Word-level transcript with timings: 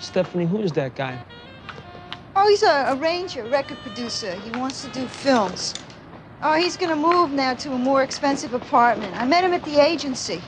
Stephanie, 0.00 0.46
who 0.46 0.60
is 0.60 0.72
that 0.72 0.94
guy? 0.94 1.18
Oh, 2.36 2.48
he's 2.48 2.62
a 2.62 2.94
arranger, 2.94 3.44
record 3.44 3.78
producer. 3.78 4.34
He 4.34 4.50
wants 4.58 4.82
to 4.84 4.90
do 4.90 5.06
films. 5.06 5.74
Oh, 6.40 6.54
he's 6.54 6.76
gonna 6.76 6.96
move 6.96 7.32
now 7.32 7.54
to 7.54 7.72
a 7.72 7.78
more 7.78 8.02
expensive 8.02 8.54
apartment. 8.54 9.12
I 9.20 9.26
met 9.26 9.42
him 9.42 9.52
at 9.52 9.64
the 9.64 9.80
agency. 9.80 10.40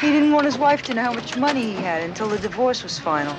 He 0.00 0.12
didn't 0.12 0.32
want 0.32 0.44
his 0.44 0.58
wife 0.58 0.82
to 0.82 0.94
know 0.94 1.02
how 1.02 1.12
much 1.12 1.36
money 1.36 1.62
he 1.62 1.74
had 1.74 2.02
until 2.02 2.28
the 2.28 2.38
divorce 2.38 2.82
was 2.82 2.98
final. 2.98 3.34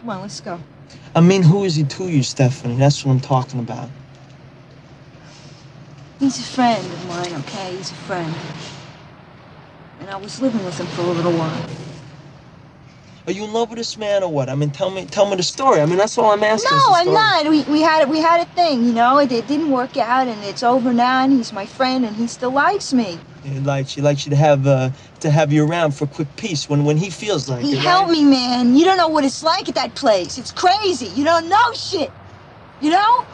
Come 0.00 0.08
on, 0.08 0.22
let's 0.22 0.40
go. 0.40 0.58
I 1.14 1.20
mean, 1.20 1.42
who 1.42 1.64
is 1.64 1.76
he 1.76 1.84
to 1.84 2.08
you, 2.08 2.22
Stephanie? 2.22 2.76
That's 2.76 3.04
what 3.04 3.12
I'm 3.12 3.20
talking 3.20 3.60
about. 3.60 3.90
He's 6.18 6.38
a 6.38 6.42
friend 6.42 6.84
of 6.84 7.08
mine, 7.08 7.34
okay? 7.40 7.76
He's 7.76 7.90
a 7.90 7.94
friend. 7.94 8.34
And 10.00 10.10
I 10.10 10.16
was 10.16 10.40
living 10.40 10.64
with 10.64 10.78
him 10.78 10.86
for 10.86 11.02
a 11.02 11.04
little 11.04 11.32
while. 11.32 11.85
Are 13.26 13.32
you 13.32 13.44
in 13.44 13.52
love 13.52 13.70
with 13.70 13.78
this 13.78 13.98
man 13.98 14.22
or 14.22 14.30
what? 14.32 14.48
I 14.48 14.54
mean, 14.54 14.70
tell 14.70 14.90
me, 14.90 15.04
tell 15.04 15.28
me 15.28 15.36
the 15.36 15.42
story. 15.42 15.80
I 15.80 15.86
mean, 15.86 15.98
that's 15.98 16.16
all 16.16 16.30
I'm 16.30 16.44
asking. 16.44 16.70
No, 16.76 16.84
I'm 16.94 17.12
not. 17.12 17.50
We, 17.50 17.62
we 17.64 17.80
had 17.80 18.08
we 18.08 18.20
had 18.20 18.40
a 18.40 18.44
thing, 18.44 18.84
you 18.84 18.92
know. 18.92 19.18
It, 19.18 19.32
it 19.32 19.48
didn't 19.48 19.70
work 19.70 19.96
out, 19.96 20.28
and 20.28 20.44
it's 20.44 20.62
over 20.62 20.92
now. 20.92 21.24
And 21.24 21.32
he's 21.32 21.52
my 21.52 21.66
friend, 21.66 22.04
and 22.04 22.14
he 22.16 22.28
still 22.28 22.52
likes 22.52 22.92
me. 22.92 23.18
He 23.42 23.58
likes, 23.60 23.94
he 23.94 24.00
likes 24.00 24.26
you 24.26 24.30
to 24.30 24.36
have, 24.36 24.66
uh, 24.66 24.90
to 25.20 25.30
have 25.30 25.52
you 25.52 25.66
around 25.66 25.92
for 25.92 26.06
quick 26.06 26.28
peace 26.36 26.68
when, 26.68 26.84
when 26.84 26.96
he 26.96 27.10
feels 27.10 27.48
like 27.48 27.64
He 27.64 27.74
it. 27.74 27.78
helped 27.78 28.08
right? 28.10 28.18
me, 28.18 28.24
man. 28.24 28.76
You 28.76 28.84
don't 28.84 28.96
know 28.96 29.08
what 29.08 29.24
it's 29.24 29.42
like 29.42 29.68
at 29.68 29.74
that 29.76 29.94
place. 29.94 30.36
It's 30.38 30.52
crazy. 30.52 31.06
You 31.06 31.24
don't 31.24 31.48
know 31.48 31.72
shit. 31.74 32.10
You 32.80 32.90
know? 32.90 33.26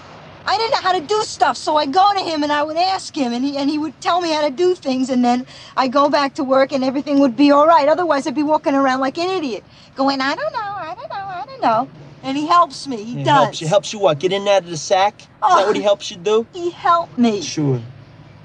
I 0.45 0.56
didn't 0.59 0.73
know 0.73 0.80
how 0.82 0.98
to 0.98 1.06
do 1.06 1.23
stuff, 1.23 1.56
so 1.56 1.77
I 1.77 1.87
go 1.87 2.12
to 2.14 2.20
him 2.20 2.42
and 2.42 2.52
I 2.52 2.62
would 2.62 2.77
ask 2.77 3.14
him, 3.16 3.33
and 3.33 3.45
he 3.45 3.56
and 3.56 3.70
he 3.70 3.78
would 3.78 4.00
tell 4.00 4.20
me 4.20 4.30
how 4.33 4.42
to 4.42 4.50
do 4.50 4.74
things, 4.74 5.09
and 5.10 5.24
then 5.24 5.46
I 5.77 5.88
go 5.88 6.09
back 6.10 6.34
to 6.34 6.45
work 6.45 6.73
and 6.73 6.83
everything 6.84 7.20
would 7.20 7.37
be 7.37 7.50
all 7.50 7.66
right. 7.66 7.88
Otherwise, 7.88 8.27
I'd 8.27 8.34
be 8.34 8.42
walking 8.42 8.74
around 8.74 9.00
like 9.00 9.19
an 9.19 9.30
idiot, 9.30 9.64
going, 9.95 10.20
I 10.20 10.34
don't 10.34 10.52
know, 10.52 10.59
I 10.60 10.95
don't 10.97 11.10
know, 11.10 11.27
I 11.27 11.45
don't 11.47 11.62
know. 11.62 11.88
And 12.24 12.36
he 12.36 12.47
helps 12.47 12.86
me. 12.86 12.98
He, 12.98 13.17
He 13.19 13.25
does. 13.25 13.34
helps 13.34 13.61
you. 13.61 13.67
Helps 13.69 13.92
you 13.92 13.98
what? 13.98 14.19
Get 14.20 14.33
in 14.33 14.42
and 14.42 14.48
out 14.48 14.62
of 14.64 14.70
the 14.70 14.77
sack? 14.77 15.20
Is 15.22 15.28
Oh. 15.42 15.58
that 15.58 15.67
what 15.67 15.75
he 15.77 15.83
oh, 15.83 15.84
helps 15.84 16.11
you 16.11 16.17
do? 16.17 16.47
He 16.52 16.70
helped 16.70 17.19
me. 17.19 17.42
Sure. 17.42 17.80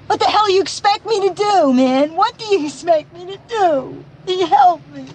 What 0.08 0.18
the 0.18 0.26
hell 0.26 0.50
you 0.50 0.60
expect 0.60 1.06
me 1.06 1.28
to 1.28 1.34
do, 1.34 1.72
man? 1.72 2.16
What 2.16 2.36
do 2.38 2.44
you 2.46 2.66
expect 2.66 3.12
me 3.12 3.26
to 3.26 3.38
do? 3.48 4.04
He 4.26 4.44
helped 4.46 4.88
me. 4.94 5.06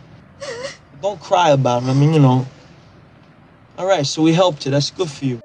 Don't 1.02 1.20
cry 1.20 1.50
about 1.50 1.84
it. 1.84 1.90
I 1.90 1.94
mean, 1.94 2.14
you 2.14 2.20
know. 2.20 2.46
All 3.78 3.86
right, 3.86 4.06
so 4.06 4.22
we 4.22 4.34
helped 4.34 4.66
you. 4.66 4.72
That's 4.72 4.92
good 4.92 5.10
for 5.10 5.26
you. 5.26 5.42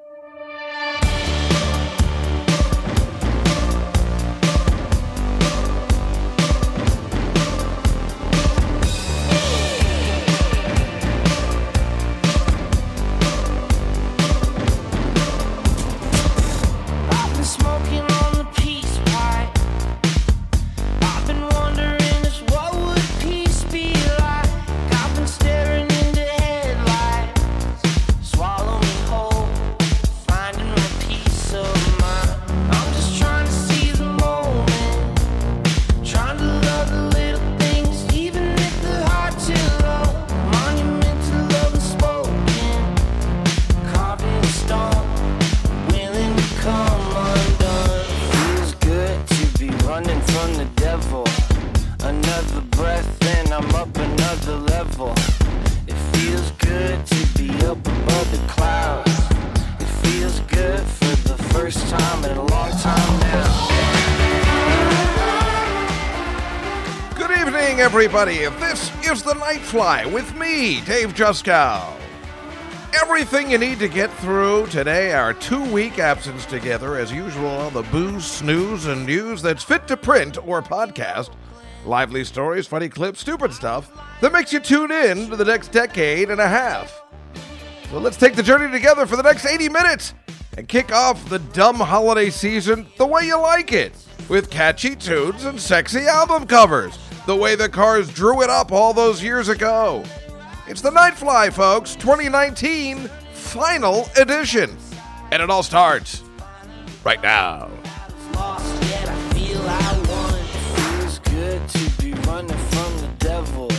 Everybody. 67.99 68.47
This 68.61 68.93
is 69.05 69.25
the 69.25 69.33
Nightfly 69.33 70.13
with 70.13 70.33
me, 70.37 70.81
Dave 70.83 71.15
Juskow. 71.15 71.97
Everything 72.95 73.51
you 73.51 73.59
need 73.59 73.81
to 73.81 73.89
get 73.89 74.09
through 74.19 74.69
today, 74.69 75.13
our 75.15 75.35
two 75.35 75.65
week 75.73 75.99
absence 75.99 76.47
together, 76.47 76.95
as 76.95 77.11
usual, 77.11 77.49
on 77.49 77.73
the 77.73 77.83
booze, 77.83 78.25
snooze, 78.25 78.87
and 78.87 79.05
news 79.05 79.43
that's 79.43 79.65
fit 79.65 79.89
to 79.89 79.97
print 79.97 80.39
or 80.47 80.63
podcast. 80.63 81.31
Lively 81.85 82.23
stories, 82.23 82.69
funny 82.69 82.89
clips, 82.89 83.19
stupid 83.19 83.53
stuff 83.53 83.91
that 84.21 84.33
makes 84.33 84.53
you 84.53 84.61
tune 84.61 84.93
in 84.93 85.29
to 85.31 85.35
the 85.35 85.45
next 85.45 85.73
decade 85.73 86.31
and 86.31 86.41
a 86.41 86.49
half. 86.49 87.03
So 87.91 87.99
let's 87.99 88.17
take 88.17 88.37
the 88.37 88.45
journey 88.45 88.71
together 88.71 89.07
for 89.07 89.17
the 89.17 89.25
next 89.25 89.45
80 89.45 89.71
minutes 89.71 90.15
and 90.57 90.69
kick 90.69 90.93
off 90.93 91.29
the 91.29 91.41
dumb 91.41 91.81
holiday 91.81 92.31
season 92.31 92.87
the 92.97 93.07
way 93.09 93.27
you 93.27 93.41
like 93.41 93.73
it 93.73 93.93
with 94.29 94.51
catchy 94.51 94.95
tunes 94.95 95.47
and 95.47 95.61
sexy 95.61 96.03
album 96.03 96.47
covers, 96.47 96.97
the 97.29 97.37
way 97.37 97.55
the 97.55 97.69
cars 97.69 98.09
drew 98.09 98.41
it 98.41 98.49
up 98.49 98.73
all 98.73 98.95
those 98.95 99.23
years 99.23 99.51
ago. 99.51 100.03
It's 100.67 100.81
the 100.81 100.89
Nightfly, 100.89 101.53
folks, 101.53 101.95
2019 101.97 103.07
final 103.35 104.09
edition. 104.17 104.75
And 105.31 105.43
it 105.43 105.51
all 105.51 105.63
starts 105.63 106.23
right 107.05 107.23
now. 107.23 107.69
Lost 108.33 108.83
yet 108.85 109.11
I 109.11 109.15
feel 109.35 109.61
I 109.61 110.05
won. 110.09 111.01
Feels 111.03 111.19
good 111.19 111.69
to 111.69 112.03
be 112.03 112.15
running 112.27 112.57
from 112.57 112.97
the 112.97 113.11
devil. 113.19 113.71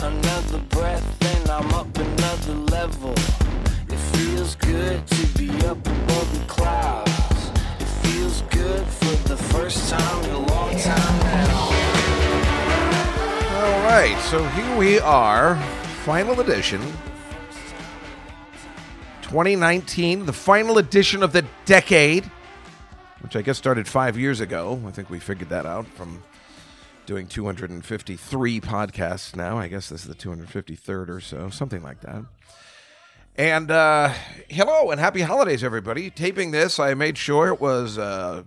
Another 0.00 0.58
breath 0.68 1.24
and 1.36 1.48
I'm 1.48 1.72
up 1.72 1.96
another 1.96 2.52
level. 2.52 3.12
It 3.88 3.98
feels 4.12 4.56
good 4.56 5.06
to 5.06 5.26
be 5.38 5.48
up 5.64 5.78
above 5.78 6.38
the 6.38 6.44
clouds. 6.48 7.50
It 7.80 7.88
feels 8.06 8.42
good 8.50 8.86
for 8.86 9.28
the 9.28 9.38
first 9.38 9.88
time 9.88 10.24
in 10.24 10.30
a 10.32 10.38
long 10.38 10.78
time 10.78 11.18
now. 11.20 11.53
Right, 13.94 14.18
so 14.22 14.42
here 14.44 14.76
we 14.76 14.98
are, 14.98 15.54
final 16.02 16.40
edition. 16.40 16.80
2019, 19.22 20.26
the 20.26 20.32
final 20.32 20.78
edition 20.78 21.22
of 21.22 21.32
the 21.32 21.46
decade, 21.64 22.28
which 23.20 23.36
I 23.36 23.42
guess 23.42 23.56
started 23.56 23.86
five 23.86 24.18
years 24.18 24.40
ago. 24.40 24.82
I 24.84 24.90
think 24.90 25.10
we 25.10 25.20
figured 25.20 25.48
that 25.50 25.64
out 25.64 25.86
from 25.86 26.24
doing 27.06 27.28
253 27.28 28.60
podcasts 28.60 29.36
now. 29.36 29.58
I 29.58 29.68
guess 29.68 29.90
this 29.90 30.00
is 30.00 30.08
the 30.08 30.16
253rd 30.16 31.08
or 31.08 31.20
so, 31.20 31.48
something 31.48 31.84
like 31.84 32.00
that. 32.00 32.24
And 33.36 33.70
uh, 33.70 34.12
hello 34.48 34.90
and 34.90 34.98
happy 34.98 35.20
holidays, 35.20 35.62
everybody. 35.62 36.10
Taping 36.10 36.50
this, 36.50 36.80
I 36.80 36.94
made 36.94 37.16
sure 37.16 37.46
it 37.46 37.60
was 37.60 37.96
uh, 37.96 38.42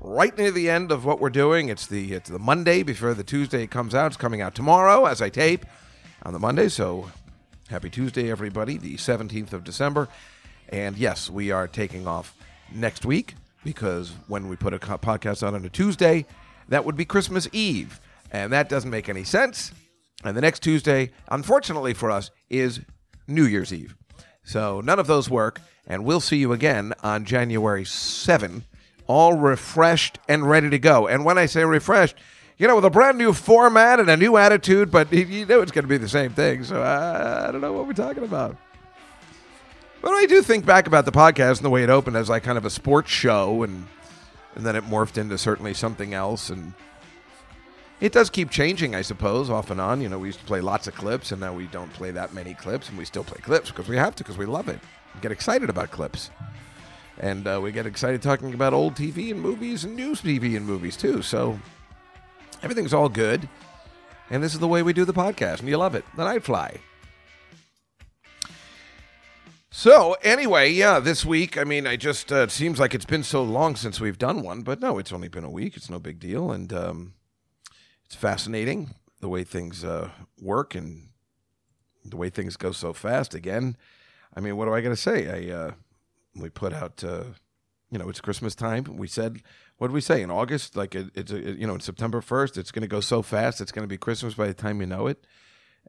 right 0.00 0.36
near 0.36 0.50
the 0.50 0.70
end 0.70 0.92
of 0.92 1.04
what 1.04 1.20
we're 1.20 1.30
doing. 1.30 1.68
It's 1.68 1.86
the 1.86 2.12
it's 2.12 2.30
the 2.30 2.38
Monday 2.38 2.82
before 2.82 3.14
the 3.14 3.24
Tuesday 3.24 3.66
comes 3.66 3.94
out. 3.94 4.08
It's 4.08 4.16
coming 4.16 4.40
out 4.40 4.54
tomorrow 4.54 5.06
as 5.06 5.20
I 5.20 5.28
tape 5.28 5.64
on 6.22 6.32
the 6.32 6.38
Monday. 6.38 6.68
So 6.68 7.10
happy 7.68 7.90
Tuesday, 7.90 8.30
everybody, 8.30 8.78
the 8.78 8.96
17th 8.96 9.52
of 9.52 9.64
December. 9.64 10.08
And 10.68 10.96
yes, 10.96 11.30
we 11.30 11.50
are 11.50 11.66
taking 11.66 12.06
off 12.06 12.34
next 12.72 13.04
week 13.04 13.34
because 13.64 14.12
when 14.26 14.48
we 14.48 14.56
put 14.56 14.74
a 14.74 14.78
podcast 14.78 15.46
out 15.46 15.54
on 15.54 15.64
a 15.64 15.68
Tuesday, 15.68 16.26
that 16.68 16.84
would 16.84 16.96
be 16.96 17.04
Christmas 17.04 17.48
Eve. 17.52 18.00
And 18.30 18.52
that 18.52 18.68
doesn't 18.68 18.90
make 18.90 19.08
any 19.08 19.24
sense. 19.24 19.72
And 20.24 20.36
the 20.36 20.40
next 20.40 20.60
Tuesday, 20.60 21.10
unfortunately 21.30 21.94
for 21.94 22.10
us, 22.10 22.30
is 22.50 22.80
New 23.26 23.44
Year's 23.44 23.72
Eve. 23.72 23.94
So 24.42 24.80
none 24.80 24.98
of 24.98 25.06
those 25.06 25.30
work. 25.30 25.60
And 25.86 26.04
we'll 26.04 26.20
see 26.20 26.36
you 26.36 26.52
again 26.52 26.92
on 27.02 27.24
January 27.24 27.84
7, 27.84 28.64
all 29.08 29.34
refreshed 29.34 30.18
and 30.28 30.48
ready 30.48 30.70
to 30.70 30.78
go. 30.78 31.08
And 31.08 31.24
when 31.24 31.36
I 31.38 31.46
say 31.46 31.64
refreshed, 31.64 32.14
you 32.58 32.68
know, 32.68 32.76
with 32.76 32.84
a 32.84 32.90
brand 32.90 33.18
new 33.18 33.32
format 33.32 33.98
and 33.98 34.08
a 34.08 34.16
new 34.16 34.36
attitude, 34.36 34.90
but 34.92 35.12
you- 35.12 35.46
know 35.46 35.60
it's 35.60 35.72
going 35.72 35.84
to 35.84 35.88
be 35.88 35.96
the 35.96 36.08
same 36.08 36.30
thing. 36.30 36.62
So 36.62 36.80
I, 36.82 37.48
I 37.48 37.52
don't 37.52 37.60
know 37.60 37.72
what 37.72 37.86
we're 37.86 37.92
talking 37.94 38.24
about. 38.24 38.56
But 40.00 40.12
I 40.12 40.26
do 40.26 40.42
think 40.42 40.64
back 40.64 40.86
about 40.86 41.04
the 41.04 41.12
podcast 41.12 41.56
and 41.56 41.64
the 41.64 41.70
way 41.70 41.82
it 41.82 41.90
opened 41.90 42.16
as 42.16 42.28
like 42.28 42.44
kind 42.44 42.56
of 42.58 42.64
a 42.64 42.70
sports 42.70 43.10
show, 43.10 43.64
and 43.64 43.86
and 44.54 44.64
then 44.64 44.76
it 44.76 44.84
morphed 44.84 45.18
into 45.18 45.36
certainly 45.38 45.74
something 45.74 46.14
else. 46.14 46.50
And 46.50 46.72
it 48.00 48.12
does 48.12 48.30
keep 48.30 48.50
changing, 48.50 48.94
I 48.94 49.02
suppose, 49.02 49.50
off 49.50 49.70
and 49.70 49.80
on. 49.80 50.00
You 50.00 50.08
know, 50.08 50.18
we 50.18 50.28
used 50.28 50.38
to 50.40 50.44
play 50.44 50.60
lots 50.60 50.86
of 50.86 50.94
clips, 50.94 51.32
and 51.32 51.40
now 51.40 51.52
we 51.52 51.66
don't 51.66 51.92
play 51.92 52.10
that 52.12 52.32
many 52.32 52.54
clips, 52.54 52.88
and 52.88 52.96
we 52.98 53.04
still 53.04 53.24
play 53.24 53.40
clips 53.40 53.70
because 53.70 53.88
we 53.88 53.96
have 53.96 54.14
to, 54.16 54.22
because 54.24 54.38
we 54.38 54.46
love 54.46 54.68
it. 54.68 54.78
We 55.14 55.20
get 55.20 55.32
excited 55.32 55.68
about 55.68 55.90
clips. 55.90 56.30
And 57.20 57.46
uh, 57.46 57.60
we 57.62 57.72
get 57.72 57.86
excited 57.86 58.22
talking 58.22 58.54
about 58.54 58.72
old 58.72 58.94
TV 58.94 59.30
and 59.30 59.40
movies 59.40 59.84
and 59.84 59.96
news 59.96 60.22
TV 60.22 60.56
and 60.56 60.64
movies, 60.64 60.96
too. 60.96 61.22
So 61.22 61.58
everything's 62.62 62.94
all 62.94 63.08
good. 63.08 63.48
And 64.30 64.42
this 64.42 64.54
is 64.54 64.60
the 64.60 64.68
way 64.68 64.82
we 64.82 64.92
do 64.92 65.04
the 65.04 65.14
podcast, 65.14 65.60
and 65.60 65.68
you 65.68 65.76
love 65.78 65.94
it. 65.94 66.04
The 66.16 66.24
Nightfly. 66.24 66.78
So 69.70 70.16
anyway, 70.22 70.70
yeah, 70.70 70.98
this 70.98 71.24
week. 71.24 71.56
I 71.56 71.64
mean, 71.64 71.86
I 71.86 71.96
just 71.96 72.32
uh, 72.32 72.42
it 72.42 72.50
seems 72.50 72.78
like 72.78 72.94
it's 72.94 73.04
been 73.04 73.22
so 73.22 73.42
long 73.42 73.76
since 73.76 74.00
we've 74.00 74.18
done 74.18 74.42
one, 74.42 74.62
but 74.62 74.80
no, 74.80 74.98
it's 74.98 75.12
only 75.12 75.28
been 75.28 75.44
a 75.44 75.50
week. 75.50 75.76
It's 75.76 75.88
no 75.88 75.98
big 75.98 76.18
deal, 76.18 76.50
and 76.50 76.72
um, 76.72 77.14
it's 78.04 78.14
fascinating 78.14 78.94
the 79.20 79.28
way 79.28 79.44
things 79.44 79.84
uh, 79.84 80.10
work 80.40 80.74
and 80.74 81.08
the 82.04 82.16
way 82.16 82.28
things 82.28 82.56
go 82.56 82.72
so 82.72 82.92
fast. 82.92 83.34
Again, 83.34 83.76
I 84.34 84.40
mean, 84.40 84.56
what 84.56 84.66
do 84.66 84.74
I 84.74 84.80
got 84.80 84.90
to 84.90 84.96
say? 84.96 85.48
I 85.48 85.54
uh, 85.54 85.70
we 86.40 86.50
put 86.50 86.72
out, 86.72 87.02
uh, 87.04 87.24
you 87.90 87.98
know, 87.98 88.08
it's 88.08 88.20
Christmas 88.20 88.54
time. 88.54 88.84
We 88.96 89.06
said, 89.06 89.42
what 89.78 89.88
did 89.88 89.94
we 89.94 90.00
say 90.00 90.22
in 90.22 90.30
August? 90.30 90.76
Like 90.76 90.94
it, 90.94 91.10
it's 91.14 91.32
a, 91.32 91.38
you 91.38 91.66
know, 91.66 91.74
in 91.74 91.80
September 91.80 92.20
first, 92.20 92.58
it's 92.58 92.70
going 92.70 92.82
to 92.82 92.88
go 92.88 93.00
so 93.00 93.22
fast. 93.22 93.60
It's 93.60 93.72
going 93.72 93.84
to 93.84 93.88
be 93.88 93.96
Christmas 93.96 94.34
by 94.34 94.46
the 94.46 94.54
time 94.54 94.80
you 94.80 94.86
know 94.86 95.06
it, 95.06 95.24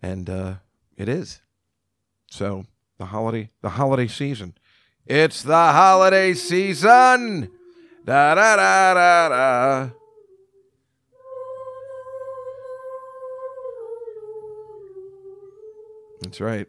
and 0.02 0.30
uh, 0.30 0.56
it 0.96 1.10
is. 1.10 1.42
So 2.30 2.66
the 2.98 3.06
holiday, 3.06 3.50
the 3.62 3.70
holiday 3.70 4.08
season. 4.08 4.56
It's 5.06 5.42
the 5.42 5.54
holiday 5.54 6.34
season. 6.34 7.50
Da 8.06 8.36
da 8.36 8.56
da 8.56 8.94
da 8.94 9.30
da. 9.30 9.90
That's 16.22 16.42
right. 16.42 16.68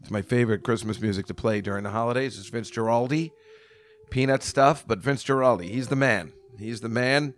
It's 0.00 0.10
my 0.10 0.22
favorite 0.22 0.62
Christmas 0.62 1.00
music 1.00 1.26
to 1.26 1.34
play 1.34 1.60
during 1.60 1.84
the 1.84 1.90
holidays. 1.90 2.38
It's 2.38 2.48
Vince 2.48 2.70
Guaraldi. 2.70 3.30
Peanut 4.10 4.42
stuff, 4.42 4.84
but 4.86 4.98
Vince 4.98 5.22
Guaraldi. 5.24 5.70
He's 5.70 5.88
the 5.88 5.96
man. 5.96 6.32
He's 6.58 6.80
the 6.80 6.88
man. 6.88 7.34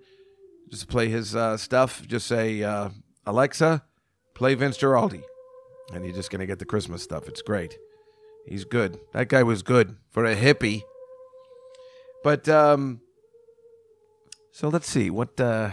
Just 0.70 0.88
play 0.88 1.08
his 1.08 1.36
uh, 1.36 1.56
stuff. 1.56 2.06
Just 2.06 2.26
say, 2.26 2.62
uh, 2.62 2.90
Alexa, 3.26 3.84
play 4.34 4.54
Vince 4.54 4.78
Guaraldi. 4.78 5.22
And 5.92 6.04
you're 6.04 6.14
just 6.14 6.30
going 6.30 6.40
to 6.40 6.46
get 6.46 6.58
the 6.58 6.64
Christmas 6.64 7.02
stuff. 7.02 7.28
It's 7.28 7.42
great. 7.42 7.76
He's 8.46 8.64
good. 8.64 8.98
That 9.12 9.28
guy 9.28 9.42
was 9.42 9.62
good 9.62 9.96
for 10.10 10.24
a 10.24 10.34
hippie. 10.34 10.82
But, 12.24 12.48
um, 12.48 13.00
so 14.52 14.68
let's 14.68 14.88
see. 14.88 15.10
What, 15.10 15.38
uh, 15.40 15.72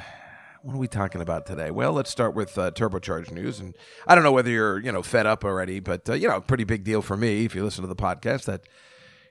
what 0.64 0.76
are 0.76 0.80
we 0.80 0.88
talking 0.88 1.22
about 1.22 1.46
today? 1.46 1.72
Well, 1.72 1.94
let's 1.94 2.10
start 2.10 2.36
with 2.36 2.58
uh, 2.58 2.72
turbocharged 2.72 3.32
news, 3.32 3.60
and 3.60 3.76
I 4.08 4.16
don't 4.16 4.24
know 4.24 4.32
whether 4.32 4.50
you're 4.50 4.80
you 4.80 4.92
know 4.92 5.02
fed 5.02 5.26
up 5.26 5.44
already, 5.46 5.80
but 5.80 6.10
uh, 6.10 6.14
you 6.14 6.28
know, 6.28 6.40
pretty 6.42 6.64
big 6.64 6.84
deal 6.84 7.02
for 7.02 7.18
me 7.18 7.46
if 7.46 7.56
you 7.56 7.64
listen 7.64 7.82
to 7.82 7.88
the 7.88 7.96
podcast 7.96 8.46
that 8.46 8.62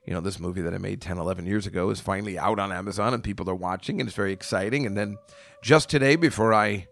you 0.04 0.12
know 0.12 0.20
this 0.20 0.38
movie 0.40 0.62
that 0.62 0.74
I 0.74 0.78
made 0.78 1.00
10, 1.00 1.18
11 1.18 1.46
years 1.46 1.66
ago 1.66 1.90
is 1.90 2.00
finally 2.00 2.38
out 2.38 2.58
on 2.58 2.72
Amazon, 2.72 3.14
and 3.14 3.22
people 3.22 3.48
are 3.50 3.54
watching, 3.54 4.00
and 4.00 4.08
it's 4.08 4.16
very 4.16 4.32
exciting. 4.32 4.86
And 4.86 4.96
then 4.96 5.18
just 5.62 5.88
today, 5.88 6.16
before 6.16 6.54
I 6.54 6.88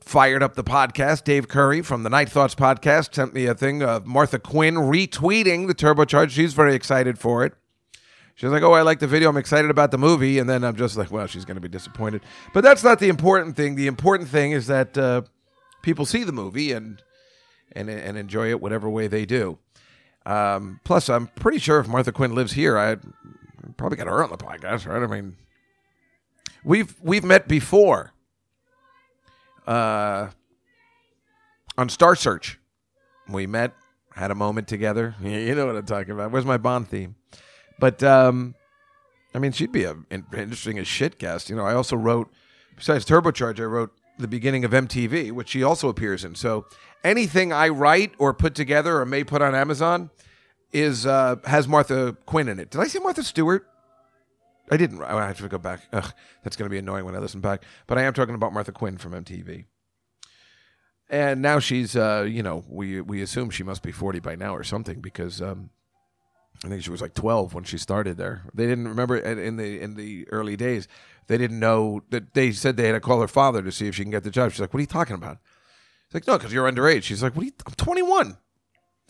fired 0.00 0.42
up 0.42 0.54
the 0.54 0.64
podcast, 0.64 1.24
Dave 1.24 1.48
Curry 1.48 1.82
from 1.82 2.02
the 2.02 2.10
Night 2.10 2.28
Thoughts 2.28 2.54
podcast 2.54 3.14
sent 3.14 3.32
me 3.32 3.46
a 3.46 3.54
thing 3.54 3.82
of 3.82 4.06
Martha 4.06 4.38
Quinn 4.38 4.74
retweeting 4.74 5.66
the 5.66 5.74
turbocharged. 5.74 6.30
She's 6.30 6.52
very 6.52 6.74
excited 6.74 7.18
for 7.18 7.44
it. 7.44 7.54
She's 8.34 8.50
like, 8.50 8.62
"Oh, 8.62 8.72
I 8.72 8.82
like 8.82 8.98
the 8.98 9.06
video. 9.06 9.28
I'm 9.28 9.36
excited 9.36 9.70
about 9.70 9.90
the 9.90 9.98
movie." 9.98 10.38
And 10.38 10.48
then 10.48 10.64
I'm 10.64 10.76
just 10.76 10.96
like, 10.96 11.10
"Well, 11.10 11.26
she's 11.26 11.44
going 11.44 11.56
to 11.56 11.60
be 11.60 11.68
disappointed." 11.68 12.22
But 12.52 12.62
that's 12.62 12.82
not 12.82 12.98
the 12.98 13.08
important 13.08 13.56
thing. 13.56 13.76
The 13.76 13.86
important 13.86 14.28
thing 14.28 14.52
is 14.52 14.66
that 14.66 14.98
uh, 14.98 15.22
people 15.82 16.04
see 16.04 16.24
the 16.24 16.32
movie 16.32 16.72
and 16.72 17.02
and 17.72 17.88
and 17.88 18.18
enjoy 18.18 18.50
it 18.50 18.60
whatever 18.60 18.88
way 18.88 19.06
they 19.06 19.24
do. 19.24 19.58
Um, 20.26 20.80
plus, 20.84 21.08
I'm 21.08 21.28
pretty 21.28 21.58
sure 21.58 21.80
if 21.80 21.88
Martha 21.88 22.10
Quinn 22.10 22.34
lives 22.34 22.52
here, 22.52 22.78
I 22.78 22.96
probably 23.76 23.96
got 23.96 24.06
her 24.06 24.22
on 24.22 24.30
the 24.30 24.36
podcast, 24.36 24.86
right? 24.86 25.02
I 25.02 25.06
mean, 25.06 25.36
we've 26.64 26.94
we've 27.02 27.24
met 27.24 27.46
before 27.46 28.12
uh, 29.66 30.28
on 31.76 31.88
Star 31.88 32.16
Search. 32.16 32.58
We 33.28 33.46
met, 33.46 33.72
had 34.14 34.30
a 34.30 34.34
moment 34.34 34.68
together. 34.68 35.14
You 35.22 35.54
know 35.54 35.66
what 35.66 35.76
I'm 35.76 35.86
talking 35.86 36.12
about. 36.12 36.30
Where's 36.30 36.44
my 36.44 36.56
Bond 36.58 36.88
theme? 36.88 37.14
But 37.84 38.02
um, 38.02 38.54
I 39.34 39.38
mean, 39.38 39.52
she'd 39.52 39.70
be 39.70 39.84
a 39.84 39.94
in- 40.10 40.24
interesting 40.32 40.78
as 40.78 40.88
shit 40.88 41.18
guest. 41.18 41.50
You 41.50 41.56
know, 41.56 41.66
I 41.66 41.74
also 41.74 41.96
wrote 41.96 42.32
besides 42.74 43.04
Turbocharge, 43.04 43.60
I 43.60 43.64
wrote 43.64 43.92
the 44.18 44.26
beginning 44.26 44.64
of 44.64 44.70
MTV, 44.70 45.32
which 45.32 45.50
she 45.50 45.62
also 45.62 45.90
appears 45.90 46.24
in. 46.24 46.34
So 46.34 46.64
anything 47.04 47.52
I 47.52 47.68
write 47.68 48.12
or 48.16 48.32
put 48.32 48.54
together 48.54 48.98
or 48.98 49.04
may 49.04 49.22
put 49.22 49.42
on 49.42 49.54
Amazon 49.54 50.08
is 50.72 51.04
uh, 51.04 51.36
has 51.44 51.68
Martha 51.68 52.16
Quinn 52.24 52.48
in 52.48 52.58
it. 52.58 52.70
Did 52.70 52.80
I 52.80 52.86
say 52.86 53.00
Martha 53.00 53.22
Stewart? 53.22 53.66
I 54.70 54.78
didn't. 54.78 55.02
I 55.02 55.26
have 55.26 55.36
to 55.36 55.48
go 55.50 55.58
back. 55.58 55.82
Ugh, 55.92 56.10
that's 56.42 56.56
going 56.56 56.64
to 56.64 56.70
be 56.70 56.78
annoying 56.78 57.04
when 57.04 57.14
I 57.14 57.18
listen 57.18 57.42
back. 57.42 57.64
But 57.86 57.98
I 57.98 58.04
am 58.04 58.14
talking 58.14 58.34
about 58.34 58.54
Martha 58.54 58.72
Quinn 58.72 58.96
from 58.96 59.12
MTV. 59.12 59.66
And 61.10 61.42
now 61.42 61.58
she's, 61.58 61.96
uh, 61.96 62.26
you 62.26 62.42
know, 62.42 62.64
we 62.66 63.02
we 63.02 63.20
assume 63.20 63.50
she 63.50 63.62
must 63.62 63.82
be 63.82 63.92
forty 63.92 64.20
by 64.20 64.36
now 64.36 64.56
or 64.56 64.64
something 64.64 65.02
because 65.02 65.42
um, 65.42 65.68
I 66.64 66.68
think 66.68 66.82
she 66.82 66.90
was 66.90 67.02
like 67.02 67.14
12 67.14 67.54
when 67.54 67.64
she 67.64 67.78
started 67.78 68.16
there. 68.16 68.42
They 68.54 68.66
didn't 68.66 68.88
remember 68.88 69.16
in 69.16 69.56
the 69.56 69.80
in 69.80 69.94
the 69.94 70.26
early 70.30 70.56
days. 70.56 70.88
They 71.26 71.38
didn't 71.38 71.58
know 71.58 72.02
that 72.10 72.34
they 72.34 72.52
said 72.52 72.76
they 72.76 72.86
had 72.86 72.92
to 72.92 73.00
call 73.00 73.20
her 73.20 73.28
father 73.28 73.62
to 73.62 73.72
see 73.72 73.86
if 73.86 73.94
she 73.94 74.02
can 74.02 74.10
get 74.10 74.24
the 74.24 74.30
job. 74.30 74.52
She's 74.52 74.60
like, 74.60 74.72
"What 74.72 74.78
are 74.78 74.82
you 74.82 74.86
talking 74.86 75.14
about?" 75.14 75.38
He's 76.08 76.14
like, 76.14 76.26
"No, 76.26 76.38
because 76.38 76.52
you're 76.52 76.70
underage." 76.70 77.02
She's 77.02 77.22
like, 77.22 77.34
"What? 77.34 77.42
Are 77.42 77.46
you, 77.46 77.52
I'm 77.66 77.74
21." 77.74 78.36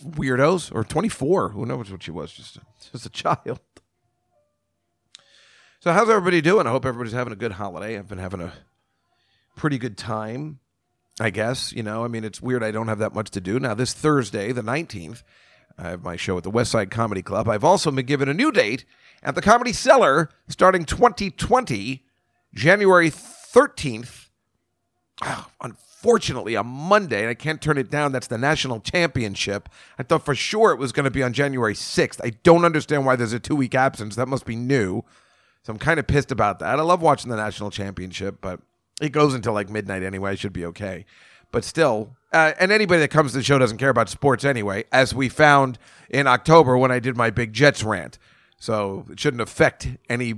Weirdos 0.02 0.74
or 0.74 0.82
24. 0.82 1.50
Who 1.50 1.66
knows 1.66 1.90
what 1.90 2.02
she 2.02 2.10
was? 2.10 2.32
Just 2.32 2.58
just 2.92 3.06
a 3.06 3.10
child. 3.10 3.60
So 5.80 5.92
how's 5.92 6.08
everybody 6.08 6.40
doing? 6.40 6.66
I 6.66 6.70
hope 6.70 6.86
everybody's 6.86 7.12
having 7.12 7.32
a 7.32 7.36
good 7.36 7.52
holiday. 7.52 7.98
I've 7.98 8.08
been 8.08 8.18
having 8.18 8.40
a 8.40 8.52
pretty 9.54 9.78
good 9.78 9.96
time. 9.96 10.60
I 11.20 11.30
guess 11.30 11.72
you 11.72 11.82
know. 11.82 12.04
I 12.04 12.08
mean, 12.08 12.24
it's 12.24 12.42
weird. 12.42 12.64
I 12.64 12.72
don't 12.72 12.88
have 12.88 12.98
that 12.98 13.14
much 13.14 13.30
to 13.32 13.40
do 13.40 13.60
now. 13.60 13.74
This 13.74 13.92
Thursday, 13.92 14.50
the 14.50 14.62
19th. 14.62 15.22
I 15.78 15.90
have 15.90 16.02
my 16.02 16.16
show 16.16 16.36
at 16.36 16.44
the 16.44 16.50
West 16.50 16.70
Side 16.70 16.90
Comedy 16.90 17.22
Club. 17.22 17.48
I've 17.48 17.64
also 17.64 17.90
been 17.90 18.06
given 18.06 18.28
a 18.28 18.34
new 18.34 18.52
date 18.52 18.84
at 19.22 19.34
the 19.34 19.42
Comedy 19.42 19.72
Cellar 19.72 20.30
starting 20.48 20.84
2020, 20.84 22.04
January 22.54 23.10
13th. 23.10 24.28
Ah, 25.22 25.50
unfortunately, 25.60 26.54
a 26.54 26.62
Monday, 26.62 27.20
and 27.20 27.30
I 27.30 27.34
can't 27.34 27.60
turn 27.60 27.78
it 27.78 27.90
down. 27.90 28.12
That's 28.12 28.26
the 28.26 28.38
national 28.38 28.80
championship. 28.80 29.68
I 29.98 30.02
thought 30.02 30.24
for 30.24 30.34
sure 30.34 30.72
it 30.72 30.78
was 30.78 30.92
going 30.92 31.04
to 31.04 31.10
be 31.10 31.22
on 31.22 31.32
January 31.32 31.74
6th. 31.74 32.20
I 32.22 32.30
don't 32.42 32.64
understand 32.64 33.06
why 33.06 33.16
there's 33.16 33.32
a 33.32 33.40
two 33.40 33.56
week 33.56 33.74
absence. 33.74 34.16
That 34.16 34.28
must 34.28 34.44
be 34.44 34.56
new. 34.56 35.02
So 35.62 35.72
I'm 35.72 35.78
kind 35.78 35.98
of 35.98 36.06
pissed 36.06 36.30
about 36.30 36.58
that. 36.58 36.78
I 36.78 36.82
love 36.82 37.00
watching 37.00 37.30
the 37.30 37.36
national 37.36 37.70
championship, 37.70 38.38
but 38.40 38.60
it 39.00 39.10
goes 39.10 39.34
until 39.34 39.54
like 39.54 39.70
midnight 39.70 40.02
anyway. 40.02 40.32
I 40.32 40.34
should 40.34 40.52
be 40.52 40.66
okay. 40.66 41.06
But 41.50 41.64
still, 41.64 42.16
uh, 42.34 42.52
and 42.58 42.72
anybody 42.72 43.00
that 43.00 43.08
comes 43.12 43.30
to 43.30 43.38
the 43.38 43.44
show 43.44 43.58
doesn't 43.58 43.78
care 43.78 43.90
about 43.90 44.08
sports 44.08 44.44
anyway, 44.44 44.84
as 44.90 45.14
we 45.14 45.28
found 45.28 45.78
in 46.10 46.26
October 46.26 46.76
when 46.76 46.90
I 46.90 46.98
did 46.98 47.16
my 47.16 47.30
big 47.30 47.52
Jets 47.52 47.84
rant. 47.84 48.18
So 48.58 49.06
it 49.08 49.20
shouldn't 49.20 49.40
affect 49.40 49.88
any, 50.08 50.34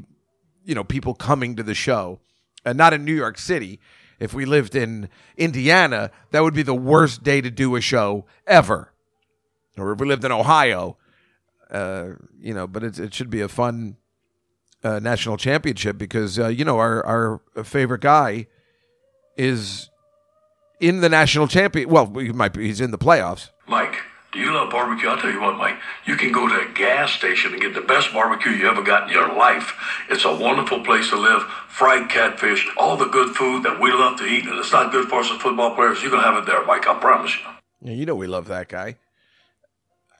you 0.64 0.74
know, 0.74 0.84
people 0.84 1.14
coming 1.14 1.56
to 1.56 1.62
the 1.62 1.74
show. 1.74 2.20
And 2.66 2.76
not 2.76 2.92
in 2.92 3.04
New 3.04 3.14
York 3.14 3.38
City. 3.38 3.80
If 4.18 4.34
we 4.34 4.44
lived 4.44 4.74
in 4.74 5.08
Indiana, 5.36 6.10
that 6.32 6.42
would 6.42 6.54
be 6.54 6.62
the 6.62 6.74
worst 6.74 7.22
day 7.22 7.40
to 7.40 7.50
do 7.50 7.76
a 7.76 7.80
show 7.80 8.26
ever. 8.46 8.92
Or 9.78 9.92
if 9.92 10.00
we 10.00 10.06
lived 10.06 10.24
in 10.24 10.32
Ohio, 10.32 10.98
uh, 11.70 12.10
you 12.38 12.52
know, 12.52 12.66
but 12.66 12.82
it, 12.82 12.98
it 12.98 13.14
should 13.14 13.30
be 13.30 13.40
a 13.40 13.48
fun 13.48 13.96
uh, 14.84 14.98
national 14.98 15.36
championship 15.36 15.96
because 15.96 16.38
uh, 16.38 16.48
you 16.48 16.64
know 16.64 16.78
our 16.78 17.04
our 17.06 17.64
favorite 17.64 18.00
guy 18.00 18.46
is 19.36 19.90
in 20.80 21.00
the 21.00 21.08
national 21.08 21.48
champion. 21.48 21.88
Well, 21.88 22.06
he 22.14 22.32
might 22.32 22.52
be. 22.52 22.66
He's 22.66 22.80
in 22.80 22.90
the 22.90 22.98
playoffs. 22.98 23.50
Mike, 23.66 23.96
do 24.32 24.38
you 24.38 24.52
love 24.52 24.70
barbecue? 24.70 25.08
I'll 25.08 25.18
tell 25.18 25.30
you 25.30 25.40
what, 25.40 25.56
Mike. 25.56 25.76
You 26.04 26.16
can 26.16 26.32
go 26.32 26.48
to 26.48 26.68
a 26.68 26.72
gas 26.74 27.12
station 27.12 27.52
and 27.52 27.62
get 27.62 27.74
the 27.74 27.80
best 27.80 28.12
barbecue 28.12 28.52
you 28.52 28.68
ever 28.68 28.82
got 28.82 29.08
in 29.08 29.14
your 29.14 29.34
life. 29.34 29.72
It's 30.10 30.24
a 30.24 30.34
wonderful 30.34 30.80
place 30.84 31.08
to 31.10 31.16
live. 31.16 31.42
Fried 31.68 32.08
catfish, 32.08 32.66
all 32.76 32.96
the 32.96 33.06
good 33.06 33.34
food 33.34 33.62
that 33.64 33.80
we 33.80 33.90
love 33.92 34.18
to 34.18 34.24
eat, 34.24 34.44
and 34.44 34.58
it's 34.58 34.72
not 34.72 34.92
good 34.92 35.08
for 35.08 35.20
us 35.20 35.30
as 35.30 35.38
football 35.38 35.74
players. 35.74 36.02
You 36.02 36.10
can 36.10 36.20
have 36.20 36.36
it 36.36 36.46
there, 36.46 36.64
Mike. 36.64 36.86
I 36.86 36.98
promise 36.98 37.34
you. 37.34 37.42
Yeah, 37.82 37.94
you 37.94 38.06
know 38.06 38.14
we 38.14 38.26
love 38.26 38.48
that 38.48 38.68
guy. 38.68 38.96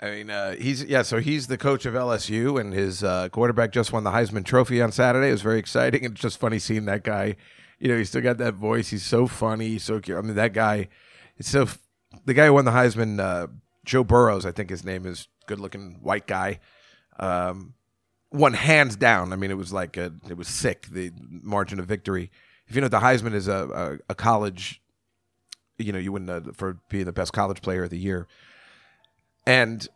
I 0.01 0.11
mean, 0.11 0.31
uh, 0.31 0.57
he's 0.57 0.85
yeah. 0.85 1.03
So 1.03 1.21
he's 1.21 1.47
the 1.47 1.57
coach 1.57 1.87
of 1.87 1.95
LSU, 1.95 2.61
and 2.61 2.73
his 2.73 3.03
uh, 3.03 3.29
quarterback 3.31 3.73
just 3.73 3.93
won 3.93 4.05
the 4.05 4.11
Heisman 4.11 4.45
Trophy 4.45 4.83
on 4.83 4.93
Saturday. 4.93 5.29
It 5.29 5.33
was 5.33 5.43
very 5.43 5.59
exciting. 5.59 6.05
and 6.05 6.15
just 6.15 6.39
funny 6.39 6.59
seeing 6.59 6.85
that 6.85 7.03
guy. 7.03 7.37
You 7.79 7.89
know, 7.89 7.99
he's 7.99 8.09
still 8.09 8.23
got 8.23 8.39
that 8.39 8.55
voice. 8.55 8.89
He's 8.89 9.05
so 9.05 9.27
funny. 9.27 9.69
He's 9.69 9.85
so 9.85 10.01
cute. 10.01 10.17
I 10.17 10.21
mean, 10.23 10.37
that 10.37 10.53
guy. 10.53 10.89
It's 11.37 11.49
so. 11.49 11.69
The 12.25 12.35
guy 12.35 12.47
who 12.47 12.55
won 12.55 12.65
the 12.65 12.71
Heisman, 12.71 13.21
uh, 13.21 13.49
Joe 13.85 14.03
Burrows, 14.03 14.47
I 14.47 14.53
think 14.53 14.71
his 14.71 14.85
name 14.85 15.07
is. 15.07 15.29
Good 15.47 15.61
looking 15.61 15.99
white 16.03 16.27
guy. 16.27 16.59
Um, 17.21 17.75
won 18.33 18.55
hands 18.55 18.97
down. 18.97 19.33
I 19.33 19.37
mean, 19.37 19.51
it 19.51 19.57
was 19.57 19.73
like 19.73 19.97
a, 19.97 20.13
it 20.29 20.37
was 20.37 20.49
sick. 20.49 20.87
The 20.91 21.13
margin 21.31 21.79
of 21.79 21.87
victory. 21.87 22.31
If 22.67 22.75
you 22.75 22.81
know, 22.81 22.89
the 22.89 22.99
Heisman 22.99 23.33
is 23.33 23.47
a, 23.47 24.01
a, 24.09 24.13
a 24.13 24.15
college. 24.15 24.83
You 25.79 25.93
know, 25.93 25.99
you 25.99 26.11
win 26.11 26.27
the, 26.27 26.53
for 26.55 26.79
being 26.89 27.05
the 27.05 27.13
best 27.13 27.33
college 27.33 27.63
player 27.63 27.85
of 27.85 27.91
the 27.91 27.99
year. 27.99 28.27
And 29.47 29.87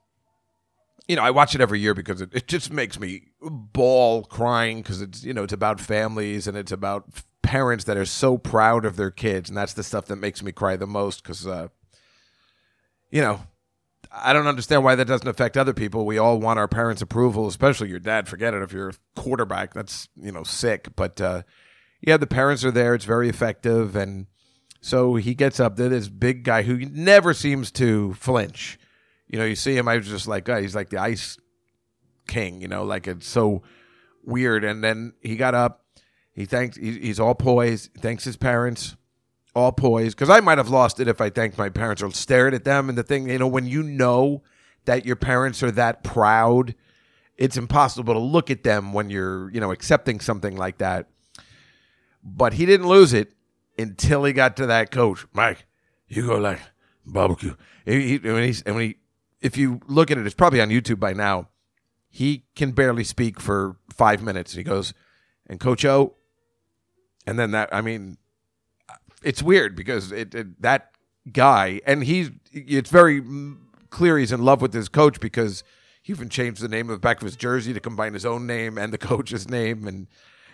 you 1.09 1.17
know, 1.17 1.23
I 1.23 1.33
watch 1.33 1.57
it 1.57 1.61
every 1.61 1.81
year 1.81 1.93
because 1.93 2.21
it, 2.21 2.31
it 2.33 2.47
just 2.47 2.73
makes 2.73 3.01
me 3.01 3.33
bawl 3.43 4.23
crying 4.23 4.81
because 4.81 5.03
it's 5.03 5.25
you 5.25 5.35
know 5.35 5.43
it's 5.43 5.53
about 5.53 5.81
families 5.81 6.47
and 6.47 6.57
it's 6.57 6.71
about 6.71 7.05
parents 7.43 7.85
that 7.85 7.97
are 7.97 8.05
so 8.05 8.37
proud 8.39 8.85
of 8.85 8.97
their 8.97 9.11
kids 9.11 9.49
and 9.49 9.57
that's 9.57 9.73
the 9.73 9.83
stuff 9.83 10.07
that 10.07 10.17
makes 10.17 10.43
me 10.43 10.53
cry 10.53 10.77
the 10.77 10.87
most 10.87 11.23
because 11.23 11.47
uh, 11.47 11.69
you 13.11 13.21
know 13.21 13.41
I 14.13 14.33
don't 14.33 14.47
understand 14.47 14.83
why 14.83 14.97
that 14.97 15.05
doesn't 15.05 15.29
affect 15.29 15.57
other 15.57 15.73
people. 15.73 16.05
We 16.05 16.19
all 16.19 16.41
want 16.41 16.59
our 16.59 16.67
parents' 16.67 17.03
approval, 17.03 17.47
especially 17.47 17.91
your 17.91 18.01
dad. 18.01 18.29
Forget 18.29 18.55
it 18.55 18.63
if 18.63 18.73
you're 18.73 18.89
a 18.89 18.95
quarterback. 19.15 19.73
That's 19.73 20.09
you 20.17 20.33
know 20.33 20.43
sick. 20.43 20.89
But 20.97 21.21
uh, 21.21 21.43
yeah, 22.01 22.17
the 22.17 22.27
parents 22.27 22.65
are 22.65 22.73
there. 22.73 22.95
It's 22.95 23.05
very 23.05 23.29
effective, 23.29 23.95
and 23.95 24.27
so 24.81 25.15
he 25.15 25.35
gets 25.35 25.61
up 25.61 25.77
there. 25.77 25.89
This 25.89 26.09
big 26.09 26.43
guy 26.43 26.63
who 26.63 26.79
never 26.79 27.33
seems 27.33 27.71
to 27.73 28.15
flinch. 28.15 28.79
You 29.29 29.39
know, 29.39 29.45
you 29.45 29.55
see 29.55 29.77
him. 29.77 29.87
I 29.87 29.97
was 29.97 30.09
just 30.09 30.27
like, 30.27 30.49
oh, 30.49 30.61
he's 30.61 30.75
like 30.75 30.91
the 30.91 30.99
ice 30.99 31.39
king. 32.27 32.61
You 32.61 32.69
know, 32.69 32.83
like 32.83 33.07
it's 33.07 33.29
so 33.29 33.63
weird. 34.25 34.65
And 34.65 34.83
then 34.83 35.13
he 35.21 35.37
got 35.37 35.55
up. 35.55 35.85
He 36.41 36.47
thanks. 36.47 36.79
he- 36.79 36.99
He's 37.01 37.21
all 37.21 37.35
poised. 37.35 37.91
Thanks 37.99 38.25
his 38.25 38.39
parents 38.39 38.97
all 39.55 39.73
poised 39.73 40.17
because 40.17 40.31
I 40.31 40.41
might 40.41 40.57
have 40.57 40.71
lost 40.71 41.01
it 41.01 41.07
if 41.09 41.21
I 41.21 41.29
thanked 41.29 41.59
my 41.59 41.69
parents 41.69 42.03
or 42.03 42.11
stared 42.13 42.55
at 42.55 42.65
them. 42.65 42.89
And 42.89 42.97
the 42.97 43.03
thing, 43.03 43.29
you 43.29 43.39
know, 43.39 43.47
when 43.47 43.67
you 43.67 43.83
know 43.83 44.43
that 44.87 45.05
your 45.05 45.17
parents 45.17 45.63
are 45.63 45.71
that 45.73 46.03
proud, 46.03 46.75
it's 47.37 47.59
impossible 47.59 48.15
to 48.15 48.21
look 48.21 48.51
at 48.51 48.63
them 48.65 48.95
when 48.95 49.11
you're, 49.11 49.51
you 49.51 49.61
know, 49.61 49.71
accepting 49.71 50.19
something 50.21 50.57
like 50.57 50.79
that. 50.79 51.09
But 52.25 52.55
he 52.55 52.65
didn't 52.65 52.89
lose 52.89 53.13
it 53.13 53.35
until 53.79 54.25
he 54.25 54.33
got 54.33 54.57
to 54.57 54.67
that 54.67 54.91
coach, 54.91 55.27
Mike. 55.35 55.67
You 56.09 56.27
go 56.27 56.39
like 56.39 56.61
barbecue. 57.05 57.55
He, 57.85 58.09
he, 58.09 58.19
when 58.19 58.55
and 58.65 58.75
when 58.75 58.85
he, 58.85 58.97
if 59.43 59.59
you 59.59 59.81
look 59.89 60.11
at 60.11 60.17
it, 60.17 60.25
it's 60.25 60.35
probably 60.35 60.63
on 60.63 60.71
YouTube 60.71 61.01
by 61.01 61.13
now. 61.13 61.49
He 62.09 62.45
can 62.57 62.73
barely 62.73 63.05
speak 63.05 63.39
for 63.41 63.77
five 63.93 64.23
minutes. 64.23 64.55
He 64.55 64.63
goes, 64.63 64.95
and 65.47 65.61
Coach 65.61 65.85
O, 65.85 66.15
and 67.27 67.39
then 67.39 67.53
that. 67.53 67.69
I 67.73 67.81
mean, 67.81 68.19
it's 69.23 69.43
weird 69.43 69.77
because 69.77 70.13
it, 70.13 70.35
it 70.35 70.63
that 70.63 70.93
guy 71.33 71.81
and 71.87 72.03
he's 72.05 72.31
it's 72.53 72.91
very 72.91 73.23
clear 73.91 74.19
he's 74.19 74.33
in 74.33 74.43
love 74.43 74.63
with 74.63 74.73
his 74.73 74.89
coach 74.89 75.21
because 75.21 75.63
he 76.03 76.13
even 76.13 76.29
changed 76.29 76.63
the 76.63 76.69
name 76.69 76.89
of 76.89 76.97
the 76.97 77.01
back 77.01 77.19
of 77.19 77.25
his 77.25 77.37
jersey 77.37 77.73
to 77.73 77.81
combine 77.81 78.15
his 78.15 78.25
own 78.25 78.47
name 78.47 78.79
and 78.79 78.93
the 78.93 78.99
coach's 78.99 79.49
name. 79.49 79.87
And 79.87 80.07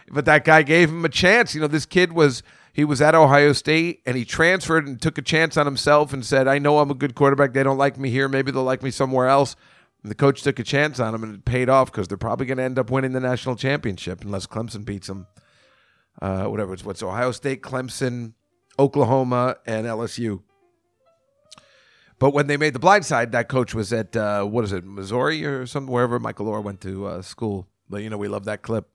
but 0.09 0.25
that 0.25 0.45
guy 0.45 0.63
gave 0.63 0.89
him 0.89 1.05
a 1.05 1.09
chance. 1.09 1.55
You 1.55 1.61
know 1.61 1.67
this 1.67 1.87
kid 1.87 2.13
was 2.13 2.43
he 2.73 2.85
was 2.85 3.01
at 3.01 3.15
ohio 3.15 3.53
state 3.53 4.03
and 4.05 4.17
he 4.17 4.25
transferred 4.25 4.87
and 4.87 5.01
took 5.01 5.19
a 5.19 5.23
chance 5.23 5.57
on 5.57 5.65
himself 5.65 6.13
and 6.13 6.25
said 6.25 6.47
i 6.47 6.59
know 6.59 6.79
i'm 6.79 6.91
a 6.91 6.95
good 6.95 7.15
quarterback. 7.15 7.53
They 7.53 7.63
don't 7.63 7.79
like 7.79 7.99
me 7.99 8.11
here. 8.11 8.29
Maybe 8.29 8.51
they'll 8.51 8.65
like 8.65 8.83
me 8.83 8.91
somewhere 8.91 9.29
else. 9.29 9.57
And 10.03 10.11
the 10.11 10.17
coach 10.17 10.43
took 10.43 10.59
a 10.59 10.65
chance 10.65 11.01
on 11.01 11.15
him 11.15 11.25
and 11.25 11.35
it 11.37 11.45
paid 11.45 11.69
off 11.69 11.91
because 11.91 12.07
they're 12.07 12.19
probably 12.19 12.47
going 12.47 12.59
to 12.59 12.65
end 12.65 12.79
up 12.79 12.91
winning 12.91 13.13
the 13.13 13.21
national 13.21 13.57
championship 13.57 14.23
unless 14.23 14.47
clemson 14.47 14.85
beats 14.85 15.09
them 15.09 15.27
uh, 16.23 16.45
whatever 16.45 16.73
it's 16.73 16.85
what's 16.85 17.03
ohio 17.03 17.33
state 17.33 17.63
clemson 17.63 18.33
Oklahoma, 18.79 19.57
and 19.67 19.87
LSU. 19.87 20.43
But 22.19 22.33
when 22.33 22.47
they 22.47 22.57
made 22.57 22.73
the 22.73 22.79
blind 22.79 23.05
side, 23.05 23.33
that 23.33 23.49
coach 23.49 23.75
was 23.75 23.93
at 23.93 24.17
uh, 24.17 24.45
what 24.45 24.65
is 24.65 24.73
it, 24.73 24.85
Missouri 24.85 25.45
or 25.45 25.67
somewhere 25.67 25.93
wherever 25.93 26.19
Michael 26.19 26.47
Oher 26.47 26.63
went 26.63 26.81
to 26.83 27.07
uh, 27.07 27.23
school. 27.23 27.69
But 27.89 28.03
you 28.03 28.11
know, 28.11 28.17
we 28.17 28.29
love 28.29 28.45
that 28.47 28.63
clip, 28.63 28.89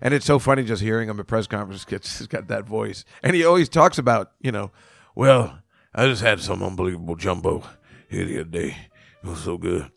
and 0.00 0.12
it's 0.12 0.26
so 0.26 0.38
funny 0.38 0.64
just 0.64 0.82
hearing 0.82 1.08
him 1.08 1.18
at 1.18 1.26
press 1.26 1.46
conferences. 1.46 1.84
Gets 1.88 2.18
he's 2.18 2.26
got 2.26 2.48
that 2.48 2.66
voice, 2.66 3.04
and 3.22 3.34
he 3.34 3.44
always 3.44 3.68
talks 3.68 3.98
about 3.98 4.32
you 4.40 4.52
know, 4.52 4.70
well, 5.14 5.58
I 5.94 6.06
just 6.06 6.22
had 6.22 6.40
some 6.40 6.62
unbelievable 6.62 7.16
jumbo 7.16 7.64
here 8.08 8.24
the 8.26 8.40
other 8.40 8.50
day. 8.50 8.76
It 9.22 9.28
was 9.28 9.40
so 9.40 9.56
good, 9.56 9.90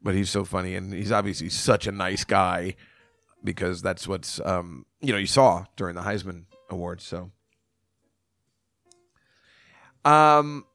but 0.00 0.14
he's 0.14 0.30
so 0.30 0.44
funny, 0.44 0.74
and 0.74 0.92
he's 0.92 1.12
obviously 1.12 1.48
such 1.48 1.86
a 1.86 1.92
nice 1.92 2.24
guy 2.24 2.76
because 3.46 3.80
that's 3.80 4.06
what's 4.06 4.38
um, 4.44 4.84
you 5.00 5.12
know 5.12 5.18
you 5.18 5.26
saw 5.26 5.64
during 5.76 5.94
the 5.94 6.02
Heisman 6.02 6.44
Awards. 6.68 7.04
So. 7.04 7.30
Um, 10.04 10.66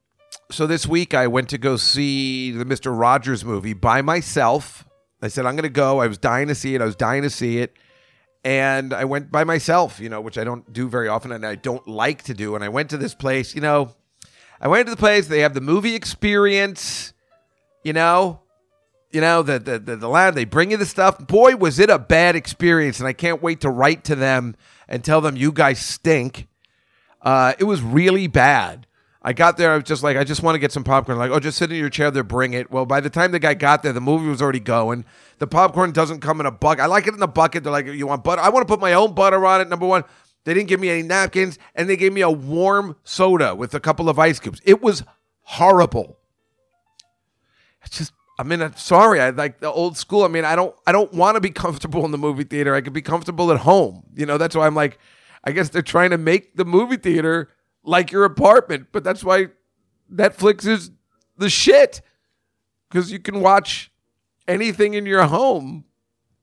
so 0.50 0.66
this 0.66 0.88
week 0.88 1.14
I 1.14 1.28
went 1.28 1.50
to 1.50 1.60
go 1.60 1.78
see 1.78 2.50
the 2.50 2.66
Mister 2.66 2.92
Rogers 2.92 3.46
movie 3.46 3.74
by 3.74 4.02
myself. 4.02 4.88
I 5.22 5.28
said 5.28 5.46
I'm 5.46 5.56
going 5.56 5.64
to 5.64 5.70
go. 5.70 6.02
I 6.02 6.08
was 6.08 6.18
dying 6.18 6.48
to 6.48 6.56
see 6.56 6.74
it. 6.74 6.82
I 6.82 6.86
was 6.86 6.96
dying 6.96 7.22
to 7.22 7.30
see 7.30 7.60
it, 7.60 7.78
and 8.44 8.92
I 8.92 9.06
went 9.06 9.32
by 9.32 9.44
myself. 9.44 10.00
You 10.00 10.10
know, 10.10 10.20
which 10.20 10.40
I 10.40 10.44
don't 10.44 10.74
do 10.74 10.90
very 10.90 11.08
often, 11.08 11.32
and 11.32 11.46
I 11.46 11.56
don't 11.56 11.88
like 11.88 12.24
to 12.24 12.34
do. 12.34 12.56
And 12.56 12.64
I 12.64 12.70
went 12.70 12.90
to 12.90 12.98
this 12.98 13.14
place. 13.14 13.54
You 13.54 13.62
know, 13.62 13.94
I 14.60 14.68
went 14.68 14.88
to 14.88 14.92
the 14.92 14.98
place. 14.98 15.28
They 15.28 15.42
have 15.42 15.54
the 15.54 15.62
movie 15.62 15.94
experience. 15.94 17.14
You 17.84 17.94
know, 17.94 18.42
you 19.14 19.22
know 19.22 19.44
the 19.44 19.60
the 19.60 19.80
the, 19.80 19.96
the 19.96 20.08
lab. 20.08 20.36
They 20.36 20.46
bring 20.46 20.72
you 20.72 20.78
the 20.78 20.86
stuff. 20.86 21.26
Boy, 21.28 21.56
was 21.56 21.80
it 21.80 21.90
a 21.90 22.00
bad 22.00 22.36
experience, 22.36 23.00
and 23.00 23.08
I 23.08 23.14
can't 23.14 23.42
wait 23.42 23.62
to 23.62 23.70
write 23.70 24.04
to 24.06 24.16
them 24.16 24.56
and 24.88 25.04
tell 25.04 25.22
them 25.22 25.36
you 25.36 25.52
guys 25.52 25.80
stink. 25.80 26.48
Uh, 27.22 27.54
it 27.60 27.66
was 27.66 27.82
really 27.82 28.28
bad. 28.28 28.88
I 29.24 29.34
got 29.34 29.58
there. 29.58 29.72
I 29.72 29.76
was 29.76 29.84
just 29.84 30.02
like, 30.02 30.18
I 30.18 30.24
just 30.24 30.42
want 30.42 30.56
to 30.56 30.60
get 30.60 30.72
some 30.72 30.84
popcorn. 30.84 31.20
Like, 31.20 31.30
oh, 31.30 31.40
just 31.40 31.60
sit 31.60 31.72
in 31.72 31.78
your 31.78 31.92
chair 31.92 32.10
there, 32.10 32.24
bring 32.24 32.54
it. 32.54 32.72
Well, 32.72 32.88
by 32.88 33.00
the 33.00 33.10
time 33.10 33.32
the 33.32 33.38
guy 33.38 33.54
got 33.54 33.84
there, 33.84 33.94
the 33.94 34.02
movie 34.02 34.28
was 34.28 34.42
already 34.42 34.60
going. 34.60 35.06
The 35.38 35.46
popcorn 35.46 35.92
doesn't 35.92 36.22
come 36.22 36.40
in 36.40 36.48
a 36.48 36.52
bucket. 36.52 36.82
I 36.84 36.88
like 36.88 37.06
it 37.06 37.14
in 37.14 37.20
the 37.20 37.28
bucket. 37.28 37.64
They're 37.64 37.72
like, 37.72 37.86
you 37.86 38.08
want 38.08 38.24
butter? 38.24 38.42
I 38.42 38.50
want 38.50 38.68
to 38.68 38.72
put 38.72 38.82
my 38.82 38.94
own 38.94 39.14
butter 39.14 39.46
on 39.46 39.62
it. 39.62 39.70
Number 39.70 39.86
one, 39.86 40.04
they 40.44 40.56
didn't 40.56 40.70
give 40.70 40.80
me 40.80 40.90
any 40.90 41.04
napkins, 41.04 41.60
and 41.76 41.88
they 41.88 41.98
gave 41.98 42.14
me 42.14 42.22
a 42.22 42.32
warm 42.32 42.96
soda 43.04 43.54
with 43.54 43.76
a 43.76 43.80
couple 43.80 44.10
of 44.10 44.18
ice 44.18 44.40
cubes. 44.40 44.60
It 44.66 44.82
was 44.82 45.04
horrible. 45.42 46.18
It's 47.84 48.00
just, 48.00 48.14
I 48.40 48.44
mean, 48.44 48.62
I'm 48.62 48.76
sorry. 48.76 49.20
I 49.20 49.30
like 49.30 49.60
the 49.60 49.72
old 49.72 49.98
school. 49.98 50.24
I 50.24 50.28
mean, 50.28 50.46
I 50.46 50.56
don't, 50.56 50.76
I 50.88 50.92
don't 50.92 51.14
want 51.14 51.36
to 51.36 51.42
be 51.42 51.52
comfortable 51.52 52.06
in 52.06 52.12
the 52.12 52.18
movie 52.18 52.44
theater. 52.44 52.74
I 52.74 52.82
could 52.82 52.94
be 52.94 53.02
comfortable 53.02 53.52
at 53.52 53.60
home. 53.60 54.04
You 54.16 54.26
know, 54.26 54.38
that's 54.38 54.56
why 54.56 54.66
I'm 54.66 54.76
like, 54.76 54.98
I 55.44 55.52
guess 55.52 55.70
they're 55.70 55.82
trying 55.82 56.12
to 56.12 56.18
make 56.18 56.56
the 56.56 56.66
movie 56.66 56.98
theater 56.98 57.50
like 57.84 58.12
your 58.12 58.26
apartment, 58.26 58.88
but 58.92 59.04
that's 59.04 59.24
why 59.24 59.48
Netflix 60.12 60.66
is 60.68 60.92
the 61.38 61.50
shit 61.50 62.02
because 62.90 63.12
you 63.12 63.20
can 63.20 63.42
watch 63.42 63.92
anything 64.48 64.94
in 64.94 65.06
your 65.06 65.24
home 65.24 65.86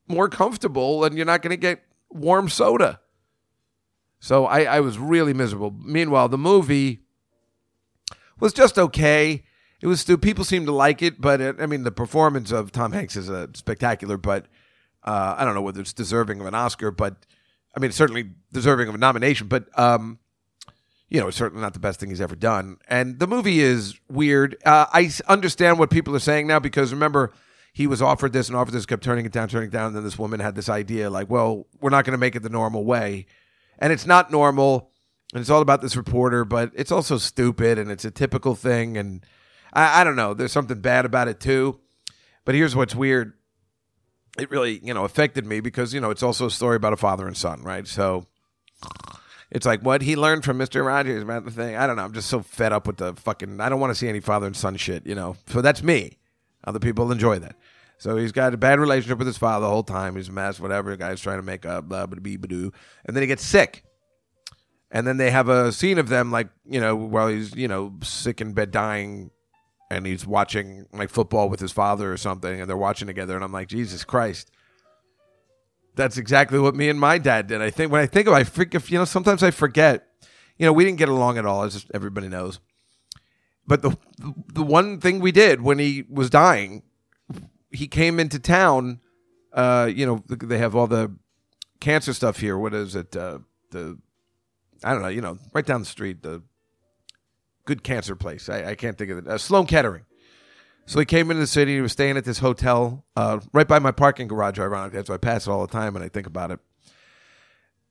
more 0.09 0.29
comfortable 0.29 1.05
and 1.05 1.17
you're 1.17 1.27
not 1.27 1.43
going 1.43 1.51
to 1.51 1.57
get 1.57 1.83
warm 2.11 2.49
soda. 2.49 3.01
So 4.21 4.47
I, 4.47 4.63
I 4.63 4.81
was 4.81 4.99
really 4.99 5.35
miserable. 5.35 5.71
Meanwhile, 5.71 6.29
the 6.29 6.39
movie 6.39 7.03
was 8.41 8.53
just 8.53 8.79
okay. 8.79 9.45
It 9.81 9.87
was 9.87 10.05
people 10.05 10.45
seem 10.45 10.67
to 10.67 10.73
like 10.73 11.03
it, 11.03 11.21
but 11.21 11.41
it, 11.41 11.57
I 11.61 11.67
mean 11.67 11.85
the 11.85 11.93
performance 11.93 12.51
of 12.51 12.73
Tom 12.73 12.93
Hanks 12.93 13.17
is 13.17 13.31
uh, 13.31 13.47
spectacular. 13.55 14.17
But 14.17 14.47
uh, 15.05 15.37
I 15.39 15.45
don't 15.45 15.55
know 15.55 15.63
whether 15.63 15.81
it's 15.81 15.93
deserving 15.93 16.41
of 16.41 16.47
an 16.47 16.55
Oscar, 16.55 16.91
but 16.91 17.17
I 17.77 17.81
mean 17.81 17.93
certainly 17.93 18.31
deserving 18.53 18.89
of 18.89 18.95
a 18.95 18.99
nomination. 18.99 19.47
But 19.47 19.67
um, 19.79 20.19
you 21.09 21.21
know, 21.21 21.29
it's 21.29 21.37
certainly 21.37 21.63
not 21.63 21.73
the 21.73 21.81
best 21.81 22.01
thing 22.01 22.11
he's 22.11 22.21
ever 22.21 22.37
done. 22.37 22.79
And 22.89 23.19
the 23.19 23.27
movie 23.27 23.61
is 23.61 23.99
weird. 24.11 24.57
Uh, 24.65 24.87
I 24.93 25.11
understand 25.27 25.79
what 25.79 25.91
people 25.91 26.15
are 26.15 26.21
saying 26.21 26.47
now 26.47 26.59
because 26.59 26.93
remember, 26.93 27.33
he 27.73 27.87
was 27.87 28.03
offered 28.03 28.33
this 28.33 28.49
and 28.49 28.57
offered 28.57 28.73
this, 28.73 28.87
kept 28.87 29.05
turning 29.05 29.25
it 29.25 29.33
down, 29.33 29.49
turning 29.49 29.69
it 29.69 29.73
down. 29.73 29.87
And 29.87 29.97
then 29.97 30.05
this 30.05 30.19
woman 30.19 30.41
had 30.41 30.55
this 30.55 30.69
idea 30.69 31.11
like, 31.11 31.31
well, 31.31 31.67
we're 31.81 31.91
not 31.91 32.05
going 32.05 32.13
to 32.13 32.19
make 32.19 32.35
it 32.35 32.43
the 32.43 32.49
normal 32.49 32.85
way. 32.85 33.27
And 33.79 33.93
it's 33.93 34.07
not 34.07 34.31
normal. 34.33 34.91
And 35.33 35.41
it's 35.41 35.51
all 35.51 35.63
about 35.63 35.81
this 35.81 35.97
reporter, 35.97 36.45
but 36.45 36.73
it's 36.75 36.91
also 36.91 37.19
stupid 37.19 37.79
and 37.79 37.91
it's 37.91 38.05
a 38.05 38.11
typical 38.11 38.55
thing. 38.55 38.97
And 38.97 39.25
I, 39.73 40.01
I 40.01 40.05
don't 40.05 40.17
know. 40.17 40.35
There's 40.35 40.53
something 40.53 40.81
bad 40.81 41.05
about 41.05 41.29
it 41.29 41.41
too. 41.41 41.81
But 42.45 42.55
here's 42.55 42.75
what's 42.75 42.95
weird. 42.95 43.35
It 44.39 44.51
really, 44.51 44.81
you 44.83 44.95
know, 44.95 45.05
affected 45.05 45.45
me 45.45 45.61
because, 45.61 45.93
you 45.93 46.01
know, 46.01 46.11
it's 46.11 46.23
also 46.23 46.47
a 46.47 46.51
story 46.51 46.77
about 46.77 46.93
a 46.93 46.97
father 46.97 47.27
and 47.27 47.37
son, 47.37 47.63
right? 47.63 47.87
So 47.87 48.27
it's 49.51 49.67
like 49.67 49.83
what 49.83 50.01
he 50.03 50.17
learned 50.17 50.45
from 50.45 50.59
Mr. 50.59 50.85
Rogers 50.85 51.23
about 51.23 51.45
the 51.45 51.51
thing. 51.51 51.77
I 51.77 51.87
don't 51.87 51.97
know. 51.97 52.05
I'm 52.05 52.15
just 52.15 52.29
so 52.29 52.41
fed 52.41 52.73
up 52.73 52.87
with 52.87 52.99
the 52.99 53.15
fucking. 53.15 53.61
I 53.61 53.69
don't 53.69 53.81
want 53.81 53.91
to 53.91 53.95
see 53.95 54.09
any 54.09 54.21
father 54.21 54.47
and 54.47 54.57
son 54.57 54.77
shit, 54.77 55.07
you 55.07 55.15
know. 55.15 55.37
So 55.49 55.61
that's 55.61 55.83
me. 55.83 56.19
Other 56.65 56.79
people 56.79 57.13
enjoy 57.13 57.39
that. 57.41 57.57
So 57.99 58.17
he's 58.17 58.33
got 58.33 58.55
a 58.55 58.57
bad 58.57 58.79
relationship 58.79 59.19
with 59.19 59.27
his 59.27 59.39
father 59.39 59.67
the 59.67 59.71
whole 59.71 59.83
time. 59.83 60.17
He's 60.17 60.29
a 60.29 60.33
mess, 60.33 60.61
whatever. 60.61 60.91
The 60.91 60.97
guy's 60.97 61.21
trying 61.21 61.39
to 61.39 61.43
make 61.43 61.67
up, 61.67 61.89
blah, 61.89 62.07
blah, 62.07 62.19
blah, 62.19 62.37
blah, 62.37 62.71
And 63.05 63.17
then 63.17 63.23
he 63.23 63.27
gets 63.27 63.45
sick. 63.45 63.85
And 64.91 65.07
then 65.07 65.17
they 65.17 65.31
have 65.31 65.49
a 65.49 65.73
scene 65.73 65.99
of 65.99 66.09
them, 66.09 66.31
like, 66.31 66.49
you 66.65 66.81
know, 66.81 66.97
while 66.97 67.29
he's, 67.29 67.55
you 67.55 67.69
know, 67.69 67.93
sick 68.03 68.41
in 68.41 68.55
bed 68.55 68.71
dying 68.71 69.31
and 69.91 70.07
he's 70.07 70.27
watching 70.27 70.87
like 70.93 71.11
football 71.11 71.49
with 71.49 71.61
his 71.61 71.73
father 71.73 72.13
or 72.13 72.17
something 72.17 72.61
and 72.61 72.69
they're 72.69 72.77
watching 72.77 73.07
together. 73.07 73.35
And 73.35 73.45
I'm 73.45 73.53
like, 73.53 73.69
Jesus 73.69 74.05
Christ 74.05 74.51
that's 75.99 76.17
exactly 76.17 76.59
what 76.59 76.75
me 76.75 76.89
and 76.89 76.99
my 76.99 77.19
dad 77.19 77.49
did. 77.49 77.61
I 77.61 77.69
think 77.71 77.93
when 77.93 78.01
I 78.01 78.07
think 78.07 78.29
of, 78.29 78.33
I 78.33 78.45
forget. 78.45 78.89
You 78.91 78.99
know, 78.99 79.05
sometimes 79.05 79.43
I 79.43 79.51
forget. 79.51 80.07
You 80.57 80.65
know, 80.65 80.73
we 80.73 80.85
didn't 80.85 80.99
get 80.99 81.09
along 81.09 81.37
at 81.37 81.45
all, 81.45 81.65
as 81.65 81.85
everybody 81.93 82.29
knows. 82.29 82.61
But 83.67 83.83
the 83.83 83.97
the 84.55 84.63
one 84.63 85.01
thing 85.01 85.19
we 85.21 85.33
did 85.33 85.61
when 85.61 85.79
he 85.79 86.05
was 86.09 86.31
dying, 86.31 86.85
he 87.71 87.87
came 87.87 88.19
into 88.19 88.39
town. 88.39 89.01
Uh, 89.53 89.91
you 89.93 90.07
know, 90.07 90.23
they 90.29 90.59
have 90.59 90.75
all 90.75 90.87
the 90.87 91.15
cancer 91.81 92.15
stuff 92.15 92.39
here. 92.39 92.57
What 92.57 92.73
is 92.75 92.95
it? 92.95 93.15
Uh, 93.15 93.41
the 93.73 93.99
I 94.83 94.93
don't 94.93 95.03
know. 95.03 95.09
You 95.09 95.21
know, 95.21 95.39
right 95.53 95.67
down 95.67 95.81
the 95.81 95.87
street, 95.87 96.23
the 96.23 96.43
good 97.69 97.85
cancer 97.85 98.17
place. 98.17 98.49
I, 98.49 98.71
I 98.71 98.75
can't 98.75 98.97
think 98.97 99.11
of 99.11 99.19
it. 99.19 99.29
Uh, 99.29 99.37
Sloan 99.37 99.67
Kettering. 99.67 100.07
So 100.87 100.99
he 100.99 101.05
came 101.05 101.31
into 101.31 101.41
the 101.41 101.47
city. 101.47 101.75
He 101.75 101.83
was 101.83 101.93
staying 101.93 102.17
at 102.17 102.25
this 102.25 102.39
hotel 102.39 103.05
uh, 103.15 103.41
right 103.53 103.69
by 103.69 103.79
my 103.79 103.91
parking 103.91 104.27
garage. 104.27 104.59
Ironically, 104.59 104.97
that's 104.97 105.11
why 105.11 105.17
I 105.17 105.19
pass 105.19 105.47
it 105.47 105.51
all 105.51 105.61
the 105.67 105.71
time 105.71 105.95
and 105.95 106.03
I 106.03 106.09
think 106.09 106.27
about 106.27 106.51
it. 106.51 106.61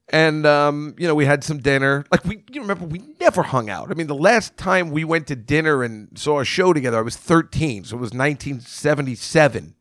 and 0.09 0.47
um, 0.47 0.95
you 0.97 1.07
know 1.07 1.13
we 1.13 1.25
had 1.25 1.43
some 1.43 1.59
dinner. 1.59 2.05
Like 2.11 2.25
we, 2.25 2.43
you 2.51 2.61
remember, 2.61 2.85
we 2.85 3.03
never 3.19 3.43
hung 3.43 3.69
out. 3.69 3.91
I 3.91 3.93
mean, 3.93 4.07
the 4.07 4.15
last 4.15 4.57
time 4.57 4.89
we 4.89 5.03
went 5.03 5.27
to 5.27 5.35
dinner 5.35 5.83
and 5.83 6.17
saw 6.17 6.39
a 6.39 6.45
show 6.45 6.73
together, 6.73 6.97
I 6.97 7.01
was 7.01 7.15
13, 7.15 7.83
so 7.83 7.97
it 7.97 7.99
was 7.99 8.13
1977. 8.13 9.75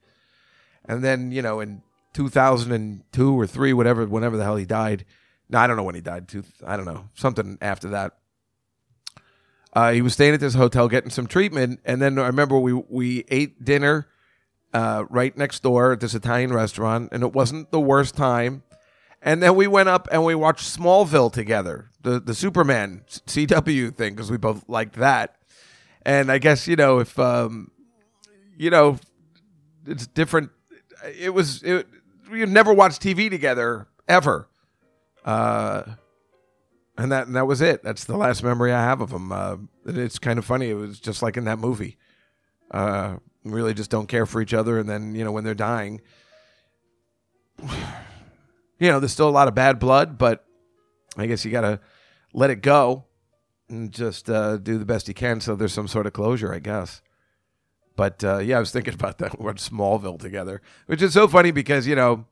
And 0.84 1.02
then 1.02 1.32
you 1.32 1.40
know 1.40 1.60
in 1.60 1.80
2002 2.12 3.40
or 3.40 3.46
three, 3.46 3.72
whatever, 3.72 4.04
whenever 4.04 4.36
the 4.36 4.44
hell 4.44 4.56
he 4.56 4.66
died. 4.66 5.06
No, 5.48 5.58
I 5.58 5.66
don't 5.66 5.76
know 5.76 5.84
when 5.84 5.94
he 5.94 6.02
died. 6.02 6.30
I 6.66 6.76
don't 6.76 6.86
know 6.86 7.08
something 7.14 7.56
after 7.62 7.88
that. 7.90 8.18
Uh, 9.76 9.92
he 9.92 10.00
was 10.00 10.14
staying 10.14 10.32
at 10.32 10.40
this 10.40 10.54
hotel 10.54 10.88
getting 10.88 11.10
some 11.10 11.26
treatment, 11.26 11.80
and 11.84 12.00
then 12.00 12.18
I 12.18 12.28
remember 12.28 12.58
we 12.58 12.72
we 12.72 13.26
ate 13.28 13.62
dinner 13.62 14.08
uh, 14.72 15.04
right 15.10 15.36
next 15.36 15.62
door 15.62 15.92
at 15.92 16.00
this 16.00 16.14
Italian 16.14 16.50
restaurant, 16.50 17.10
and 17.12 17.22
it 17.22 17.34
wasn't 17.34 17.70
the 17.72 17.78
worst 17.78 18.16
time. 18.16 18.62
And 19.20 19.42
then 19.42 19.54
we 19.54 19.66
went 19.66 19.90
up 19.90 20.08
and 20.10 20.24
we 20.24 20.34
watched 20.34 20.64
Smallville 20.64 21.30
together, 21.30 21.90
the 22.00 22.18
the 22.18 22.34
Superman 22.34 23.02
CW 23.06 23.94
thing, 23.94 24.14
because 24.14 24.30
we 24.30 24.38
both 24.38 24.66
liked 24.66 24.94
that. 24.94 25.36
And 26.06 26.32
I 26.32 26.38
guess 26.38 26.66
you 26.66 26.76
know 26.76 27.00
if 27.00 27.18
um, 27.18 27.70
you 28.56 28.70
know 28.70 28.98
it's 29.86 30.06
different. 30.06 30.52
It 31.20 31.34
was 31.34 31.62
it. 31.62 31.86
We 32.32 32.46
never 32.46 32.72
watched 32.72 33.02
TV 33.02 33.28
together 33.28 33.88
ever. 34.08 34.48
Uh, 35.22 35.82
and 36.98 37.12
that 37.12 37.26
and 37.26 37.36
that 37.36 37.46
was 37.46 37.60
it. 37.60 37.82
That's 37.82 38.04
the 38.04 38.16
last 38.16 38.42
memory 38.42 38.72
I 38.72 38.82
have 38.82 39.00
of 39.00 39.10
him. 39.10 39.32
Uh, 39.32 39.56
it's 39.84 40.18
kind 40.18 40.38
of 40.38 40.44
funny. 40.44 40.70
It 40.70 40.74
was 40.74 40.98
just 40.98 41.22
like 41.22 41.36
in 41.36 41.44
that 41.44 41.58
movie. 41.58 41.96
Uh, 42.70 43.16
really 43.44 43.74
just 43.74 43.90
don't 43.90 44.08
care 44.08 44.26
for 44.26 44.40
each 44.40 44.54
other, 44.54 44.78
and 44.78 44.88
then 44.88 45.14
you 45.14 45.24
know 45.24 45.32
when 45.32 45.44
they're 45.44 45.54
dying, 45.54 46.00
you 47.62 48.90
know 48.90 49.00
there's 49.00 49.12
still 49.12 49.28
a 49.28 49.30
lot 49.30 49.48
of 49.48 49.54
bad 49.54 49.78
blood, 49.78 50.18
but 50.18 50.44
I 51.16 51.26
guess 51.26 51.44
you 51.44 51.50
gotta 51.50 51.80
let 52.32 52.50
it 52.50 52.62
go 52.62 53.04
and 53.68 53.90
just 53.92 54.30
uh, 54.30 54.56
do 54.56 54.78
the 54.78 54.84
best 54.84 55.08
you 55.08 55.14
can. 55.14 55.40
So 55.40 55.56
there's 55.56 55.72
some 55.72 55.88
sort 55.88 56.06
of 56.06 56.12
closure, 56.12 56.52
I 56.52 56.60
guess. 56.60 57.02
But 57.94 58.22
uh, 58.24 58.38
yeah, 58.38 58.56
I 58.56 58.60
was 58.60 58.70
thinking 58.70 58.94
about 58.98 59.18
that. 59.18 59.38
We 59.38 59.44
watched 59.44 59.70
Smallville 59.70 60.18
together, 60.18 60.62
which 60.86 61.02
is 61.02 61.12
so 61.12 61.28
funny 61.28 61.50
because 61.50 61.86
you 61.86 61.94
know 61.94 62.26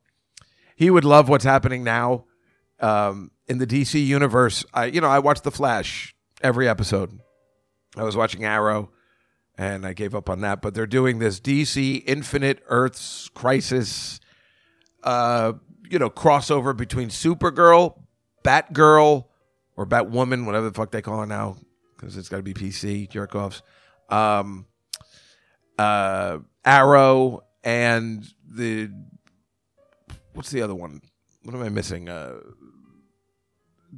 he 0.75 0.91
would 0.91 1.05
love 1.05 1.29
what's 1.29 1.45
happening 1.45 1.85
now 1.85 2.25
um, 2.81 3.31
in 3.47 3.59
the 3.59 3.67
DC 3.67 4.05
universe. 4.05 4.65
I 4.73 4.87
you 4.87 5.01
know 5.01 5.09
I 5.09 5.19
watched 5.19 5.45
The 5.45 5.51
Flash 5.51 6.15
every 6.43 6.69
episode. 6.69 7.19
I 7.97 8.03
was 8.03 8.17
watching 8.17 8.45
Arrow, 8.45 8.91
and 9.57 9.87
I 9.87 9.93
gave 9.93 10.15
up 10.15 10.29
on 10.29 10.41
that. 10.41 10.63
But 10.63 10.75
they're 10.75 10.87
doing 10.87 11.19
this 11.19 11.41
DC 11.41 12.03
Infinite 12.07 12.63
Earths 12.69 13.29
Crisis, 13.35 14.21
uh, 15.03 15.55
you 15.89 15.99
know, 15.99 16.11
crossover 16.11 16.77
between 16.77 17.09
Supergirl, 17.09 18.01
Batgirl, 18.45 19.27
or 19.77 19.87
Batwoman, 19.87 20.47
whatever 20.47 20.69
the 20.69 20.75
fuck 20.75 20.91
they 20.91 21.03
call 21.03 21.21
her 21.21 21.27
now, 21.27 21.57
because 21.97 22.17
it's 22.17 22.29
got 22.29 22.39
to 22.39 22.43
be 22.43 22.55
PC 22.55 23.09
jerk 23.09 23.35
offs. 23.35 23.63
Um, 24.09 24.67
uh, 25.79 26.39
Arrow 26.65 27.45
and 27.63 28.27
the 28.49 28.91
what's 30.35 30.51
the 30.51 30.63
other 30.63 30.75
one? 30.75 31.01
What 31.43 31.55
am 31.55 31.63
I 31.63 31.69
missing? 31.69 32.09
Uh, 32.09 32.37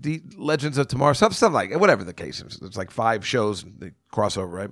the 0.00 0.23
Legends 0.37 0.79
of 0.79 0.88
Tomorrow, 0.88 1.15
stuff, 1.15 1.35
something 1.35 1.55
like 1.55 1.81
whatever 1.81 2.05
the 2.05 2.12
case 2.12 2.41
is. 2.41 2.59
It's 2.62 2.76
like 2.76 2.91
five 2.91 3.26
shows 3.26 3.65
the 3.65 3.93
crossover, 4.12 4.53
right? 4.53 4.71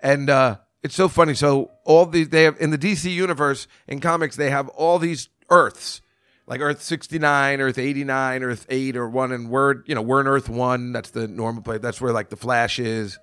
And 0.00 0.30
uh, 0.30 0.58
it's 0.82 0.94
so 0.94 1.08
funny. 1.08 1.34
So 1.34 1.70
all 1.84 2.06
these 2.06 2.28
they 2.28 2.44
have 2.44 2.60
in 2.60 2.70
the 2.70 2.78
DC 2.78 3.12
universe 3.12 3.66
in 3.86 4.00
comics, 4.00 4.36
they 4.36 4.50
have 4.50 4.68
all 4.70 4.98
these 4.98 5.28
Earths, 5.50 6.02
like 6.46 6.60
Earth 6.60 6.82
sixty 6.82 7.18
nine, 7.18 7.60
Earth 7.60 7.78
eighty 7.78 8.04
nine, 8.04 8.42
Earth 8.42 8.66
eight 8.68 8.96
or 8.96 9.08
one, 9.08 9.32
and 9.32 9.50
we're 9.50 9.82
you 9.86 9.94
know 9.94 10.02
we're 10.02 10.20
in 10.20 10.26
Earth 10.26 10.48
one. 10.48 10.92
That's 10.92 11.10
the 11.10 11.26
normal 11.26 11.62
place. 11.62 11.80
That's 11.80 12.00
where 12.00 12.12
like 12.12 12.28
the 12.28 12.36
Flash 12.36 12.78
is, 12.78 13.18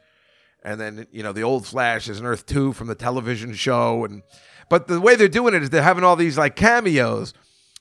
and 0.64 0.80
then 0.80 1.08
you 1.12 1.24
know 1.24 1.34
the 1.34 1.44
old 1.44 1.66
Flash 1.66 2.10
is 2.10 2.20
in 2.20 2.26
Earth 2.26 2.46
two 2.46 2.74
from 2.74 2.88
the 2.88 2.96
television 2.96 3.54
show. 3.54 4.06
And 4.06 4.24
but 4.70 4.88
the 4.88 5.00
way 5.00 5.16
they're 5.16 5.28
doing 5.28 5.54
it 5.54 5.64
is 5.64 5.70
they're 5.70 5.82
having 5.82 6.04
all 6.04 6.16
these 6.16 6.38
like 6.38 6.56
cameos. 6.56 7.34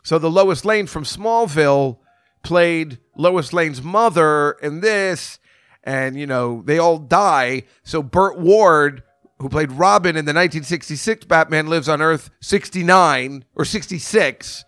So 0.02 0.18
the 0.18 0.30
Lois 0.30 0.66
Lane 0.66 0.86
from 0.86 1.04
Smallville 1.04 1.98
played 2.44 2.98
Lois 3.16 3.52
Lane's 3.52 3.82
mother 3.82 4.52
in 4.62 4.80
this, 4.80 5.38
and 5.82 6.16
you 6.16 6.26
know 6.26 6.62
they 6.64 6.78
all 6.78 6.98
die. 6.98 7.64
So 7.82 8.02
Burt 8.02 8.38
Ward, 8.38 9.02
who 9.40 9.48
played 9.48 9.72
Robin 9.72 10.10
in 10.10 10.24
the 10.24 10.30
1966 10.30 11.24
Batman, 11.26 11.66
lives 11.66 11.88
on 11.88 12.00
Earth 12.00 12.30
69 12.40 13.44
or 13.56 13.64
66. 13.64 14.64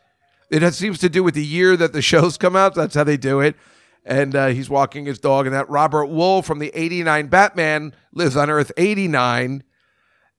It 0.50 0.62
has, 0.62 0.76
seems 0.76 0.98
to 1.00 1.08
do 1.08 1.22
with 1.24 1.34
the 1.34 1.44
year 1.44 1.76
that 1.76 1.92
the 1.92 2.02
shows 2.02 2.36
come 2.38 2.56
out. 2.56 2.74
That's 2.74 2.94
how 2.94 3.04
they 3.04 3.16
do 3.16 3.40
it. 3.40 3.56
And 4.04 4.36
uh, 4.36 4.46
he's 4.48 4.70
walking 4.70 5.04
his 5.06 5.18
dog, 5.18 5.46
and 5.46 5.54
that 5.54 5.68
Robert 5.68 6.06
Wuhl 6.06 6.44
from 6.44 6.60
the 6.60 6.70
89 6.74 7.26
Batman 7.26 7.92
lives 8.12 8.36
on 8.36 8.48
Earth 8.50 8.70
89. 8.76 9.64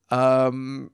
Um, 0.10 0.92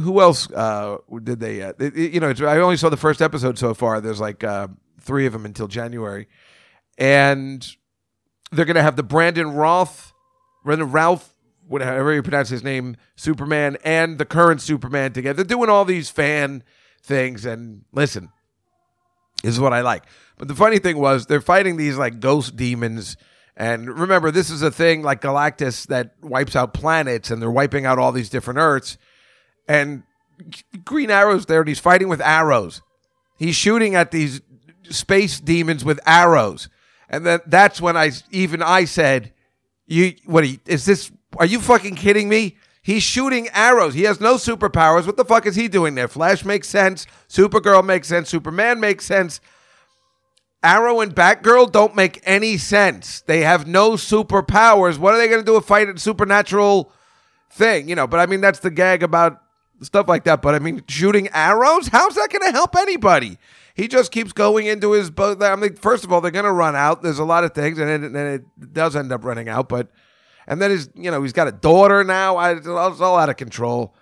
who 0.00 0.20
else 0.20 0.50
uh, 0.52 0.98
did 1.22 1.40
they? 1.40 1.62
Uh, 1.62 1.72
it- 1.80 2.14
you 2.14 2.20
know, 2.20 2.32
I 2.46 2.58
only 2.58 2.76
saw 2.76 2.88
the 2.88 2.96
first 2.96 3.20
episode 3.20 3.58
so 3.58 3.74
far. 3.74 4.00
There's 4.00 4.20
like 4.20 4.44
uh, 4.44 4.68
three 5.02 5.26
of 5.26 5.32
them 5.32 5.44
until 5.44 5.68
January, 5.68 6.28
and 6.98 7.66
they're 8.50 8.64
going 8.64 8.76
to 8.76 8.82
have 8.82 8.96
the 8.96 9.02
Brandon 9.02 9.52
Roth, 9.52 10.12
Brandon 10.64 10.90
Ralph, 10.90 11.34
whatever 11.66 12.12
you 12.12 12.22
pronounce 12.22 12.48
his 12.48 12.62
name, 12.62 12.96
Superman, 13.16 13.76
and 13.84 14.18
the 14.18 14.24
current 14.24 14.60
Superman 14.60 15.12
together. 15.12 15.42
They're 15.42 15.56
doing 15.56 15.70
all 15.70 15.84
these 15.84 16.10
fan 16.10 16.62
things, 17.02 17.44
and 17.44 17.84
listen, 17.92 18.30
is 19.42 19.58
what 19.58 19.72
I 19.72 19.80
like. 19.80 20.04
But 20.38 20.48
the 20.48 20.54
funny 20.54 20.78
thing 20.78 20.98
was, 20.98 21.26
they're 21.26 21.40
fighting 21.40 21.76
these 21.76 21.96
like 21.96 22.20
ghost 22.20 22.56
demons. 22.56 23.16
And 23.56 23.88
remember, 23.98 24.30
this 24.30 24.50
is 24.50 24.62
a 24.62 24.70
thing 24.70 25.02
like 25.02 25.20
Galactus 25.20 25.86
that 25.88 26.14
wipes 26.20 26.56
out 26.56 26.74
planets, 26.74 27.30
and 27.30 27.40
they're 27.40 27.50
wiping 27.50 27.86
out 27.86 27.98
all 27.98 28.12
these 28.12 28.30
different 28.30 28.58
Earths. 28.58 28.98
And 29.68 30.02
Green 30.84 31.10
Arrow's 31.10 31.46
there, 31.46 31.60
and 31.60 31.68
he's 31.68 31.78
fighting 31.78 32.08
with 32.08 32.20
arrows. 32.20 32.82
He's 33.38 33.56
shooting 33.56 33.94
at 33.94 34.10
these 34.10 34.40
space 34.90 35.40
demons 35.40 35.84
with 35.84 36.00
arrows. 36.06 36.68
And 37.08 37.26
then 37.26 37.40
that's 37.46 37.80
when 37.80 37.96
I 37.96 38.12
even 38.30 38.62
I 38.62 38.84
said, 38.84 39.32
"You 39.86 40.14
what? 40.24 40.48
You, 40.48 40.58
is 40.66 40.84
this? 40.84 41.10
Are 41.36 41.46
you 41.46 41.60
fucking 41.60 41.96
kidding 41.96 42.28
me?" 42.28 42.56
He's 42.84 43.04
shooting 43.04 43.48
arrows. 43.50 43.94
He 43.94 44.02
has 44.02 44.20
no 44.20 44.34
superpowers. 44.34 45.06
What 45.06 45.16
the 45.16 45.24
fuck 45.24 45.46
is 45.46 45.54
he 45.54 45.68
doing 45.68 45.94
there? 45.94 46.08
Flash 46.08 46.44
makes 46.44 46.68
sense. 46.68 47.06
Supergirl 47.28 47.84
makes 47.84 48.08
sense. 48.08 48.28
Superman 48.28 48.80
makes 48.80 49.04
sense. 49.04 49.40
Arrow 50.64 51.00
and 51.00 51.14
Batgirl 51.14 51.70
don't 51.70 51.94
make 51.94 52.20
any 52.24 52.56
sense. 52.56 53.20
They 53.20 53.42
have 53.42 53.68
no 53.68 53.92
superpowers. 53.92 54.98
What 54.98 55.14
are 55.14 55.18
they 55.18 55.28
going 55.28 55.40
to 55.40 55.46
do? 55.46 55.54
A 55.54 55.60
fight 55.60 55.88
a 55.88 55.98
supernatural 55.98 56.92
thing, 57.50 57.88
you 57.88 57.94
know? 57.94 58.08
But 58.08 58.18
I 58.18 58.26
mean, 58.26 58.40
that's 58.40 58.58
the 58.58 58.70
gag 58.70 59.04
about 59.04 59.40
stuff 59.82 60.08
like 60.08 60.24
that. 60.24 60.42
But 60.42 60.56
I 60.56 60.58
mean, 60.58 60.82
shooting 60.88 61.28
arrows? 61.28 61.88
How's 61.88 62.16
that 62.16 62.30
going 62.30 62.46
to 62.46 62.52
help 62.52 62.74
anybody? 62.76 63.38
He 63.74 63.88
just 63.88 64.12
keeps 64.12 64.32
going 64.32 64.66
into 64.66 64.92
his 64.92 65.10
boat. 65.10 65.42
I 65.42 65.56
mean, 65.56 65.76
first 65.76 66.04
of 66.04 66.12
all, 66.12 66.20
they're 66.20 66.30
going 66.30 66.44
to 66.44 66.52
run 66.52 66.76
out. 66.76 67.02
There's 67.02 67.18
a 67.18 67.24
lot 67.24 67.44
of 67.44 67.54
things, 67.54 67.78
and 67.78 67.88
then 67.88 68.12
then 68.12 68.26
it 68.34 68.72
does 68.72 68.94
end 68.94 69.12
up 69.12 69.24
running 69.24 69.48
out. 69.48 69.68
But 69.68 69.90
and 70.46 70.60
then 70.60 70.70
he's 70.70 70.88
you 70.94 71.10
know 71.10 71.22
he's 71.22 71.32
got 71.32 71.48
a 71.48 71.52
daughter 71.52 72.04
now. 72.04 72.36
I, 72.36 72.56
it's 72.56 72.66
all 72.66 72.92
it's 72.92 73.00
all 73.00 73.18
out 73.18 73.28
of 73.28 73.36
control. 73.36 73.94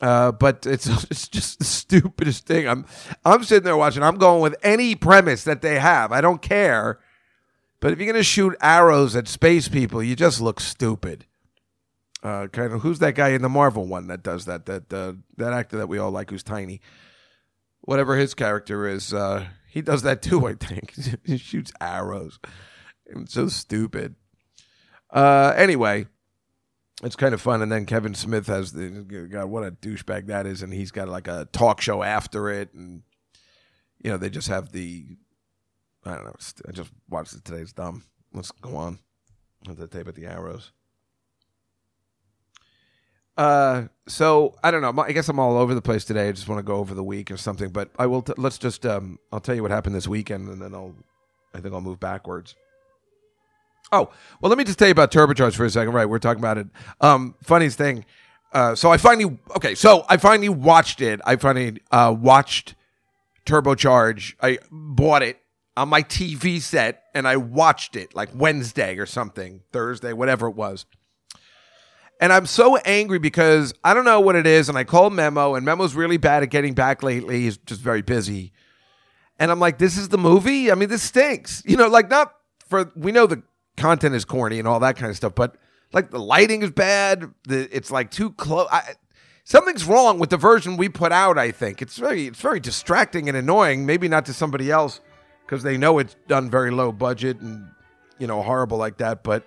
Uh, 0.00 0.32
but 0.32 0.66
it's 0.66 0.86
it's 1.10 1.28
just 1.28 1.58
the 1.58 1.64
stupidest 1.64 2.46
thing. 2.46 2.68
I'm 2.68 2.86
I'm 3.24 3.44
sitting 3.44 3.64
there 3.64 3.76
watching. 3.76 4.02
I'm 4.02 4.18
going 4.18 4.42
with 4.42 4.56
any 4.62 4.94
premise 4.94 5.44
that 5.44 5.62
they 5.62 5.78
have. 5.78 6.12
I 6.12 6.20
don't 6.20 6.42
care. 6.42 7.00
But 7.80 7.92
if 7.92 7.98
you're 7.98 8.12
gonna 8.12 8.22
shoot 8.22 8.56
arrows 8.60 9.16
at 9.16 9.26
space 9.26 9.68
people, 9.68 10.02
you 10.02 10.14
just 10.14 10.40
look 10.40 10.60
stupid. 10.60 11.26
Uh, 12.22 12.46
kind 12.46 12.72
of 12.72 12.82
who's 12.82 13.00
that 13.00 13.16
guy 13.16 13.30
in 13.30 13.42
the 13.42 13.48
Marvel 13.48 13.84
one 13.84 14.06
that 14.06 14.22
does 14.22 14.44
that? 14.44 14.66
That 14.66 14.92
uh, 14.92 15.14
that 15.38 15.52
actor 15.52 15.78
that 15.78 15.88
we 15.88 15.98
all 15.98 16.10
like, 16.10 16.30
who's 16.30 16.44
tiny. 16.44 16.80
Whatever 17.82 18.16
his 18.16 18.34
character 18.34 18.86
is, 18.86 19.12
uh, 19.12 19.46
he 19.68 19.82
does 19.82 20.02
that 20.02 20.22
too. 20.22 20.46
I 20.46 20.54
think 20.54 20.94
he 21.24 21.36
shoots 21.36 21.72
arrows. 21.80 22.38
It's 23.06 23.34
so 23.34 23.48
stupid. 23.48 24.14
Uh, 25.10 25.52
anyway, 25.56 26.06
it's 27.02 27.16
kind 27.16 27.34
of 27.34 27.40
fun. 27.40 27.62
And 27.62 27.70
then 27.70 27.86
Kevin 27.86 28.14
Smith 28.14 28.46
has 28.46 28.72
the 28.72 28.88
God, 29.30 29.46
what 29.46 29.64
a 29.64 29.72
douchebag 29.72 30.26
that 30.26 30.46
is, 30.46 30.62
and 30.62 30.72
he's 30.72 30.90
got 30.90 31.08
like 31.08 31.28
a 31.28 31.48
talk 31.52 31.80
show 31.80 32.02
after 32.02 32.48
it, 32.48 32.72
and 32.72 33.02
you 33.98 34.10
know 34.10 34.16
they 34.16 34.30
just 34.30 34.48
have 34.48 34.72
the 34.72 35.06
I 36.04 36.14
don't 36.14 36.24
know. 36.24 36.34
I 36.68 36.72
just 36.72 36.90
watched 37.08 37.34
it 37.34 37.44
today. 37.44 37.60
It's 37.60 37.72
dumb. 37.72 38.04
Let's 38.32 38.50
go 38.50 38.76
on 38.76 38.98
with 39.66 39.78
the 39.78 39.86
tape 39.86 40.08
at 40.08 40.14
the 40.14 40.26
arrows. 40.26 40.72
Uh, 43.36 43.84
so 44.06 44.54
I 44.62 44.70
don't 44.70 44.82
know. 44.82 45.02
I 45.02 45.12
guess 45.12 45.28
I'm 45.28 45.38
all 45.38 45.56
over 45.56 45.74
the 45.74 45.82
place 45.82 46.04
today. 46.04 46.28
I 46.28 46.32
just 46.32 46.48
want 46.48 46.58
to 46.58 46.62
go 46.62 46.76
over 46.76 46.94
the 46.94 47.04
week 47.04 47.30
or 47.30 47.36
something. 47.36 47.70
But 47.70 47.90
I 47.98 48.06
will. 48.06 48.22
T- 48.22 48.34
let's 48.36 48.58
just. 48.58 48.84
Um, 48.84 49.18
I'll 49.32 49.40
tell 49.40 49.54
you 49.54 49.62
what 49.62 49.70
happened 49.70 49.94
this 49.94 50.08
weekend, 50.08 50.48
and 50.48 50.60
then 50.60 50.74
I'll. 50.74 50.94
I 51.54 51.60
think 51.60 51.74
I'll 51.74 51.80
move 51.80 52.00
backwards. 52.00 52.54
Oh 53.90 54.10
well, 54.40 54.48
let 54.48 54.58
me 54.58 54.64
just 54.64 54.78
tell 54.78 54.88
you 54.88 54.92
about 54.92 55.10
Turbocharge 55.10 55.54
for 55.54 55.64
a 55.64 55.70
second. 55.70 55.92
Right, 55.92 56.06
we're 56.06 56.18
talking 56.18 56.40
about 56.40 56.58
it. 56.58 56.66
Um, 57.00 57.34
funniest 57.42 57.78
thing. 57.78 58.04
Uh, 58.52 58.74
so 58.74 58.90
I 58.90 58.96
finally 58.96 59.38
okay. 59.56 59.74
So 59.74 60.04
I 60.08 60.16
finally 60.18 60.48
watched 60.48 61.00
it. 61.00 61.20
I 61.24 61.36
finally 61.36 61.80
uh, 61.90 62.14
watched 62.18 62.74
Turbocharge. 63.46 64.34
I 64.40 64.58
bought 64.70 65.22
it 65.22 65.38
on 65.76 65.88
my 65.88 66.02
TV 66.02 66.60
set 66.60 67.04
and 67.14 67.26
I 67.26 67.36
watched 67.36 67.96
it 67.96 68.14
like 68.14 68.28
Wednesday 68.34 68.96
or 68.98 69.06
something, 69.06 69.62
Thursday, 69.72 70.12
whatever 70.12 70.48
it 70.48 70.54
was. 70.54 70.86
And 72.22 72.32
I'm 72.32 72.46
so 72.46 72.76
angry 72.76 73.18
because 73.18 73.74
I 73.82 73.94
don't 73.94 74.04
know 74.04 74.20
what 74.20 74.36
it 74.36 74.46
is. 74.46 74.68
And 74.68 74.78
I 74.78 74.84
called 74.84 75.12
Memo, 75.12 75.56
and 75.56 75.66
Memo's 75.66 75.96
really 75.96 76.18
bad 76.18 76.44
at 76.44 76.50
getting 76.50 76.72
back 76.72 77.02
lately. 77.02 77.40
He's 77.40 77.56
just 77.56 77.80
very 77.80 78.00
busy. 78.00 78.52
And 79.40 79.50
I'm 79.50 79.58
like, 79.58 79.78
this 79.78 79.96
is 79.98 80.08
the 80.08 80.18
movie? 80.18 80.70
I 80.70 80.76
mean, 80.76 80.88
this 80.88 81.02
stinks. 81.02 81.64
You 81.66 81.76
know, 81.76 81.88
like, 81.88 82.08
not 82.08 82.32
for, 82.68 82.92
we 82.94 83.10
know 83.10 83.26
the 83.26 83.42
content 83.76 84.14
is 84.14 84.24
corny 84.24 84.60
and 84.60 84.68
all 84.68 84.78
that 84.78 84.96
kind 84.96 85.10
of 85.10 85.16
stuff, 85.16 85.34
but 85.34 85.56
like 85.92 86.12
the 86.12 86.20
lighting 86.20 86.62
is 86.62 86.70
bad. 86.70 87.34
The, 87.48 87.68
it's 87.76 87.90
like 87.90 88.12
too 88.12 88.30
close. 88.30 88.68
Something's 89.42 89.84
wrong 89.84 90.20
with 90.20 90.30
the 90.30 90.36
version 90.36 90.76
we 90.76 90.88
put 90.88 91.10
out, 91.10 91.38
I 91.38 91.50
think. 91.50 91.82
It's 91.82 91.96
very, 91.96 92.28
it's 92.28 92.40
very 92.40 92.60
distracting 92.60 93.28
and 93.28 93.36
annoying. 93.36 93.84
Maybe 93.84 94.06
not 94.06 94.26
to 94.26 94.32
somebody 94.32 94.70
else 94.70 95.00
because 95.44 95.64
they 95.64 95.76
know 95.76 95.98
it's 95.98 96.14
done 96.28 96.48
very 96.48 96.70
low 96.70 96.92
budget 96.92 97.40
and, 97.40 97.66
you 98.20 98.28
know, 98.28 98.42
horrible 98.42 98.78
like 98.78 98.98
that. 98.98 99.24
But 99.24 99.44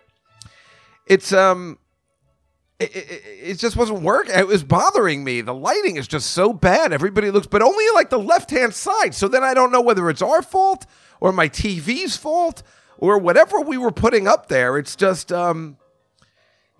it's, 1.07 1.31
um, 1.31 1.77
it, 2.79 2.95
it, 2.95 3.23
it 3.41 3.59
just 3.59 3.77
wasn't 3.77 4.01
working. 4.01 4.35
It 4.35 4.47
was 4.47 4.63
bothering 4.63 5.23
me. 5.23 5.41
The 5.41 5.53
lighting 5.53 5.95
is 5.95 6.07
just 6.07 6.31
so 6.31 6.51
bad. 6.51 6.91
Everybody 6.91 7.31
looks, 7.31 7.47
but 7.47 7.61
only 7.61 7.85
like 7.93 8.09
the 8.09 8.19
left 8.19 8.51
hand 8.51 8.73
side. 8.73 9.13
So 9.13 9.27
then 9.27 9.43
I 9.43 9.53
don't 9.53 9.71
know 9.71 9.81
whether 9.81 10.09
it's 10.09 10.21
our 10.21 10.41
fault 10.41 10.85
or 11.21 11.31
my 11.31 11.47
TV's 11.47 12.17
fault 12.17 12.63
or 12.97 13.17
whatever 13.17 13.61
we 13.61 13.77
were 13.77 13.91
putting 13.91 14.27
up 14.27 14.47
there. 14.49 14.77
It's 14.77 14.95
just, 14.95 15.31
um, 15.31 15.77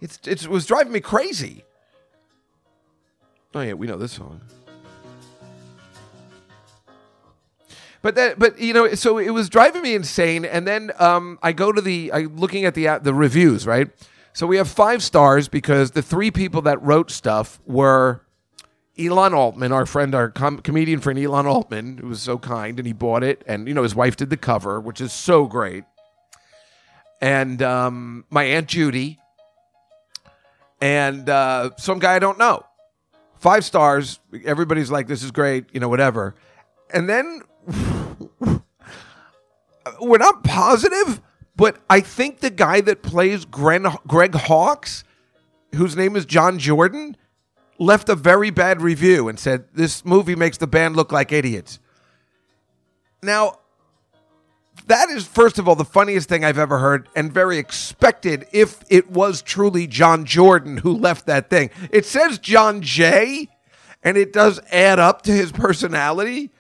it's, 0.02 0.20
it's 0.26 0.44
it 0.44 0.50
was 0.50 0.66
driving 0.66 0.92
me 0.92 1.00
crazy. 1.00 1.64
Oh 3.54 3.62
yeah, 3.62 3.74
we 3.74 3.88
know 3.88 3.98
this 3.98 4.12
song. 4.12 4.42
But 8.02 8.16
that, 8.16 8.38
but 8.38 8.60
you 8.60 8.74
know, 8.74 8.94
so 8.96 9.18
it 9.18 9.30
was 9.30 9.50
driving 9.50 9.82
me 9.82 9.96
insane. 9.96 10.44
And 10.44 10.68
then 10.68 10.92
um, 11.00 11.40
I 11.42 11.54
go 11.54 11.72
to 11.72 11.82
the, 11.82 12.12
I 12.12 12.26
looking 12.26 12.66
at 12.66 12.76
the 12.76 12.88
uh, 12.88 13.00
the 13.00 13.14
reviews, 13.14 13.66
right? 13.66 13.90
So 14.36 14.46
we 14.46 14.58
have 14.58 14.68
five 14.68 15.02
stars 15.02 15.48
because 15.48 15.92
the 15.92 16.02
three 16.02 16.30
people 16.30 16.62
that 16.64 16.82
wrote 16.82 17.10
stuff 17.10 17.62
were 17.66 18.26
Elon 19.00 19.34
Altman, 19.34 19.72
our 19.72 19.86
friend, 19.86 20.14
our 20.14 20.30
com- 20.30 20.60
comedian 20.60 21.00
friend 21.00 21.18
Elon 21.18 21.46
Altman, 21.46 22.00
who 22.00 22.10
was 22.10 22.22
so 22.22 22.38
kind 22.38 22.78
and 22.78 22.86
he 22.86 22.92
bought 22.92 23.24
it, 23.24 23.46
and 23.48 23.66
you 23.66 23.74
know 23.74 23.84
his 23.84 23.96
wife 23.96 24.18
did 24.18 24.30
the 24.30 24.36
cover, 24.36 24.82
which 24.82 25.00
is 25.00 25.14
so 25.14 25.46
great. 25.46 25.86
And 27.22 27.62
um, 27.62 28.26
my 28.30 28.44
aunt 28.44 28.68
Judy, 28.68 29.20
and 30.82 31.30
uh, 31.30 31.70
some 31.78 32.00
guy 32.00 32.16
I 32.16 32.20
don't 32.20 32.38
know. 32.38 32.66
Five 33.40 33.64
stars. 33.64 34.20
Everybody's 34.44 34.92
like, 34.92 35.08
"This 35.08 35.24
is 35.24 35.32
great," 35.32 35.68
you 35.72 35.80
know, 35.80 35.88
whatever. 35.88 36.36
And 36.94 37.08
then 37.08 37.42
we're 40.02 40.18
not 40.18 40.44
positive, 40.44 41.22
but 41.56 41.78
I 41.90 42.02
think 42.02 42.40
the 42.40 42.50
guy 42.50 42.82
that 42.82 43.02
plays 43.02 43.46
Gren, 43.46 43.88
Greg 44.08 44.36
Hawks, 44.36 45.04
whose 45.74 45.96
name 45.96 46.16
is 46.16 46.26
John 46.26 46.60
Jordan, 46.60 47.16
left 47.78 48.10
a 48.10 48.16
very 48.16 48.50
bad 48.50 48.82
review 48.82 49.28
and 49.28 49.40
said 49.40 49.66
this 49.74 50.06
movie 50.06 50.36
makes 50.36 50.58
the 50.58 50.68
band 50.68 50.96
look 50.96 51.12
like 51.12 51.32
idiots. 51.32 51.80
Now, 53.22 53.60
that 54.88 55.10
is 55.10 55.26
first 55.26 55.58
of 55.58 55.68
all 55.68 55.76
the 55.76 55.86
funniest 55.86 56.30
thing 56.30 56.44
I've 56.44 56.60
ever 56.60 56.80
heard 56.80 57.10
and 57.16 57.34
very 57.34 57.58
expected 57.58 58.46
if 58.52 58.84
it 58.90 59.10
was 59.10 59.42
truly 59.42 59.88
John 59.88 60.26
Jordan 60.26 60.78
who 60.78 60.96
left 60.96 61.26
that 61.28 61.50
thing. 61.50 61.70
It 61.92 62.06
says 62.06 62.38
John 62.40 62.82
Jay 62.82 63.50
and 64.04 64.18
it 64.18 64.32
does 64.32 64.60
add 64.72 65.00
up 65.00 65.24
to 65.24 65.32
his 65.32 65.52
personality. 65.52 66.52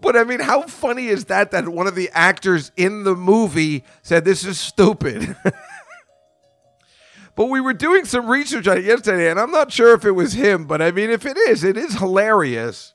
But 0.00 0.16
I 0.16 0.24
mean, 0.24 0.40
how 0.40 0.62
funny 0.62 1.08
is 1.08 1.24
that 1.26 1.50
that 1.50 1.68
one 1.68 1.86
of 1.86 1.94
the 1.94 2.10
actors 2.12 2.70
in 2.76 3.04
the 3.04 3.16
movie 3.16 3.84
said 4.02 4.24
this 4.24 4.44
is 4.44 4.58
stupid? 4.58 5.36
but 7.34 7.46
we 7.46 7.60
were 7.60 7.74
doing 7.74 8.04
some 8.04 8.28
research 8.28 8.68
on 8.68 8.78
it 8.78 8.84
yesterday, 8.84 9.30
and 9.30 9.40
I'm 9.40 9.50
not 9.50 9.72
sure 9.72 9.94
if 9.94 10.04
it 10.04 10.12
was 10.12 10.34
him, 10.34 10.66
but 10.66 10.80
I 10.80 10.92
mean, 10.92 11.10
if 11.10 11.26
it 11.26 11.36
is, 11.36 11.64
it 11.64 11.76
is 11.76 11.98
hilarious. 11.98 12.94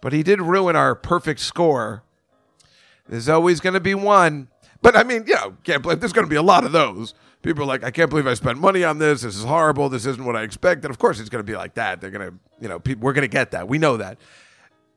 But 0.00 0.12
he 0.12 0.22
did 0.22 0.40
ruin 0.40 0.76
our 0.76 0.94
perfect 0.94 1.40
score. 1.40 2.02
There's 3.08 3.28
always 3.28 3.60
going 3.60 3.74
to 3.74 3.80
be 3.80 3.94
one. 3.94 4.48
But 4.80 4.96
I 4.96 5.02
mean, 5.04 5.24
you 5.26 5.34
know, 5.34 5.56
can't 5.64 5.82
believe 5.82 6.00
there's 6.00 6.12
going 6.12 6.26
to 6.26 6.30
be 6.30 6.36
a 6.36 6.42
lot 6.42 6.64
of 6.64 6.72
those. 6.72 7.14
People 7.42 7.64
are 7.64 7.66
like, 7.66 7.84
I 7.84 7.90
can't 7.90 8.08
believe 8.08 8.26
I 8.26 8.34
spent 8.34 8.58
money 8.58 8.84
on 8.84 8.98
this. 8.98 9.22
This 9.22 9.36
is 9.36 9.44
horrible. 9.44 9.88
This 9.88 10.06
isn't 10.06 10.24
what 10.24 10.34
I 10.34 10.42
expected. 10.42 10.90
Of 10.90 10.98
course, 10.98 11.20
it's 11.20 11.28
going 11.28 11.44
to 11.44 11.50
be 11.50 11.56
like 11.56 11.74
that. 11.74 12.00
They're 12.00 12.10
going 12.10 12.30
to, 12.30 12.36
you 12.60 12.68
know, 12.68 12.80
we're 12.98 13.12
going 13.12 13.22
to 13.22 13.28
get 13.28 13.52
that. 13.52 13.68
We 13.68 13.78
know 13.78 13.98
that 13.98 14.18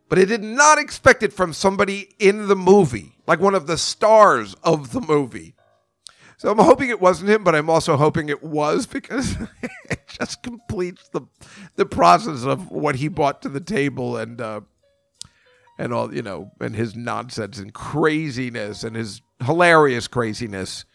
but 0.09 0.17
I 0.17 0.25
did 0.25 0.43
not 0.43 0.79
expect 0.79 1.23
it 1.23 1.31
from 1.31 1.53
somebody 1.53 2.09
in 2.17 2.47
the 2.47 2.55
movie, 2.55 3.13
like 3.27 3.39
one 3.39 3.55
of 3.55 3.67
the 3.67 3.77
stars 3.77 4.55
of 4.63 4.91
the 4.91 5.01
movie. 5.01 5.53
So 6.37 6.49
I'm 6.49 6.57
hoping 6.57 6.89
it 6.89 7.01
wasn't 7.01 7.29
him, 7.29 7.43
but 7.43 7.53
I'm 7.53 7.69
also 7.69 7.95
hoping 7.95 8.29
it 8.29 8.41
was 8.41 8.87
because 8.87 9.35
it 9.89 10.01
just 10.07 10.41
completes 10.41 11.09
the 11.09 11.21
the 11.75 11.85
process 11.85 12.43
of 12.43 12.71
what 12.71 12.95
he 12.95 13.07
brought 13.07 13.41
to 13.43 13.49
the 13.49 13.59
table 13.59 14.17
and 14.17 14.41
uh, 14.41 14.61
and 15.77 15.93
all 15.93 16.13
you 16.13 16.21
know 16.21 16.51
and 16.59 16.75
his 16.75 16.95
nonsense 16.95 17.59
and 17.59 17.73
craziness 17.73 18.83
and 18.83 18.95
his 18.95 19.21
hilarious 19.45 20.07
craziness. 20.07 20.85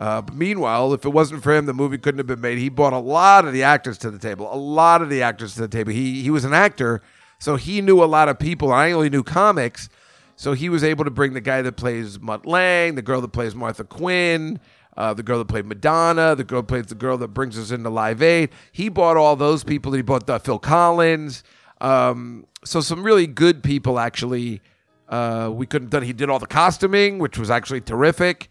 Uh, 0.00 0.22
meanwhile, 0.32 0.92
if 0.92 1.04
it 1.04 1.10
wasn't 1.10 1.42
for 1.42 1.54
him, 1.54 1.66
the 1.66 1.74
movie 1.74 1.98
couldn't 1.98 2.18
have 2.18 2.26
been 2.26 2.40
made. 2.40 2.58
He 2.58 2.68
brought 2.68 2.92
a 2.92 2.98
lot 2.98 3.44
of 3.44 3.52
the 3.52 3.62
actors 3.62 3.98
to 3.98 4.10
the 4.10 4.18
table. 4.18 4.48
A 4.52 4.56
lot 4.56 5.02
of 5.02 5.08
the 5.08 5.22
actors 5.22 5.54
to 5.54 5.60
the 5.60 5.68
table. 5.68 5.92
He 5.92 6.22
he 6.22 6.30
was 6.30 6.44
an 6.44 6.54
actor 6.54 7.02
so 7.38 7.56
he 7.56 7.80
knew 7.80 8.02
a 8.02 8.06
lot 8.06 8.28
of 8.28 8.38
people. 8.38 8.72
I 8.72 8.92
only 8.92 9.10
knew 9.10 9.22
comics. 9.22 9.88
So 10.36 10.52
he 10.52 10.68
was 10.68 10.82
able 10.82 11.04
to 11.04 11.10
bring 11.10 11.34
the 11.34 11.40
guy 11.40 11.62
that 11.62 11.76
plays 11.76 12.18
Mutt 12.20 12.44
Lange, 12.46 12.94
the 12.94 13.02
girl 13.02 13.20
that 13.20 13.28
plays 13.28 13.54
Martha 13.54 13.84
Quinn, 13.84 14.58
uh, 14.96 15.14
the 15.14 15.22
girl 15.22 15.38
that 15.38 15.48
played 15.48 15.66
Madonna, 15.66 16.34
the 16.34 16.44
girl 16.44 16.62
that 16.62 16.68
plays 16.68 16.86
the 16.86 16.94
girl 16.94 17.18
that 17.18 17.28
brings 17.28 17.58
us 17.58 17.70
into 17.70 17.90
Live 17.90 18.22
Aid. 18.22 18.50
He 18.72 18.88
bought 18.88 19.16
all 19.16 19.36
those 19.36 19.64
people. 19.64 19.92
He 19.92 20.02
bought 20.02 20.28
uh, 20.28 20.38
Phil 20.38 20.58
Collins. 20.58 21.44
Um, 21.80 22.46
so 22.64 22.80
some 22.80 23.02
really 23.02 23.26
good 23.26 23.62
people 23.62 23.98
actually. 23.98 24.60
Uh, 25.08 25.50
we 25.52 25.66
couldn't 25.66 25.90
done. 25.90 26.02
He 26.02 26.14
did 26.14 26.30
all 26.30 26.38
the 26.38 26.46
costuming, 26.46 27.18
which 27.18 27.38
was 27.38 27.50
actually 27.50 27.82
terrific. 27.82 28.48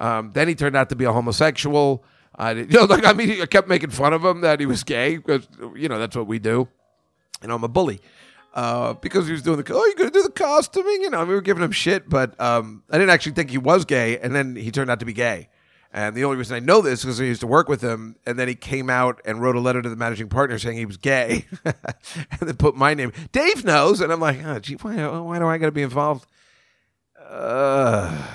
Um, 0.00 0.32
then 0.32 0.48
he 0.48 0.54
turned 0.56 0.74
out 0.74 0.88
to 0.88 0.96
be 0.96 1.04
a 1.04 1.12
homosexual. 1.12 2.04
I, 2.34 2.50
you 2.52 2.66
know, 2.66 2.84
like 2.84 3.06
I 3.06 3.12
mean, 3.12 3.40
I 3.40 3.46
kept 3.46 3.68
making 3.68 3.90
fun 3.90 4.12
of 4.12 4.24
him 4.24 4.40
that 4.40 4.58
he 4.58 4.66
was 4.66 4.82
gay 4.82 5.16
because 5.16 5.46
you 5.76 5.88
know 5.88 5.98
that's 5.98 6.16
what 6.16 6.26
we 6.26 6.38
do. 6.40 6.68
And 7.40 7.52
I'm 7.52 7.64
a 7.64 7.68
bully 7.68 8.00
uh, 8.54 8.94
because 8.94 9.26
he 9.26 9.32
was 9.32 9.42
doing 9.42 9.62
the 9.62 9.74
oh 9.74 9.84
you're 9.84 9.94
gonna 9.94 10.10
do 10.10 10.22
the 10.22 10.30
costuming? 10.30 11.02
You 11.02 11.10
know 11.10 11.24
we 11.24 11.34
were 11.34 11.40
giving 11.40 11.62
him 11.62 11.72
shit 11.72 12.08
but 12.08 12.38
um, 12.40 12.82
I 12.90 12.98
didn't 12.98 13.10
actually 13.10 13.32
think 13.32 13.50
he 13.50 13.58
was 13.58 13.84
gay 13.84 14.18
and 14.18 14.34
then 14.34 14.56
he 14.56 14.70
turned 14.70 14.90
out 14.90 15.00
to 15.00 15.06
be 15.06 15.12
gay. 15.12 15.48
And 15.94 16.16
the 16.16 16.24
only 16.24 16.38
reason 16.38 16.56
I 16.56 16.60
know 16.60 16.80
this 16.80 17.00
is 17.00 17.04
because 17.04 17.20
I 17.20 17.24
used 17.24 17.42
to 17.42 17.46
work 17.46 17.68
with 17.68 17.82
him 17.82 18.16
and 18.24 18.38
then 18.38 18.48
he 18.48 18.54
came 18.54 18.88
out 18.88 19.20
and 19.26 19.42
wrote 19.42 19.56
a 19.56 19.60
letter 19.60 19.82
to 19.82 19.88
the 19.90 19.96
managing 19.96 20.28
partner 20.30 20.58
saying 20.58 20.78
he 20.78 20.86
was 20.86 20.96
gay 20.96 21.44
and 21.64 21.74
then 22.40 22.56
put 22.56 22.74
my 22.74 22.94
name 22.94 23.12
Dave 23.30 23.64
knows 23.64 24.00
and 24.00 24.12
I'm 24.12 24.20
like 24.20 24.42
oh, 24.44 24.58
gee 24.58 24.74
why, 24.74 25.06
why 25.18 25.38
do 25.38 25.46
I 25.46 25.58
gotta 25.58 25.72
be 25.72 25.82
involved? 25.82 26.26
Uh, 27.18 28.26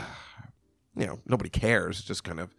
you 0.96 1.06
know 1.06 1.20
nobody 1.26 1.50
cares. 1.50 2.00
It's 2.00 2.08
just 2.08 2.24
kind 2.24 2.40
of 2.40 2.54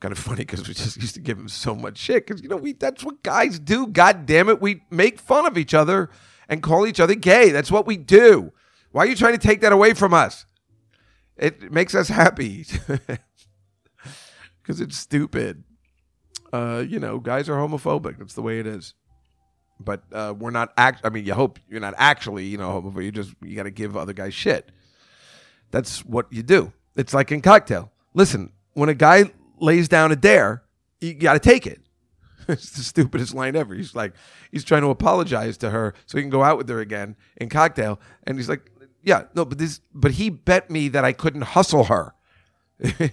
kind 0.00 0.12
of 0.12 0.18
funny 0.18 0.38
because 0.38 0.66
we 0.66 0.74
just 0.74 0.96
used 1.00 1.14
to 1.14 1.20
give 1.20 1.38
him 1.38 1.48
so 1.48 1.74
much 1.74 1.98
shit 1.98 2.26
because 2.26 2.42
you 2.42 2.48
know 2.48 2.56
we 2.56 2.72
that's 2.72 3.02
what 3.02 3.22
guys 3.22 3.58
do. 3.58 3.86
God 3.86 4.26
damn 4.26 4.48
it 4.48 4.60
we 4.60 4.82
make 4.90 5.18
fun 5.18 5.46
of 5.46 5.58
each 5.58 5.74
other 5.74 6.10
and 6.48 6.62
call 6.62 6.86
each 6.86 7.00
other 7.00 7.14
gay. 7.14 7.50
That's 7.50 7.70
what 7.70 7.86
we 7.86 7.96
do. 7.96 8.52
Why 8.92 9.04
are 9.04 9.06
you 9.06 9.16
trying 9.16 9.32
to 9.32 9.38
take 9.38 9.60
that 9.62 9.72
away 9.72 9.94
from 9.94 10.14
us? 10.14 10.46
It 11.36 11.72
makes 11.72 11.94
us 11.94 12.08
happy 12.08 12.64
because 14.62 14.80
it's 14.80 14.96
stupid. 14.96 15.64
Uh, 16.52 16.84
you 16.86 17.00
know, 17.00 17.18
guys 17.18 17.48
are 17.48 17.56
homophobic. 17.56 18.18
That's 18.18 18.34
the 18.34 18.42
way 18.42 18.60
it 18.60 18.66
is. 18.66 18.94
But 19.80 20.04
uh, 20.12 20.34
we're 20.38 20.52
not 20.52 20.72
act. 20.76 21.00
I 21.04 21.10
mean, 21.10 21.24
you 21.24 21.34
hope 21.34 21.58
you're 21.68 21.80
not 21.80 21.94
actually, 21.96 22.44
you 22.44 22.56
know, 22.56 22.70
homophobic. 22.70 23.04
You 23.04 23.10
just 23.10 23.34
you 23.42 23.56
got 23.56 23.64
to 23.64 23.72
give 23.72 23.96
other 23.96 24.12
guys 24.12 24.32
shit. 24.32 24.70
That's 25.72 26.04
what 26.04 26.32
you 26.32 26.44
do. 26.44 26.72
It's 26.94 27.12
like 27.12 27.32
in 27.32 27.40
cocktail. 27.40 27.90
Listen, 28.14 28.52
when 28.74 28.88
a 28.88 28.94
guy 28.94 29.32
lays 29.58 29.88
down 29.88 30.12
a 30.12 30.16
dare, 30.16 30.62
you 31.00 31.14
got 31.14 31.32
to 31.32 31.40
take 31.40 31.66
it. 31.66 31.80
it's 32.48 32.70
the 32.70 32.82
stupidest 32.82 33.34
line 33.34 33.56
ever. 33.56 33.74
He's 33.74 33.94
like, 33.94 34.14
he's 34.50 34.64
trying 34.64 34.82
to 34.82 34.88
apologize 34.88 35.56
to 35.58 35.70
her 35.70 35.94
so 36.06 36.18
he 36.18 36.22
can 36.22 36.30
go 36.30 36.42
out 36.42 36.58
with 36.58 36.68
her 36.68 36.80
again 36.80 37.16
in 37.36 37.48
cocktail, 37.48 38.00
and 38.24 38.38
he's 38.38 38.48
like, 38.48 38.70
yeah, 39.02 39.24
no, 39.34 39.44
but 39.44 39.58
this, 39.58 39.80
but 39.92 40.12
he 40.12 40.30
bet 40.30 40.70
me 40.70 40.88
that 40.88 41.04
I 41.04 41.12
couldn't 41.12 41.42
hustle 41.42 41.84
her. 41.84 42.14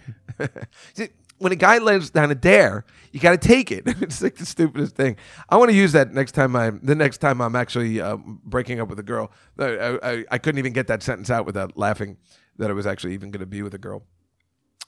when 1.41 1.51
a 1.51 1.55
guy 1.55 1.79
lays 1.79 2.11
down 2.11 2.31
a 2.31 2.35
dare, 2.35 2.85
you 3.11 3.19
got 3.19 3.31
to 3.31 3.47
take 3.47 3.71
it. 3.71 3.83
it's 4.01 4.21
like 4.21 4.35
the 4.35 4.45
stupidest 4.45 4.95
thing. 4.95 5.17
I 5.49 5.57
want 5.57 5.71
to 5.71 5.75
use 5.75 5.91
that 5.93 6.13
next 6.13 6.33
time 6.33 6.55
I'm 6.55 6.79
the 6.83 6.95
next 6.95 7.17
time 7.17 7.41
I'm 7.41 7.55
actually 7.55 7.99
uh, 7.99 8.17
breaking 8.17 8.79
up 8.79 8.89
with 8.89 8.99
a 8.99 9.03
girl. 9.03 9.31
I, 9.59 9.97
I, 10.01 10.25
I, 10.31 10.37
couldn't 10.37 10.59
even 10.59 10.73
get 10.73 10.87
that 10.87 11.03
sentence 11.03 11.29
out 11.29 11.45
without 11.45 11.77
laughing 11.77 12.17
that 12.57 12.69
I 12.69 12.73
was 12.73 12.85
actually 12.85 13.13
even 13.13 13.31
going 13.31 13.41
to 13.41 13.45
be 13.45 13.63
with 13.63 13.73
a 13.73 13.79
girl 13.79 14.03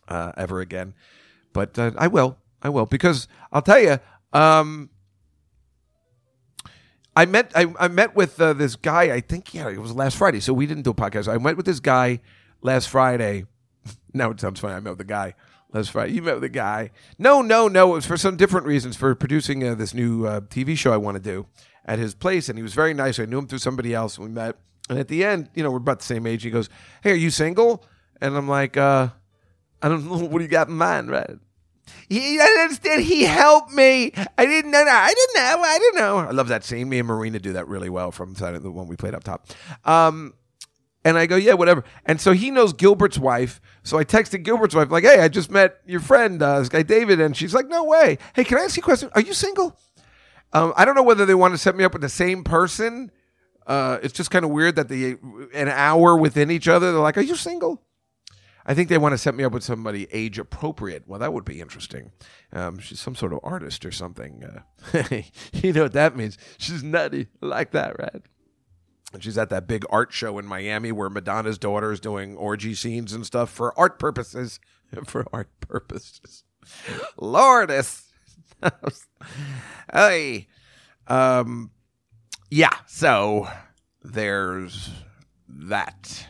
uh, 0.07 0.31
ever 0.37 0.61
again. 0.61 0.93
But 1.53 1.77
uh, 1.77 1.91
I 1.97 2.07
will. 2.07 2.37
I 2.61 2.69
will 2.69 2.85
because 2.85 3.27
I'll 3.51 3.61
tell 3.61 3.79
you, 3.79 3.99
um, 4.33 4.89
I 7.15 7.25
met 7.25 7.51
I, 7.55 7.73
I 7.79 7.87
met 7.87 8.15
with 8.15 8.39
uh, 8.41 8.53
this 8.53 8.75
guy. 8.75 9.13
I 9.13 9.21
think 9.21 9.53
yeah, 9.53 9.69
it 9.69 9.79
was 9.79 9.93
last 9.93 10.17
Friday. 10.17 10.39
So 10.39 10.53
we 10.53 10.65
didn't 10.65 10.83
do 10.83 10.91
a 10.91 10.95
podcast. 10.95 11.27
I 11.31 11.37
went 11.37 11.57
with 11.57 11.65
this 11.65 11.79
guy 11.79 12.21
last 12.61 12.89
Friday. 12.89 13.45
Now 14.15 14.29
it 14.29 14.39
sounds 14.39 14.59
funny. 14.59 14.75
I 14.75 14.79
met 14.79 14.91
with 14.91 14.99
the 14.99 15.05
guy 15.05 15.33
last 15.73 15.89
Friday. 15.89 16.13
You 16.13 16.21
met 16.21 16.35
with 16.35 16.43
the 16.43 16.49
guy. 16.49 16.91
No, 17.17 17.41
no, 17.41 17.67
no. 17.67 17.91
It 17.93 17.95
was 17.95 18.05
for 18.05 18.15
some 18.15 18.37
different 18.37 18.67
reasons 18.67 18.95
for 18.95 19.15
producing 19.15 19.67
uh, 19.67 19.73
this 19.73 19.91
new 19.93 20.27
uh, 20.27 20.41
TV 20.41 20.77
show 20.77 20.93
I 20.93 20.97
want 20.97 21.15
to 21.15 21.23
do 21.23 21.47
at 21.85 21.97
his 21.97 22.13
place. 22.13 22.47
And 22.47 22.57
he 22.57 22.61
was 22.61 22.75
very 22.75 22.93
nice. 22.93 23.17
I 23.19 23.25
knew 23.25 23.39
him 23.39 23.47
through 23.47 23.57
somebody 23.57 23.91
else. 23.91 24.19
We 24.19 24.29
met. 24.29 24.55
And 24.87 24.99
at 24.99 25.07
the 25.07 25.23
end, 25.23 25.49
you 25.55 25.63
know, 25.63 25.71
we're 25.71 25.77
about 25.77 25.99
the 25.99 26.05
same 26.05 26.27
age. 26.27 26.43
He 26.43 26.51
goes, 26.51 26.69
Hey, 27.01 27.11
are 27.11 27.15
you 27.15 27.31
single? 27.31 27.83
And 28.21 28.37
I'm 28.37 28.47
like, 28.47 28.77
uh, 28.77 29.09
I 29.81 29.89
don't 29.89 30.05
know. 30.09 30.17
What 30.27 30.37
do 30.37 30.43
you 30.43 30.49
got 30.49 30.67
in 30.67 30.75
mind, 30.75 31.09
right? 31.09 31.31
He, 32.09 32.39
I 32.39 32.45
didn't 32.45 32.61
understand. 32.61 33.03
He 33.03 33.23
helped 33.23 33.71
me. 33.73 34.11
I 34.37 34.45
didn't 34.45 34.71
know. 34.71 34.85
I 34.87 35.13
didn't 35.13 35.35
know. 35.35 35.61
I 35.63 35.77
didn't 35.79 35.99
know. 35.99 36.17
I 36.17 36.31
love 36.31 36.47
that 36.49 36.63
scene. 36.63 36.89
Me 36.89 36.99
and 36.99 37.07
Marina 37.07 37.39
do 37.39 37.53
that 37.53 37.67
really 37.67 37.89
well 37.89 38.11
from 38.11 38.33
the 38.33 38.71
one 38.71 38.87
we 38.87 38.95
played 38.95 39.15
up 39.15 39.23
top. 39.23 39.47
Um, 39.85 40.33
and 41.05 41.17
I 41.17 41.25
go, 41.25 41.35
yeah, 41.35 41.53
whatever. 41.53 41.83
And 42.05 42.19
so 42.21 42.31
he 42.31 42.49
knows 42.49 42.73
Gilbert's 42.73 43.17
wife. 43.17 43.59
So 43.83 43.97
I 43.97 44.05
texted 44.05 44.43
Gilbert's 44.43 44.75
wife, 44.75 44.89
like, 44.89 45.03
hey, 45.03 45.19
I 45.19 45.27
just 45.27 45.51
met 45.51 45.77
your 45.85 45.99
friend, 45.99 46.41
uh, 46.41 46.59
this 46.59 46.69
guy 46.69 46.83
David. 46.83 47.19
And 47.19 47.35
she's 47.35 47.53
like, 47.53 47.67
no 47.67 47.83
way. 47.83 48.17
Hey, 48.33 48.43
can 48.43 48.57
I 48.57 48.61
ask 48.61 48.77
you 48.77 48.81
a 48.81 48.85
question? 48.85 49.09
Are 49.13 49.21
you 49.21 49.33
single? 49.33 49.77
Um, 50.53 50.71
I 50.77 50.85
don't 50.85 50.95
know 50.95 51.03
whether 51.03 51.25
they 51.25 51.35
want 51.35 51.53
to 51.53 51.57
set 51.57 51.75
me 51.75 51.83
up 51.83 51.93
with 51.93 52.01
the 52.01 52.09
same 52.09 52.43
person. 52.43 53.11
Uh, 53.65 53.97
it's 54.03 54.13
just 54.13 54.29
kind 54.29 54.45
of 54.45 54.51
weird 54.51 54.75
that 54.75 54.87
they, 54.87 55.15
an 55.53 55.67
hour 55.67 56.15
within 56.15 56.51
each 56.51 56.67
other, 56.67 56.91
they're 56.91 57.01
like, 57.01 57.17
are 57.17 57.21
you 57.21 57.35
single? 57.35 57.81
I 58.65 58.73
think 58.73 58.89
they 58.89 58.97
want 58.97 59.13
to 59.13 59.17
set 59.17 59.35
me 59.35 59.43
up 59.43 59.51
with 59.51 59.63
somebody 59.63 60.07
age 60.11 60.39
appropriate. 60.39 61.03
Well, 61.07 61.19
that 61.19 61.33
would 61.33 61.45
be 61.45 61.59
interesting. 61.59 62.11
Um, 62.51 62.79
she's 62.79 62.99
some 62.99 63.15
sort 63.15 63.33
of 63.33 63.39
artist 63.43 63.85
or 63.85 63.91
something. 63.91 64.43
Uh, 64.43 65.03
you 65.53 65.73
know 65.73 65.83
what 65.83 65.93
that 65.93 66.15
means? 66.15 66.37
She's 66.57 66.83
nutty. 66.83 67.27
Like 67.41 67.71
that, 67.71 67.99
right? 67.99 68.21
And 69.13 69.23
she's 69.23 69.37
at 69.37 69.49
that 69.49 69.67
big 69.67 69.85
art 69.89 70.11
show 70.11 70.39
in 70.39 70.45
Miami 70.45 70.91
where 70.91 71.09
Madonna's 71.09 71.57
daughter 71.57 71.91
is 71.91 71.99
doing 71.99 72.35
orgy 72.35 72.73
scenes 72.73 73.13
and 73.13 73.25
stuff 73.25 73.49
for 73.49 73.77
art 73.77 73.99
purposes. 73.99 74.59
for 75.05 75.25
art 75.33 75.49
purposes. 75.59 76.43
Lourdes. 77.17 78.11
hey. 79.93 80.47
Um, 81.07 81.71
yeah, 82.49 82.75
so 82.87 83.47
there's 84.01 84.89
that. 85.47 86.27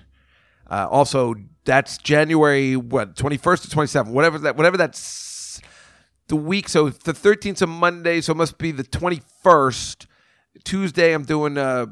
Uh, 0.70 0.88
also, 0.90 1.36
that's 1.66 1.98
January 1.98 2.76
what 2.76 3.16
twenty 3.16 3.38
first 3.38 3.64
to 3.64 3.70
twenty 3.70 3.88
seventh, 3.88 4.14
whatever 4.14 4.38
that, 4.40 4.58
whatever 4.58 4.78
that's 4.78 5.62
the 6.28 6.36
week. 6.36 6.70
So 6.70 6.90
the 6.90 7.14
thirteenth 7.14 7.62
a 7.62 7.68
Monday, 7.68 8.22
so 8.22 8.32
it 8.32 8.38
must 8.38 8.58
be 8.58 8.72
the 8.72 8.84
twenty 8.84 9.22
first. 9.42 10.08
Tuesday, 10.64 11.14
I'm 11.14 11.24
doing 11.24 11.58
a 11.58 11.88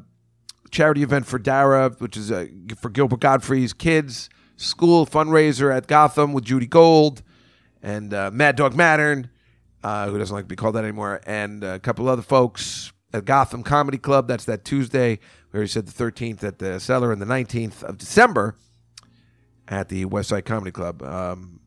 charity 0.70 1.04
event 1.04 1.26
for 1.26 1.40
Dara, 1.40 1.90
which 2.00 2.16
is 2.16 2.32
uh 2.32 2.48
for 2.80 2.90
Gilbert 2.90 3.20
Gottfried's 3.20 3.74
kids 3.74 4.30
school 4.62 5.06
fundraiser 5.06 5.76
at 5.76 5.88
Gotham 5.88 6.34
with 6.34 6.46
Judy 6.46 6.68
Gold 6.68 7.24
and 7.82 8.14
uh, 8.14 8.30
Mad 8.32 8.56
Dog 8.56 8.76
Mattern, 8.76 9.30
uh, 9.84 10.08
who 10.08 10.18
doesn't 10.18 10.36
like 10.36 10.46
to 10.46 10.50
be 10.50 10.56
called 10.56 10.76
that 10.76 10.84
anymore, 10.84 11.22
and 11.26 11.64
a 11.64 11.80
couple 11.80 12.08
other 12.08 12.22
folks 12.22 12.94
at 13.14 13.26
Gotham 13.26 13.64
Comedy 13.64 13.98
Club. 13.98 14.28
That's 14.28 14.46
that 14.46 14.64
Tuesday. 14.64 15.20
We 15.52 15.58
already 15.58 15.70
said 15.70 15.88
the 15.88 16.04
13th 16.04 16.44
at 16.44 16.60
the 16.60 16.80
Cellar 16.80 17.12
and 17.12 17.22
the 17.22 17.26
19th 17.26 17.84
of 17.84 17.98
December 17.98 18.56
at 19.72 19.88
the 19.88 20.06
West 20.06 20.30
Side 20.30 20.46
Comedy 20.46 20.70
Club. 20.70 21.02
Um, 21.02 21.62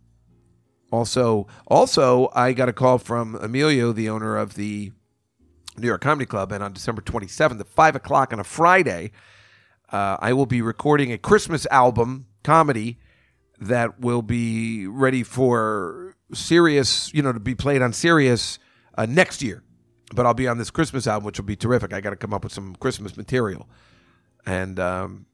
also, 0.93 1.49
also, 1.67 2.31
I 2.35 2.53
got 2.53 2.69
a 2.69 2.73
call 2.73 2.99
from 2.99 3.35
Emilio, 3.37 3.93
the 3.93 4.11
owner 4.11 4.37
of 4.37 4.55
the 4.55 4.93
New 5.77 5.89
York 5.89 6.03
Comedy 6.03 6.27
Club, 6.27 6.53
and 6.53 6.63
on 6.63 6.73
December 6.73 7.03
27th 7.03 7.59
at 7.59 7.67
five 7.67 7.97
o'clock 7.97 8.33
on 8.33 8.39
a 8.39 8.45
Friday, 8.45 9.11
uh, 9.91 10.19
I 10.21 10.35
will 10.35 10.47
be 10.47 10.63
recording 10.63 11.11
a 11.11 11.19
Christmas 11.19 11.67
album 11.71 12.27
comedy 12.45 12.99
that 13.59 13.99
will 13.99 14.23
be 14.23 14.87
ready 14.87 15.23
for 15.23 16.15
Sirius, 16.33 17.13
you 17.15 17.23
know, 17.23 17.33
to 17.33 17.41
be 17.41 17.55
played 17.55 17.81
on 17.83 17.93
Sirius 17.93 18.59
uh, 18.97 19.07
next 19.07 19.43
year. 19.43 19.63
But 20.15 20.27
I'll 20.27 20.35
be 20.35 20.47
on 20.47 20.59
this 20.59 20.71
Christmas 20.71 21.07
album, 21.07 21.25
which 21.25 21.39
will 21.39 21.47
be 21.47 21.57
terrific. 21.57 21.93
I 21.93 22.01
got 22.01 22.11
to 22.11 22.17
come 22.17 22.35
up 22.35 22.45
with 22.45 22.53
some 22.53 22.77
Christmas 22.77 23.17
material, 23.17 23.69
and 24.45 24.79
um, 24.79 25.27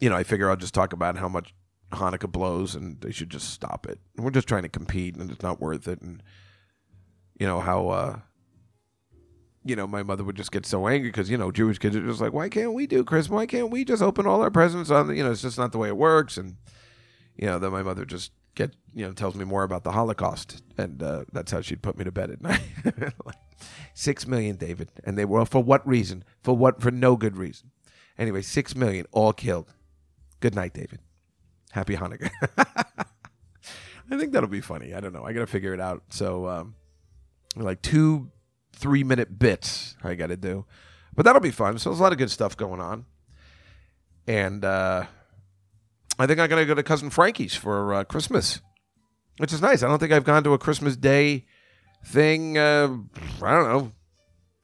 you 0.00 0.08
know, 0.08 0.16
I 0.16 0.22
figure 0.22 0.48
I'll 0.48 0.56
just 0.56 0.72
talk 0.72 0.92
about 0.92 1.18
how 1.18 1.28
much 1.28 1.52
Hanukkah 1.94 2.30
blows, 2.30 2.74
and 2.74 3.00
they 3.00 3.12
should 3.12 3.30
just 3.30 3.50
stop 3.50 3.86
it. 3.86 3.98
We're 4.16 4.30
just 4.30 4.48
trying 4.48 4.62
to 4.62 4.68
compete, 4.68 5.16
and 5.16 5.30
it's 5.30 5.42
not 5.42 5.60
worth 5.60 5.88
it. 5.88 6.00
And 6.00 6.22
you 7.38 7.46
know 7.46 7.60
how. 7.60 7.88
Uh, 7.88 8.18
you 9.64 9.74
know, 9.74 9.86
my 9.86 10.02
mother 10.02 10.24
would 10.24 10.36
just 10.36 10.52
get 10.52 10.66
so 10.66 10.86
angry 10.86 11.08
because, 11.08 11.30
you 11.30 11.38
know, 11.38 11.50
Jewish 11.50 11.78
kids 11.78 11.96
are 11.96 12.06
just 12.06 12.20
like, 12.20 12.34
why 12.34 12.50
can't 12.50 12.74
we 12.74 12.86
do 12.86 13.02
Christmas? 13.02 13.34
Why 13.34 13.46
can't 13.46 13.70
we 13.70 13.84
just 13.84 14.02
open 14.02 14.26
all 14.26 14.42
our 14.42 14.50
presents 14.50 14.90
on 14.90 15.08
the, 15.08 15.16
you 15.16 15.24
know, 15.24 15.30
it's 15.30 15.40
just 15.40 15.56
not 15.56 15.72
the 15.72 15.78
way 15.78 15.88
it 15.88 15.96
works. 15.96 16.36
And, 16.36 16.56
you 17.34 17.46
know, 17.46 17.58
then 17.58 17.72
my 17.72 17.82
mother 17.82 18.04
just 18.04 18.32
get, 18.54 18.76
you 18.92 19.06
know, 19.06 19.12
tells 19.12 19.34
me 19.34 19.44
more 19.44 19.62
about 19.62 19.82
the 19.82 19.92
Holocaust. 19.92 20.62
And 20.76 21.02
uh, 21.02 21.24
that's 21.32 21.50
how 21.50 21.62
she'd 21.62 21.82
put 21.82 21.96
me 21.96 22.04
to 22.04 22.12
bed 22.12 22.30
at 22.30 22.42
night. 22.42 22.60
six 23.94 24.26
million, 24.26 24.56
David. 24.56 24.92
And 25.02 25.16
they 25.16 25.24
were, 25.24 25.46
for 25.46 25.62
what 25.62 25.86
reason? 25.88 26.24
For 26.42 26.54
what, 26.54 26.82
for 26.82 26.90
no 26.90 27.16
good 27.16 27.38
reason. 27.38 27.70
Anyway, 28.18 28.42
six 28.42 28.76
million, 28.76 29.06
all 29.12 29.32
killed. 29.32 29.72
Good 30.40 30.54
night, 30.54 30.74
David. 30.74 31.00
Happy 31.74 31.96
Hanukkah. 31.96 32.30
I 34.08 34.16
think 34.16 34.32
that'll 34.32 34.48
be 34.48 34.60
funny. 34.60 34.94
I 34.94 35.00
don't 35.00 35.12
know. 35.12 35.24
I 35.24 35.32
got 35.32 35.40
to 35.40 35.46
figure 35.48 35.74
it 35.74 35.80
out. 35.80 36.04
So, 36.10 36.46
um, 36.46 36.76
like 37.56 37.82
two 37.82 38.30
three 38.72 39.02
minute 39.02 39.40
bits 39.40 39.96
I 40.04 40.14
got 40.14 40.28
to 40.28 40.36
do. 40.36 40.66
But 41.16 41.24
that'll 41.24 41.40
be 41.40 41.50
fun. 41.50 41.78
So 41.78 41.90
there's 41.90 41.98
a 41.98 42.02
lot 42.02 42.12
of 42.12 42.18
good 42.18 42.30
stuff 42.30 42.56
going 42.56 42.80
on. 42.80 43.06
And 44.28 44.64
uh, 44.64 45.06
I 46.16 46.26
think 46.28 46.38
I'm 46.38 46.48
going 46.48 46.62
to 46.62 46.66
go 46.66 46.74
to 46.74 46.82
Cousin 46.84 47.10
Frankie's 47.10 47.56
for 47.56 47.92
uh, 47.92 48.04
Christmas, 48.04 48.60
which 49.38 49.52
is 49.52 49.60
nice. 49.60 49.82
I 49.82 49.88
don't 49.88 49.98
think 49.98 50.12
I've 50.12 50.24
gone 50.24 50.44
to 50.44 50.54
a 50.54 50.58
Christmas 50.58 50.96
Day 50.96 51.44
thing, 52.04 52.56
uh, 52.56 52.88
I 53.42 53.52
don't 53.52 53.68
know, 53.68 53.92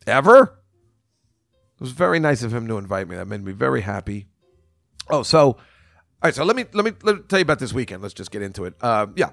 ever. 0.07 0.61
It 1.75 1.81
was 1.81 1.91
very 1.91 2.21
nice 2.21 2.45
of 2.45 2.55
him 2.55 2.69
to 2.69 2.79
invite 2.79 3.09
me. 3.09 3.17
That 3.17 3.27
made 3.27 3.45
me 3.45 3.53
very 3.53 3.81
happy. 3.81 4.27
Oh, 5.09 5.25
so 5.25 5.57
all 6.23 6.29
right. 6.29 6.35
So 6.35 6.45
let 6.45 6.55
me 6.55 6.67
let 6.73 6.85
me 6.85 6.93
let 7.03 7.17
me 7.17 7.23
tell 7.29 7.39
you 7.39 7.45
about 7.45 7.59
this 7.59 7.73
weekend. 7.73 8.03
Let's 8.03 8.15
just 8.15 8.31
get 8.31 8.43
into 8.43 8.65
it. 8.65 8.75
Uh, 8.81 9.07
yeah, 9.17 9.31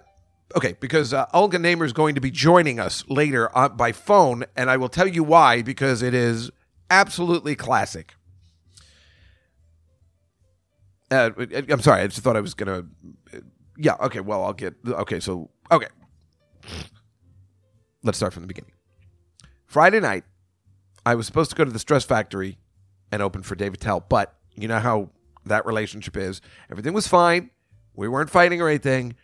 okay. 0.55 0.75
Because 0.79 1.13
uh, 1.13 1.25
Olga 1.33 1.59
Namer 1.59 1.83
is 1.83 1.93
going 1.93 2.15
to 2.15 2.21
be 2.21 2.31
joining 2.31 2.79
us 2.79 3.03
later 3.09 3.55
uh, 3.57 3.67
by 3.69 3.91
phone, 3.91 4.45
and 4.55 4.69
I 4.69 4.77
will 4.77 4.89
tell 4.89 5.07
you 5.07 5.23
why. 5.23 5.61
Because 5.61 6.01
it 6.01 6.13
is 6.13 6.49
absolutely 6.89 7.55
classic. 7.55 8.15
Uh, 11.11 11.31
I'm 11.69 11.81
sorry. 11.81 12.01
I 12.01 12.07
just 12.07 12.21
thought 12.21 12.37
I 12.37 12.41
was 12.41 12.53
gonna. 12.53 12.85
Yeah. 13.77 13.95
Okay. 14.01 14.21
Well, 14.21 14.43
I'll 14.45 14.53
get. 14.53 14.75
Okay. 14.87 15.19
So 15.19 15.49
okay. 15.69 15.87
Let's 18.03 18.17
start 18.17 18.33
from 18.33 18.43
the 18.43 18.47
beginning. 18.47 18.71
Friday 19.65 19.99
night, 19.99 20.23
I 21.05 21.15
was 21.15 21.25
supposed 21.25 21.49
to 21.49 21.55
go 21.57 21.65
to 21.65 21.71
the 21.71 21.79
Stress 21.79 22.05
Factory 22.05 22.57
and 23.11 23.21
open 23.21 23.43
for 23.43 23.55
Dave 23.55 23.73
Attell, 23.73 23.99
but 23.99 24.37
you 24.55 24.67
know 24.69 24.79
how 24.79 25.09
that 25.47 25.65
relationship 25.65 26.17
is. 26.17 26.41
Everything 26.69 26.93
was 26.93 27.07
fine. 27.07 27.49
We 27.93 28.07
weren't 28.07 28.29
fighting 28.29 28.61
or 28.61 28.69
anything. 28.69 29.15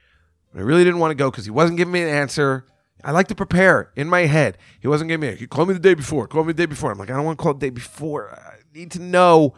But 0.51 0.59
I 0.59 0.63
really 0.63 0.83
didn't 0.83 0.99
want 0.99 1.11
to 1.11 1.15
go 1.15 1.31
because 1.31 1.45
he 1.45 1.51
wasn't 1.51 1.77
giving 1.77 1.93
me 1.93 2.01
an 2.01 2.09
answer. 2.09 2.65
I 3.03 3.11
like 3.11 3.27
to 3.27 3.35
prepare 3.35 3.91
in 3.95 4.07
my 4.07 4.21
head. 4.21 4.57
He 4.79 4.87
wasn't 4.87 5.09
giving 5.09 5.29
me. 5.29 5.35
He 5.35 5.47
called 5.47 5.67
me 5.67 5.73
the 5.73 5.79
day 5.79 5.93
before. 5.93 6.27
Call 6.27 6.43
me 6.43 6.53
the 6.53 6.61
day 6.61 6.65
before. 6.65 6.91
I'm 6.91 6.97
like, 6.97 7.09
I 7.09 7.15
don't 7.15 7.25
want 7.25 7.37
to 7.37 7.43
call 7.43 7.53
the 7.53 7.59
day 7.59 7.69
before. 7.69 8.31
I 8.31 8.57
need 8.73 8.91
to 8.91 9.01
know. 9.01 9.55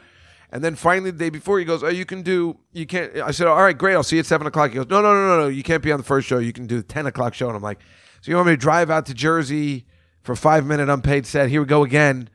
And 0.51 0.63
then 0.63 0.75
finally, 0.75 1.11
the 1.11 1.17
day 1.17 1.29
before, 1.29 1.59
he 1.59 1.65
goes, 1.65 1.83
"Oh, 1.83 1.89
you 1.89 2.05
can 2.05 2.21
do. 2.21 2.57
You 2.71 2.85
can't." 2.85 3.15
I 3.17 3.31
said, 3.31 3.47
"All 3.47 3.61
right, 3.61 3.77
great. 3.77 3.93
I'll 3.93 4.03
see 4.03 4.15
you 4.15 4.21
at 4.21 4.25
seven 4.25 4.47
o'clock." 4.47 4.69
He 4.69 4.75
goes, 4.75 4.87
"No, 4.87 5.01
no, 5.01 5.13
no, 5.13 5.27
no, 5.27 5.39
no. 5.41 5.47
You 5.47 5.63
can't 5.63 5.83
be 5.83 5.91
on 5.91 5.97
the 5.97 6.05
first 6.05 6.27
show. 6.27 6.37
You 6.37 6.53
can 6.53 6.65
do 6.65 6.77
the 6.77 6.83
ten 6.83 7.05
o'clock 7.05 7.33
show." 7.33 7.47
And 7.47 7.57
I'm 7.57 7.63
like, 7.63 7.79
"So 8.21 8.31
you 8.31 8.35
want 8.35 8.47
me 8.47 8.53
to 8.53 8.57
drive 8.57 8.89
out 8.89 9.05
to 9.07 9.13
Jersey 9.13 9.85
for 10.21 10.31
a 10.31 10.37
five 10.37 10.65
minute 10.65 10.87
unpaid 10.87 11.25
set? 11.25 11.49
Here 11.49 11.59
we 11.59 11.67
go 11.67 11.83
again 11.83 12.29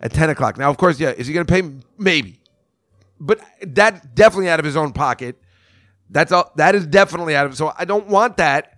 at 0.00 0.12
ten 0.12 0.30
o'clock." 0.30 0.56
Now, 0.56 0.70
of 0.70 0.78
course, 0.78 0.98
yeah. 0.98 1.10
Is 1.10 1.26
he 1.26 1.34
going 1.34 1.44
to 1.44 1.52
pay? 1.52 1.70
Maybe, 1.98 2.40
but 3.18 3.40
that 3.62 4.14
definitely 4.14 4.48
out 4.48 4.58
of 4.58 4.64
his 4.64 4.76
own 4.76 4.92
pocket. 4.92 5.40
That's 6.10 6.32
all. 6.32 6.52
That 6.56 6.74
is 6.74 6.86
definitely 6.86 7.34
out 7.34 7.46
of. 7.46 7.56
So 7.56 7.72
I 7.76 7.84
don't 7.84 8.06
want 8.08 8.36
that. 8.36 8.72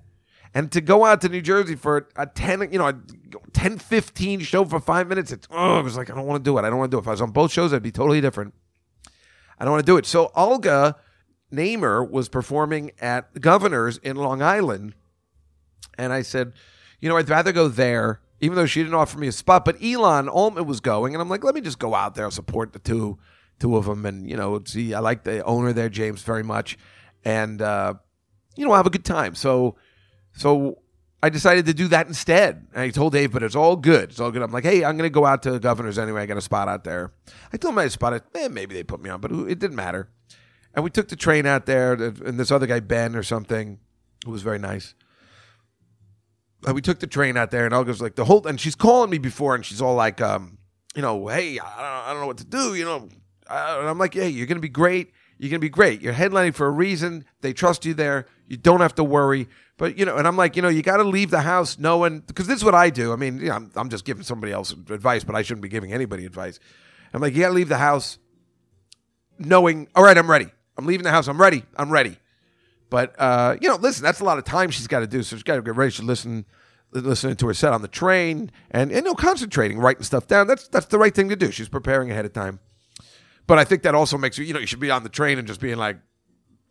And 0.54 0.72
to 0.72 0.80
go 0.80 1.04
out 1.04 1.20
to 1.20 1.28
New 1.28 1.42
Jersey 1.42 1.74
for 1.74 2.08
a 2.16 2.26
ten, 2.26 2.72
you 2.72 2.78
know, 2.78 2.88
a 2.88 2.94
10, 3.52 3.78
15 3.78 4.40
show 4.40 4.64
for 4.64 4.80
five 4.80 5.08
minutes, 5.08 5.30
it's 5.30 5.46
oh, 5.50 5.78
it 5.78 5.82
was 5.82 5.96
like 5.96 6.10
I 6.10 6.14
don't 6.14 6.26
want 6.26 6.42
to 6.42 6.48
do 6.48 6.56
it. 6.58 6.64
I 6.64 6.70
don't 6.70 6.78
want 6.78 6.90
to 6.90 6.94
do 6.94 6.98
it. 6.98 7.02
If 7.02 7.08
I 7.08 7.12
was 7.12 7.20
on 7.20 7.30
both 7.30 7.52
shows, 7.52 7.72
I'd 7.72 7.82
be 7.82 7.92
totally 7.92 8.20
different. 8.20 8.54
I 9.58 9.64
don't 9.64 9.72
want 9.72 9.84
to 9.84 9.92
do 9.92 9.96
it. 9.96 10.06
So 10.06 10.30
Olga 10.34 10.96
Namer 11.50 12.02
was 12.02 12.28
performing 12.28 12.92
at 13.00 13.40
Governor's 13.40 13.98
in 13.98 14.16
Long 14.16 14.42
Island, 14.42 14.94
and 15.98 16.12
I 16.12 16.22
said, 16.22 16.52
you 17.00 17.08
know, 17.08 17.16
I'd 17.16 17.28
rather 17.28 17.52
go 17.52 17.68
there, 17.68 18.20
even 18.40 18.56
though 18.56 18.66
she 18.66 18.80
didn't 18.80 18.94
offer 18.94 19.18
me 19.18 19.28
a 19.28 19.32
spot. 19.32 19.64
But 19.64 19.82
Elon 19.82 20.28
Altman 20.28 20.66
was 20.66 20.80
going, 20.80 21.14
and 21.14 21.20
I'm 21.20 21.28
like, 21.28 21.44
let 21.44 21.54
me 21.54 21.60
just 21.60 21.78
go 21.78 21.94
out 21.94 22.14
there, 22.14 22.30
support 22.30 22.72
the 22.72 22.78
two, 22.78 23.18
two 23.60 23.76
of 23.76 23.86
them, 23.86 24.06
and 24.06 24.28
you 24.28 24.36
know, 24.36 24.62
see, 24.64 24.94
I 24.94 25.00
like 25.00 25.24
the 25.24 25.42
owner 25.44 25.72
there, 25.72 25.88
James, 25.88 26.22
very 26.22 26.42
much, 26.42 26.78
and 27.24 27.60
uh, 27.60 27.94
you 28.56 28.66
know, 28.66 28.74
have 28.74 28.86
a 28.86 28.90
good 28.90 29.04
time. 29.04 29.34
So, 29.34 29.76
so 30.32 30.78
I 31.22 31.30
decided 31.30 31.66
to 31.66 31.74
do 31.74 31.88
that 31.88 32.06
instead. 32.06 32.66
And 32.72 32.82
I 32.82 32.90
told 32.90 33.12
Dave, 33.12 33.32
but 33.32 33.42
it's 33.42 33.56
all 33.56 33.76
good. 33.76 34.10
It's 34.10 34.20
all 34.20 34.30
good. 34.30 34.42
I'm 34.42 34.52
like, 34.52 34.64
hey, 34.64 34.84
I'm 34.84 34.96
going 34.96 35.08
to 35.08 35.12
go 35.12 35.24
out 35.24 35.42
to 35.44 35.50
the 35.50 35.60
governor's 35.60 35.98
anyway. 35.98 36.22
I 36.22 36.26
got 36.26 36.36
a 36.36 36.42
spot 36.42 36.68
out 36.68 36.84
there. 36.84 37.12
I 37.52 37.56
told 37.56 37.74
him 37.74 37.78
I 37.78 37.82
had 37.82 37.88
a 37.88 37.92
spot. 37.92 38.22
Eh, 38.34 38.48
maybe 38.48 38.74
they 38.74 38.84
put 38.84 39.00
me 39.00 39.10
on, 39.10 39.20
but 39.20 39.32
it 39.32 39.58
didn't 39.58 39.76
matter. 39.76 40.10
And 40.74 40.84
we 40.84 40.90
took 40.90 41.08
the 41.08 41.16
train 41.16 41.46
out 41.46 41.66
there, 41.66 41.94
and 41.94 42.38
this 42.38 42.50
other 42.50 42.66
guy 42.66 42.80
Ben 42.80 43.16
or 43.16 43.22
something, 43.22 43.78
who 44.24 44.30
was 44.30 44.42
very 44.42 44.58
nice. 44.58 44.94
And 46.66 46.74
we 46.74 46.82
took 46.82 47.00
the 47.00 47.06
train 47.06 47.36
out 47.36 47.50
there, 47.50 47.64
and 47.64 47.74
Olga's 47.74 48.00
like 48.00 48.14
the 48.14 48.24
whole, 48.24 48.46
and 48.46 48.60
she's 48.60 48.74
calling 48.74 49.10
me 49.10 49.18
before, 49.18 49.54
and 49.54 49.64
she's 49.64 49.80
all 49.80 49.94
like, 49.94 50.20
um, 50.20 50.58
you 50.94 51.02
know, 51.02 51.26
hey, 51.28 51.58
I 51.58 51.64
don't, 51.64 52.08
I 52.08 52.12
don't 52.12 52.20
know 52.20 52.26
what 52.26 52.38
to 52.38 52.44
do, 52.44 52.74
you 52.74 52.84
know. 52.84 53.08
Uh, 53.48 53.76
And 53.80 53.88
I'm 53.88 53.98
like, 53.98 54.14
hey, 54.14 54.28
you're 54.28 54.46
gonna 54.46 54.60
be 54.60 54.68
great. 54.68 55.12
You're 55.38 55.50
gonna 55.50 55.60
be 55.60 55.68
great. 55.68 56.02
You're 56.02 56.14
headlining 56.14 56.54
for 56.54 56.66
a 56.66 56.70
reason. 56.70 57.24
They 57.40 57.52
trust 57.52 57.84
you 57.84 57.94
there. 57.94 58.26
You 58.46 58.56
don't 58.56 58.80
have 58.80 58.94
to 58.96 59.04
worry. 59.04 59.48
But 59.76 59.96
you 59.96 60.04
know, 60.04 60.16
and 60.16 60.26
I'm 60.26 60.36
like, 60.36 60.56
you 60.56 60.62
know, 60.62 60.68
you 60.68 60.82
got 60.82 60.96
to 60.96 61.04
leave 61.04 61.30
the 61.30 61.42
house 61.42 61.78
knowing 61.78 62.20
because 62.20 62.48
this 62.48 62.56
is 62.56 62.64
what 62.64 62.74
I 62.74 62.90
do. 62.90 63.12
I 63.12 63.16
mean, 63.16 63.38
you 63.38 63.46
know, 63.46 63.54
I'm, 63.54 63.70
I'm 63.76 63.88
just 63.88 64.04
giving 64.04 64.24
somebody 64.24 64.52
else 64.52 64.72
advice, 64.72 65.22
but 65.22 65.36
I 65.36 65.42
shouldn't 65.42 65.62
be 65.62 65.68
giving 65.68 65.92
anybody 65.92 66.26
advice. 66.26 66.58
I'm 67.14 67.22
like, 67.22 67.32
you 67.34 67.42
got 67.42 67.48
to 67.48 67.54
leave 67.54 67.68
the 67.68 67.78
house 67.78 68.18
knowing, 69.38 69.86
all 69.94 70.02
right, 70.02 70.18
I'm 70.18 70.28
ready. 70.28 70.48
I'm 70.76 70.86
leaving 70.86 71.04
the 71.04 71.10
house. 71.10 71.28
I'm 71.28 71.40
ready. 71.40 71.62
I'm 71.76 71.90
ready. 71.90 72.18
But 72.90 73.14
uh, 73.18 73.56
you 73.60 73.68
know, 73.68 73.76
listen, 73.76 74.02
that's 74.02 74.20
a 74.20 74.24
lot 74.24 74.38
of 74.38 74.44
time 74.44 74.70
she's 74.70 74.88
got 74.88 75.00
to 75.00 75.06
do. 75.06 75.22
So 75.22 75.36
she's 75.36 75.42
got 75.42 75.56
to 75.56 75.62
get 75.62 75.76
ready. 75.76 75.90
She's 75.92 76.04
listen, 76.04 76.44
listening 76.92 77.36
to 77.36 77.46
her 77.46 77.54
set 77.54 77.72
on 77.72 77.82
the 77.82 77.88
train, 77.88 78.50
and 78.70 78.90
and 78.90 79.04
you 79.04 79.12
know, 79.12 79.14
concentrating, 79.14 79.78
writing 79.78 80.02
stuff 80.02 80.26
down. 80.26 80.46
That's 80.46 80.66
that's 80.68 80.86
the 80.86 80.98
right 80.98 81.14
thing 81.14 81.28
to 81.28 81.36
do. 81.36 81.50
She's 81.52 81.68
preparing 81.68 82.10
ahead 82.10 82.24
of 82.24 82.32
time. 82.32 82.60
But 83.48 83.58
I 83.58 83.64
think 83.64 83.82
that 83.82 83.96
also 83.96 84.16
makes 84.16 84.38
you, 84.38 84.44
you 84.44 84.54
know, 84.54 84.60
you 84.60 84.66
should 84.66 84.78
be 84.78 84.90
on 84.90 85.02
the 85.02 85.08
train 85.08 85.38
and 85.38 85.48
just 85.48 85.60
being 85.60 85.78
like, 85.78 85.96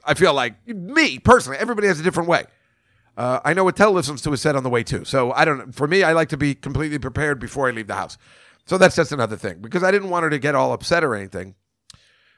I 0.05 0.13
feel 0.13 0.33
like 0.33 0.65
me 0.65 1.19
personally. 1.19 1.57
Everybody 1.57 1.87
has 1.87 1.99
a 1.99 2.03
different 2.03 2.29
way. 2.29 2.45
Uh, 3.17 3.39
I 3.43 3.53
know 3.53 3.67
Attell 3.67 3.91
listens 3.91 4.21
to 4.21 4.31
his 4.31 4.41
set 4.41 4.55
on 4.55 4.61
the 4.63 4.69
way 4.69 4.83
too. 4.83 5.03
So 5.03 5.33
I 5.33 5.43
don't. 5.43 5.73
For 5.73 5.87
me, 5.87 6.03
I 6.03 6.13
like 6.13 6.29
to 6.29 6.37
be 6.37 6.53
completely 6.53 6.99
prepared 6.99 7.39
before 7.39 7.67
I 7.67 7.71
leave 7.71 7.87
the 7.87 7.95
house. 7.95 8.17
So 8.67 8.77
that's 8.77 8.95
just 8.95 9.11
another 9.11 9.35
thing 9.35 9.57
because 9.59 9.83
I 9.83 9.91
didn't 9.91 10.11
want 10.11 10.23
her 10.23 10.29
to 10.29 10.39
get 10.39 10.53
all 10.53 10.71
upset 10.71 11.03
or 11.03 11.15
anything. 11.15 11.55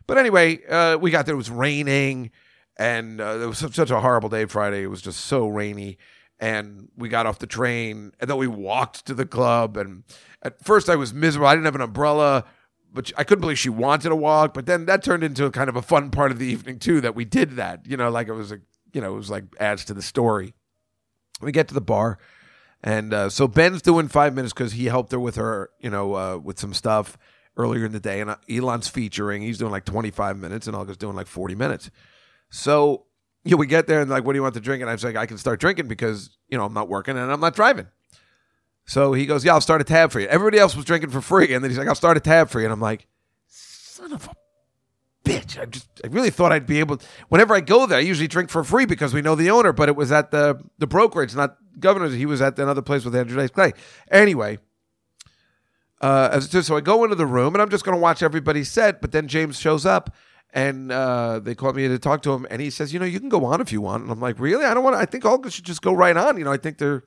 But 0.08 0.18
anyway, 0.18 0.66
uh, 0.68 0.98
we 0.98 1.12
got 1.12 1.26
there. 1.26 1.36
It 1.36 1.38
was 1.38 1.52
raining, 1.52 2.32
and 2.78 3.20
uh, 3.20 3.40
it 3.42 3.46
was 3.46 3.58
such 3.58 3.92
a 3.92 4.00
horrible 4.00 4.30
day 4.30 4.46
Friday. 4.46 4.84
It 4.84 4.88
was 4.88 5.02
just 5.02 5.26
so 5.26 5.48
rainy, 5.50 5.98
and 6.40 6.88
we 6.96 7.10
got 7.10 7.26
off 7.26 7.40
the 7.40 7.46
train, 7.46 8.14
and 8.20 8.30
then 8.30 8.38
we 8.38 8.48
walked 8.48 9.06
to 9.08 9.14
the 9.14 9.26
club. 9.26 9.76
And 9.76 10.04
at 10.42 10.64
first, 10.64 10.90
I 10.90 10.96
was 10.96 11.14
miserable. 11.14 11.48
I 11.48 11.56
didn't 11.56 11.66
have 11.66 11.76
an 11.76 11.82
umbrella, 11.82 12.46
but 12.94 13.12
I 13.18 13.24
couldn't 13.24 13.42
believe 13.42 13.60
she 13.60 13.70
wanted 13.70 14.10
to 14.10 14.16
walk. 14.16 14.54
But 14.54 14.66
then 14.66 14.86
that 14.86 15.04
turned 15.04 15.24
into 15.24 15.50
kind 15.52 15.70
of 15.70 15.76
a 15.76 15.82
fun 15.82 16.12
part 16.12 16.32
of 16.32 16.40
the 16.40 16.48
evening 16.48 16.80
too. 16.80 17.02
That 17.02 17.16
we 17.16 17.26
did 17.26 17.52
that. 17.52 17.86
You 17.86 17.98
know, 17.98 18.10
like 18.10 18.28
it 18.28 18.34
was 18.34 18.52
a, 18.52 18.60
you 18.94 19.02
know, 19.02 19.14
it 19.14 19.18
was 19.18 19.30
like 19.30 19.46
adds 19.60 19.86
to 19.86 19.94
the 19.94 20.02
story. 20.02 20.54
We 21.42 21.52
get 21.52 21.68
to 21.70 21.74
the 21.74 21.82
bar, 21.82 22.18
and 22.84 23.14
uh, 23.14 23.30
so 23.30 23.48
Ben's 23.48 23.82
doing 23.82 24.08
five 24.10 24.34
minutes 24.34 24.54
because 24.54 24.74
he 24.74 24.86
helped 24.86 25.12
her 25.14 25.20
with 25.20 25.36
her, 25.36 25.70
you 25.80 25.90
know, 25.90 26.16
uh, 26.16 26.38
with 26.38 26.60
some 26.60 26.74
stuff 26.74 27.18
earlier 27.56 27.86
in 27.86 27.94
the 27.94 28.00
day, 28.00 28.20
and 28.20 28.30
uh, 28.32 28.36
Elon's 28.50 28.90
featuring. 28.90 29.42
He's 29.42 29.58
doing 29.58 29.72
like 29.72 29.86
twenty 29.86 30.12
five 30.12 30.38
minutes, 30.38 30.68
and 30.68 30.76
Olga's 30.76 30.98
doing 30.98 31.16
like 31.16 31.28
forty 31.28 31.56
minutes. 31.56 31.90
So 32.50 33.06
you 33.44 33.52
know, 33.52 33.58
we 33.58 33.68
get 33.68 33.88
there 33.88 34.02
and 34.02 34.10
like, 34.10 34.26
what 34.26 34.34
do 34.34 34.38
you 34.38 34.44
want 34.44 34.56
to 34.56 34.60
drink? 34.60 34.82
And 34.82 34.90
I 34.90 34.94
was 34.94 35.04
like, 35.04 35.16
I 35.16 35.26
can 35.26 35.38
start 35.38 35.60
drinking 35.60 35.88
because 35.88 36.38
you 36.50 36.58
know 36.58 36.66
I'm 36.66 36.74
not 36.74 36.90
working 36.90 37.18
and 37.18 37.32
I'm 37.32 37.40
not 37.40 37.56
driving. 37.56 37.88
So 38.90 39.14
he 39.14 39.28
goes, 39.28 39.46
yeah, 39.46 39.54
I'll 39.54 39.62
start 39.62 39.82
a 39.82 39.84
tab 39.84 40.12
for 40.12 40.20
you. 40.20 40.26
Everybody 40.26 40.58
else 40.58 40.76
was 40.76 40.84
drinking 40.84 41.12
for 41.12 41.22
free, 41.22 41.54
and 41.54 41.64
then 41.64 41.70
he's 41.70 41.78
like, 41.78 41.88
I'll 41.88 41.94
start 41.94 42.18
a 42.18 42.20
tab 42.20 42.50
for 42.50 42.60
you, 42.60 42.66
and 42.66 42.74
I'm 42.74 42.82
like, 42.82 43.06
son 43.48 44.12
of 44.12 44.28
a 44.28 45.30
bitch. 45.30 45.62
I 45.62 45.66
just 45.66 45.88
I 46.04 46.08
really 46.08 46.32
thought 46.32 46.52
I'd 46.52 46.66
be 46.66 46.80
able 46.80 46.98
to, 46.98 47.06
whenever 47.28 47.54
I 47.54 47.60
go 47.60 47.86
there, 47.86 48.00
I 48.00 48.02
usually 48.02 48.28
drink 48.28 48.50
for 48.50 48.64
free 48.64 48.88
because 48.88 49.14
we 49.14 49.22
know 49.22 49.36
the 49.36 49.52
owner, 49.52 49.74
but 49.74 49.90
it 49.90 49.96
was 49.96 50.12
at 50.12 50.32
the 50.32 50.60
the 50.80 50.88
brokerage, 50.88 51.36
not 51.36 51.58
Governor's. 51.80 52.16
He 52.16 52.26
was 52.26 52.42
at 52.42 52.58
another 52.58 52.82
place 52.82 53.06
with 53.06 53.16
Andrew 53.16 53.38
Dice 53.38 53.52
Clay. 53.52 53.74
Anyway. 54.10 54.58
Uh, 56.02 56.40
so 56.40 56.78
I 56.78 56.82
go 56.82 57.04
into 57.04 57.16
the 57.16 57.26
room 57.26 57.54
and 57.54 57.62
I'm 57.62 57.70
just 57.70 57.84
going 57.84 57.96
to 57.96 58.02
watch 58.02 58.24
everybody 58.24 58.64
set, 58.64 59.02
but 59.02 59.12
then 59.12 59.28
James 59.28 59.60
shows 59.60 59.86
up 59.86 60.16
and 60.54 60.92
uh, 60.92 61.40
they 61.40 61.54
called 61.54 61.76
me 61.76 61.90
to 61.90 62.00
talk 62.00 62.22
to 62.24 62.32
him, 62.34 62.48
and 62.50 62.60
he 62.60 62.72
says, 62.72 62.92
"You 62.92 63.00
know, 63.00 63.06
you 63.06 63.20
can 63.20 63.30
go 63.30 63.46
on 63.46 63.62
if 63.62 63.72
you 63.72 63.82
want." 63.82 64.02
And 64.02 64.12
I'm 64.12 64.20
like, 64.20 64.40
"Really? 64.40 64.66
I 64.66 64.74
don't 64.74 64.84
want. 64.84 64.96
to 64.96 65.00
I 65.00 65.06
think 65.06 65.26
Olga 65.26 65.52
should 65.52 65.66
just 65.66 65.84
go 65.84 65.94
right 65.94 66.18
on. 66.18 66.38
You 66.38 66.44
know, 66.46 66.52
I 66.52 66.58
think 66.58 66.80
they're, 66.80 67.04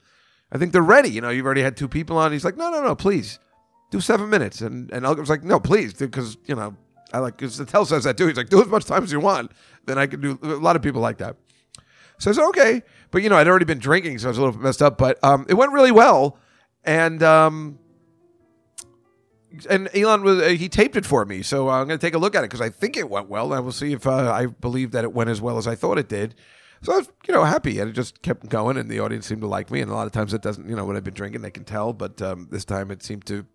I 0.52 0.58
think 0.58 0.72
they're 0.72 0.82
ready. 0.82 1.08
You 1.08 1.20
know, 1.20 1.30
you've 1.30 1.46
already 1.46 1.62
had 1.62 1.76
two 1.76 1.88
people 1.88 2.18
on." 2.18 2.30
He's 2.30 2.44
like, 2.44 2.56
"No, 2.56 2.70
no, 2.70 2.82
no, 2.82 2.94
please, 2.94 3.38
do 3.90 4.00
seven 4.00 4.30
minutes." 4.30 4.60
And 4.60 4.90
and 4.92 5.04
was 5.04 5.30
like, 5.30 5.42
"No, 5.42 5.58
please, 5.58 5.94
because 5.94 6.36
you 6.46 6.54
know, 6.54 6.76
I 7.12 7.18
like 7.18 7.36
because 7.36 7.60
Attell 7.60 7.84
says 7.84 8.04
that 8.04 8.16
too. 8.16 8.26
He's 8.26 8.36
like, 8.36 8.48
do 8.48 8.60
as 8.60 8.68
much 8.68 8.84
time 8.84 9.04
as 9.04 9.12
you 9.12 9.20
want. 9.20 9.52
Then 9.84 9.98
I 9.98 10.06
can 10.06 10.20
do. 10.20 10.38
A 10.42 10.46
lot 10.46 10.76
of 10.76 10.82
people 10.82 11.00
like 11.00 11.18
that. 11.18 11.36
So 12.18 12.30
I 12.30 12.34
said, 12.34 12.46
okay, 12.48 12.82
but 13.10 13.22
you 13.22 13.28
know, 13.28 13.36
I'd 13.36 13.48
already 13.48 13.64
been 13.64 13.80
drinking, 13.80 14.18
so 14.18 14.28
I 14.28 14.30
was 14.30 14.38
a 14.38 14.42
little 14.42 14.60
messed 14.60 14.82
up. 14.82 14.96
But 14.96 15.22
um, 15.24 15.44
it 15.48 15.54
went 15.54 15.72
really 15.72 15.90
well, 15.90 16.38
and 16.84 17.22
um, 17.22 17.78
and 19.68 19.88
Elon 19.94 20.22
was 20.22 20.40
uh, 20.40 20.48
he 20.48 20.68
taped 20.68 20.96
it 20.96 21.04
for 21.04 21.24
me, 21.24 21.42
so 21.42 21.68
I'm 21.68 21.86
going 21.86 21.98
to 21.98 22.06
take 22.06 22.14
a 22.14 22.18
look 22.18 22.34
at 22.34 22.44
it 22.44 22.50
because 22.50 22.60
I 22.60 22.70
think 22.70 22.96
it 22.96 23.10
went 23.10 23.28
well. 23.28 23.52
I 23.52 23.58
will 23.58 23.72
see 23.72 23.92
if 23.92 24.06
uh, 24.06 24.32
I 24.32 24.46
believe 24.46 24.92
that 24.92 25.04
it 25.04 25.12
went 25.12 25.30
as 25.30 25.40
well 25.40 25.58
as 25.58 25.66
I 25.66 25.74
thought 25.74 25.98
it 25.98 26.08
did. 26.08 26.34
So 26.82 26.92
I 26.92 26.96
was, 26.98 27.08
you 27.28 27.34
know, 27.34 27.44
happy, 27.44 27.78
and 27.78 27.88
it 27.88 27.92
just 27.92 28.22
kept 28.22 28.48
going, 28.48 28.76
and 28.76 28.90
the 28.90 28.98
audience 29.00 29.26
seemed 29.26 29.42
to 29.42 29.46
like 29.46 29.70
me. 29.70 29.80
And 29.80 29.90
a 29.90 29.94
lot 29.94 30.06
of 30.06 30.12
times 30.12 30.34
it 30.34 30.42
doesn't, 30.42 30.68
you 30.68 30.74
know, 30.74 30.84
when 30.84 30.96
I've 30.96 31.04
been 31.04 31.14
drinking, 31.14 31.42
they 31.42 31.50
can 31.50 31.64
tell, 31.64 31.92
but 31.92 32.20
um, 32.20 32.48
this 32.50 32.64
time 32.64 32.90
it 32.90 33.02
seemed 33.04 33.24
to 33.26 33.46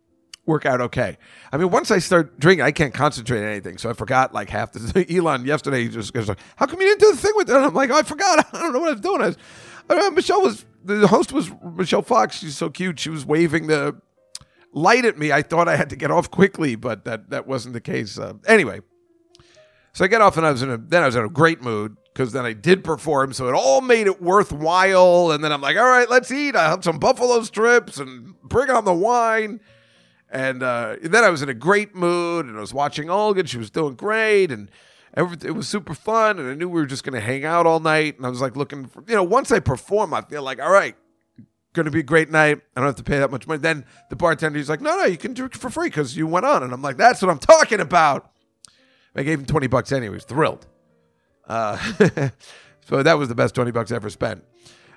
work 0.45 0.65
out 0.65 0.79
okay. 0.79 1.17
I 1.51 1.57
mean, 1.57 1.69
once 1.69 1.91
I 1.91 1.99
start 1.99 2.39
drinking, 2.39 2.63
I 2.63 2.71
can't 2.71 2.93
concentrate 2.93 3.41
on 3.41 3.49
anything, 3.49 3.77
so 3.77 3.89
I 3.89 3.93
forgot 3.93 4.33
like 4.33 4.49
half 4.49 4.71
the. 4.71 5.05
Elon 5.15 5.45
yesterday 5.45 5.83
he 5.83 5.89
just 5.89 6.13
goes 6.13 6.29
like, 6.29 6.39
"How 6.55 6.65
come 6.65 6.79
you 6.79 6.87
didn't 6.87 7.01
do 7.01 7.11
the 7.11 7.17
thing 7.17 7.33
with 7.35 7.49
it?" 7.49 7.55
And 7.55 7.65
I'm 7.65 7.73
like, 7.73 7.89
oh, 7.91 7.97
"I 7.97 8.03
forgot. 8.03 8.47
I 8.53 8.61
don't 8.61 8.73
know 8.73 8.79
what 8.79 8.89
I 8.89 8.93
was 8.93 9.01
doing." 9.01 9.21
I 9.21 9.27
was, 9.27 9.37
I 9.89 10.09
Michelle 10.09 10.41
was 10.41 10.65
the 10.85 11.07
host 11.07 11.33
was 11.33 11.51
Michelle 11.75 12.01
Fox. 12.01 12.39
She's 12.39 12.55
so 12.55 12.69
cute. 12.69 12.97
She 12.97 13.09
was 13.09 13.25
waving 13.25 13.67
the 13.67 14.01
light 14.71 15.03
at 15.03 15.17
me. 15.17 15.33
I 15.33 15.41
thought 15.41 15.67
I 15.67 15.75
had 15.75 15.89
to 15.89 15.97
get 15.97 16.11
off 16.11 16.31
quickly, 16.31 16.75
but 16.75 17.03
that 17.03 17.29
that 17.29 17.45
wasn't 17.45 17.73
the 17.73 17.81
case. 17.81 18.17
Uh, 18.17 18.35
anyway, 18.47 18.79
so 19.91 20.05
I 20.05 20.07
get 20.07 20.21
off 20.21 20.37
and 20.37 20.45
I 20.45 20.51
was 20.51 20.61
in 20.61 20.71
a 20.71 20.77
then 20.77 21.03
I 21.03 21.07
was 21.07 21.15
in 21.15 21.25
a 21.25 21.29
great 21.29 21.61
mood 21.61 21.97
because 22.17 22.34
then 22.34 22.45
I 22.45 22.53
did 22.53 22.84
perform, 22.84 23.32
so 23.32 23.47
it 23.47 23.53
all 23.53 23.80
made 23.80 24.08
it 24.08 24.19
worthwhile. 24.19 25.30
And 25.30 25.43
then 25.43 25.51
I'm 25.51 25.62
like, 25.62 25.77
all 25.77 25.86
right, 25.86 26.10
let's 26.10 26.32
eat. 26.32 26.56
I 26.56 26.67
have 26.67 26.84
some 26.84 26.97
buffalo 26.97 27.43
strips 27.43 27.99
and 27.99 28.34
bring 28.41 28.71
on 28.71 28.86
the 28.86 28.93
wine. 28.93 29.60
And 30.32 30.63
uh, 30.63 30.95
then 30.99 31.23
I 31.23 31.30
was 31.30 31.43
in 31.43 31.49
a 31.49 31.53
great 31.53 31.93
mood, 31.93 32.47
and 32.47 32.58
I 32.58 32.60
was 32.60 32.73
watching 32.73 33.12
Olga. 33.12 33.41
And 33.41 33.49
she 33.49 33.60
was 33.60 33.69
doing 33.69 33.93
great, 33.93 34.51
and 34.51 34.71
everything, 35.13 35.47
it 35.47 35.51
was 35.51 35.67
super 35.67 35.93
fun. 35.93 36.39
And 36.39 36.49
I 36.49 36.56
knew 36.56 36.67
we 36.67 36.82
were 36.82 36.88
just 36.88 37.03
going 37.03 37.13
to 37.13 37.21
hang 37.21 37.45
out 37.45 37.67
all 37.67 37.80
night. 37.80 38.17
And 38.17 38.25
I 38.25 38.30
was 38.30 38.41
like 38.41 38.56
looking, 38.56 38.88
for, 38.88 39.03
you 39.08 39.13
know, 39.13 39.23
once 39.23 39.51
I 39.51 39.60
perform, 39.60 40.12
I 40.15 40.21
feel 40.21 40.41
like, 40.41 40.60
all 40.60 40.71
right, 40.71 40.95
going 41.73 41.86
to 41.86 41.91
be 41.91 41.99
a 41.99 42.03
great 42.03 42.32
night. 42.32 42.62
I 42.75 42.80
don't 42.80 42.88
have 42.88 42.95
to 42.95 43.03
pay 43.03 43.19
that 43.19 43.30
much 43.30 43.45
money. 43.45 43.60
Then 43.60 43.86
the 44.10 44.15
bartender, 44.15 44.58
he's 44.58 44.69
like, 44.69 44.82
no, 44.82 44.97
no, 44.97 45.06
you 45.06 45.17
can 45.17 45.36
drink 45.36 45.53
for 45.53 45.69
free 45.69 45.89
because 45.89 46.17
you 46.17 46.25
went 46.25 46.47
on. 46.47 46.63
And 46.63 46.73
I'm 46.73 46.82
like, 46.82 46.97
that's 46.97 47.21
what 47.21 47.30
I'm 47.30 47.38
talking 47.38 47.80
about. 47.80 48.32
I 49.15 49.21
gave 49.21 49.38
him 49.38 49.45
20 49.45 49.67
bucks 49.67 49.91
anyway. 49.91 50.06
He 50.06 50.15
was 50.15 50.25
thrilled. 50.25 50.65
Uh, 51.47 51.77
so 52.86 53.01
that 53.03 53.17
was 53.17 53.29
the 53.29 53.36
best 53.36 53.55
20 53.55 53.71
bucks 53.71 53.91
I 53.91 53.95
ever 53.95 54.10
spent. 54.10 54.43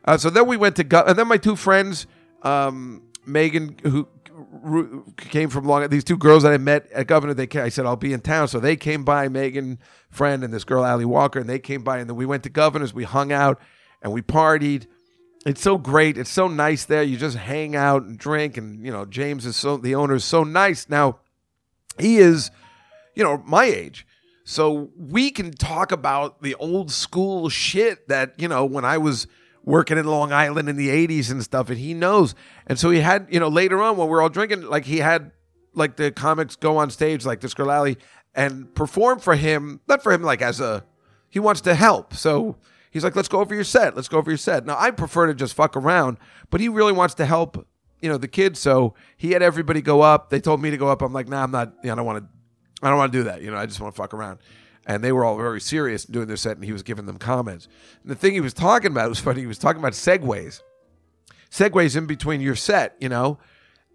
Uh, 0.04 0.16
so 0.16 0.30
then 0.30 0.46
we 0.46 0.56
went 0.56 0.76
to, 0.76 0.84
Go- 0.84 1.04
and 1.06 1.18
then 1.18 1.28
my 1.28 1.36
two 1.36 1.56
friends, 1.56 2.06
um, 2.42 3.02
Megan, 3.26 3.76
who 3.82 4.08
ru- 4.32 5.04
came 5.16 5.50
from 5.50 5.66
Long, 5.66 5.86
these 5.88 6.04
two 6.04 6.16
girls 6.16 6.42
that 6.42 6.52
I 6.52 6.58
met 6.58 6.90
at 6.92 7.06
Governor, 7.06 7.34
they 7.34 7.46
came, 7.46 7.62
I 7.62 7.68
said, 7.68 7.86
I'll 7.86 7.96
be 7.96 8.12
in 8.12 8.20
town. 8.20 8.48
So 8.48 8.60
they 8.60 8.76
came 8.76 9.04
by, 9.04 9.28
Megan, 9.28 9.78
friend, 10.10 10.42
and 10.42 10.52
this 10.52 10.64
girl, 10.64 10.84
Allie 10.84 11.04
Walker, 11.04 11.38
and 11.38 11.48
they 11.48 11.58
came 11.58 11.82
by, 11.82 11.98
and 11.98 12.08
then 12.08 12.16
we 12.16 12.26
went 12.26 12.42
to 12.44 12.48
Governor's, 12.48 12.94
we 12.94 13.04
hung 13.04 13.32
out, 13.32 13.60
and 14.02 14.12
we 14.12 14.22
partied. 14.22 14.86
It's 15.46 15.60
so 15.62 15.78
great. 15.78 16.18
It's 16.18 16.30
so 16.30 16.48
nice 16.48 16.84
there. 16.84 17.02
You 17.02 17.16
just 17.16 17.36
hang 17.36 17.76
out 17.76 18.02
and 18.02 18.18
drink, 18.18 18.56
and, 18.56 18.84
you 18.84 18.92
know, 18.92 19.04
James 19.04 19.46
is 19.46 19.56
so, 19.56 19.76
the 19.76 19.94
owner 19.94 20.14
is 20.14 20.24
so 20.24 20.44
nice. 20.44 20.88
Now, 20.88 21.18
he 21.98 22.18
is, 22.18 22.50
you 23.14 23.22
know, 23.22 23.42
my 23.46 23.64
age. 23.64 24.06
So 24.50 24.90
we 24.98 25.30
can 25.30 25.52
talk 25.52 25.92
about 25.92 26.42
the 26.42 26.56
old 26.56 26.90
school 26.90 27.48
shit 27.48 28.08
that, 28.08 28.34
you 28.36 28.48
know, 28.48 28.64
when 28.64 28.84
I 28.84 28.98
was 28.98 29.28
working 29.62 29.96
in 29.96 30.06
Long 30.06 30.32
Island 30.32 30.68
in 30.68 30.74
the 30.74 30.88
80s 30.88 31.30
and 31.30 31.40
stuff, 31.40 31.70
and 31.70 31.78
he 31.78 31.94
knows. 31.94 32.34
And 32.66 32.76
so 32.76 32.90
he 32.90 32.98
had, 32.98 33.28
you 33.30 33.38
know, 33.38 33.46
later 33.46 33.80
on 33.80 33.96
when 33.96 34.08
we 34.08 34.14
are 34.14 34.22
all 34.22 34.28
drinking, 34.28 34.62
like 34.62 34.86
he 34.86 34.98
had 34.98 35.30
like 35.72 35.94
the 35.94 36.10
comics 36.10 36.56
go 36.56 36.78
on 36.78 36.90
stage, 36.90 37.24
like 37.24 37.40
this 37.40 37.54
girl 37.54 37.94
and 38.34 38.74
perform 38.74 39.20
for 39.20 39.36
him, 39.36 39.82
not 39.86 40.02
for 40.02 40.10
him 40.12 40.24
like 40.24 40.42
as 40.42 40.58
a, 40.58 40.84
he 41.28 41.38
wants 41.38 41.60
to 41.60 41.76
help. 41.76 42.12
So 42.14 42.56
he's 42.90 43.04
like, 43.04 43.14
let's 43.14 43.29
go 43.29 43.38
over 43.38 43.54
your 43.54 43.62
set. 43.62 43.94
Let's 43.94 44.08
go 44.08 44.18
over 44.18 44.33
your 44.33 44.37
set. 44.37 44.66
Now 44.66 44.75
I 44.77 44.90
prefer 44.90 45.29
to 45.29 45.35
just 45.35 45.54
fuck 45.54 45.77
around, 45.77 46.18
but 46.50 46.60
he 46.60 46.68
really 46.68 46.92
wants 46.92 47.14
to 47.14 47.25
help, 47.25 47.68
you 48.00 48.08
know, 48.08 48.18
the 48.18 48.27
kids. 48.27 48.58
So 48.58 48.94
he 49.16 49.31
had 49.31 49.42
everybody 49.42 49.81
go 49.81 50.00
up. 50.00 50.31
They 50.31 50.40
told 50.40 50.60
me 50.60 50.72
to 50.72 50.77
go 50.77 50.88
up. 50.88 51.02
I'm 51.02 51.12
like, 51.12 51.29
nah, 51.29 51.44
I'm 51.44 51.52
not, 51.52 51.72
you 51.85 51.87
know, 51.87 51.92
I 51.92 51.94
don't 51.94 52.06
want 52.06 52.25
to 52.25 52.39
I 52.83 52.88
don't 52.88 52.98
want 52.98 53.12
to 53.12 53.18
do 53.18 53.24
that. 53.24 53.42
You 53.42 53.50
know, 53.50 53.56
I 53.56 53.66
just 53.66 53.81
want 53.81 53.94
to 53.94 54.00
fuck 54.00 54.14
around. 54.14 54.38
And 54.87 55.04
they 55.04 55.12
were 55.12 55.24
all 55.24 55.37
very 55.37 55.60
serious 55.60 56.04
doing 56.04 56.26
their 56.26 56.37
set, 56.37 56.56
and 56.56 56.64
he 56.64 56.72
was 56.72 56.83
giving 56.83 57.06
them 57.06 57.18
comments. 57.18 57.68
And 58.02 58.10
the 58.10 58.14
thing 58.14 58.33
he 58.33 58.40
was 58.40 58.54
talking 58.54 58.90
about 58.90 59.08
was 59.08 59.20
funny. 59.20 59.40
He 59.40 59.46
was 59.46 59.58
talking 59.58 59.78
about 59.78 59.92
segues, 59.92 60.62
segues 61.50 61.96
in 61.96 62.06
between 62.06 62.40
your 62.40 62.56
set, 62.56 62.96
you 62.98 63.08
know, 63.08 63.38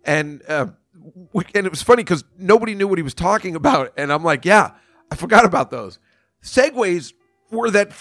and 0.03 0.43
uh, 0.47 0.67
and 1.33 1.65
it 1.65 1.69
was 1.69 1.81
funny 1.81 2.03
because 2.03 2.23
nobody 2.37 2.75
knew 2.75 2.87
what 2.87 2.99
he 2.99 3.03
was 3.03 3.15
talking 3.15 3.55
about, 3.55 3.93
and 3.97 4.13
I'm 4.13 4.23
like, 4.23 4.45
yeah, 4.45 4.71
I 5.11 5.15
forgot 5.15 5.43
about 5.43 5.71
those. 5.71 5.99
Segues 6.43 7.13
were 7.49 7.71
that, 7.71 7.91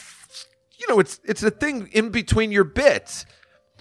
you 0.79 0.87
know, 0.89 1.01
it's 1.01 1.21
it's 1.25 1.43
a 1.43 1.51
thing 1.51 1.89
in 1.93 2.11
between 2.11 2.53
your 2.53 2.65
bits 2.65 3.25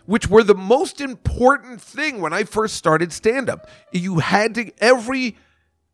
which 0.05 0.29
were 0.29 0.43
the 0.43 0.55
most 0.55 0.99
important 0.99 1.81
thing 1.81 2.19
when 2.19 2.33
I 2.33 2.43
first 2.43 2.75
started 2.75 3.13
stand 3.13 3.49
up. 3.49 3.69
You 3.91 4.19
had 4.19 4.55
to 4.55 4.71
every 4.79 5.37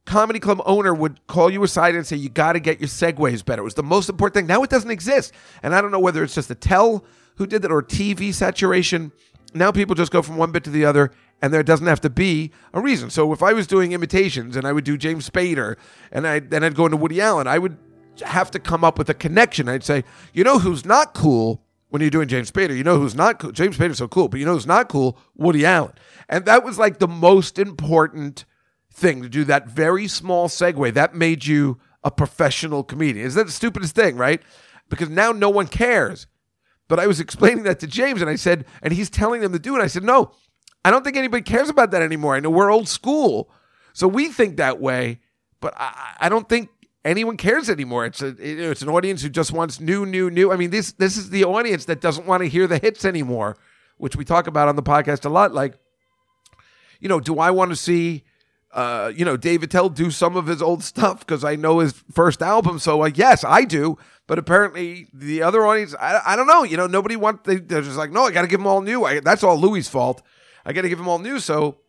comedy 0.10 0.40
club 0.40 0.60
owner 0.66 0.92
would 0.92 1.26
call 1.28 1.52
you 1.52 1.64
aside 1.64 1.94
and 1.94 2.06
say, 2.06 2.16
You 2.16 2.30
got 2.30 2.54
to 2.54 2.60
get 2.60 2.80
your 2.80 2.90
segues 2.90 3.46
better. 3.46 3.62
It 3.62 3.66
was 3.66 3.76
the 3.76 3.84
most 3.84 4.10
important 4.10 4.34
thing. 4.34 4.48
Now 4.48 4.64
it 4.64 4.70
doesn't 4.70 4.90
exist. 4.90 5.34
And 5.62 5.76
I 5.76 5.82
don't 5.82 5.92
know 5.92 6.00
whether 6.00 6.24
it's 6.24 6.34
just 6.34 6.50
Attell 6.50 7.06
who 7.36 7.46
did 7.46 7.62
that 7.62 7.72
or 7.72 7.84
TV 7.84 8.34
saturation. 8.34 9.12
Now 9.54 9.72
people 9.72 9.96
just 9.96 10.12
go 10.12 10.22
from 10.22 10.38
one 10.38 10.52
bit 10.52 10.64
to 10.66 10.70
the 10.70 10.84
other, 10.84 11.12
and 11.42 11.54
there 11.54 11.64
doesn't 11.64 11.88
have 11.88 12.02
to 12.02 12.10
be 12.10 12.52
a 12.74 12.82
reason. 12.82 13.10
So 13.10 13.32
if 13.34 13.42
I 13.42 13.54
was 13.54 13.68
doing 13.68 13.92
imitations 13.92 14.56
and 14.56 14.66
I 14.66 14.74
would 14.74 14.84
do 14.84 14.98
James 14.98 15.30
Spader 15.30 15.78
and 16.12 16.28
I 16.28 16.40
then 16.40 16.64
I'd 16.64 16.76
go 16.76 16.86
into 16.86 16.98
Woody 16.98 17.22
Allen, 17.22 17.48
I 17.48 17.60
would 17.60 17.78
have 18.24 18.52
to 18.52 18.60
come 18.60 18.84
up 18.84 18.98
with 18.98 19.10
a 19.10 19.14
connection. 19.14 19.70
I'd 19.70 19.84
say, 19.84 20.04
you 20.34 20.44
know 20.44 20.60
who's 20.60 20.86
not 20.86 21.14
cool 21.14 21.62
when 21.90 22.02
you're 22.02 22.12
doing 22.12 22.28
James 22.28 22.52
Spader? 22.52 22.76
You 22.76 22.84
know 22.84 23.00
who's 23.00 23.16
not 23.16 23.40
cool? 23.40 23.52
James 23.52 23.78
Spader's 23.78 24.00
so 24.00 24.08
cool, 24.08 24.28
but 24.28 24.40
you 24.40 24.46
know 24.46 24.54
who's 24.54 24.68
not 24.68 24.90
cool? 24.90 25.18
Woody 25.36 25.66
Allen. 25.66 25.94
And 26.28 26.46
that 26.46 26.64
was 26.64 26.80
like 26.80 26.98
the 26.98 27.08
most 27.08 27.60
important 27.60 28.46
thing 29.00 29.22
to 29.22 29.30
do 29.30 29.44
that 29.46 29.68
very 29.68 30.08
small 30.08 30.48
segue. 30.48 30.94
That 30.94 31.16
made 31.16 31.46
you 31.46 31.80
a 32.04 32.12
professional 32.12 32.84
comedian. 32.84 33.26
Is 33.26 33.36
that 33.36 33.46
the 33.46 33.52
stupidest 33.52 33.96
thing, 33.96 34.18
right? 34.18 34.42
Because 34.90 35.10
now 35.10 35.32
no 35.32 35.50
one 35.50 35.68
cares. 35.68 36.28
But 36.88 37.00
I 37.00 37.08
was 37.08 37.20
explaining 37.20 37.64
that 37.64 37.80
to 37.80 37.88
James 37.88 38.22
and 38.22 38.30
I 38.30 38.36
said, 38.36 38.66
and 38.82 38.94
he's 38.94 39.10
telling 39.10 39.42
them 39.42 39.54
to 39.54 39.60
do 39.60 39.76
it. 39.76 39.82
I 39.82 39.88
said, 39.88 40.04
no, 40.04 40.32
I 40.84 40.92
don't 40.92 41.04
think 41.04 41.18
anybody 41.18 41.44
cares 41.44 41.70
about 41.70 41.92
that 41.92 42.02
anymore. 42.02 42.36
I 42.36 42.40
know 42.40 42.50
we're 42.50 42.72
old 42.72 42.88
school. 42.88 43.52
So 43.94 44.08
we 44.08 44.30
think 44.30 44.58
that 44.58 44.80
way, 44.80 45.20
but 45.60 45.74
I, 45.78 46.16
I 46.22 46.30
don't 46.30 46.48
think 46.48 46.70
anyone 47.06 47.38
cares 47.38 47.70
anymore. 47.70 48.06
It's 48.06 48.22
a 48.22 48.36
it's 48.40 48.82
an 48.82 48.90
audience 48.90 49.22
who 49.22 49.30
just 49.30 49.52
wants 49.52 49.80
new, 49.80 50.06
new, 50.06 50.30
new. 50.30 50.52
I 50.52 50.56
mean, 50.56 50.70
this 50.70 50.94
this 50.94 51.18
is 51.18 51.30
the 51.30 51.44
audience 51.44 51.86
that 51.86 52.02
doesn't 52.02 52.26
want 52.26 52.44
to 52.44 52.50
hear 52.50 52.66
the 52.66 52.78
hits 52.78 53.06
anymore, 53.06 53.58
which 53.98 54.16
we 54.16 54.26
talk 54.26 54.48
about 54.48 54.68
on 54.68 54.76
the 54.76 54.84
podcast 54.84 55.26
a 55.26 55.30
lot. 55.30 55.54
Like, 55.54 55.78
you 57.00 57.10
know, 57.10 57.20
do 57.20 57.40
I 57.40 57.52
want 57.52 57.72
to 57.72 57.76
see 57.76 58.24
uh, 58.72 59.12
you 59.16 59.26
know, 59.26 59.36
Dave 59.36 59.64
Attell 59.64 59.90
do 59.90 60.12
some 60.12 60.36
of 60.36 60.48
his 60.48 60.62
old 60.62 60.84
stuff 60.84 61.20
because 61.20 61.44
I 61.44 61.56
know 61.56 61.80
his 61.80 61.94
first 62.12 62.42
album. 62.42 62.80
So, 62.80 63.04
uh, 63.04 63.12
yes, 63.14 63.44
I 63.44 63.66
do. 63.66 63.98
But 64.28 64.38
apparently, 64.38 65.08
the 65.12 65.42
other 65.42 65.66
audience, 65.66 65.96
I, 66.00 66.22
I 66.24 66.36
don't 66.36 66.46
know. 66.46 66.64
You 66.64 66.78
know, 66.78 66.86
nobody 66.86 67.16
wants. 67.16 67.42
They, 67.46 67.56
they're 67.56 67.82
just 67.82 67.98
like, 67.98 68.12
no, 68.12 68.26
I 68.26 68.32
got 68.32 68.44
to 68.44 68.48
give 68.48 68.60
them 68.60 68.68
all 68.68 68.82
new. 68.82 69.04
I, 69.04 69.22
that's 69.22 69.44
all 69.44 69.60
Louis' 69.60 69.88
fault. 69.88 70.22
I 70.66 70.74
got 70.74 70.84
to 70.84 70.90
give 70.90 71.00
them 71.00 71.08
all 71.08 71.18
new. 71.18 71.40
So, 71.40 71.80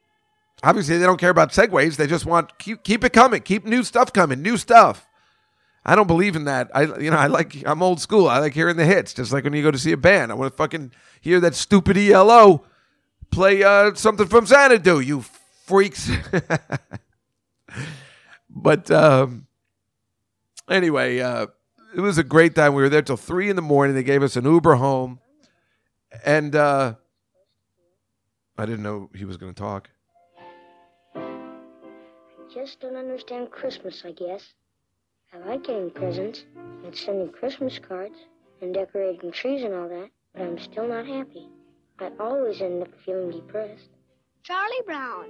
obviously, 0.62 0.96
they 0.96 1.04
don't 1.04 1.20
care 1.20 1.30
about 1.30 1.50
segues. 1.50 1.96
They 1.96 2.06
just 2.06 2.24
want 2.24 2.58
keep 2.58 2.82
keep 2.82 3.04
it 3.04 3.12
coming, 3.12 3.42
keep 3.42 3.66
new 3.66 3.82
stuff 3.82 4.10
coming, 4.12 4.40
new 4.40 4.56
stuff. 4.56 5.06
I 5.84 5.94
don't 5.94 6.06
believe 6.06 6.34
in 6.34 6.44
that. 6.44 6.70
I 6.74 6.82
you 6.98 7.10
know 7.10 7.18
I 7.18 7.26
like 7.26 7.62
I'm 7.66 7.82
old 7.82 8.00
school. 8.00 8.26
I 8.28 8.38
like 8.38 8.54
hearing 8.54 8.76
the 8.76 8.86
hits. 8.86 9.12
Just 9.12 9.32
like 9.32 9.44
when 9.44 9.52
you 9.52 9.62
go 9.62 9.70
to 9.70 9.78
see 9.78 9.92
a 9.92 9.98
band, 9.98 10.32
I 10.32 10.34
want 10.34 10.50
to 10.52 10.56
fucking 10.56 10.92
hear 11.20 11.40
that 11.40 11.54
stupid 11.54 11.98
ELO 11.98 12.64
play 13.30 13.62
uh, 13.62 13.94
something 13.94 14.26
from 14.26 14.46
Xanadu. 14.46 15.00
You 15.00 15.24
freaks. 15.70 16.10
but 18.50 18.90
um, 18.90 19.46
anyway, 20.68 21.20
uh, 21.20 21.46
it 21.94 22.00
was 22.00 22.18
a 22.18 22.24
great 22.24 22.56
time. 22.56 22.74
We 22.74 22.82
were 22.82 22.88
there 22.88 23.02
till 23.02 23.16
three 23.16 23.48
in 23.48 23.54
the 23.54 23.62
morning. 23.62 23.94
They 23.94 24.02
gave 24.02 24.24
us 24.24 24.34
an 24.34 24.44
Uber 24.44 24.74
home, 24.74 25.20
and 26.24 26.56
uh, 26.56 26.94
I 28.58 28.66
didn't 28.66 28.82
know 28.82 29.10
he 29.14 29.24
was 29.24 29.36
going 29.36 29.54
to 29.54 29.60
talk. 29.60 29.88
I 31.14 32.52
just 32.52 32.80
don't 32.80 32.96
understand 32.96 33.52
Christmas, 33.52 34.02
I 34.04 34.10
guess. 34.10 34.54
I 35.32 35.38
like 35.48 35.62
getting 35.62 35.90
presents 35.90 36.46
and 36.84 36.94
sending 36.96 37.28
Christmas 37.28 37.78
cards 37.78 38.16
and 38.60 38.74
decorating 38.74 39.30
trees 39.30 39.62
and 39.62 39.72
all 39.72 39.88
that, 39.88 40.10
but 40.34 40.42
I'm 40.42 40.58
still 40.58 40.88
not 40.88 41.06
happy. 41.06 41.48
I 42.00 42.10
always 42.18 42.60
end 42.60 42.82
up 42.82 42.88
feeling 43.04 43.30
depressed. 43.30 43.90
Charlie 44.42 44.82
Brown, 44.84 45.26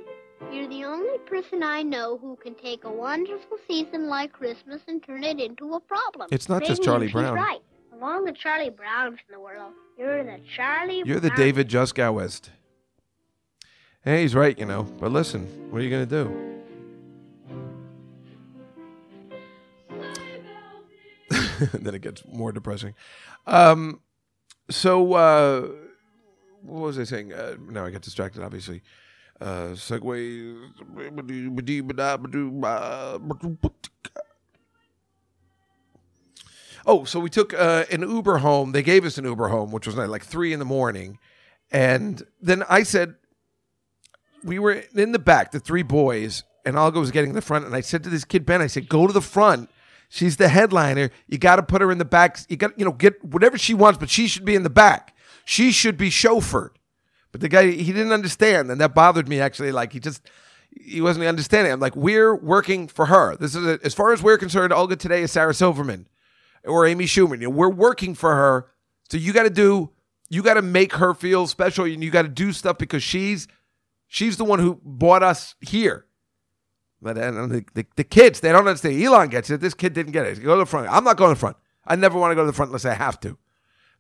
you're 0.53 0.69
the 0.69 0.85
only 0.85 1.19
person 1.27 1.63
I 1.63 1.83
know 1.83 2.19
who 2.19 2.37
can 2.37 2.55
take 2.55 2.85
a 2.85 2.91
wonderful 2.91 3.59
season 3.69 4.09
like 4.09 4.33
Christmas 4.33 4.81
and 4.89 5.03
turn 5.03 5.23
it 5.23 5.39
into 5.39 5.75
a 5.75 5.81
problem. 5.81 6.29
It's 6.33 6.49
not 6.49 6.65
just 6.65 6.83
Charlie 6.83 7.09
Brown. 7.09 7.35
right. 7.35 7.61
All 8.03 8.25
the 8.25 8.33
Charlie 8.33 8.71
Browns 8.71 9.19
in 9.29 9.35
the 9.35 9.41
world, 9.41 9.73
you're 9.99 10.25
the 10.25 10.41
Charlie 10.57 11.03
You're 11.05 11.21
the 11.21 11.29
David 11.31 11.69
Juskow 11.69 12.15
West. 12.15 12.51
Hey, 14.03 14.23
he's 14.23 14.35
right, 14.35 14.59
you 14.59 14.65
know. 14.65 14.85
But 14.85 15.13
listen, 15.13 15.47
what 15.71 15.83
are 15.83 15.85
you 15.85 15.91
going 15.91 16.09
to 16.09 16.25
do? 16.25 16.51
then 21.75 21.95
it 21.95 22.01
gets 22.01 22.25
more 22.27 22.53
depressing. 22.53 22.95
Um, 23.47 24.01
so, 24.71 25.13
uh, 25.13 25.69
what 26.63 26.81
was 26.81 26.99
I 26.99 27.05
saying? 27.05 27.35
Uh, 27.35 27.57
now 27.69 27.85
I 27.85 27.91
got 27.91 28.01
distracted, 28.01 28.43
obviously. 28.43 28.83
Uh. 29.41 29.75
Oh, 36.87 37.05
so 37.05 37.21
we 37.21 37.31
took 37.31 37.53
uh, 37.55 37.85
an 37.91 38.03
Uber 38.03 38.39
home. 38.39 38.73
They 38.73 38.83
gave 38.83 39.05
us 39.05 39.19
an 39.19 39.25
Uber 39.25 39.49
home, 39.49 39.71
which 39.71 39.87
was 39.87 39.97
like 39.97 40.25
three 40.25 40.53
in 40.53 40.59
the 40.59 40.65
morning. 40.65 41.19
And 41.71 42.23
then 42.41 42.65
I 42.69 42.83
said, 42.83 43.15
we 44.43 44.59
were 44.59 44.83
in 44.95 45.13
the 45.13 45.19
back, 45.19 45.53
the 45.53 45.61
three 45.61 45.83
boys, 45.83 46.45
and 46.65 46.79
Olga 46.79 46.99
was 46.99 47.11
getting 47.11 47.31
in 47.31 47.37
the 47.37 47.43
front. 47.43 47.67
And 47.67 47.75
I 47.75 47.81
said 47.81 48.03
to 48.05 48.11
this 48.11 48.25
kid, 48.25 48.47
Ben, 48.47 48.63
I 48.63 48.67
said, 48.67 48.89
go 48.89 49.07
to 49.07 49.13
the 49.13 49.21
front. 49.21 49.71
She's 50.09 50.37
the 50.37 50.49
headliner. 50.49 51.11
You 51.29 51.39
got 51.39 51.57
to 51.57 51.63
put 51.63 51.83
her 51.83 51.93
in 51.93 51.99
the 51.99 52.05
back. 52.05 52.39
You 52.49 52.57
got, 52.57 52.77
you 52.79 52.85
know, 52.85 52.93
get 52.93 53.25
whatever 53.25 53.57
she 53.57 53.75
wants, 53.75 53.99
but 53.99 54.11
she 54.11 54.27
should 54.27 54.45
be 54.45 54.57
in 54.57 54.65
the 54.65 54.71
back. 54.71 55.15
She 55.45 55.71
should 55.71 55.97
be 55.97 56.11
chauffeured. 56.11 56.71
But 57.33 57.41
the 57.41 57.49
guy, 57.49 57.71
he 57.71 57.93
didn't 57.93 58.13
understand. 58.13 58.71
And 58.71 58.81
that 58.81 58.95
bothered 58.95 59.29
me 59.29 59.41
actually. 59.41 59.73
Like, 59.73 59.93
he 59.93 60.01
just, 60.01 60.29
he 60.71 61.01
wasn't 61.01 61.27
understanding. 61.27 61.73
I'm 61.73 61.81
like, 61.81 61.97
we're 61.97 62.35
working 62.35 62.89
for 62.89 63.07
her. 63.07 63.37
This 63.37 63.55
is, 63.55 63.67
a, 63.67 63.79
as 63.85 63.95
far 63.95 64.13
as 64.13 64.23
we're 64.23 64.39
concerned, 64.39 64.73
Olga 64.73 64.97
today 64.97 65.23
is 65.23 65.33
Sarah 65.33 65.55
Silverman 65.55 66.09
or 66.65 66.87
Amy 66.87 67.05
Schumer. 67.05 67.33
You 67.33 67.49
know, 67.49 67.51
we're 67.51 67.69
working 67.69 68.15
for 68.15 68.35
her. 68.35 68.67
So 69.09 69.17
you 69.17 69.33
got 69.33 69.45
to 69.45 69.51
do, 69.51 69.91
you 70.29 70.43
got 70.43 70.55
to 70.55 70.63
make 70.63 70.95
her 70.95 71.15
feel 71.15 71.47
special 71.47 71.85
and 71.85 72.03
you 72.03 72.11
got 72.11 72.23
to 72.23 72.29
do 72.29 72.53
stuff 72.53 72.79
because 72.79 73.03
she's, 73.03 73.49
she's 74.07 74.37
the 74.37 74.45
one 74.45 74.59
who 74.59 74.81
brought 74.85 75.23
us 75.23 75.55
here. 75.61 76.07
But 77.03 77.17
uh, 77.17 77.31
the, 77.47 77.65
the, 77.75 77.87
the 77.97 78.05
kids, 78.05 78.41
they 78.41 78.53
don't 78.53 78.69
understand. 78.69 79.03
Elon 79.03 79.29
gets 79.29 79.51
it. 79.51 79.61
This 79.61 79.75
kid 79.75 79.95
didn't 79.95 80.13
get 80.13 80.27
it. 80.27 80.43
Go 80.43 80.55
to 80.55 80.61
the 80.61 80.67
front. 80.67 80.89
I'm 80.91 81.05
not 81.05 81.17
going 81.17 81.31
to 81.31 81.35
the 81.35 81.41
front. 81.41 81.57
I 81.87 81.97
never 81.97 82.19
want 82.19 82.31
to 82.31 82.35
go 82.35 82.43
to 82.43 82.47
the 82.47 82.53
front 82.53 82.69
unless 82.69 82.85
I 82.85 82.95
have 82.95 83.19
to. 83.21 83.39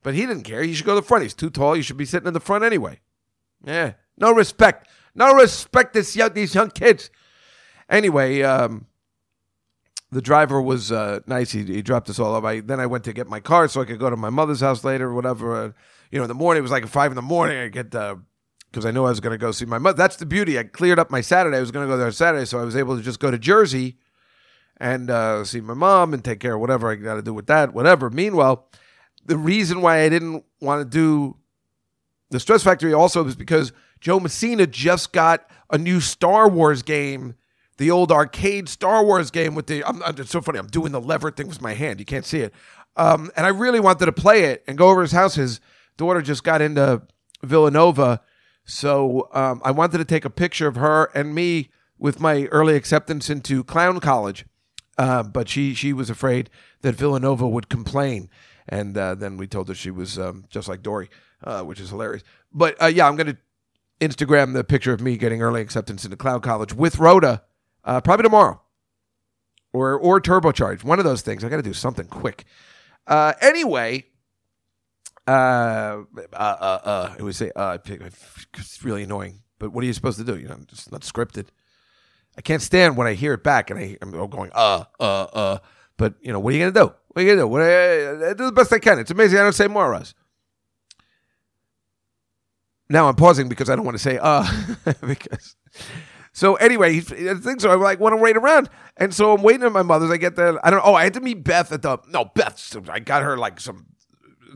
But 0.03 0.15
he 0.15 0.27
didn't 0.27 0.43
care. 0.43 0.63
He 0.63 0.75
should 0.75 0.87
go 0.87 0.95
to 0.95 1.01
the 1.01 1.07
front. 1.07 1.23
He's 1.23 1.35
too 1.35 1.51
tall. 1.51 1.77
You 1.77 1.83
should 1.83 1.97
be 1.97 2.05
sitting 2.05 2.29
in 2.29 2.35
the 2.35 2.41
front 2.41 2.63
anyway. 2.63 3.01
Yeah. 3.65 3.93
No 4.17 4.33
respect. 4.33 4.89
No 5.15 5.35
respect 5.35 5.93
this 5.93 6.15
young, 6.15 6.33
these 6.33 6.55
young 6.55 6.71
kids. 6.71 7.11
Anyway, 7.89 8.43
um, 8.43 8.87
the 10.13 10.23
driver 10.23 10.61
was 10.61 10.93
uh, 10.93 11.21
nice. 11.27 11.53
He, 11.53 11.65
he 11.65 11.83
dropped 11.83 12.09
us 12.11 12.19
all 12.19 12.35
off. 12.35 12.45
I, 12.45 12.61
then 12.61 12.81
I 12.81 12.87
went 12.87 13.05
to 13.05 13.13
get 13.13 13.29
my 13.29 13.41
car 13.41 13.69
so 13.69 13.81
I 13.81 13.85
could 13.85 13.99
go 13.99 14.11
to 14.11 14.17
my 14.17 14.31
mother's 14.31 14.61
house 14.61 14.85
later 14.85 15.09
or 15.09 15.15
whatever. 15.15 15.55
Uh, 15.55 15.73
you 16.11 16.19
know, 16.19 16.25
in 16.25 16.29
the 16.29 16.35
morning, 16.35 16.61
it 16.61 16.63
was 16.63 16.71
like 16.71 16.87
five 16.87 17.11
in 17.13 17.17
the 17.17 17.23
morning. 17.23 17.59
I 17.59 17.69
get, 17.69 17.91
because 17.91 18.87
I 18.87 18.91
knew 18.91 19.05
I 19.05 19.11
was 19.11 19.21
going 19.21 19.33
to 19.33 19.39
go 19.39 19.53
see 19.53 19.65
my 19.65 19.79
mother. 19.79 19.97
That's 19.97 20.17
the 20.17 20.27
beauty. 20.27 20.59
I 20.59 20.65
cleared 20.65 20.99
up 20.99 21.11
my 21.11 21.21
Saturday. 21.21 21.57
I 21.57 21.61
was 21.61 21.71
going 21.71 21.87
to 21.87 21.93
go 21.93 21.97
there 21.97 22.07
on 22.07 22.13
Saturday, 22.13 22.45
so 22.45 22.59
I 22.59 22.65
was 22.65 22.77
able 22.77 22.97
to 22.97 23.03
just 23.03 23.21
go 23.21 23.31
to 23.31 23.39
Jersey 23.39 23.99
and 24.77 25.11
uh, 25.11 25.45
see 25.45 25.61
my 25.61 25.75
mom 25.75 26.15
and 26.15 26.25
take 26.25 26.41
care 26.41 26.55
of 26.55 26.61
whatever 26.61 26.91
I 26.91 26.95
got 26.95 27.17
to 27.17 27.23
do 27.23 27.35
with 27.35 27.47
that, 27.47 27.75
whatever. 27.75 28.11
Meanwhile, 28.11 28.69
the 29.27 29.37
reason 29.37 29.83
why 29.83 30.03
I 30.03 30.09
didn't 30.09 30.45
want 30.61 30.81
to 30.81 30.89
do 30.89 31.37
the 32.31 32.41
Stress 32.41 32.63
Factory 32.63 32.93
also 32.93 33.27
is 33.27 33.37
because 33.37 33.73
Joe 34.01 34.21
Messina 34.21 34.67
just 34.67 35.13
got 35.13 35.49
a 35.71 35.79
new 35.79 36.01
Star 36.01 36.49
Wars 36.49 36.83
game, 36.83 37.35
the 37.77 37.91
old 37.91 38.11
arcade 38.13 38.69
Star 38.69 39.05
Wars 39.05 39.31
game 39.31 39.55
with 39.55 39.67
the. 39.67 39.85
I'm, 39.85 40.03
it's 40.17 40.31
so 40.31 40.41
funny. 40.41 40.59
I'm 40.59 40.67
doing 40.67 40.93
the 40.93 41.01
lever 41.01 41.31
thing 41.31 41.49
with 41.49 41.61
my 41.61 41.75
hand. 41.75 41.99
You 41.99 42.07
can't 42.07 42.25
see 42.25 42.41
it. 42.41 42.55
Um, 42.97 43.31
and 43.37 43.47
I 43.47 43.51
really 43.51 43.81
wanted 43.81 44.07
to 44.07 44.13
play 44.13 44.45
it 44.45 44.65
and 44.67 44.77
go 44.77 44.89
over 44.89 45.03
his 45.03 45.13
house. 45.13 45.35
His 45.35 45.61
daughter 45.97 46.23
just 46.23 46.45
got 46.45 46.61
into 46.61 47.03
Villanova. 47.43 48.21
So 48.65 49.29
um, 49.33 49.61
I 49.65 49.71
wanted 49.71 49.99
to 49.99 50.05
take 50.05 50.25
a 50.25 50.31
picture 50.31 50.69
of 50.69 50.77
her 50.77 51.11
and 51.15 51.35
me 51.35 51.71
with 51.99 52.21
my 52.21 52.47
early 52.47 52.77
acceptance 52.77 53.29
into 53.29 53.65
clown 53.65 54.01
college. 54.01 54.45
Uh, 54.99 55.23
but 55.23 55.49
she 55.49 55.73
she 55.75 55.93
was 55.93 56.11
afraid 56.11 56.51
that 56.83 56.95
Villanova 56.95 57.49
would 57.49 57.69
complain. 57.69 58.29
And 58.69 58.97
uh, 58.97 59.15
then 59.15 59.37
we 59.37 59.47
told 59.47 59.69
her 59.69 59.75
she 59.75 59.91
was 59.91 60.19
um, 60.19 60.45
just 60.49 60.69
like 60.69 60.83
Dory, 60.83 61.09
uh, 61.45 61.63
which 61.63 61.81
is 61.81 61.91
hilarious. 61.91 62.23
But 62.53 62.81
uh, 62.83 62.87
yeah, 62.87 63.07
I'm 63.07 63.17
going 63.17 63.27
to 63.27 63.39
Instagram 64.01 64.55
the 64.55 64.65
picture 64.65 64.93
of 64.93 65.01
me 65.01 65.17
getting 65.17 65.43
early 65.43 65.61
acceptance 65.61 66.05
into 66.05 66.17
Cloud 66.17 66.43
college 66.43 66.73
with 66.73 66.99
Rhoda 66.99 67.43
uh, 67.85 68.01
probably 68.01 68.25
tomorrow 68.25 68.61
or 69.73 69.99
or 69.99 70.21
turbocharged. 70.21 70.85
One 70.85 70.99
of 70.99 71.05
those 71.05 71.23
things. 71.23 71.45
I 71.45 71.49
got 71.49 71.57
to 71.57 71.63
do 71.63 71.73
something 71.73 72.07
quick. 72.07 72.45
Uh, 73.07 73.33
anyway, 73.41 74.07
uh, 75.27 75.31
uh, 75.31 76.37
uh, 76.37 76.79
uh, 76.85 77.15
it 77.19 77.23
would 77.23 77.35
say, 77.35 77.51
uh, 77.57 77.79
it's 77.85 78.85
really 78.85 79.03
annoying. 79.03 79.43
But 79.59 79.73
what 79.73 79.83
are 79.85 79.87
you 79.87 79.93
supposed 79.93 80.19
to 80.19 80.25
do? 80.25 80.39
You 80.39 80.49
know, 80.49 80.59
it's 80.71 80.91
not 80.91 81.03
scripted. 81.03 81.49
I 82.37 82.41
can't 82.41 82.63
stand 82.63 82.97
when 82.97 83.07
I 83.07 83.15
hear 83.15 83.35
it 83.35 83.43
back 83.43 83.71
and 83.71 83.79
I, 83.79 83.97
I'm 84.01 84.11
going, 84.29 84.51
uh, 84.55 84.85
uh, 84.99 85.03
uh. 85.03 85.59
But, 85.97 86.15
you 86.23 86.33
know, 86.33 86.41
what 86.41 86.55
are 86.55 86.57
you 86.57 86.65
to 86.65 86.73
do? 86.73 86.95
What 87.09 87.17
are 87.17 87.23
you 87.23 87.31
to 87.35 87.37
do? 87.43 87.49
What, 87.49 87.63
I, 87.63 88.31
I 88.31 88.35
do 88.35 88.47
the 88.47 88.53
best 88.53 88.73
I 88.73 88.79
can. 88.79 88.99
It's 88.99 89.11
amazing 89.11 89.39
I 89.39 89.43
don't 89.43 89.53
say 89.53 89.67
Moras. 89.67 90.15
Now 92.91 93.09
I'm 93.09 93.15
pausing 93.15 93.49
because 93.49 93.71
I 93.71 93.77
don't 93.77 93.85
want 93.85 93.97
to 93.97 94.03
say, 94.03 94.19
uh, 94.21 94.45
because 95.07 95.57
So 96.33 96.57
anyway, 96.57 96.99
I 96.99 97.35
think 97.35 97.61
so. 97.61 97.71
I 97.71 97.75
like 97.75 98.01
want 98.01 98.13
to 98.13 98.17
wait 98.17 98.37
around, 98.37 98.69
and 98.97 99.15
so 99.15 99.35
I'm 99.35 99.43
waiting 99.43 99.65
at 99.65 99.73
my 99.73 99.83
mother's. 99.83 100.11
I 100.11 100.17
get 100.17 100.37
there. 100.37 100.65
I 100.65 100.71
don't. 100.71 100.83
Oh, 100.85 100.95
I 100.95 101.05
had 101.05 101.15
to 101.15 101.21
meet 101.21 101.43
Beth 101.45 101.73
at 101.73 101.83
the. 101.83 101.99
No, 102.09 102.27
Beth. 102.27 102.77
I 102.89 103.01
got 103.01 103.23
her 103.23 103.37
like 103.37 103.61
some 103.61 103.87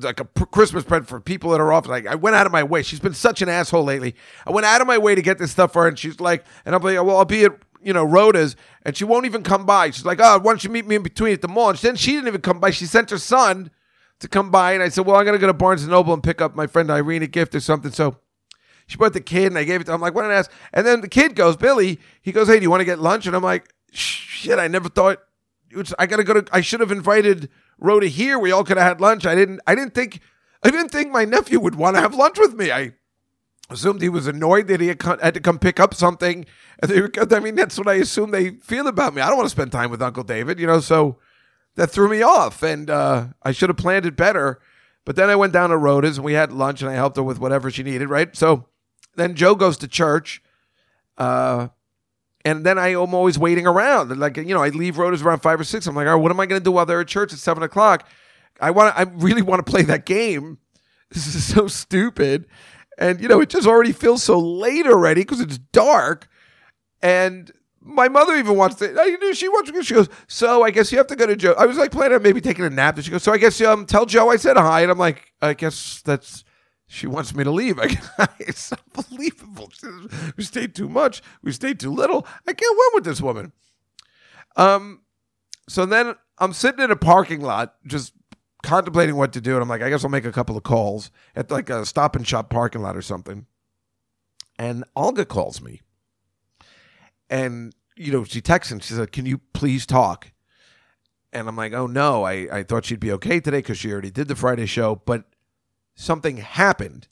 like 0.00 0.20
a 0.20 0.24
Christmas 0.24 0.84
present 0.84 1.08
for 1.08 1.20
people 1.20 1.54
at 1.54 1.60
her 1.60 1.72
office 1.72 1.88
Like 1.88 2.06
I 2.06 2.14
went 2.14 2.36
out 2.36 2.46
of 2.46 2.52
my 2.52 2.62
way. 2.62 2.82
She's 2.82 3.00
been 3.00 3.14
such 3.14 3.42
an 3.42 3.48
asshole 3.48 3.84
lately. 3.84 4.14
I 4.46 4.50
went 4.50 4.66
out 4.66 4.80
of 4.80 4.86
my 4.86 4.98
way 4.98 5.14
to 5.14 5.22
get 5.22 5.38
this 5.38 5.50
stuff 5.50 5.72
for 5.72 5.82
her, 5.82 5.88
and 5.88 5.98
she's 5.98 6.20
like, 6.20 6.44
and 6.64 6.74
I'm 6.74 6.82
like, 6.82 6.96
well, 6.96 7.16
I'll 7.16 7.24
be 7.24 7.44
at 7.44 7.52
you 7.82 7.92
know 7.92 8.04
Rhoda's, 8.04 8.56
and 8.82 8.96
she 8.96 9.04
won't 9.04 9.26
even 9.26 9.42
come 9.42 9.66
by. 9.66 9.90
She's 9.90 10.04
like, 10.04 10.20
oh, 10.20 10.38
why 10.38 10.52
don't 10.52 10.62
you 10.64 10.70
meet 10.70 10.86
me 10.86 10.96
in 10.96 11.02
between 11.02 11.32
at 11.32 11.42
the 11.42 11.48
mall? 11.48 11.70
And 11.70 11.78
then 11.78 11.96
she 11.96 12.12
didn't 12.12 12.28
even 12.28 12.40
come 12.40 12.60
by. 12.60 12.70
She 12.70 12.86
sent 12.86 13.10
her 13.10 13.18
son 13.18 13.70
to 14.20 14.28
come 14.28 14.50
by, 14.50 14.72
and 14.72 14.82
I 14.82 14.88
said, 14.90 15.06
well, 15.06 15.16
I'm 15.16 15.24
gonna 15.24 15.38
go 15.38 15.48
to 15.48 15.52
Barnes 15.52 15.82
and 15.82 15.90
Noble 15.90 16.14
and 16.14 16.22
pick 16.22 16.40
up 16.40 16.54
my 16.54 16.66
friend 16.66 16.90
Irene 16.90 17.24
a 17.24 17.26
gift 17.26 17.54
or 17.54 17.60
something. 17.60 17.90
So. 17.90 18.16
She 18.86 18.96
brought 18.96 19.14
the 19.14 19.20
kid, 19.20 19.46
and 19.46 19.58
I 19.58 19.64
gave 19.64 19.80
it 19.80 19.84
to 19.84 19.92
him. 19.92 19.96
I'm 19.96 20.00
like, 20.00 20.14
what 20.14 20.24
an 20.24 20.30
ass. 20.30 20.48
And 20.72 20.86
then 20.86 21.00
the 21.00 21.08
kid 21.08 21.34
goes, 21.34 21.56
Billy, 21.56 21.98
he 22.20 22.32
goes, 22.32 22.48
hey, 22.48 22.56
do 22.56 22.62
you 22.62 22.70
want 22.70 22.80
to 22.80 22.84
get 22.84 22.98
lunch? 22.98 23.26
And 23.26 23.34
I'm 23.34 23.42
like, 23.42 23.72
shit, 23.90 24.58
I 24.58 24.68
never 24.68 24.88
thought. 24.88 25.20
It's, 25.70 25.94
I 25.98 26.06
gotta 26.06 26.24
go 26.24 26.34
to. 26.34 26.44
I 26.52 26.60
should 26.60 26.80
have 26.80 26.92
invited 26.92 27.48
Rhoda 27.78 28.06
here. 28.06 28.38
We 28.38 28.52
all 28.52 28.64
could 28.64 28.76
have 28.76 28.86
had 28.86 29.00
lunch. 29.00 29.26
I 29.26 29.34
didn't. 29.34 29.60
I 29.66 29.74
didn't 29.74 29.94
think. 29.94 30.20
I 30.62 30.70
didn't 30.70 30.90
think 30.90 31.10
my 31.10 31.24
nephew 31.24 31.60
would 31.60 31.74
want 31.74 31.96
to 31.96 32.00
have 32.00 32.14
lunch 32.14 32.38
with 32.38 32.54
me. 32.54 32.70
I 32.70 32.92
assumed 33.70 34.00
he 34.00 34.08
was 34.08 34.26
annoyed 34.26 34.68
that 34.68 34.80
he 34.80 34.88
had, 34.88 35.00
to 35.00 35.40
come 35.40 35.58
pick 35.58 35.80
up 35.80 35.94
something. 35.94 36.46
I 36.82 37.40
mean, 37.40 37.54
that's 37.54 37.76
what 37.78 37.88
I 37.88 37.94
assume 37.94 38.30
they 38.30 38.50
feel 38.50 38.86
about 38.86 39.14
me. 39.14 39.22
I 39.22 39.28
don't 39.28 39.36
want 39.36 39.46
to 39.46 39.54
spend 39.54 39.72
time 39.72 39.90
with 39.90 40.02
Uncle 40.02 40.22
David, 40.22 40.58
you 40.60 40.66
know. 40.66 40.80
So 40.80 41.18
that 41.74 41.90
threw 41.90 42.08
me 42.08 42.22
off, 42.22 42.62
and 42.62 42.88
uh, 42.88 43.26
I 43.42 43.52
should 43.52 43.68
have 43.68 43.76
planned 43.76 44.06
it 44.06 44.16
better. 44.16 44.60
But 45.04 45.16
then 45.16 45.28
I 45.28 45.36
went 45.36 45.52
down 45.52 45.70
to 45.70 45.76
Rhoda's 45.76 46.18
and 46.18 46.24
we 46.24 46.32
had 46.34 46.52
lunch, 46.52 46.80
and 46.80 46.90
I 46.90 46.94
helped 46.94 47.16
her 47.16 47.22
with 47.22 47.38
whatever 47.38 47.70
she 47.70 47.82
needed. 47.82 48.08
Right. 48.08 48.34
So 48.36 48.68
then 49.16 49.34
Joe 49.34 49.54
goes 49.54 49.78
to 49.78 49.88
church. 49.88 50.42
Uh, 51.16 51.68
and 52.44 52.64
then 52.64 52.78
I 52.78 52.88
am 52.88 53.14
always 53.14 53.38
waiting 53.38 53.66
around. 53.66 54.16
Like, 54.18 54.36
you 54.36 54.54
know, 54.54 54.62
I 54.62 54.68
leave 54.68 54.98
Rhoda's 54.98 55.22
around 55.22 55.40
five 55.40 55.58
or 55.58 55.64
six. 55.64 55.86
I'm 55.86 55.94
like, 55.94 56.06
all 56.06 56.14
right, 56.14 56.22
what 56.22 56.30
am 56.30 56.40
I 56.40 56.46
going 56.46 56.60
to 56.60 56.64
do 56.64 56.72
while 56.72 56.84
they're 56.84 57.00
at 57.00 57.08
church 57.08 57.32
at 57.32 57.38
seven 57.38 57.62
o'clock? 57.62 58.06
I 58.60 58.70
want 58.70 58.96
I 58.96 59.02
really 59.02 59.42
want 59.42 59.64
to 59.64 59.70
play 59.70 59.82
that 59.82 60.06
game. 60.06 60.58
This 61.10 61.32
is 61.32 61.44
so 61.44 61.68
stupid. 61.68 62.46
And, 62.98 63.20
you 63.20 63.28
know, 63.28 63.40
it 63.40 63.48
just 63.48 63.68
already 63.68 63.92
feels 63.92 64.24
so 64.24 64.36
late 64.36 64.84
already 64.84 65.20
because 65.20 65.40
it's 65.40 65.58
dark. 65.58 66.28
And 67.02 67.52
my 67.80 68.08
mother 68.08 68.34
even 68.34 68.56
wants 68.56 68.76
to, 68.76 68.86
she 69.34 69.48
wants 69.48 69.70
to. 69.70 69.82
She 69.84 69.94
goes, 69.94 70.08
so 70.26 70.64
I 70.64 70.72
guess 70.72 70.90
you 70.90 70.98
have 70.98 71.06
to 71.08 71.14
go 71.14 71.26
to 71.26 71.36
Joe. 71.36 71.54
I 71.56 71.66
was 71.66 71.76
like 71.76 71.92
planning 71.92 72.16
on 72.16 72.22
maybe 72.22 72.40
taking 72.40 72.64
a 72.64 72.70
nap. 72.70 72.96
And 72.96 73.04
she 73.04 73.12
goes, 73.12 73.22
so 73.22 73.32
I 73.32 73.38
guess 73.38 73.60
um, 73.60 73.86
tell 73.86 74.06
Joe 74.06 74.30
I 74.30 74.36
said 74.36 74.56
hi. 74.56 74.80
And 74.80 74.90
I'm 74.90 74.98
like, 74.98 75.32
I 75.40 75.54
guess 75.54 76.02
that's, 76.02 76.42
she 76.94 77.08
wants 77.08 77.34
me 77.34 77.42
to 77.42 77.50
leave. 77.50 77.78
I, 78.18 78.28
it's 78.38 78.72
unbelievable. 78.72 79.72
We 80.36 80.44
stayed 80.44 80.74
too 80.74 80.88
much. 80.88 81.22
We 81.42 81.50
stayed 81.50 81.80
too 81.80 81.92
little. 81.92 82.24
I 82.46 82.52
can't 82.52 82.78
win 82.78 82.88
with 82.94 83.04
this 83.04 83.20
woman. 83.20 83.52
Um, 84.56 85.02
so 85.68 85.86
then 85.86 86.14
I'm 86.38 86.52
sitting 86.52 86.84
in 86.84 86.92
a 86.92 86.96
parking 86.96 87.40
lot, 87.40 87.74
just 87.84 88.12
contemplating 88.62 89.16
what 89.16 89.32
to 89.32 89.40
do, 89.40 89.54
and 89.54 89.62
I'm 89.62 89.68
like, 89.68 89.82
I 89.82 89.90
guess 89.90 90.04
I'll 90.04 90.10
make 90.10 90.24
a 90.24 90.32
couple 90.32 90.56
of 90.56 90.62
calls 90.62 91.10
at 91.34 91.50
like 91.50 91.68
a 91.68 91.84
Stop 91.84 92.14
and 92.14 92.26
Shop 92.26 92.48
parking 92.48 92.80
lot 92.80 92.96
or 92.96 93.02
something. 93.02 93.46
And 94.56 94.84
Olga 94.94 95.24
calls 95.24 95.60
me, 95.60 95.80
and 97.28 97.74
you 97.96 98.12
know 98.12 98.22
she 98.22 98.40
texts 98.40 98.70
and 98.70 98.80
she 98.80 98.94
said, 98.94 99.10
"Can 99.10 99.26
you 99.26 99.38
please 99.52 99.84
talk?" 99.84 100.30
And 101.32 101.48
I'm 101.48 101.56
like, 101.56 101.72
"Oh 101.72 101.88
no, 101.88 102.22
I 102.22 102.46
I 102.52 102.62
thought 102.62 102.84
she'd 102.84 103.00
be 103.00 103.10
okay 103.12 103.40
today 103.40 103.58
because 103.58 103.78
she 103.78 103.90
already 103.90 104.12
did 104.12 104.28
the 104.28 104.36
Friday 104.36 104.66
show, 104.66 105.02
but." 105.04 105.24
Something 105.94 106.38
happened 106.38 107.08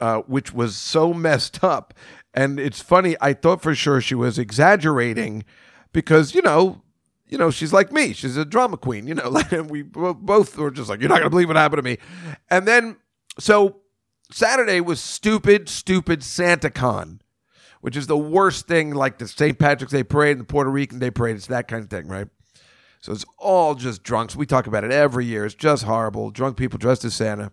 uh, 0.00 0.22
which 0.22 0.52
was 0.52 0.76
so 0.76 1.12
messed 1.12 1.62
up. 1.62 1.94
And 2.32 2.58
it's 2.58 2.80
funny, 2.80 3.16
I 3.20 3.32
thought 3.32 3.62
for 3.62 3.74
sure 3.74 4.00
she 4.00 4.14
was 4.14 4.38
exaggerating 4.38 5.44
because, 5.92 6.34
you 6.34 6.42
know, 6.42 6.82
you 7.26 7.38
know, 7.38 7.50
she's 7.50 7.72
like 7.72 7.92
me. 7.92 8.12
She's 8.12 8.36
a 8.36 8.44
drama 8.44 8.76
queen, 8.76 9.06
you 9.06 9.14
know, 9.14 9.28
like 9.30 9.50
we 9.68 9.82
both 9.82 10.56
were 10.56 10.70
just 10.70 10.88
like, 10.88 11.00
you're 11.00 11.08
not 11.08 11.16
going 11.16 11.26
to 11.26 11.30
believe 11.30 11.48
what 11.48 11.56
happened 11.56 11.78
to 11.78 11.82
me. 11.82 11.98
And 12.48 12.66
then, 12.66 12.96
so 13.38 13.80
Saturday 14.32 14.80
was 14.80 15.00
stupid, 15.00 15.68
stupid 15.68 16.20
SantaCon, 16.20 17.20
which 17.80 17.96
is 17.96 18.06
the 18.06 18.16
worst 18.16 18.66
thing, 18.66 18.92
like 18.92 19.18
the 19.18 19.28
St. 19.28 19.58
Patrick's 19.58 19.92
Day 19.92 20.02
parade 20.02 20.32
and 20.32 20.40
the 20.40 20.52
Puerto 20.52 20.70
Rican 20.70 20.98
Day 20.98 21.10
parade. 21.10 21.36
It's 21.36 21.46
that 21.48 21.68
kind 21.68 21.84
of 21.84 21.90
thing, 21.90 22.08
right? 22.08 22.28
So 23.00 23.12
it's 23.12 23.24
all 23.38 23.74
just 23.74 24.02
drunks. 24.02 24.36
We 24.36 24.44
talk 24.44 24.66
about 24.66 24.84
it 24.84 24.92
every 24.92 25.24
year. 25.24 25.46
It's 25.46 25.54
just 25.54 25.84
horrible. 25.84 26.30
Drunk 26.30 26.56
people 26.56 26.78
dressed 26.78 27.04
as 27.04 27.14
Santa. 27.14 27.52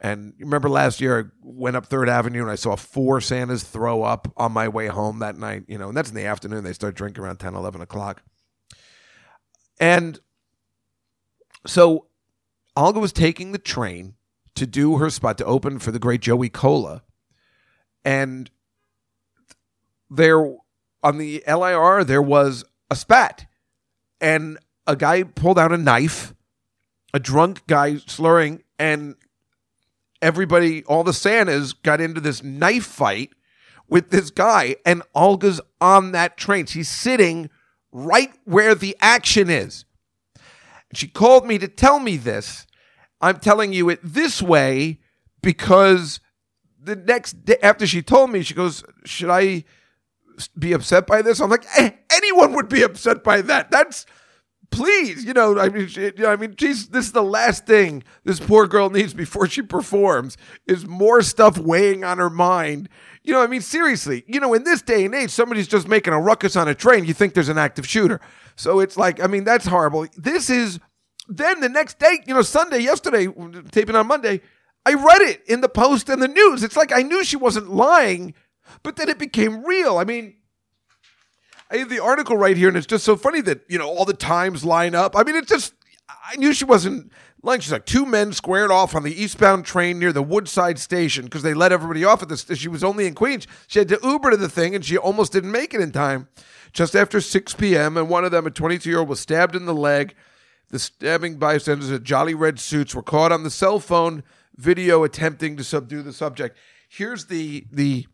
And 0.00 0.34
remember 0.38 0.68
last 0.68 1.00
year, 1.00 1.18
I 1.18 1.24
went 1.42 1.76
up 1.76 1.86
Third 1.86 2.08
Avenue 2.08 2.42
and 2.42 2.50
I 2.50 2.54
saw 2.54 2.76
four 2.76 3.20
Santas 3.20 3.64
throw 3.64 4.04
up 4.04 4.32
on 4.36 4.52
my 4.52 4.68
way 4.68 4.86
home 4.86 5.18
that 5.18 5.36
night. 5.36 5.64
You 5.66 5.78
know, 5.78 5.88
and 5.88 5.96
that's 5.96 6.08
in 6.08 6.14
the 6.14 6.26
afternoon. 6.26 6.62
They 6.62 6.72
start 6.72 6.94
drinking 6.94 7.24
around 7.24 7.38
10, 7.38 7.54
11 7.54 7.80
o'clock. 7.80 8.22
And 9.80 10.20
so 11.66 12.06
Olga 12.76 13.00
was 13.00 13.12
taking 13.12 13.52
the 13.52 13.58
train 13.58 14.14
to 14.54 14.66
do 14.66 14.98
her 14.98 15.10
spot 15.10 15.38
to 15.38 15.44
open 15.44 15.78
for 15.78 15.90
the 15.90 15.98
great 15.98 16.20
Joey 16.20 16.48
Kola. 16.48 17.02
And 18.04 18.50
there 20.10 20.44
on 21.02 21.18
the 21.18 21.42
LIRR, 21.46 22.06
there 22.06 22.22
was 22.22 22.64
a 22.90 22.96
spat. 22.96 23.46
And 24.20 24.58
a 24.86 24.96
guy 24.96 25.22
pulled 25.22 25.58
out 25.58 25.72
a 25.72 25.76
knife, 25.76 26.34
a 27.12 27.20
drunk 27.20 27.66
guy 27.66 27.96
slurring, 27.98 28.62
and 28.78 29.16
everybody, 30.22 30.84
all 30.84 31.04
the 31.04 31.12
Santas 31.12 31.72
got 31.72 32.00
into 32.00 32.20
this 32.20 32.42
knife 32.42 32.86
fight 32.86 33.30
with 33.88 34.10
this 34.10 34.30
guy, 34.30 34.76
and 34.84 35.02
Olga's 35.14 35.60
on 35.80 36.12
that 36.12 36.36
train. 36.36 36.66
She's 36.66 36.88
sitting 36.88 37.50
right 37.92 38.32
where 38.44 38.74
the 38.74 38.96
action 39.00 39.48
is. 39.48 39.84
She 40.92 41.08
called 41.08 41.46
me 41.46 41.58
to 41.58 41.68
tell 41.68 41.98
me 41.98 42.16
this. 42.16 42.66
I'm 43.20 43.40
telling 43.40 43.72
you 43.72 43.88
it 43.88 44.00
this 44.02 44.42
way 44.42 45.00
because 45.42 46.20
the 46.80 46.96
next 46.96 47.44
day 47.44 47.56
after 47.62 47.86
she 47.86 48.02
told 48.02 48.30
me, 48.30 48.42
she 48.42 48.54
goes, 48.54 48.84
Should 49.04 49.30
I 49.30 49.64
be 50.58 50.72
upset 50.72 51.06
by 51.06 51.22
this? 51.22 51.40
I'm 51.40 51.50
like, 51.50 51.64
"Eh, 51.76 51.90
anyone 52.12 52.52
would 52.52 52.68
be 52.68 52.82
upset 52.82 53.24
by 53.24 53.42
that. 53.42 53.70
That's 53.70 54.06
please, 54.70 55.24
you 55.24 55.32
know, 55.32 55.58
I 55.58 55.68
mean, 55.68 55.86
she, 55.88 56.02
you 56.02 56.12
know, 56.18 56.30
I 56.30 56.36
mean, 56.36 56.54
geez, 56.56 56.88
this 56.88 57.06
is 57.06 57.12
the 57.12 57.22
last 57.22 57.66
thing 57.66 58.04
this 58.24 58.40
poor 58.40 58.66
girl 58.66 58.90
needs 58.90 59.14
before 59.14 59.46
she 59.48 59.62
performs 59.62 60.36
is 60.66 60.86
more 60.86 61.22
stuff 61.22 61.58
weighing 61.58 62.04
on 62.04 62.18
her 62.18 62.30
mind. 62.30 62.88
You 63.22 63.32
know, 63.32 63.42
I 63.42 63.46
mean, 63.46 63.60
seriously, 63.60 64.24
you 64.26 64.40
know, 64.40 64.54
in 64.54 64.64
this 64.64 64.82
day 64.82 65.04
and 65.04 65.14
age, 65.14 65.30
somebody's 65.30 65.68
just 65.68 65.88
making 65.88 66.12
a 66.12 66.20
ruckus 66.20 66.56
on 66.56 66.68
a 66.68 66.74
train. 66.74 67.04
You 67.04 67.14
think 67.14 67.34
there's 67.34 67.48
an 67.48 67.58
active 67.58 67.86
shooter. 67.86 68.20
So 68.56 68.80
it's 68.80 68.96
like, 68.96 69.22
I 69.22 69.26
mean, 69.26 69.44
that's 69.44 69.66
horrible. 69.66 70.06
This 70.16 70.50
is 70.50 70.80
then 71.28 71.60
the 71.60 71.68
next 71.68 71.98
day, 71.98 72.22
you 72.26 72.34
know, 72.34 72.42
Sunday, 72.42 72.78
yesterday, 72.78 73.28
taping 73.70 73.96
on 73.96 74.06
Monday, 74.06 74.40
I 74.86 74.94
read 74.94 75.20
it 75.20 75.42
in 75.46 75.60
the 75.60 75.68
post 75.68 76.08
and 76.08 76.22
the 76.22 76.28
news. 76.28 76.62
It's 76.62 76.76
like 76.76 76.92
I 76.92 77.02
knew 77.02 77.22
she 77.22 77.36
wasn't 77.36 77.68
lying, 77.70 78.34
but 78.82 78.96
then 78.96 79.10
it 79.10 79.18
became 79.18 79.64
real. 79.64 79.98
I 79.98 80.04
mean, 80.04 80.37
I 81.70 81.78
have 81.78 81.90
the 81.90 82.02
article 82.02 82.36
right 82.36 82.56
here, 82.56 82.68
and 82.68 82.76
it's 82.76 82.86
just 82.86 83.04
so 83.04 83.16
funny 83.16 83.40
that 83.42 83.62
you 83.68 83.78
know 83.78 83.88
all 83.88 84.04
the 84.04 84.14
times 84.14 84.64
line 84.64 84.94
up. 84.94 85.16
I 85.16 85.22
mean, 85.22 85.36
it's 85.36 85.48
just 85.48 85.74
I 86.08 86.36
knew 86.36 86.52
she 86.52 86.64
wasn't 86.64 87.12
lying. 87.42 87.60
She's 87.60 87.72
like 87.72 87.84
two 87.84 88.06
men 88.06 88.32
squared 88.32 88.70
off 88.70 88.94
on 88.94 89.02
the 89.02 89.22
eastbound 89.22 89.66
train 89.66 89.98
near 89.98 90.12
the 90.12 90.22
Woodside 90.22 90.78
station 90.78 91.24
because 91.24 91.42
they 91.42 91.54
let 91.54 91.72
everybody 91.72 92.04
off 92.04 92.22
at 92.22 92.28
this. 92.28 92.46
She 92.54 92.68
was 92.68 92.82
only 92.82 93.06
in 93.06 93.14
Queens. 93.14 93.46
She 93.66 93.78
had 93.78 93.88
to 93.88 93.98
Uber 94.02 94.30
to 94.30 94.36
the 94.36 94.48
thing, 94.48 94.74
and 94.74 94.84
she 94.84 94.96
almost 94.96 95.32
didn't 95.32 95.52
make 95.52 95.74
it 95.74 95.80
in 95.80 95.92
time. 95.92 96.28
Just 96.72 96.94
after 96.94 97.20
6 97.20 97.54
p.m., 97.54 97.96
and 97.96 98.08
one 98.08 98.24
of 98.24 98.30
them, 98.30 98.46
a 98.46 98.50
22 98.50 98.88
year 98.88 98.98
old, 99.00 99.08
was 99.08 99.20
stabbed 99.20 99.56
in 99.56 99.66
the 99.66 99.74
leg. 99.74 100.14
The 100.70 100.78
stabbing 100.78 101.36
bystanders 101.36 101.90
in 101.90 102.04
jolly 102.04 102.34
red 102.34 102.58
suits 102.58 102.94
were 102.94 103.02
caught 103.02 103.32
on 103.32 103.42
the 103.42 103.50
cell 103.50 103.78
phone 103.78 104.22
video 104.56 105.02
attempting 105.02 105.56
to 105.56 105.64
subdue 105.64 106.02
the 106.02 106.12
subject. 106.12 106.58
Here's 106.88 107.26
the 107.26 107.66
the 107.72 108.06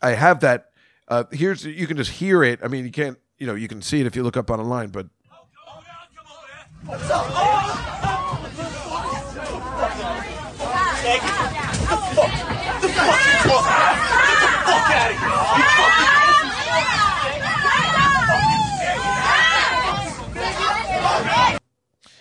I 0.00 0.10
have 0.10 0.40
that. 0.40 0.71
Uh, 1.08 1.24
here's 1.32 1.64
you 1.64 1.86
can 1.86 1.96
just 1.96 2.12
hear 2.12 2.42
it. 2.42 2.60
I 2.62 2.68
mean, 2.68 2.84
you 2.84 2.92
can't. 2.92 3.18
You 3.38 3.46
know, 3.46 3.54
you 3.54 3.66
can 3.66 3.82
see 3.82 4.00
it 4.00 4.06
if 4.06 4.14
you 4.14 4.22
look 4.22 4.36
up 4.36 4.50
online, 4.50 4.90
but 4.90 5.06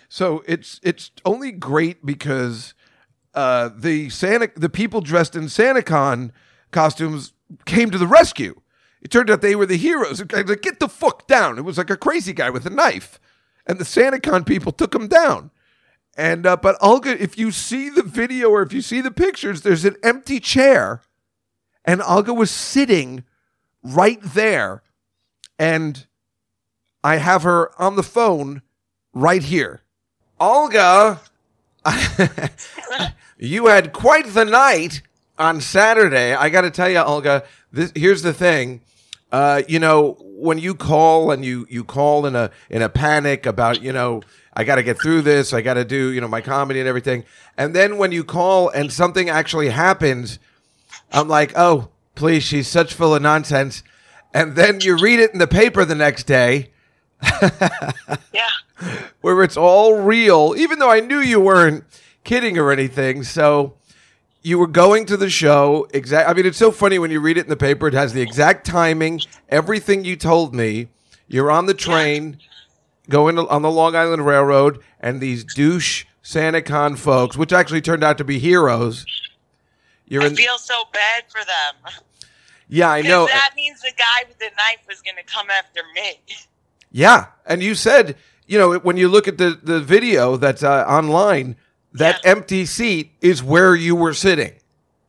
So 0.10 0.44
it's 0.46 0.80
it's 0.84 1.10
only 1.26 1.52
great 1.52 2.06
because 2.06 2.76
uh, 3.34 3.70
the 3.76 4.10
Santa 4.10 4.52
the 4.56 4.70
people 4.70 5.02
dressed 5.02 5.36
in 5.36 5.46
SantaCon 5.46 6.32
costumes 6.70 7.34
came 7.66 7.90
to 7.90 7.98
the 7.98 8.06
rescue. 8.06 8.61
It 9.02 9.10
turned 9.10 9.30
out 9.30 9.42
they 9.42 9.56
were 9.56 9.66
the 9.66 9.78
heroes. 9.78 10.22
Like, 10.32 10.62
get 10.62 10.80
the 10.80 10.88
fuck 10.88 11.28
down. 11.28 11.58
It 11.58 11.66
was 11.66 11.78
like 11.78 11.90
a 11.90 11.98
crazy 11.98 12.34
guy 12.34 12.50
with 12.50 12.66
a 12.66 12.70
knife, 12.70 13.20
and 13.66 13.80
the 13.80 13.84
SantaCon 13.84 14.46
people 14.46 14.72
took 14.72 14.94
him 14.94 15.08
down. 15.08 15.52
And 16.18 16.46
uh, 16.46 16.58
but 16.58 16.78
Olga, 16.82 17.22
if 17.22 17.38
you 17.38 17.52
see 17.52 17.90
the 17.90 18.04
video 18.04 18.50
or 18.50 18.62
if 18.62 18.74
you 18.74 18.82
see 18.82 19.02
the 19.02 19.12
pictures, 19.12 19.62
there's 19.62 19.86
an 19.86 19.96
empty 20.04 20.40
chair, 20.40 21.02
and 21.86 22.02
Olga 22.02 22.34
was 22.34 22.52
sitting 22.52 23.24
right 23.82 24.20
there, 24.22 24.84
and 25.58 26.06
I 27.04 27.18
have 27.18 27.44
her 27.44 27.72
on 27.82 27.96
the 27.96 28.04
phone 28.04 28.62
right 29.14 29.42
here. 29.42 29.82
Olga, 30.40 31.22
you 33.38 33.68
had 33.68 33.94
quite 33.94 34.28
the 34.28 34.46
night 34.46 35.02
on 35.40 35.62
Saturday. 35.62 36.34
I 36.34 36.50
got 36.50 36.62
to 36.62 36.72
tell 36.72 36.90
you, 36.90 37.00
Olga. 37.00 37.44
This, 37.72 37.92
here's 37.96 38.22
the 38.22 38.34
thing. 38.34 38.82
Uh, 39.32 39.62
you 39.68 39.80
know, 39.80 40.18
when 40.22 40.58
you 40.58 40.76
call 40.76 41.32
and 41.32 41.46
you 41.46 41.66
you 41.70 41.84
call 41.84 42.26
in 42.26 42.36
a 42.36 42.52
in 42.70 42.82
a 42.82 42.90
panic 42.90 43.46
about 43.46 43.82
you 43.82 43.94
know 43.94 44.22
I 44.54 44.64
got 44.64 44.76
to 44.76 44.84
get 44.84 45.02
through 45.02 45.22
this, 45.22 45.54
I 45.54 45.62
got 45.62 45.76
to 45.76 45.86
do 45.86 46.12
you 46.12 46.20
know 46.20 46.28
my 46.28 46.42
comedy 46.42 46.80
and 46.80 46.90
everything, 46.90 47.24
and 47.58 47.74
then 47.76 47.98
when 47.98 48.12
you 48.12 48.24
call 48.24 48.70
and 48.70 48.92
something 48.92 49.30
actually 49.30 49.70
happens, 49.70 50.40
I'm 51.12 51.28
like, 51.28 51.54
oh 51.56 51.90
please, 52.16 52.44
she's 52.44 52.68
such 52.68 52.94
full 52.94 53.16
of 53.16 53.22
nonsense, 53.22 53.84
and 54.34 54.56
then 54.56 54.82
you 54.82 54.98
read 54.98 55.20
it 55.20 55.32
in 55.32 55.40
the 55.40 55.48
paper 55.48 55.86
the 55.86 55.96
next 55.96 56.24
day 56.26 56.72
Yeah. 58.34 58.50
where 59.22 59.44
it's 59.44 59.58
all 59.58 60.02
real, 60.02 60.54
even 60.58 60.80
though 60.80 60.90
I 60.92 61.00
knew 61.00 61.20
you 61.20 61.40
weren't 61.40 61.84
kidding 62.24 62.58
or 62.58 62.72
anything. 62.72 63.24
So 63.24 63.76
you 64.42 64.58
were 64.58 64.68
going 64.68 65.06
to 65.08 65.18
the 65.18 65.30
show 65.30 65.88
exact. 65.94 66.30
I 66.30 66.34
mean, 66.34 66.46
it's 66.46 66.58
so 66.58 66.72
funny 66.72 66.98
when 67.00 67.12
you 67.12 67.20
read 67.20 67.38
it 67.38 67.42
in 67.44 67.50
the 67.50 67.56
paper. 67.58 67.88
It 67.88 67.94
has 67.94 68.14
the 68.14 68.22
exact 68.22 68.66
timing, 68.66 69.22
everything 69.50 70.04
you 70.06 70.16
told 70.16 70.54
me. 70.56 70.88
You're 71.28 71.52
on 71.52 71.66
the 71.68 71.74
train 71.74 72.38
going 73.10 73.36
to- 73.36 73.48
on 73.48 73.62
the 73.62 73.72
Long 73.72 73.96
Island 73.96 74.26
Railroad, 74.26 74.80
and 75.00 75.22
these 75.22 75.44
douche 75.44 76.06
SantaCon 76.24 76.98
folks, 76.98 77.36
which 77.38 77.52
actually 77.54 77.82
turned 77.82 78.04
out 78.04 78.18
to 78.18 78.24
be 78.24 78.40
heroes. 78.40 79.06
You're 80.06 80.24
I 80.24 80.28
in. 80.28 80.36
feel 80.36 80.58
so 80.58 80.84
bad 80.92 81.24
for 81.30 81.40
them. 81.46 81.94
Yeah, 82.68 82.90
I 82.90 83.02
know. 83.02 83.28
that 83.28 83.52
means 83.56 83.82
the 83.82 83.92
guy 83.98 84.28
with 84.28 84.40
the 84.40 84.46
knife 84.46 84.86
was 84.88 85.02
going 85.02 85.18
to 85.18 85.24
come 85.24 85.50
after 85.50 85.82
me. 85.96 86.20
Yeah, 86.92 87.28
and 87.46 87.62
you 87.62 87.76
said, 87.76 88.16
you 88.48 88.58
know, 88.58 88.76
when 88.80 88.98
you 88.98 89.08
look 89.08 89.28
at 89.28 89.38
the 89.38 89.58
the 89.62 89.80
video 89.80 90.36
that's 90.38 90.64
uh, 90.64 90.84
online, 90.88 91.56
that 91.94 92.26
empty 92.26 92.66
seat 92.66 93.12
is 93.22 93.44
where 93.44 93.76
you 93.76 93.96
were 93.96 94.14
sitting, 94.14 94.54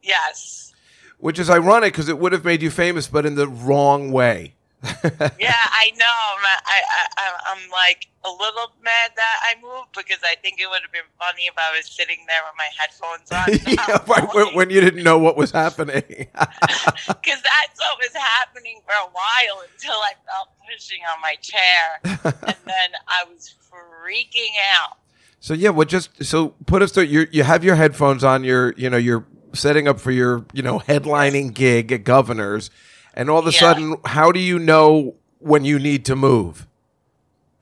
Yes. 0.03 0.73
which 1.19 1.39
is 1.39 1.49
ironic 1.51 1.93
because 1.93 2.09
it 2.09 2.19
would 2.19 2.33
have 2.33 2.45
made 2.45 2.63
you 2.63 2.71
famous, 2.71 3.07
but 3.07 3.25
in 3.27 3.35
the 3.37 3.49
wrong 3.49 4.11
way. 4.13 4.55
Yeah, 5.39 5.55
I 5.55 5.91
know. 5.97 6.07
I'm, 6.07 6.45
I, 6.67 6.83
I, 7.19 7.31
I'm 7.53 7.71
like 7.71 8.07
a 8.25 8.31
little 8.31 8.73
mad 8.83 9.11
that 9.17 9.37
I 9.49 9.55
moved 9.61 9.93
because 9.97 10.19
I 10.25 10.35
think 10.43 10.61
it 10.61 10.69
would 10.69 10.83
have 10.83 10.93
been 10.93 11.07
funny 11.19 11.43
if 11.47 11.55
I 11.57 11.77
was 11.77 11.87
sitting 11.87 12.19
there 12.27 12.41
with 12.47 12.55
my 12.59 12.69
headphones 12.79 13.31
on. 13.31 13.47
yeah, 13.75 13.99
right, 14.09 14.35
when, 14.35 14.55
when 14.55 14.71
you 14.71 14.81
didn't 14.81 15.03
know 15.05 15.19
what 15.19 15.37
was 15.37 15.51
happening. 15.53 16.03
Because 16.13 17.43
that's 17.43 17.79
what 17.79 17.99
was 17.99 18.15
happening 18.15 18.81
for 18.85 18.93
a 18.93 19.11
while 19.11 19.65
until 19.73 19.95
I 19.95 20.13
felt 20.27 20.49
pushing 20.71 21.01
on 21.13 21.21
my 21.21 21.35
chair. 21.41 22.01
and 22.05 22.57
then 22.67 22.91
I 23.09 23.25
was 23.33 23.55
freaking 23.71 24.55
out. 24.81 24.99
So 25.43 25.55
yeah, 25.55 25.71
what 25.71 25.89
just 25.89 26.23
so 26.25 26.51
put 26.67 26.83
us 26.83 26.93
through. 26.93 27.05
You 27.05 27.27
you 27.33 27.43
have 27.43 27.65
your 27.65 27.75
headphones 27.75 28.23
on. 28.23 28.45
You're 28.45 28.73
you 28.77 28.89
know 28.89 28.97
you're 28.97 29.27
setting 29.53 29.89
up 29.89 29.99
for 29.99 30.13
your 30.13 30.47
you 30.53 30.63
know 30.63 30.79
headlining 30.79 31.53
gig 31.53 31.91
at 31.91 32.05
Governors, 32.05 32.71
and 33.13 33.29
all 33.29 33.41
of 33.41 33.47
a 33.49 33.51
Yeah. 33.51 33.59
sudden, 33.59 33.97
how 34.05 34.31
do 34.31 34.39
you 34.39 34.59
know 34.61 35.17
when 35.41 35.65
you 35.65 35.81
need 35.81 36.05
to 36.07 36.15
move? 36.17 36.67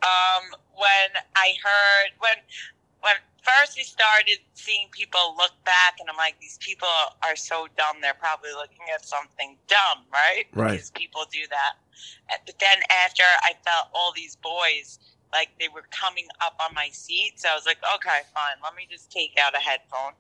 um, 0.03 0.45
when 0.77 1.11
I 1.37 1.55
heard 1.65 2.11
when 2.19 2.37
when 3.01 3.15
first 3.43 3.79
I 3.79 3.83
started 3.83 4.39
seeing 4.53 4.89
people 4.93 5.35
look 5.39 5.53
back, 5.65 5.97
and 6.01 6.09
I'm 6.11 6.17
like, 6.19 6.39
these 6.39 6.59
people 6.61 6.89
are 7.25 7.35
so 7.37 7.67
dumb. 7.79 7.97
They're 8.03 8.13
probably 8.13 8.53
looking 8.53 8.85
at 8.95 9.05
something 9.07 9.57
dumb, 9.69 10.05
right? 10.13 10.45
Right. 10.55 10.73
Because 10.73 10.91
people 10.91 11.23
do 11.33 11.41
that. 11.49 11.73
But 12.45 12.59
then 12.61 12.79
after 13.05 13.23
I 13.43 13.53
felt 13.65 13.89
all 13.95 14.13
these 14.15 14.37
boys. 14.37 14.99
Like 15.33 15.51
they 15.59 15.69
were 15.69 15.85
coming 15.91 16.27
up 16.41 16.55
on 16.65 16.75
my 16.75 16.89
seat, 16.93 17.35
so 17.37 17.49
I 17.51 17.55
was 17.55 17.67
like, 17.67 17.79
"Okay, 17.97 18.21
fine. 18.35 18.57
Let 18.63 18.75
me 18.75 18.87
just 18.91 19.11
take 19.11 19.37
out 19.39 19.55
a 19.55 19.59
headphone." 19.63 20.15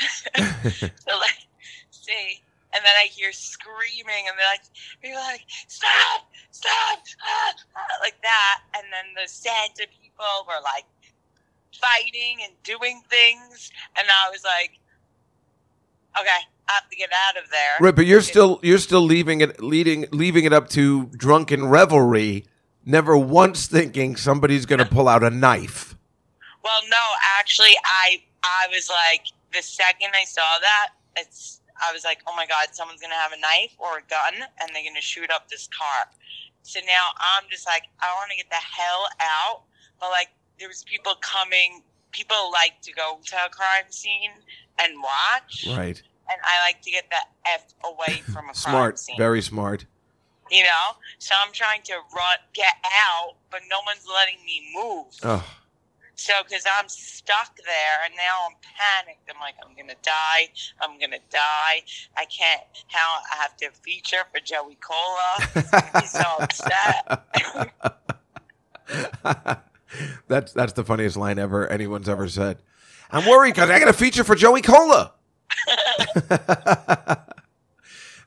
so 1.06 1.18
like, 1.18 1.46
see, 1.90 2.42
and 2.72 2.84
then 2.84 2.94
I 2.98 3.06
hear 3.10 3.32
screaming, 3.32 4.26
and 4.28 4.38
they're 4.38 4.50
like, 4.50 4.62
"People 5.02 5.18
are 5.18 5.32
like, 5.32 5.44
stop, 5.68 6.30
stop!" 6.50 6.98
ah, 7.22 7.54
ah," 7.76 7.80
like 8.00 8.20
that, 8.22 8.62
and 8.76 8.84
then 8.92 9.14
the 9.14 9.28
Santa 9.28 9.86
people 10.02 10.46
were 10.46 10.62
like 10.62 10.86
fighting 11.80 12.38
and 12.44 12.52
doing 12.62 13.02
things, 13.10 13.70
and 13.96 14.06
I 14.08 14.30
was 14.30 14.44
like, 14.44 14.78
"Okay, 16.18 16.40
I 16.68 16.72
have 16.72 16.88
to 16.90 16.96
get 16.96 17.10
out 17.28 17.42
of 17.42 17.50
there." 17.50 17.76
Right, 17.80 17.94
but 17.94 18.06
you're 18.06 18.20
still 18.20 18.60
you're 18.62 18.78
still 18.78 19.02
leaving 19.02 19.40
it 19.40 19.62
leading 19.62 20.06
leaving 20.12 20.44
it 20.44 20.52
up 20.52 20.68
to 20.70 21.06
drunken 21.06 21.66
revelry, 21.66 22.46
never 22.84 23.16
once 23.16 23.66
thinking 23.66 24.16
somebody's 24.16 24.66
going 24.66 24.78
to 24.78 24.86
pull 24.86 25.08
out 25.08 25.22
a 25.22 25.30
knife. 25.30 25.96
Well, 26.62 26.80
no, 26.90 27.02
actually, 27.38 27.72
I 27.84 28.22
I 28.42 28.66
was 28.70 28.88
like 28.90 29.26
the 29.52 29.62
second 29.62 30.10
I 30.14 30.24
saw 30.24 30.42
that, 30.60 30.88
it's 31.16 31.60
I 31.82 31.92
was 31.92 32.04
like, 32.04 32.20
oh 32.26 32.34
my 32.36 32.46
god, 32.46 32.68
someone's 32.72 33.00
gonna 33.00 33.14
have 33.14 33.32
a 33.32 33.40
knife 33.40 33.72
or 33.78 33.98
a 33.98 34.02
gun, 34.02 34.46
and 34.60 34.70
they're 34.74 34.84
gonna 34.84 35.00
shoot 35.00 35.30
up 35.30 35.48
this 35.48 35.68
car. 35.68 36.12
So 36.62 36.80
now 36.86 37.04
I'm 37.18 37.48
just 37.50 37.66
like, 37.66 37.84
I 38.00 38.12
want 38.16 38.30
to 38.30 38.36
get 38.36 38.50
the 38.50 38.56
hell 38.56 39.06
out, 39.20 39.62
but 39.98 40.10
like 40.10 40.28
there 40.58 40.68
was 40.68 40.84
people 40.84 41.14
coming. 41.22 41.82
People 42.12 42.36
like 42.52 42.80
to 42.82 42.92
go 42.92 43.20
to 43.24 43.36
a 43.46 43.48
crime 43.48 43.88
scene 43.88 44.30
and 44.82 44.94
watch, 45.02 45.66
Right. 45.68 46.02
and 46.28 46.38
I 46.44 46.66
like 46.66 46.82
to 46.82 46.90
get 46.90 47.08
the 47.08 47.48
f 47.48 47.64
away 47.84 48.20
from 48.26 48.50
a 48.50 48.52
crime 48.52 48.54
Smart, 48.54 49.00
very 49.16 49.40
smart. 49.40 49.86
You 50.50 50.64
know, 50.64 50.96
so 51.18 51.34
I'm 51.44 51.52
trying 51.52 51.82
to 51.84 51.94
run, 52.14 52.38
get 52.54 52.74
out, 52.84 53.34
but 53.50 53.60
no 53.70 53.78
one's 53.86 54.06
letting 54.06 54.44
me 54.44 54.62
move. 54.74 55.06
Oh, 55.22 55.44
So, 56.16 56.32
because 56.46 56.64
I'm 56.66 56.88
stuck 56.88 57.56
there 57.56 58.04
and 58.04 58.14
now 58.16 58.48
I'm 58.48 58.56
panicked. 58.60 59.30
I'm 59.32 59.40
like, 59.40 59.54
I'm 59.64 59.74
going 59.76 59.88
to 59.88 59.96
die. 60.02 60.50
I'm 60.80 60.98
going 60.98 61.12
to 61.12 61.20
die. 61.30 61.82
I 62.16 62.24
can't. 62.26 62.62
How 62.88 63.20
I 63.32 63.36
have 63.42 63.56
to 63.58 63.70
feature 63.82 64.24
for 64.32 64.40
Joey 64.40 64.76
Kola. 64.80 65.48
He's 65.54 65.70
going 65.70 65.84
to 65.84 66.00
be 66.00 66.06
so 66.06 66.24
upset. 66.40 67.26
that's 70.28 70.52
that's 70.52 70.72
the 70.72 70.84
funniest 70.84 71.16
line 71.16 71.38
ever 71.38 71.68
anyone's 71.68 72.08
ever 72.08 72.28
said. 72.28 72.58
I'm 73.10 73.26
worried 73.28 73.54
because 73.54 73.70
I 73.70 73.78
got 73.78 73.88
a 73.88 73.92
feature 73.92 74.24
for 74.24 74.34
Joey 74.34 74.62
Kola. 74.62 75.12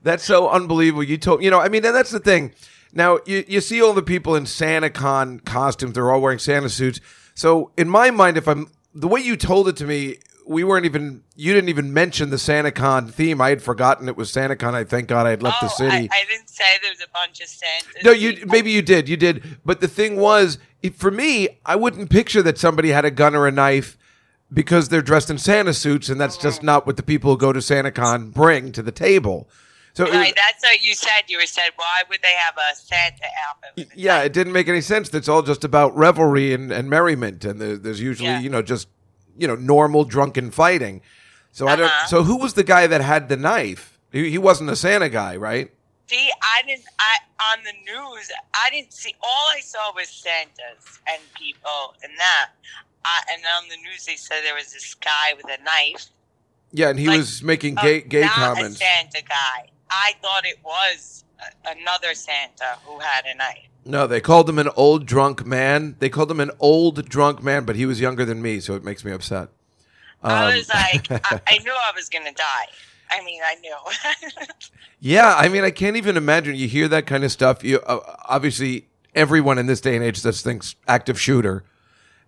that's 0.04 0.24
so 0.24 0.50
unbelievable. 0.50 1.04
You 1.04 1.18
told 1.18 1.44
you 1.44 1.50
know. 1.50 1.60
I 1.60 1.70
mean, 1.70 1.86
and 1.86 1.96
that's 1.96 2.12
the 2.12 2.20
thing. 2.20 2.54
Now 2.94 3.20
you 3.26 3.44
you 3.48 3.62
see 3.62 3.82
all 3.82 3.94
the 3.94 4.04
people 4.04 4.36
in 4.36 4.44
SantaCon 4.44 5.44
costumes. 5.46 5.94
They're 5.94 6.12
all 6.12 6.22
wearing 6.22 6.40
Santa 6.40 6.70
suits. 6.70 7.00
So 7.36 7.72
in 7.78 7.90
my 7.90 8.12
mind, 8.12 8.38
if 8.38 8.48
I'm 8.48 8.70
the 8.94 9.08
way 9.08 9.22
you 9.22 9.36
told 9.36 9.68
it 9.68 9.76
to 9.78 9.86
me, 9.86 10.18
we 10.46 10.64
weren't 10.64 10.86
even. 10.86 11.24
You 11.36 11.54
didn't 11.54 11.70
even 11.70 11.94
mention 11.94 12.30
the 12.30 12.36
SantaCon 12.36 13.12
theme. 13.12 13.42
I 13.42 13.50
had 13.50 13.62
forgotten 13.64 14.08
it 14.08 14.18
was 14.18 14.32
SantaCon. 14.32 14.74
I 14.74 14.84
thank 14.84 15.08
God 15.08 15.26
I 15.26 15.32
had 15.32 15.42
left 15.42 15.62
the 15.62 15.68
oh, 15.68 15.76
city. 15.76 16.10
I, 16.12 16.16
I 16.16 16.26
didn't 16.30 16.50
say 16.50 16.64
there 16.82 16.92
was 16.92 17.02
a 17.02 17.12
bunch 17.12 17.42
of 17.42 17.48
Santas. 17.48 18.04
No, 18.04 18.12
you 18.12 18.46
maybe 18.46 18.72
you 18.72 18.82
did, 18.82 19.10
you 19.10 19.18
did. 19.18 19.44
But 19.66 19.82
the 19.82 19.88
thing 19.88 20.18
was, 20.18 20.60
for 20.96 21.10
me, 21.10 21.60
I 21.66 21.76
wouldn't 21.76 22.10
picture 22.10 22.44
that 22.44 22.58
somebody 22.58 22.90
had 22.90 23.06
a 23.06 23.12
gun 23.12 23.36
or 23.36 23.48
a 23.48 23.52
knife 23.52 23.98
because 24.54 24.90
they're 24.90 25.02
dressed 25.02 25.30
in 25.30 25.38
Santa 25.38 25.74
suits, 25.74 26.10
and 26.10 26.22
that's 26.22 26.38
just 26.38 26.58
mm-hmm. 26.58 26.68
not 26.68 26.86
what 26.86 26.98
the 26.98 27.04
people 27.04 27.32
who 27.32 27.38
go 27.38 27.52
to 27.52 27.60
SantaCon 27.60 28.32
bring 28.34 28.72
to 28.74 28.84
the 28.84 28.92
table. 28.92 29.50
So, 29.96 30.06
it- 30.08 30.12
that's 30.36 30.64
what 30.64 30.82
you 30.84 30.96
said. 30.96 31.24
You 31.28 31.38
were 31.38 31.46
said, 31.46 31.70
why 31.76 32.02
would 32.10 32.20
they 32.24 32.34
have 32.46 32.56
a 32.58 32.76
Santa 32.76 33.26
outfit? 33.48 33.90
yeah, 33.96 34.22
it 34.22 34.34
didn't 34.34 34.54
make 34.54 34.68
any 34.68 34.82
sense. 34.82 35.14
It's 35.14 35.28
all 35.30 35.44
just 35.44 35.64
about 35.64 35.96
revelry 35.96 36.54
and, 36.54 36.72
and 36.72 36.90
merriment, 36.90 37.46
and 37.46 37.62
there, 37.62 37.78
there's 37.78 38.02
usually, 38.02 38.30
Yeah. 38.30 38.40
you 38.40 38.50
know, 38.50 38.62
just 38.62 38.88
you 39.38 39.48
know, 39.48 39.56
normal 39.56 40.04
drunken 40.04 40.52
fighting. 40.52 41.02
So 41.52 41.68
I 41.68 41.76
don't. 41.76 41.86
Uh-huh. 41.86 42.08
So 42.08 42.24
who 42.24 42.38
was 42.38 42.54
the 42.56 42.64
guy 42.64 42.88
that 42.88 43.02
had 43.02 43.30
the 43.30 43.38
knife? 43.38 44.00
He, 44.12 44.30
he 44.32 44.38
wasn't 44.38 44.70
a 44.70 44.76
Santa 44.76 45.10
guy, 45.10 45.36
right? 45.38 45.72
See, 46.08 46.30
I 46.42 46.62
didn't. 46.68 46.86
I 47.00 47.18
on 47.54 47.64
the 47.64 47.74
news, 47.92 48.32
I 48.54 48.70
didn't 48.72 48.94
see. 48.94 49.14
All 49.22 49.48
I 49.56 49.60
saw 49.60 49.94
was 49.96 50.10
Santas 50.10 51.00
and 51.08 51.20
people 51.36 51.96
and 52.04 52.12
that. 52.18 52.50
I, 53.06 53.22
and 53.34 53.42
on 53.62 53.70
the 53.70 53.76
news, 53.78 54.06
they 54.06 54.16
said 54.16 54.42
there 54.44 54.56
was 54.56 54.72
this 54.74 54.94
guy 54.96 55.34
with 55.36 55.46
a 55.46 55.62
knife. 55.64 56.08
Yeah, 56.72 56.90
and 56.90 56.98
he 57.00 57.08
Like, 57.08 57.18
was 57.18 57.44
making 57.44 57.78
uh, 57.78 57.82
gay 57.82 58.02
gay 58.02 58.22
not 58.22 58.32
comments. 58.34 58.78
a 58.78 58.84
Santa 58.84 59.24
guy. 59.28 59.70
I 59.96 60.14
thought 60.22 60.46
it 60.46 60.58
was 60.64 61.24
another 61.66 62.16
Santa 62.16 62.78
who 62.86 63.00
had 63.00 63.26
a 63.26 63.36
knife. 63.38 63.68
No, 63.86 64.08
they 64.08 64.22
called 64.22 64.50
him 64.50 64.60
an 64.60 64.70
old 64.76 65.06
drunk 65.06 65.46
man. 65.46 65.98
They 66.00 66.10
called 66.10 66.32
him 66.32 66.40
an 66.40 66.52
old 66.60 67.08
drunk 67.10 67.44
man, 67.44 67.66
but 67.66 67.76
he 67.76 67.86
was 67.86 68.00
younger 68.00 68.26
than 68.26 68.42
me, 68.42 68.60
so 68.60 68.76
it 68.76 68.84
makes 68.84 69.04
me 69.06 69.12
upset. 69.12 69.50
I 70.24 70.50
Um, 70.52 70.56
was 70.58 70.70
like, 70.70 71.12
I, 71.12 71.42
I 71.48 71.58
knew 71.60 71.72
I 71.72 71.92
was 71.96 72.10
gonna 72.10 72.34
die. 72.34 72.68
I 73.12 73.24
mean, 73.24 73.42
I 73.46 73.56
knew. 73.56 73.76
yeah, 75.00 75.36
I 75.38 75.50
mean, 75.50 75.64
I 75.64 75.70
can't 75.72 75.98
even 75.98 76.18
imagine. 76.18 76.56
You 76.56 76.68
hear 76.68 76.88
that 76.88 77.06
kind 77.06 77.24
of 77.24 77.32
stuff. 77.32 77.64
You 77.64 77.80
uh, 77.82 78.00
obviously 78.28 78.88
everyone 79.14 79.58
in 79.58 79.68
this 79.68 79.82
day 79.82 79.96
and 79.96 80.04
age 80.04 80.24
just 80.24 80.44
thinks 80.44 80.76
active 80.88 81.20
shooter, 81.20 81.66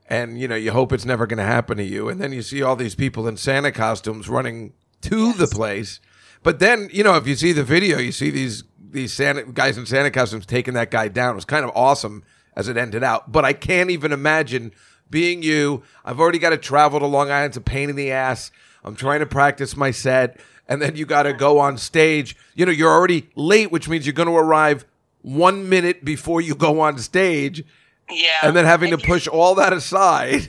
and 0.10 0.38
you 0.40 0.48
know 0.48 0.56
you 0.56 0.72
hope 0.72 0.92
it's 0.92 1.06
never 1.06 1.26
going 1.26 1.38
to 1.40 1.44
happen 1.44 1.78
to 1.78 1.84
you. 1.84 2.10
And 2.10 2.20
then 2.20 2.34
you 2.34 2.42
see 2.42 2.62
all 2.62 2.76
these 2.76 2.96
people 2.96 3.28
in 3.28 3.38
Santa 3.38 3.72
costumes 3.72 4.28
running 4.30 4.74
to 5.02 5.34
the 5.34 5.48
place. 5.48 6.00
But 6.46 6.60
then 6.60 6.90
you 6.94 7.04
know 7.04 7.16
if 7.16 7.26
you 7.28 7.36
see 7.36 7.52
the 7.54 7.64
video, 7.64 7.98
you 7.98 8.12
see 8.12 8.30
these 8.30 8.64
these 8.92 9.12
Santa 9.12 9.44
guys 9.44 9.78
in 9.80 9.86
Santa 9.88 10.12
costumes 10.12 10.46
taking 10.46 10.76
that 10.76 10.92
guy 10.92 11.08
down. 11.08 11.32
It 11.32 11.36
was 11.36 11.44
kind 11.46 11.66
of 11.66 11.72
awesome 11.76 12.24
as 12.56 12.68
it 12.70 12.78
ended 12.78 13.04
out. 13.04 13.32
But 13.32 13.44
I 13.44 13.52
can't 13.52 13.90
even 13.90 14.12
imagine 14.14 14.72
being 15.10 15.42
you. 15.42 15.82
I've 16.06 16.20
already 16.20 16.38
got 16.38 16.52
to 16.52 16.58
travel 16.58 17.00
to 17.00 17.06
Long 17.08 17.32
Island. 17.32 17.50
It's 17.52 17.58
a 17.58 17.62
pain 17.62 17.90
in 17.90 17.96
the 17.96 18.12
ass. 18.12 18.52
I'm 18.84 18.96
trying 18.96 19.22
to 19.22 19.26
practice 19.26 19.76
my 19.76 19.90
set, 19.90 20.40
and 20.70 20.80
then 20.80 20.96
you 20.96 21.08
got 21.08 21.24
to 21.24 21.34
go 21.34 21.58
on 21.58 21.80
stage. 21.80 22.38
You 22.54 22.68
know, 22.68 22.72
you're 22.72 22.94
already 22.94 23.28
late, 23.36 23.72
which 23.72 23.90
means 23.90 24.06
you're 24.06 24.14
going 24.14 24.30
to 24.30 24.36
arrive 24.36 24.86
one 25.24 25.68
minute 25.68 26.06
before 26.06 26.42
you 26.42 26.54
go 26.54 26.80
on 26.80 27.00
stage, 27.00 27.64
Yeah. 28.08 28.28
and 28.44 28.56
then 28.56 28.66
having 28.66 28.92
to 28.92 29.00
push 29.00 29.28
all 29.28 29.56
that 29.56 29.74
aside. 29.74 30.48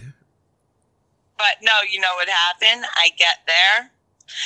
But 1.38 1.56
no, 1.62 1.72
you 1.90 2.00
know 2.00 2.14
what 2.16 2.28
happened? 2.28 2.84
I 2.96 3.08
get 3.16 3.38
there. 3.46 3.90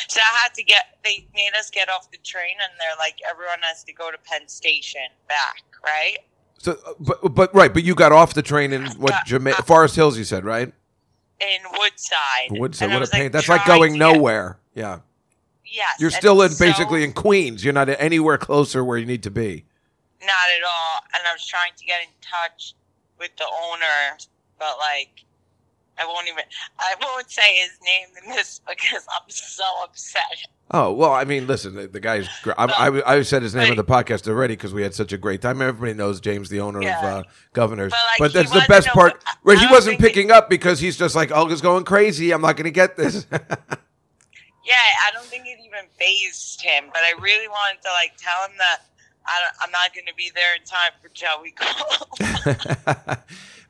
So 0.09 0.21
I 0.21 0.39
had 0.43 0.55
to 0.55 0.63
get, 0.63 0.99
they 1.05 1.27
made 1.35 1.53
us 1.59 1.71
get 1.71 1.89
off 1.89 2.11
the 2.11 2.19
train 2.19 2.55
and 2.63 2.71
they're 2.79 2.97
like, 2.99 3.17
everyone 3.31 3.59
has 3.63 3.83
to 3.85 3.93
go 3.93 4.11
to 4.11 4.19
Penn 4.19 4.47
Station 4.49 5.01
back, 5.29 5.63
right? 5.85 6.19
So, 6.59 6.73
uh, 6.87 6.93
but 7.01 7.35
but 7.35 7.55
right, 7.55 7.73
but 7.73 7.83
you 7.85 7.95
got 7.95 8.13
off 8.13 8.35
the 8.35 8.43
train 8.43 8.73
in 8.75 8.85
what 8.99 9.13
Yeah. 9.13 9.21
Jama- 9.25 9.55
Forest 9.63 9.97
Hills, 9.97 10.19
you 10.19 10.25
said, 10.25 10.45
right? 10.45 10.71
In 11.41 11.59
Woodside. 11.79 12.51
Woodside. 12.51 12.91
And 12.91 13.01
What 13.01 13.09
a 13.09 13.11
pain. 13.11 13.31
That's 13.33 13.49
like 13.49 13.65
going 13.65 13.95
to 13.95 13.99
get- 13.99 14.13
nowhere. 14.15 14.59
Yeah, 14.75 15.01
yes. 15.65 15.97
you're 15.99 16.11
still 16.11 16.43
in 16.43 16.51
so- 16.51 16.63
basically 16.65 17.03
in 17.03 17.13
Queens. 17.15 17.65
You're 17.65 17.73
not 17.73 17.89
anywhere 17.89 18.37
closer 18.39 18.85
where 18.85 18.99
you 18.99 19.07
need 19.07 19.23
to 19.23 19.31
be. 19.31 19.65
Not 20.21 20.29
at 20.31 20.63
all. 20.63 21.01
And 21.15 21.23
I 21.27 21.33
was 21.33 21.47
trying 21.47 21.73
to 21.79 21.85
get 21.87 22.01
in 22.03 22.09
touch 22.21 22.75
with 23.19 23.31
the 23.39 23.47
owner, 23.65 24.19
but 24.59 24.77
like, 24.79 25.25
I 26.01 26.07
won't 26.07 26.27
even, 26.29 26.45
I 26.79 26.95
won't 27.01 27.31
say 27.31 27.57
his 27.57 27.79
name 27.85 28.09
in 28.25 28.31
this 28.37 28.61
because 28.69 29.07
I'm 29.09 29.29
so 29.29 29.65
upset. 29.85 30.23
Oh 30.73 30.93
well, 30.93 31.13
I 31.13 31.25
mean, 31.25 31.47
listen, 31.49 31.75
the, 31.75 31.89
the 31.89 31.99
guy's. 32.01 32.29
Gr- 32.43 32.53
I, 32.57 32.65
I, 32.67 33.17
I 33.17 33.23
said 33.23 33.43
his 33.43 33.55
name 33.57 33.71
on 33.73 33.77
the 33.77 33.85
podcast 33.85 34.29
already 34.29 34.55
because 34.55 34.73
we 34.73 34.83
had 34.83 34.95
such 34.95 35.13
a 35.13 35.19
great 35.19 35.43
time. 35.43 35.61
Everybody 35.61 35.95
knows 35.95 36.21
James, 36.21 36.49
the 36.49 36.61
owner 36.61 36.81
Yeah. 36.81 36.99
of 37.19 37.25
uh, 37.27 37.29
Governors. 37.53 37.91
But, 37.93 37.99
like, 38.07 38.19
but 38.19 38.33
that's 38.33 38.53
the 38.53 38.65
best 38.69 38.89
part. 38.89 39.23
I- 39.27 39.35
Right, 39.43 39.59
he 39.59 39.67
wasn't 39.69 39.99
think 39.99 40.15
picking 40.15 40.31
up 40.31 40.49
because 40.51 40.79
he's 40.81 40.97
just 40.99 41.17
like 41.17 41.33
Olga's 41.33 41.61
going 41.63 41.85
crazy. 41.85 42.31
I'm 42.33 42.43
not 42.43 42.57
going 42.57 42.65
to 42.67 42.71
get 42.71 42.97
this. 42.97 43.27
Yeah, 44.63 44.75
I 45.09 45.13
don't 45.13 45.25
think 45.25 45.47
it 45.47 45.59
even 45.65 45.87
phased 45.99 46.61
him, 46.63 46.85
but 46.93 46.99
I 46.99 47.15
really 47.21 47.49
wanted 47.49 47.83
to 47.83 47.89
like 48.01 48.13
tell 48.19 48.45
him 48.47 48.57
that 48.59 48.83
I 49.27 49.33
I'm 49.65 49.71
not 49.73 49.93
going 49.95 50.07
to 50.07 50.15
be 50.15 50.31
there 50.33 50.55
in 50.55 50.63
time 50.63 50.93
for 51.01 51.09
Joey 51.09 51.53
Cole. 51.59 53.17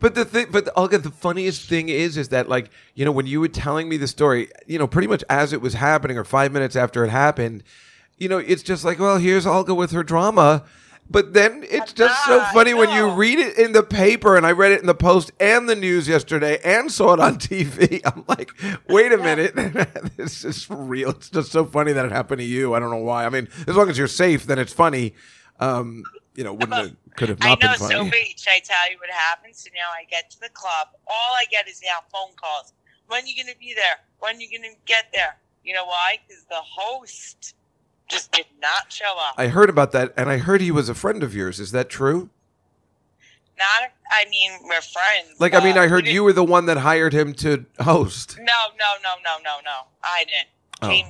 but 0.01 0.15
the 0.15 0.25
thing, 0.25 0.47
but 0.51 0.69
Olga, 0.77 0.99
the 0.99 1.11
funniest 1.11 1.69
thing 1.69 1.89
is, 1.89 2.17
is 2.17 2.29
that 2.31 2.49
like 2.49 2.71
you 2.95 3.05
know 3.05 3.13
when 3.13 3.27
you 3.27 3.41
were 3.41 3.49
telling 3.49 3.89
me 3.89 3.97
the 3.97 4.09
story, 4.09 4.49
you 4.67 4.79
know, 4.79 4.87
pretty 4.87 5.09
much 5.09 5.23
as 5.29 5.53
it 5.53 5.61
was 5.61 5.75
happening 5.75 6.19
or 6.19 6.25
five 6.25 6.53
minutes 6.53 6.77
after 6.77 7.05
it 7.05 7.11
happened, 7.11 7.63
you 8.19 8.29
know, 8.29 8.39
it's 8.39 8.63
just 8.63 8.85
like, 8.85 8.99
well, 8.99 9.19
here's 9.19 9.47
Olga 9.47 9.75
with 9.75 9.93
her 9.93 10.03
drama. 10.03 10.65
But 11.13 11.35
then 11.35 11.65
it's 11.69 11.93
just 11.93 12.25
so 12.25 12.41
funny 12.53 12.73
when 12.73 12.89
you 12.91 13.11
read 13.11 13.41
it 13.41 13.59
in 13.59 13.73
the 13.73 13.83
paper, 13.83 14.37
and 14.37 14.47
I 14.47 14.53
read 14.53 14.71
it 14.71 14.81
in 14.81 14.87
the 14.87 14.95
Post 14.95 15.33
and 15.41 15.69
the 15.69 15.75
news 15.75 16.07
yesterday, 16.07 16.61
and 16.65 16.91
saw 16.91 17.15
it 17.15 17.21
on 17.21 17.35
TV. 17.39 18.01
I'm 18.05 18.25
like, 18.29 18.53
wait 18.89 19.11
a 19.11 19.19
minute, 19.19 19.57
this 20.17 20.45
is 20.45 20.71
real. 20.71 21.11
It's 21.11 21.29
just 21.29 21.51
so 21.51 21.65
funny 21.65 21.93
that 21.93 22.07
it 22.07 22.13
happened 22.13 22.39
to 22.39 22.45
you. 22.45 22.75
I 22.75 22.79
don't 22.79 22.91
know 22.91 22.99
why. 22.99 23.27
I 23.27 23.29
mean, 23.29 23.49
as 23.67 23.75
long 23.75 23.91
as 23.91 23.99
you're 23.99 24.07
safe, 24.07 24.47
then 24.47 24.61
it's 24.61 24.73
funny. 24.73 25.15
Um, 25.59 26.05
you 26.35 26.45
know, 26.45 26.53
wouldn't 26.53 26.73
have, 26.75 26.97
could 27.17 27.29
have 27.29 27.39
I 27.43 27.51
not 27.51 27.63
know 27.63 27.69
been 27.69 27.79
funny. 27.79 27.95
I 27.95 27.99
know 27.99 28.05
so 28.05 28.11
big. 28.11 28.39
Should 28.39 28.53
I 28.53 28.61
tell 28.61 28.91
you 28.91 28.99
what 28.99 29.11
happened? 29.11 29.57
So 29.57 29.71
now 29.75 29.91
I 29.93 30.05
get 30.05 30.31
to 30.31 30.41
the 30.41 30.49
club. 30.51 30.89
All 31.07 31.35
I 31.35 31.45
get 31.51 31.69
is 31.69 31.81
now 31.83 32.05
phone 32.13 32.35
calls. 32.37 32.73
When 33.09 33.25
are 33.25 33.27
you 33.27 33.35
going 33.35 33.53
to 33.53 33.59
be 33.59 33.75
there? 33.75 33.99
When 34.21 34.37
are 34.37 34.41
you 34.41 34.51
going 34.51 34.71
to 34.71 34.77
get 34.87 35.07
there? 35.13 35.37
You 35.65 35.75
know 35.75 35.85
why? 35.85 36.19
Because 36.27 36.45
the 36.45 36.55
host 36.57 37.55
just 38.09 38.33
did 38.33 38.47
not 38.61 38.93
show 38.93 39.13
up. 39.19 39.35
I 39.37 39.49
heard 39.49 39.69
about 39.69 39.93
that, 39.93 40.15
and 40.17 40.31
I 40.31 40.39
heard 40.39 40.61
he 40.61 40.71
was 40.71 40.89
a 40.89 40.95
friend 40.95 41.23
of 41.23 41.35
yours. 41.35 41.61
Is 41.61 41.73
that 41.73 41.89
true? 41.89 42.31
Not, 43.59 43.91
I 44.11 44.29
mean, 44.31 44.53
we're 44.63 44.81
friends. 44.81 45.39
Like, 45.39 45.55
I 45.55 45.63
mean, 45.63 45.77
I 45.77 45.87
heard 45.87 46.07
you 46.07 46.25
were 46.25 46.33
the 46.33 46.45
one 46.45 46.67
that 46.67 46.79
hired 46.79 47.13
him 47.13 47.35
to 47.35 47.67
host. 47.81 48.39
No, 48.39 48.45
no, 48.45 49.03
no, 49.03 49.17
no, 49.23 49.37
no, 49.45 49.61
no. 49.63 49.87
I 50.03 50.25
didn't. 50.25 50.49
Oh. 50.83 50.89
Did. 50.89 51.05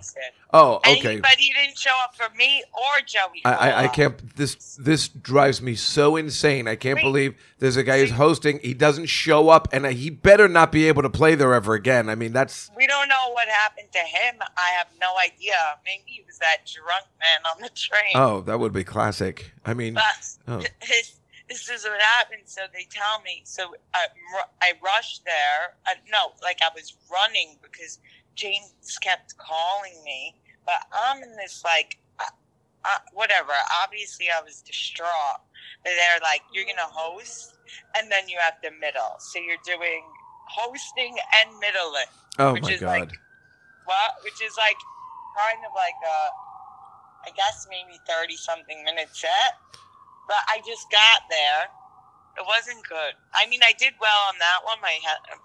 Oh, 0.52 0.76
okay. 0.78 1.14
he, 1.14 1.20
but 1.20 1.36
he 1.38 1.52
didn't 1.52 1.78
show 1.78 1.92
up 2.02 2.16
for 2.16 2.34
me 2.36 2.64
or 2.72 3.04
Joey. 3.06 3.42
I, 3.44 3.52
I, 3.52 3.84
I 3.84 3.88
can't. 3.88 4.36
This 4.36 4.76
this 4.76 5.06
drives 5.06 5.62
me 5.62 5.76
so 5.76 6.16
insane. 6.16 6.66
I 6.66 6.74
can't 6.74 6.96
Wait. 6.96 7.04
believe 7.04 7.34
there's 7.60 7.76
a 7.76 7.84
guy 7.84 8.00
who's 8.00 8.10
hosting. 8.10 8.58
He 8.60 8.74
doesn't 8.74 9.06
show 9.06 9.48
up, 9.48 9.68
and 9.72 9.86
he 9.86 10.10
better 10.10 10.48
not 10.48 10.72
be 10.72 10.88
able 10.88 11.02
to 11.02 11.10
play 11.10 11.36
there 11.36 11.54
ever 11.54 11.74
again. 11.74 12.08
I 12.08 12.16
mean, 12.16 12.32
that's 12.32 12.68
We 12.76 12.88
don't 12.88 13.08
know 13.08 13.30
what 13.32 13.48
happened 13.48 13.92
to 13.92 13.98
him. 14.00 14.36
I 14.56 14.70
have 14.76 14.88
no 15.00 15.12
idea. 15.24 15.54
Maybe 15.84 16.02
he 16.06 16.24
was 16.26 16.38
that 16.38 16.66
drunk 16.66 17.06
man 17.20 17.40
on 17.54 17.62
the 17.62 17.68
train. 17.68 18.12
oh, 18.16 18.40
that 18.40 18.58
would 18.58 18.72
be 18.72 18.82
classic. 18.82 19.52
I 19.64 19.74
mean, 19.74 19.96
oh. 20.48 20.62
his, 20.82 21.20
this 21.48 21.68
is 21.68 21.84
what 21.84 22.00
happened. 22.00 22.42
So 22.46 22.62
they 22.72 22.86
tell 22.90 23.20
me. 23.24 23.42
So 23.44 23.74
I, 23.94 24.06
I 24.62 24.72
rushed 24.82 25.24
there. 25.24 25.74
Uh, 25.86 25.94
no, 26.10 26.32
like 26.42 26.58
I 26.60 26.70
was 26.74 26.94
running 27.10 27.56
because 27.62 27.98
James 28.34 28.98
kept 29.02 29.36
calling 29.38 30.02
me. 30.04 30.34
But 30.66 30.86
I'm 30.92 31.22
in 31.22 31.36
this 31.36 31.62
like, 31.64 31.98
uh, 32.20 32.24
uh, 32.84 32.98
whatever. 33.12 33.52
Obviously, 33.82 34.26
I 34.30 34.42
was 34.42 34.62
distraught. 34.62 35.40
But 35.82 35.92
they're 35.96 36.20
like, 36.22 36.42
you're 36.52 36.64
gonna 36.66 36.88
host, 36.92 37.54
and 37.96 38.10
then 38.12 38.28
you 38.28 38.38
have 38.40 38.54
the 38.62 38.70
middle. 38.80 39.16
So 39.18 39.38
you're 39.38 39.60
doing 39.64 40.02
hosting 40.48 41.16
and 41.40 41.58
middling. 41.58 42.10
oh 42.38 42.52
which 42.54 42.62
my 42.64 42.70
is 42.72 42.80
god. 42.80 43.00
like- 43.00 43.12
What? 43.86 44.10
Which 44.24 44.40
is 44.42 44.56
like 44.56 44.76
kind 45.38 45.64
of 45.64 45.72
like 45.74 45.96
a, 46.04 47.28
I 47.28 47.30
guess 47.34 47.66
maybe 47.70 47.98
thirty 48.06 48.36
something 48.36 48.84
minute 48.84 49.08
set. 49.12 49.56
But 50.28 50.38
I 50.48 50.60
just 50.66 50.90
got 50.90 51.22
there. 51.30 51.68
It 52.38 52.44
wasn't 52.46 52.86
good. 52.88 53.12
I 53.34 53.46
mean, 53.48 53.60
I 53.62 53.72
did 53.78 53.92
well 54.00 54.10
on 54.28 54.34
that 54.38 54.60
one. 54.64 54.76
My 54.80 54.94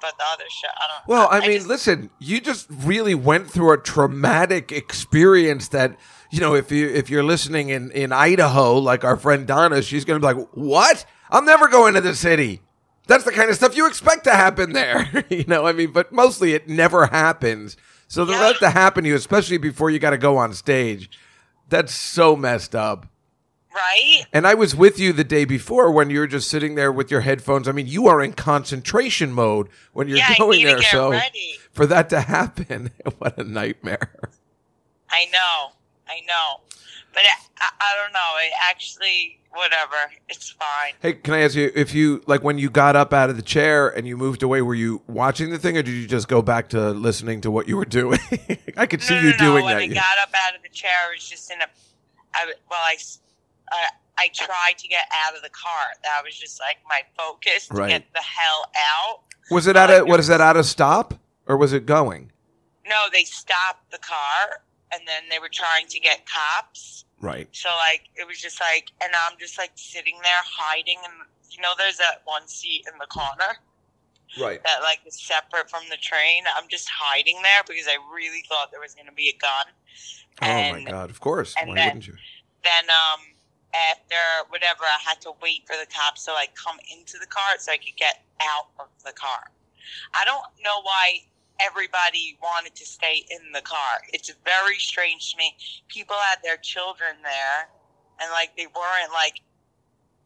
but 0.01 0.13
the 0.17 0.23
other 0.33 0.45
show, 0.49 0.67
I 0.67 0.87
don't. 0.87 1.07
Know. 1.09 1.13
Well, 1.13 1.27
I, 1.31 1.39
mean, 1.47 1.57
just- 1.57 1.67
listen, 1.67 2.09
you 2.19 2.39
just 2.39 2.67
really 2.69 3.15
went 3.15 3.49
through 3.51 3.71
a 3.73 3.77
traumatic 3.77 4.71
experience 4.71 5.67
that 5.69 5.97
you 6.31 6.39
know, 6.39 6.55
if 6.55 6.71
you 6.71 6.87
if 6.87 7.09
you're 7.09 7.23
listening 7.23 7.69
in 7.69 7.91
in 7.91 8.11
Idaho, 8.11 8.77
like 8.77 9.03
our 9.03 9.17
friend 9.17 9.45
Donna, 9.47 9.81
she's 9.81 10.05
going 10.05 10.19
to 10.21 10.27
be 10.27 10.33
like, 10.33 10.47
"What? 10.53 11.05
I'm 11.29 11.45
never 11.45 11.67
going 11.67 11.93
to 11.95 12.01
the 12.01 12.15
city." 12.15 12.61
That's 13.07 13.23
the 13.23 13.31
kind 13.31 13.49
of 13.49 13.55
stuff 13.55 13.77
you 13.77 13.87
expect 13.87 14.23
to 14.23 14.31
happen 14.31 14.73
there, 14.73 15.23
you 15.29 15.45
know. 15.47 15.65
I 15.67 15.73
mean, 15.73 15.91
but 15.91 16.11
mostly 16.11 16.53
it 16.53 16.67
never 16.67 17.05
happens. 17.07 17.77
So 18.07 18.25
for 18.25 18.31
Yeah. 18.31 18.39
that 18.39 18.59
to 18.59 18.69
happen 18.71 19.03
to 19.03 19.09
you, 19.09 19.15
especially 19.15 19.57
before 19.57 19.89
you 19.91 19.99
got 19.99 20.09
to 20.11 20.17
go 20.17 20.37
on 20.37 20.53
stage, 20.53 21.09
that's 21.69 21.93
so 21.93 22.35
messed 22.35 22.75
up. 22.75 23.05
Right? 23.75 24.25
And 24.31 24.47
I 24.47 24.53
was 24.53 24.75
with 24.75 24.97
you 24.97 25.13
the 25.13 25.23
day 25.23 25.45
before 25.45 25.91
when 25.91 26.09
you 26.09 26.19
were 26.19 26.27
just 26.27 26.49
sitting 26.49 26.75
there 26.75 26.91
with 26.91 27.11
your 27.11 27.21
headphones. 27.21 27.67
I 27.67 27.71
mean, 27.71 27.87
you 27.87 28.07
are 28.07 28.21
in 28.21 28.33
concentration 28.33 29.31
mode 29.31 29.67
when 29.93 30.07
you're 30.07 30.17
yeah, 30.17 30.37
going 30.37 30.63
there. 30.63 30.81
so 30.81 31.11
ready. 31.11 31.57
for 31.71 31.85
that 31.85 32.09
to 32.09 32.21
happen, 32.21 32.91
what 33.17 33.37
a 33.37 33.43
nightmare. 33.43 34.29
I 35.09 35.25
know, 35.25 35.73
I 36.07 36.21
know, 36.27 36.61
but 37.13 37.23
I, 37.59 37.69
I, 37.79 38.01
don't 38.01 38.13
know. 38.13 38.19
It 38.39 38.51
actually, 38.69 39.39
whatever. 39.51 39.95
It's 40.27 40.49
fine. 40.49 40.93
Hey, 41.01 41.13
can 41.13 41.33
I 41.33 41.41
ask 41.41 41.55
you 41.55 41.71
if 41.75 41.93
you 41.93 42.23
like 42.27 42.43
when 42.43 42.57
you 42.57 42.69
got 42.69 42.95
up 42.95 43.13
out 43.13 43.29
of 43.29 43.35
the 43.35 43.41
chair 43.41 43.87
and 43.87 44.07
you 44.07 44.17
moved 44.17 44.43
away, 44.43 44.61
were 44.61 44.75
you 44.75 45.01
watching 45.07 45.51
the 45.51 45.59
thing 45.59 45.77
or 45.77 45.83
did 45.83 45.93
you 45.93 46.07
just 46.07 46.27
go 46.27 46.41
back 46.41 46.69
to 46.69 46.91
listening 46.91 47.41
to 47.41 47.51
what 47.51 47.67
you 47.67 47.77
were 47.77 47.85
doing? 48.01 48.19
I 48.75 48.85
could 48.85 49.01
see 49.01 49.15
no, 49.15 49.21
you 49.21 49.31
no, 49.31 49.37
doing 49.37 49.59
no. 49.59 49.75
When 49.75 49.77
that. 49.77 49.83
I 49.83 49.87
got 49.87 50.17
up 50.21 50.33
out 50.47 50.55
of 50.55 50.63
the 50.63 50.69
chair, 50.69 50.91
I 51.07 51.13
was 51.13 51.27
just 51.27 51.51
in 51.51 51.61
a. 51.61 51.67
I, 52.33 52.51
well, 52.69 52.79
I, 52.81 52.97
I, 53.71 53.85
I 54.17 54.27
tried 54.33 54.77
to 54.77 54.87
get 54.87 55.05
out 55.25 55.35
of 55.35 55.41
the 55.43 55.49
car. 55.49 55.85
That 56.03 56.21
was 56.23 56.35
just 56.37 56.59
like 56.59 56.77
my 56.87 57.01
focus 57.17 57.67
to 57.67 57.73
Right. 57.75 57.89
get 57.89 58.05
the 58.13 58.21
hell 58.21 58.71
out. 58.95 59.19
was 59.51 59.67
it 59.67 59.75
out 59.77 59.89
of 59.91 60.07
what 60.07 60.19
is 60.19 60.27
that 60.27 60.41
out 60.41 60.57
of 60.57 60.65
stop 60.65 61.13
or 61.47 61.57
was 61.57 61.73
it 61.73 61.85
going? 61.85 62.31
No, 62.87 63.05
they 63.11 63.23
stopped 63.23 63.91
the 63.91 63.97
car, 63.97 64.61
and 64.93 65.01
then 65.07 65.23
they 65.31 65.39
were 65.39 65.49
trying 65.51 65.87
to 65.87 65.99
get 65.99 66.25
cops. 66.27 67.05
Right. 67.19 67.47
So 67.51 67.69
like 67.89 68.03
it 68.15 68.27
was 68.27 68.39
just 68.39 68.59
like, 68.61 68.91
and 69.01 69.11
I'm 69.27 69.37
just 69.39 69.57
like 69.57 69.71
sitting 69.75 70.15
there 70.21 70.43
hiding, 70.45 70.97
and 71.03 71.13
you 71.49 71.61
know, 71.61 71.73
there's 71.77 71.97
that 71.97 72.21
one 72.25 72.47
seat 72.47 72.83
in 72.91 72.97
the 72.99 73.07
corner 73.07 73.57
Right. 74.39 74.61
that 74.63 74.81
like 74.83 74.99
is 75.05 75.19
separate 75.21 75.69
from 75.69 75.83
the 75.89 75.97
train. 75.97 76.43
I'm 76.55 76.67
just 76.69 76.87
hiding 76.91 77.39
there 77.41 77.63
because 77.67 77.87
I 77.87 77.97
really 78.13 78.43
thought 78.49 78.69
there 78.71 78.81
was 78.81 78.93
going 78.93 79.07
to 79.07 79.13
be 79.13 79.29
a 79.29 79.37
gun. 79.37 79.73
Oh 80.41 80.71
my 80.73 80.83
god, 80.83 81.09
of 81.09 81.19
course. 81.19 81.55
and 81.59 81.69
Why 81.69 81.75
then- 81.75 81.87
wouldn't 81.87 82.07
you? 82.07 82.15
then 82.63 82.89
um 82.89 83.19
after 83.91 84.15
whatever 84.49 84.83
I 84.83 84.99
had 85.03 85.21
to 85.21 85.31
wait 85.41 85.67
for 85.67 85.75
the 85.75 85.87
cops 85.91 86.25
to 86.25 86.33
like 86.33 86.55
come 86.55 86.77
into 86.95 87.17
the 87.19 87.27
car 87.27 87.57
so 87.59 87.71
I 87.71 87.77
could 87.77 87.95
get 87.97 88.23
out 88.41 88.67
of 88.79 88.87
the 89.05 89.13
car. 89.13 89.51
I 90.13 90.25
don't 90.25 90.43
know 90.63 90.81
why 90.81 91.21
everybody 91.59 92.37
wanted 92.41 92.75
to 92.75 92.85
stay 92.85 93.25
in 93.29 93.51
the 93.53 93.61
car. 93.61 94.01
It's 94.11 94.31
very 94.43 94.77
strange 94.77 95.31
to 95.31 95.37
me. 95.37 95.55
People 95.87 96.15
had 96.29 96.39
their 96.43 96.57
children 96.57 97.15
there 97.23 97.69
and 98.19 98.31
like 98.31 98.55
they 98.57 98.67
weren't 98.67 99.11
like 99.13 99.41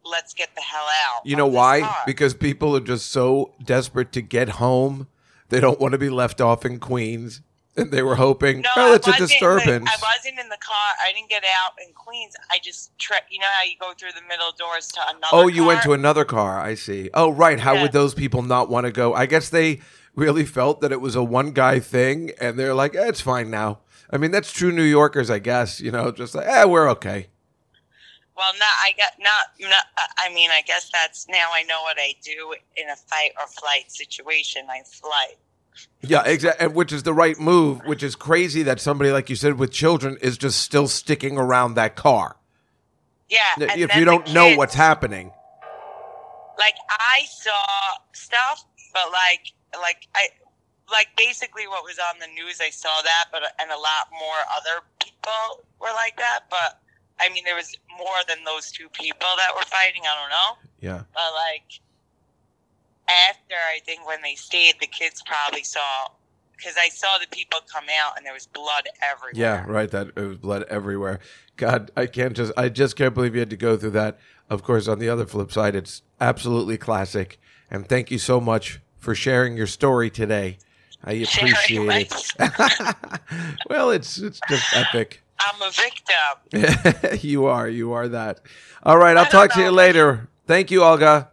let's 0.04 0.34
get 0.34 0.54
the 0.54 0.62
hell 0.62 0.86
out. 1.06 1.26
You 1.26 1.36
know 1.36 1.46
why? 1.46 1.80
car. 1.80 1.96
Because 2.06 2.34
people 2.34 2.76
are 2.76 2.80
just 2.80 3.10
so 3.10 3.54
desperate 3.62 4.12
to 4.12 4.22
get 4.22 4.48
home. 4.50 5.08
They 5.48 5.60
don't 5.60 5.80
want 5.80 5.92
to 5.92 5.98
be 5.98 6.08
left 6.08 6.40
off 6.40 6.64
in 6.64 6.78
Queens. 6.78 7.42
And 7.76 7.90
they 7.92 8.02
were 8.02 8.16
hoping, 8.16 8.60
No, 8.62 8.68
well, 8.76 8.92
I 8.92 8.96
it's 8.96 9.06
a 9.08 9.12
disturbance. 9.16 9.88
I 9.88 9.96
wasn't 10.02 10.40
in 10.40 10.48
the 10.48 10.58
car. 10.58 10.76
I 11.06 11.12
didn't 11.12 11.30
get 11.30 11.44
out 11.44 11.72
in 11.86 11.92
Queens. 11.94 12.34
I 12.50 12.58
just, 12.62 12.90
you 13.30 13.38
know 13.38 13.46
how 13.58 13.64
you 13.64 13.76
go 13.80 13.92
through 13.98 14.12
the 14.14 14.26
middle 14.28 14.52
doors 14.58 14.88
to 14.88 15.00
another. 15.08 15.26
Oh, 15.32 15.46
you 15.46 15.64
went 15.64 15.82
to 15.82 15.92
another 15.92 16.24
car. 16.24 16.60
I 16.60 16.74
see. 16.74 17.10
Oh, 17.14 17.30
right. 17.30 17.60
How 17.60 17.74
Yeah. 17.74 17.82
would 17.82 17.92
those 17.92 18.14
people 18.14 18.42
not 18.42 18.68
want 18.68 18.86
to 18.86 18.92
go? 18.92 19.14
I 19.14 19.26
guess 19.26 19.48
they 19.48 19.80
really 20.14 20.44
felt 20.44 20.80
that 20.80 20.90
it 20.92 21.00
was 21.00 21.14
a 21.14 21.22
one 21.22 21.52
guy 21.52 21.78
thing, 21.78 22.32
and 22.40 22.58
they're 22.58 22.74
like, 22.74 22.94
eh, 22.96 23.06
"It's 23.08 23.20
fine 23.20 23.48
now." 23.50 23.78
I 24.12 24.16
mean, 24.16 24.32
that's 24.32 24.50
true 24.50 24.72
New 24.72 24.82
Yorkers, 24.82 25.30
I 25.30 25.38
guess. 25.38 25.80
You 25.80 25.92
know, 25.92 26.10
just 26.10 26.34
like, 26.34 26.46
"Eh, 26.48 26.64
we're 26.64 26.88
okay." 26.90 27.28
Well, 28.36 28.52
not 28.58 28.68
I 28.82 28.92
got 28.96 29.12
not 29.18 29.70
not. 29.70 29.84
I 30.18 30.32
mean, 30.34 30.50
I 30.50 30.62
guess 30.62 30.90
that's 30.92 31.28
now 31.28 31.50
I 31.52 31.62
know 31.62 31.80
what 31.82 31.96
I 31.98 32.14
do 32.22 32.54
in 32.76 32.88
a 32.88 32.96
fight 32.96 33.32
or 33.40 33.46
flight 33.46 33.90
situation. 33.92 34.62
I 34.68 34.82
flight. 34.82 35.36
Yeah, 36.02 36.24
exactly. 36.24 36.68
Which 36.68 36.92
is 36.92 37.02
the 37.02 37.12
right 37.12 37.38
move. 37.38 37.80
Which 37.86 38.02
is 38.02 38.16
crazy 38.16 38.62
that 38.64 38.80
somebody 38.80 39.12
like 39.12 39.28
you 39.30 39.36
said 39.36 39.58
with 39.58 39.70
children 39.72 40.16
is 40.22 40.38
just 40.38 40.60
still 40.60 40.88
sticking 40.88 41.36
around 41.38 41.74
that 41.74 41.96
car. 41.96 42.36
Yeah. 43.28 43.38
if 43.58 43.94
you 43.94 44.04
don't 44.04 44.32
know 44.32 44.56
what's 44.56 44.74
happening. 44.74 45.32
like 46.58 46.74
I 46.90 47.24
saw 47.30 47.52
stuff, 48.12 48.64
but 48.92 49.04
like 49.12 49.52
like 49.80 50.08
I 50.14 50.28
like 50.90 51.08
basically 51.16 51.68
what 51.68 51.84
was 51.84 51.98
on 51.98 52.18
the 52.18 52.26
news. 52.28 52.60
I 52.60 52.70
saw 52.70 52.90
that, 53.04 53.26
but 53.30 53.42
and 53.60 53.70
a 53.70 53.76
lot 53.78 54.10
more 54.10 54.40
other 54.56 54.84
people 55.00 55.64
were 55.80 55.94
like 55.94 56.16
that. 56.16 56.40
But 56.50 56.80
I 57.20 57.28
mean, 57.32 57.44
there 57.44 57.54
was 57.56 57.74
more 57.98 58.18
than 58.28 58.38
those 58.44 58.72
two 58.72 58.88
people 58.88 59.28
that 59.36 59.54
were 59.54 59.62
fighting. 59.66 60.02
I 60.02 60.14
don't 60.20 60.30
know, 60.30 60.70
Yeah. 60.80 61.02
but 61.14 61.30
like 61.48 61.80
after 63.28 63.54
I 63.54 63.80
think 63.84 64.06
when 64.06 64.22
they 64.22 64.34
stayed, 64.34 64.74
the 64.80 64.86
kids 64.86 65.22
probably 65.26 65.64
saw 65.64 66.08
because 66.56 66.74
I 66.78 66.88
saw 66.90 67.18
the 67.18 67.26
people 67.28 67.58
come 67.72 67.84
out 68.04 68.16
and 68.16 68.26
there 68.26 68.34
was 68.34 68.46
blood 68.46 68.84
everywhere. 69.02 69.32
Yeah, 69.34 69.64
right. 69.66 69.90
That 69.90 70.08
it 70.08 70.20
was 70.20 70.38
blood 70.38 70.64
everywhere. 70.68 71.20
God, 71.56 71.90
I 71.96 72.06
can't 72.06 72.34
just 72.36 72.52
I 72.56 72.68
just 72.68 72.96
can't 72.96 73.14
believe 73.14 73.34
you 73.34 73.40
had 73.40 73.50
to 73.50 73.56
go 73.56 73.76
through 73.76 73.90
that. 73.90 74.18
Of 74.48 74.62
course, 74.62 74.88
on 74.88 74.98
the 74.98 75.08
other 75.08 75.26
flip 75.26 75.52
side, 75.52 75.74
it's 75.74 76.02
absolutely 76.20 76.76
classic. 76.76 77.40
And 77.70 77.88
thank 77.88 78.10
you 78.10 78.18
so 78.18 78.40
much 78.40 78.80
for 78.98 79.14
sharing 79.14 79.56
your 79.56 79.66
story 79.66 80.10
today. 80.10 80.58
I 81.02 81.12
appreciate 81.12 82.12
it. 82.38 82.94
well, 83.70 83.90
it's 83.90 84.18
it's 84.18 84.40
just 84.48 84.76
epic. 84.76 85.22
I'm 85.40 85.62
a 85.62 85.70
victim. 85.70 87.18
you 87.22 87.46
are, 87.46 87.66
you 87.66 87.92
are 87.92 88.08
that. 88.08 88.40
All 88.82 88.98
right, 88.98 89.16
I'll 89.16 89.24
talk 89.24 89.52
to 89.54 89.62
you 89.62 89.70
later. 89.70 90.28
Thank 90.46 90.70
you, 90.70 90.84
Olga. 90.84 91.30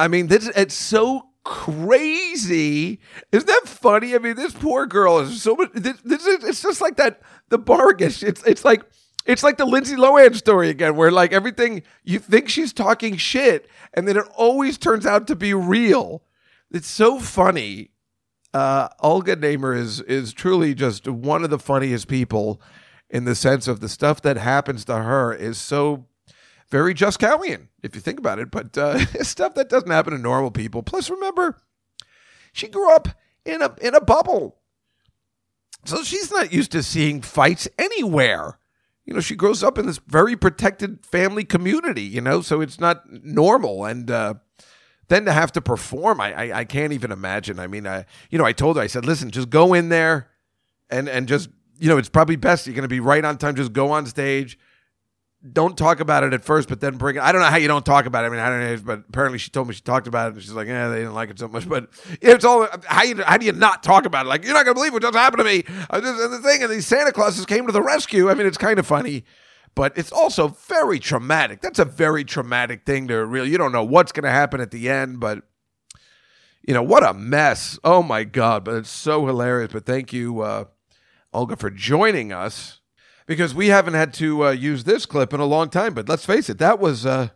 I 0.00 0.08
mean, 0.08 0.28
this 0.28 0.48
it's 0.56 0.74
so 0.74 1.28
crazy. 1.44 3.00
Isn't 3.32 3.46
that 3.46 3.62
funny? 3.66 4.14
I 4.14 4.18
mean, 4.18 4.36
this 4.36 4.54
poor 4.54 4.86
girl 4.86 5.18
is 5.18 5.42
so 5.42 5.54
much. 5.54 5.70
This, 5.74 6.00
this 6.02 6.26
is 6.26 6.44
it's 6.44 6.62
just 6.62 6.80
like 6.80 6.96
that. 6.96 7.20
The 7.50 7.58
Bargish. 7.58 8.22
It's 8.22 8.42
it's 8.44 8.64
like 8.64 8.82
it's 9.26 9.42
like 9.42 9.58
the 9.58 9.66
Lindsay 9.66 9.96
Lohan 9.96 10.34
story 10.34 10.70
again, 10.70 10.96
where 10.96 11.10
like 11.10 11.32
everything 11.32 11.82
you 12.02 12.18
think 12.18 12.48
she's 12.48 12.72
talking 12.72 13.16
shit, 13.16 13.68
and 13.92 14.08
then 14.08 14.16
it 14.16 14.24
always 14.36 14.78
turns 14.78 15.04
out 15.04 15.26
to 15.26 15.36
be 15.36 15.52
real. 15.52 16.22
It's 16.70 16.88
so 16.88 17.18
funny. 17.18 17.90
Uh, 18.54 18.88
Olga 19.00 19.36
Namer 19.36 19.74
is 19.74 20.00
is 20.00 20.32
truly 20.32 20.74
just 20.74 21.06
one 21.06 21.44
of 21.44 21.50
the 21.50 21.58
funniest 21.58 22.08
people 22.08 22.60
in 23.10 23.24
the 23.24 23.34
sense 23.34 23.68
of 23.68 23.80
the 23.80 23.88
stuff 23.88 24.22
that 24.22 24.36
happens 24.36 24.84
to 24.86 24.96
her 24.96 25.32
is 25.34 25.58
so 25.58 26.06
very 26.70 26.94
just 26.94 27.20
Cowian, 27.20 27.68
if 27.82 27.94
you 27.94 28.00
think 28.00 28.18
about 28.18 28.38
it. 28.38 28.50
But 28.50 28.76
uh, 28.76 28.98
stuff 29.22 29.54
that 29.54 29.68
doesn't 29.68 29.90
happen 29.90 30.12
to 30.12 30.18
normal 30.18 30.50
people. 30.50 30.82
Plus, 30.82 31.10
remember, 31.10 31.56
she 32.52 32.68
grew 32.68 32.94
up 32.94 33.08
in 33.44 33.62
a 33.62 33.74
in 33.80 33.94
a 33.94 34.00
bubble, 34.00 34.58
so 35.84 36.02
she's 36.02 36.30
not 36.30 36.52
used 36.52 36.72
to 36.72 36.82
seeing 36.82 37.22
fights 37.22 37.68
anywhere. 37.78 38.58
You 39.04 39.14
know, 39.14 39.20
she 39.20 39.34
grows 39.34 39.62
up 39.64 39.78
in 39.78 39.86
this 39.86 39.98
very 40.06 40.36
protected 40.36 41.04
family 41.04 41.44
community. 41.44 42.02
You 42.02 42.20
know, 42.20 42.40
so 42.40 42.60
it's 42.60 42.80
not 42.80 43.10
normal 43.10 43.84
and. 43.84 44.10
Uh, 44.10 44.34
then 45.08 45.24
to 45.24 45.32
have 45.32 45.50
to 45.50 45.60
perform, 45.60 46.20
I, 46.20 46.32
I 46.32 46.58
I 46.60 46.64
can't 46.64 46.92
even 46.92 47.10
imagine. 47.10 47.58
I 47.58 47.66
mean, 47.66 47.84
I 47.84 48.06
you 48.30 48.38
know, 48.38 48.44
I 48.44 48.52
told 48.52 48.76
her, 48.76 48.82
I 48.82 48.86
said, 48.86 49.04
listen, 49.04 49.32
just 49.32 49.50
go 49.50 49.74
in 49.74 49.88
there, 49.88 50.28
and 50.88 51.08
and 51.08 51.26
just 51.26 51.50
you 51.80 51.88
know, 51.88 51.96
it's 51.96 52.08
probably 52.08 52.36
best 52.36 52.66
you're 52.66 52.76
going 52.76 52.82
to 52.82 52.88
be 52.88 53.00
right 53.00 53.24
on 53.24 53.38
time. 53.38 53.56
Just 53.56 53.72
go 53.72 53.90
on 53.90 54.06
stage. 54.06 54.56
Don't 55.52 55.78
talk 55.78 56.00
about 56.00 56.22
it 56.22 56.34
at 56.34 56.44
first, 56.44 56.68
but 56.68 56.80
then 56.80 56.98
bring 56.98 57.16
it. 57.16 57.22
I 57.22 57.32
don't 57.32 57.40
know 57.40 57.46
how 57.46 57.56
you 57.56 57.66
don't 57.66 57.84
talk 57.84 58.04
about 58.04 58.24
it. 58.24 58.26
I 58.26 58.30
mean, 58.30 58.40
I 58.40 58.50
don't 58.50 58.60
know, 58.60 58.82
but 58.84 59.04
apparently 59.08 59.38
she 59.38 59.50
told 59.50 59.68
me 59.68 59.74
she 59.74 59.80
talked 59.80 60.06
about 60.06 60.28
it, 60.28 60.34
and 60.34 60.42
she's 60.42 60.52
like, 60.52 60.68
"Yeah, 60.68 60.88
they 60.88 60.98
didn't 60.98 61.14
like 61.14 61.30
it 61.30 61.38
so 61.38 61.48
much." 61.48 61.66
But 61.66 61.88
it's 62.20 62.44
all 62.44 62.68
how 62.84 63.04
you 63.04 63.22
how 63.22 63.38
do 63.38 63.46
you 63.46 63.52
not 63.52 63.82
talk 63.82 64.04
about 64.04 64.26
it? 64.26 64.28
Like 64.28 64.44
you're 64.44 64.52
not 64.52 64.64
to 64.64 64.74
believe 64.74 64.92
what 64.92 65.00
just 65.00 65.16
happened 65.16 65.38
to 65.38 65.44
me. 65.44 65.62
Just, 65.62 66.20
and 66.20 66.32
the 66.34 66.40
thing, 66.42 66.62
and 66.62 66.70
these 66.70 66.86
Santa 66.86 67.10
Clauses 67.10 67.46
came 67.46 67.64
to 67.64 67.72
the 67.72 67.80
rescue. 67.80 68.28
I 68.28 68.34
mean, 68.34 68.46
it's 68.46 68.58
kind 68.58 68.78
of 68.78 68.86
funny, 68.86 69.24
but 69.74 69.96
it's 69.96 70.12
also 70.12 70.48
very 70.48 70.98
traumatic. 70.98 71.62
That's 71.62 71.78
a 71.78 71.86
very 71.86 72.22
traumatic 72.22 72.84
thing 72.84 73.08
to 73.08 73.24
really. 73.24 73.48
You 73.48 73.56
don't 73.56 73.72
know 73.72 73.84
what's 73.84 74.12
to 74.12 74.28
happen 74.28 74.60
at 74.60 74.72
the 74.72 74.90
end, 74.90 75.20
but 75.20 75.42
you 76.68 76.74
know 76.74 76.82
what 76.82 77.02
a 77.02 77.14
mess. 77.14 77.78
Oh 77.82 78.02
my 78.02 78.24
god! 78.24 78.62
But 78.64 78.74
it's 78.74 78.90
so 78.90 79.24
hilarious. 79.24 79.72
But 79.72 79.86
thank 79.86 80.12
you, 80.12 80.42
uh, 80.42 80.64
Olga, 81.32 81.56
for 81.56 81.70
joining 81.70 82.30
us 82.30 82.79
because 83.26 83.54
we 83.54 83.68
haven't 83.68 83.94
had 83.94 84.12
to 84.14 84.46
uh, 84.46 84.50
use 84.50 84.84
this 84.84 85.06
clip 85.06 85.32
in 85.32 85.40
a 85.40 85.44
long 85.44 85.68
time. 85.68 85.94
But 85.94 86.08
let's 86.08 86.24
face 86.24 86.48
it, 86.48 86.58
that 86.58 86.78
was 86.78 87.06
uh, 87.06 87.28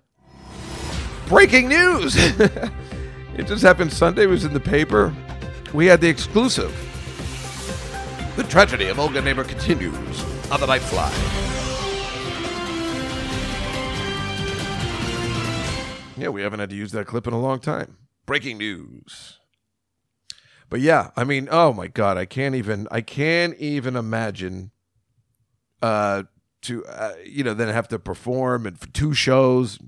breaking 1.26 1.68
news. 1.68 2.14
it 2.16 3.47
just 3.47 3.62
happened 3.62 3.93
Sunday. 3.93 4.24
It 4.24 4.28
was 4.28 4.45
in 4.45 4.53
the 4.53 4.61
paper. 4.61 5.14
We 5.72 5.87
had 5.87 6.01
the 6.01 6.09
exclusive. 6.09 6.72
The 8.37 8.45
tragedy 8.45 8.87
of 8.87 8.99
Olga 8.99 9.22
Namer 9.22 9.45
continues 9.45 10.24
on 10.51 10.61
the 10.61 10.66
Night 10.66 10.82
Fly. 10.82 11.11
Yeah, 16.16 16.28
we 16.28 16.43
haven't 16.43 16.61
had 16.61 16.70
to 16.70 16.76
use 16.76 16.93
that 16.93 17.07
clip 17.07 17.26
in 17.26 17.32
a 17.32 17.41
long 17.41 17.61
time. 17.61 17.97
Breaking 18.26 18.59
news. 18.59 19.39
But 20.70 20.80
yeah, 20.80 21.11
I 21.16 21.24
mean, 21.24 21.49
oh 21.51 21.72
my 21.72 21.89
god, 21.89 22.16
I 22.16 22.24
can't 22.24 22.55
even 22.55 22.89
I 22.91 23.01
can't 23.01 23.57
even 23.59 23.97
imagine 23.97 24.70
uh 25.85 26.22
to 26.62 26.85
uh, 26.87 27.14
you 27.24 27.45
know 27.45 27.55
then 27.55 27.68
have 27.68 27.89
to 27.89 27.99
perform 27.99 28.66
and 28.66 28.78
for 28.78 28.89
two 28.89 29.12
shows 29.12 29.78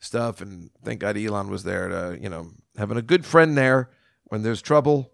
stuff 0.00 0.40
and 0.40 0.70
thank 0.84 1.00
God 1.00 1.16
Elon 1.16 1.48
was 1.48 1.64
there 1.64 1.88
to, 1.88 2.18
you 2.20 2.28
know, 2.28 2.50
having 2.76 2.96
a 2.96 3.02
good 3.02 3.24
friend 3.24 3.56
there 3.56 3.90
when 4.24 4.42
there's 4.42 4.62
trouble. 4.62 5.12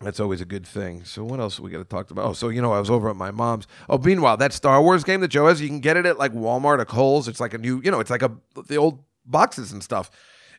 That's 0.00 0.20
always 0.20 0.40
a 0.40 0.44
good 0.44 0.66
thing. 0.66 1.04
So 1.04 1.24
what 1.24 1.40
else 1.40 1.58
we 1.58 1.70
got 1.70 1.78
to 1.78 1.84
talk 1.84 2.10
about? 2.10 2.24
Oh, 2.24 2.32
so 2.32 2.50
you 2.50 2.62
know, 2.62 2.72
I 2.72 2.78
was 2.78 2.90
over 2.90 3.10
at 3.10 3.16
my 3.16 3.32
mom's. 3.32 3.66
Oh, 3.88 3.98
meanwhile, 3.98 4.36
that 4.36 4.52
Star 4.52 4.80
Wars 4.80 5.02
game 5.02 5.20
that 5.20 5.28
Joe 5.28 5.48
has, 5.48 5.60
you 5.60 5.68
can 5.68 5.80
get 5.80 5.96
it 5.96 6.06
at 6.06 6.18
like 6.18 6.32
Walmart 6.32 6.78
or 6.78 6.84
Kohl's. 6.84 7.26
It's 7.26 7.40
like 7.40 7.54
a 7.54 7.58
new, 7.58 7.80
you 7.84 7.90
know, 7.90 7.98
it's 7.98 8.10
like 8.10 8.22
a 8.22 8.30
the 8.66 8.76
old 8.76 9.02
boxes 9.26 9.72
and 9.72 9.82
stuff. 9.82 10.10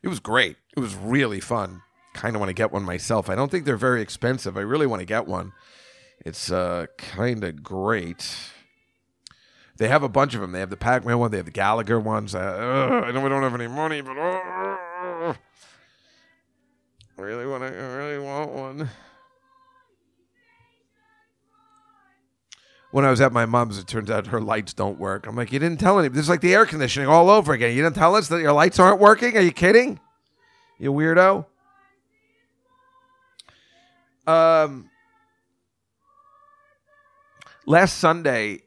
It 0.04 0.10
was 0.10 0.20
great. 0.20 0.58
It 0.76 0.82
was 0.82 0.96
really 0.96 1.40
fun. 1.40 1.82
Kind 2.14 2.36
of 2.36 2.42
want 2.42 2.50
to 2.50 2.54
get 2.54 2.72
one 2.72 2.84
myself. 2.84 3.30
I 3.30 3.36
don't 3.36 3.50
think 3.50 3.64
they're 3.64 3.78
very 3.78 4.02
expensive. 4.02 4.58
I 4.58 4.62
really 4.62 4.88
want 4.88 5.00
to 5.02 5.06
get 5.06 5.26
one. 5.26 5.54
It's 6.26 6.52
uh 6.52 6.88
kind 6.98 7.44
of 7.44 7.64
great. 7.64 8.36
They 9.78 9.88
have 9.88 10.04
a 10.04 10.10
bunch 10.10 10.36
of 10.36 10.42
them. 10.42 10.52
They 10.52 10.60
have 10.60 10.70
the 10.70 10.78
Pac-Man 10.78 11.20
one. 11.20 11.32
They 11.32 11.38
have 11.38 11.46
the 11.46 11.54
Galaga 11.54 12.04
ones. 12.04 12.36
Uh, 12.36 12.40
ugh, 12.40 13.04
I 13.06 13.12
know 13.12 13.22
we 13.22 13.30
don't 13.30 13.44
have 13.44 13.56
any 13.56 13.68
money, 13.68 14.02
but 14.02 14.18
uh, 14.18 15.34
I 17.18 17.22
really 17.22 17.46
want. 17.46 17.64
I 17.64 17.70
really 17.70 18.20
want 18.20 18.52
one. 18.52 18.90
When 22.92 23.06
I 23.06 23.12
was 23.12 23.22
at 23.22 23.32
my 23.32 23.46
mom's, 23.46 23.78
it 23.78 23.88
turns 23.88 24.10
out 24.10 24.28
her 24.28 24.42
lights 24.42 24.74
don't 24.74 25.00
work. 25.00 25.28
I'm 25.28 25.36
like, 25.36 25.52
you 25.52 25.60
didn't 25.60 25.80
tell 25.80 26.00
anybody. 26.00 26.16
This 26.16 26.26
is 26.26 26.30
like 26.30 26.42
the 26.42 26.54
air 26.54 26.66
conditioning 26.66 27.08
all 27.08 27.30
over 27.30 27.54
again. 27.54 27.76
You 27.76 27.84
didn't 27.84 27.96
tell 27.96 28.16
us 28.16 28.28
that 28.30 28.42
your 28.42 28.52
lights 28.52 28.80
aren't 28.80 29.00
working. 29.00 29.38
Are 29.38 29.42
you 29.42 29.52
kidding? 29.52 30.00
You 30.80 30.92
weirdo. 30.92 31.46
Um, 34.26 34.89
last 37.70 38.00
Sunday, 38.00 38.64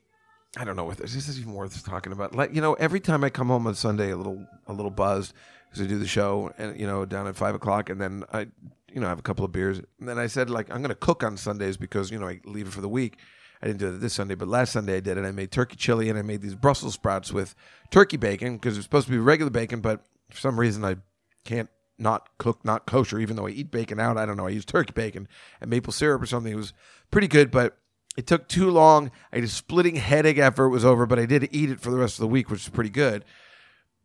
I 0.56 0.64
don't 0.64 0.76
know 0.76 0.84
what 0.84 0.96
this, 0.96 1.12
this 1.12 1.28
is 1.28 1.38
even 1.40 1.52
worth 1.52 1.84
talking 1.84 2.12
about. 2.12 2.34
Like, 2.34 2.54
you 2.54 2.62
know, 2.62 2.74
every 2.74 3.00
time 3.00 3.24
I 3.24 3.30
come 3.30 3.48
home 3.48 3.66
on 3.66 3.74
Sunday, 3.74 4.10
a 4.10 4.16
little 4.16 4.46
a 4.66 4.72
little 4.72 4.90
buzzed 4.90 5.34
because 5.68 5.84
I 5.84 5.88
do 5.88 5.98
the 5.98 6.06
show 6.06 6.52
and 6.56 6.78
you 6.78 6.86
know 6.86 7.04
down 7.04 7.26
at 7.26 7.36
five 7.36 7.54
o'clock, 7.54 7.90
and 7.90 8.00
then 8.00 8.24
I 8.32 8.46
you 8.90 9.00
know 9.00 9.08
have 9.08 9.18
a 9.18 9.22
couple 9.22 9.44
of 9.44 9.52
beers, 9.52 9.78
and 9.98 10.08
then 10.08 10.18
I 10.18 10.28
said 10.28 10.48
like 10.48 10.70
I'm 10.70 10.78
going 10.78 10.90
to 10.90 10.94
cook 10.94 11.22
on 11.22 11.36
Sundays 11.36 11.76
because 11.76 12.10
you 12.10 12.18
know 12.18 12.28
I 12.28 12.40
leave 12.44 12.68
it 12.68 12.72
for 12.72 12.80
the 12.80 12.88
week. 12.88 13.18
I 13.60 13.66
didn't 13.66 13.78
do 13.78 13.88
it 13.88 13.98
this 13.98 14.14
Sunday, 14.14 14.34
but 14.34 14.48
last 14.48 14.72
Sunday 14.72 14.96
I 14.96 15.00
did 15.00 15.18
it. 15.18 15.24
I 15.24 15.30
made 15.30 15.52
turkey 15.52 15.76
chili 15.76 16.08
and 16.08 16.18
I 16.18 16.22
made 16.22 16.42
these 16.42 16.56
Brussels 16.56 16.94
sprouts 16.94 17.32
with 17.32 17.54
turkey 17.90 18.16
bacon 18.16 18.56
because 18.56 18.76
it's 18.76 18.84
supposed 18.84 19.06
to 19.06 19.12
be 19.12 19.18
regular 19.18 19.50
bacon, 19.50 19.80
but 19.80 20.04
for 20.30 20.38
some 20.38 20.58
reason 20.58 20.84
I 20.84 20.96
can't 21.44 21.68
not 21.96 22.28
cook 22.38 22.64
not 22.64 22.86
kosher, 22.86 23.18
even 23.18 23.36
though 23.36 23.46
I 23.46 23.50
eat 23.50 23.70
bacon 23.70 24.00
out. 24.00 24.16
I 24.16 24.26
don't 24.26 24.36
know. 24.36 24.46
I 24.46 24.50
use 24.50 24.64
turkey 24.64 24.92
bacon 24.92 25.28
and 25.60 25.70
maple 25.70 25.92
syrup 25.92 26.22
or 26.22 26.26
something. 26.26 26.52
It 26.52 26.56
was 26.56 26.72
pretty 27.10 27.28
good, 27.28 27.50
but 27.50 27.78
it 28.16 28.26
took 28.26 28.48
too 28.48 28.70
long. 28.70 29.10
I 29.32 29.36
had 29.36 29.44
a 29.44 29.48
splitting 29.48 29.96
headache 29.96 30.38
after 30.38 30.64
it 30.64 30.70
was 30.70 30.84
over, 30.84 31.06
but 31.06 31.18
I 31.18 31.26
did 31.26 31.48
eat 31.50 31.70
it 31.70 31.80
for 31.80 31.90
the 31.90 31.98
rest 31.98 32.14
of 32.14 32.20
the 32.20 32.28
week, 32.28 32.50
which 32.50 32.62
is 32.62 32.68
pretty 32.68 32.90
good. 32.90 33.24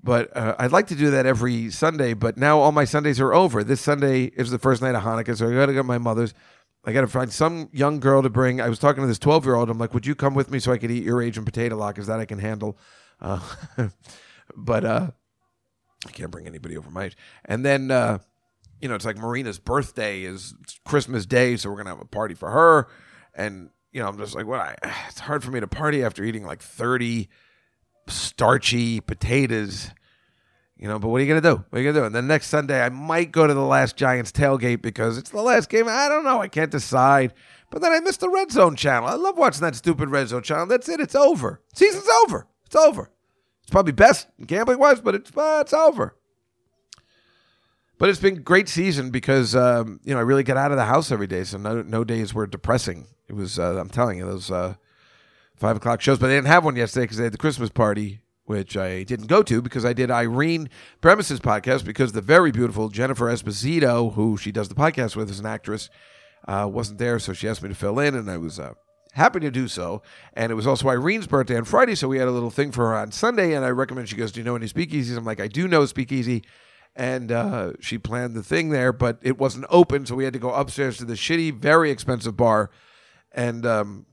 But 0.01 0.35
uh, 0.35 0.55
I'd 0.59 0.71
like 0.71 0.87
to 0.87 0.95
do 0.95 1.11
that 1.11 1.25
every 1.25 1.69
Sunday, 1.71 2.13
but 2.13 2.37
now 2.37 2.59
all 2.59 2.71
my 2.71 2.85
Sundays 2.85 3.19
are 3.19 3.33
over. 3.33 3.63
This 3.63 3.81
Sunday 3.81 4.25
is 4.25 4.51
the 4.51 4.59
first 4.59 4.81
night 4.81 4.95
of 4.95 5.03
Hanukkah, 5.03 5.35
so 5.35 5.49
I 5.49 5.53
got 5.53 5.65
to 5.65 5.73
go 5.73 5.79
to 5.79 5.83
my 5.83 5.97
mother's. 5.97 6.33
I 6.85 6.93
got 6.93 7.01
to 7.01 7.07
find 7.07 7.33
some 7.33 7.69
young 7.73 7.99
girl 7.99 8.21
to 8.21 8.29
bring. 8.29 8.61
I 8.61 8.69
was 8.69 8.79
talking 8.79 9.01
to 9.01 9.07
this 9.07 9.19
12 9.19 9.45
year 9.45 9.55
old. 9.55 9.69
I'm 9.69 9.77
like, 9.77 9.93
would 9.93 10.05
you 10.05 10.15
come 10.15 10.35
with 10.35 10.49
me 10.49 10.59
so 10.59 10.71
I 10.71 10.77
could 10.77 10.91
eat 10.91 11.03
your 11.03 11.21
Asian 11.21 11.43
potato 11.43 11.75
lock? 11.75 11.97
Is 11.97 12.07
that 12.07 12.19
I 12.19 12.25
can 12.25 12.39
handle? 12.39 12.77
Uh, 13.19 13.41
but 14.55 14.85
uh, 14.85 15.11
I 16.05 16.11
can't 16.11 16.31
bring 16.31 16.47
anybody 16.47 16.77
over 16.77 16.89
my 16.89 17.05
age. 17.05 17.17
And 17.43 17.65
then, 17.65 17.91
uh, 17.91 18.19
you 18.79 18.87
know, 18.87 18.95
it's 18.95 19.03
like 19.03 19.17
Marina's 19.17 19.59
birthday 19.59 20.21
is 20.21 20.53
Christmas 20.85 21.25
Day, 21.25 21.57
so 21.57 21.69
we're 21.69 21.77
gonna 21.77 21.89
have 21.89 21.99
a 21.99 22.05
party 22.05 22.35
for 22.35 22.51
her. 22.51 22.87
And 23.33 23.71
you 23.91 24.01
know, 24.01 24.07
I'm 24.07 24.17
just 24.17 24.35
like, 24.35 24.45
what? 24.45 24.59
I, 24.59 24.75
it's 25.09 25.19
hard 25.19 25.43
for 25.43 25.51
me 25.51 25.59
to 25.59 25.67
party 25.67 26.03
after 26.03 26.23
eating 26.23 26.45
like 26.45 26.61
30 26.61 27.29
starchy 28.07 28.99
potatoes. 28.99 29.91
You 30.77 30.87
know, 30.87 30.99
but 30.99 31.07
what 31.07 31.21
are 31.21 31.23
you 31.23 31.27
gonna 31.27 31.41
do? 31.41 31.63
What 31.69 31.79
are 31.79 31.81
you 31.81 31.91
gonna 31.91 32.01
do? 32.01 32.05
And 32.05 32.13
then 32.13 32.27
next 32.27 32.47
Sunday, 32.47 32.79
I 32.79 32.89
might 32.89 33.31
go 33.31 33.47
to 33.47 33.53
the 33.53 33.65
last 33.65 33.95
Giants 33.97 34.31
tailgate 34.31 34.83
because 34.83 35.17
it's 35.17 35.31
the 35.31 35.41
last 35.41 35.69
game. 35.69 35.87
I 35.87 36.07
don't 36.07 36.23
know. 36.23 36.39
I 36.39 36.47
can't 36.47 36.69
decide. 36.69 37.33
But 37.71 37.81
then 37.81 37.91
I 37.91 37.99
missed 37.99 38.19
the 38.19 38.29
Red 38.29 38.51
Zone 38.51 38.75
channel. 38.75 39.09
I 39.09 39.15
love 39.15 39.37
watching 39.37 39.61
that 39.61 39.75
stupid 39.75 40.09
Red 40.09 40.27
Zone 40.27 40.43
channel. 40.43 40.67
That's 40.67 40.87
it. 40.87 40.99
It's 40.99 41.15
over. 41.15 41.61
Season's 41.73 42.07
over. 42.23 42.47
It's 42.65 42.75
over. 42.75 43.09
It's 43.61 43.71
probably 43.71 43.91
best 43.91 44.27
gambling 44.45 44.79
wise, 44.79 45.01
but 45.01 45.15
it's 45.15 45.35
uh, 45.35 45.59
it's 45.61 45.73
over. 45.73 46.15
But 47.97 48.09
it's 48.09 48.19
been 48.19 48.43
great 48.43 48.69
season 48.69 49.09
because 49.09 49.55
um, 49.55 49.99
you 50.03 50.13
know 50.13 50.19
I 50.19 50.23
really 50.23 50.43
get 50.43 50.57
out 50.57 50.71
of 50.71 50.77
the 50.77 50.85
house 50.85 51.11
every 51.11 51.27
day, 51.27 51.43
so 51.43 51.57
no 51.57 51.81
no 51.81 52.03
days 52.03 52.33
were 52.33 52.45
depressing. 52.45 53.07
It 53.27 53.33
was 53.33 53.57
uh, 53.57 53.79
I'm 53.79 53.89
telling 53.89 54.19
you 54.19 54.25
those 54.25 54.51
uh, 54.51 54.75
five 55.55 55.77
o'clock 55.77 56.01
shows, 56.01 56.19
but 56.19 56.27
they 56.27 56.35
didn't 56.35 56.47
have 56.47 56.63
one 56.63 56.75
yesterday 56.75 57.05
because 57.05 57.17
they 57.17 57.23
had 57.23 57.33
the 57.33 57.39
Christmas 57.39 57.69
party, 57.69 58.21
which 58.45 58.77
I 58.77 59.03
didn't 59.03 59.27
go 59.27 59.41
to 59.43 59.61
because 59.61 59.83
I 59.83 59.93
did 59.93 60.11
Irene 60.11 60.69
Bremis's 61.01 61.39
podcast 61.39 61.85
because 61.85 62.11
the 62.11 62.21
very 62.21 62.51
beautiful 62.51 62.89
Jennifer 62.89 63.25
Esposito, 63.25 64.13
who 64.13 64.37
she 64.37 64.51
does 64.51 64.69
the 64.69 64.75
podcast 64.75 65.15
with, 65.15 65.29
is 65.31 65.39
an 65.39 65.47
actress, 65.47 65.89
uh, 66.47 66.69
wasn't 66.71 66.99
there, 66.99 67.17
so 67.17 67.33
she 67.33 67.49
asked 67.49 67.63
me 67.63 67.69
to 67.69 67.75
fill 67.75 67.97
in, 67.97 68.13
and 68.13 68.29
I 68.29 68.37
was 68.37 68.59
uh, 68.59 68.73
happy 69.13 69.39
to 69.39 69.49
do 69.49 69.67
so. 69.67 70.03
And 70.33 70.51
it 70.51 70.55
was 70.55 70.67
also 70.67 70.87
Irene's 70.87 71.25
birthday 71.25 71.57
on 71.57 71.65
Friday, 71.65 71.95
so 71.95 72.07
we 72.07 72.19
had 72.19 72.27
a 72.27 72.31
little 72.31 72.51
thing 72.51 72.71
for 72.71 72.89
her 72.89 72.95
on 72.95 73.11
Sunday. 73.11 73.53
And 73.53 73.65
I 73.65 73.69
recommend 73.69 74.07
she 74.07 74.15
goes, 74.15 74.31
"Do 74.31 74.39
you 74.39 74.43
know 74.43 74.55
any 74.55 74.67
speakeasies?" 74.67 75.17
I'm 75.17 75.25
like, 75.25 75.39
"I 75.39 75.47
do 75.47 75.67
know 75.67 75.87
speakeasy." 75.87 76.43
And 76.97 77.31
uh, 77.31 77.73
she 77.79 77.99
planned 77.99 78.33
the 78.33 78.41
thing 78.41 78.69
there, 78.69 78.91
but 78.91 79.19
it 79.21 79.37
wasn't 79.37 79.67
open, 79.69 80.07
so 80.07 80.15
we 80.15 80.23
had 80.23 80.33
to 80.33 80.39
go 80.39 80.51
upstairs 80.51 80.97
to 80.97 81.05
the 81.05 81.13
shitty, 81.13 81.53
very 81.53 81.91
expensive 81.91 82.35
bar. 82.35 82.71
And 83.31 83.67
um, 83.67 84.07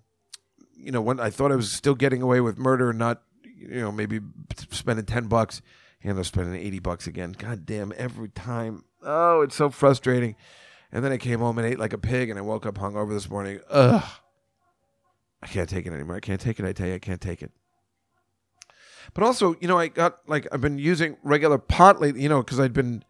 you 0.76 0.92
know, 0.92 1.00
when 1.00 1.18
I 1.18 1.30
thought 1.30 1.50
I 1.50 1.56
was 1.56 1.72
still 1.72 1.94
getting 1.94 2.20
away 2.20 2.42
with 2.42 2.58
murder, 2.58 2.90
and 2.90 2.98
not 2.98 3.22
you 3.42 3.80
know 3.80 3.90
maybe 3.90 4.20
spending 4.70 5.06
ten 5.06 5.28
bucks, 5.28 5.62
ended 6.02 6.20
up 6.20 6.26
spending 6.26 6.60
eighty 6.60 6.78
bucks 6.78 7.06
again. 7.06 7.32
God 7.32 7.64
damn, 7.64 7.90
every 7.96 8.28
time. 8.28 8.84
Oh, 9.02 9.40
it's 9.40 9.56
so 9.56 9.70
frustrating. 9.70 10.36
And 10.92 11.02
then 11.02 11.10
I 11.10 11.16
came 11.16 11.40
home 11.40 11.56
and 11.56 11.66
ate 11.66 11.78
like 11.78 11.94
a 11.94 11.98
pig, 11.98 12.28
and 12.28 12.38
I 12.38 12.42
woke 12.42 12.66
up 12.66 12.74
hungover 12.74 13.14
this 13.14 13.30
morning. 13.30 13.60
Ugh. 13.70 14.04
I 15.42 15.46
can't 15.46 15.70
take 15.70 15.86
it 15.86 15.92
anymore. 15.94 16.16
I 16.16 16.20
can't 16.20 16.40
take 16.40 16.60
it. 16.60 16.66
I 16.66 16.72
tell 16.72 16.86
you, 16.86 16.94
I 16.94 16.98
can't 16.98 17.20
take 17.20 17.40
it. 17.40 17.50
But 19.12 19.24
also, 19.24 19.56
you 19.60 19.68
know, 19.68 19.78
I 19.78 19.88
got 19.88 20.20
like 20.26 20.46
I've 20.52 20.60
been 20.60 20.78
using 20.78 21.16
regular 21.22 21.58
pot 21.58 22.00
lately, 22.00 22.22
you 22.22 22.28
know, 22.28 22.42
because 22.42 22.58
I'd 22.58 22.72
been 22.72 23.04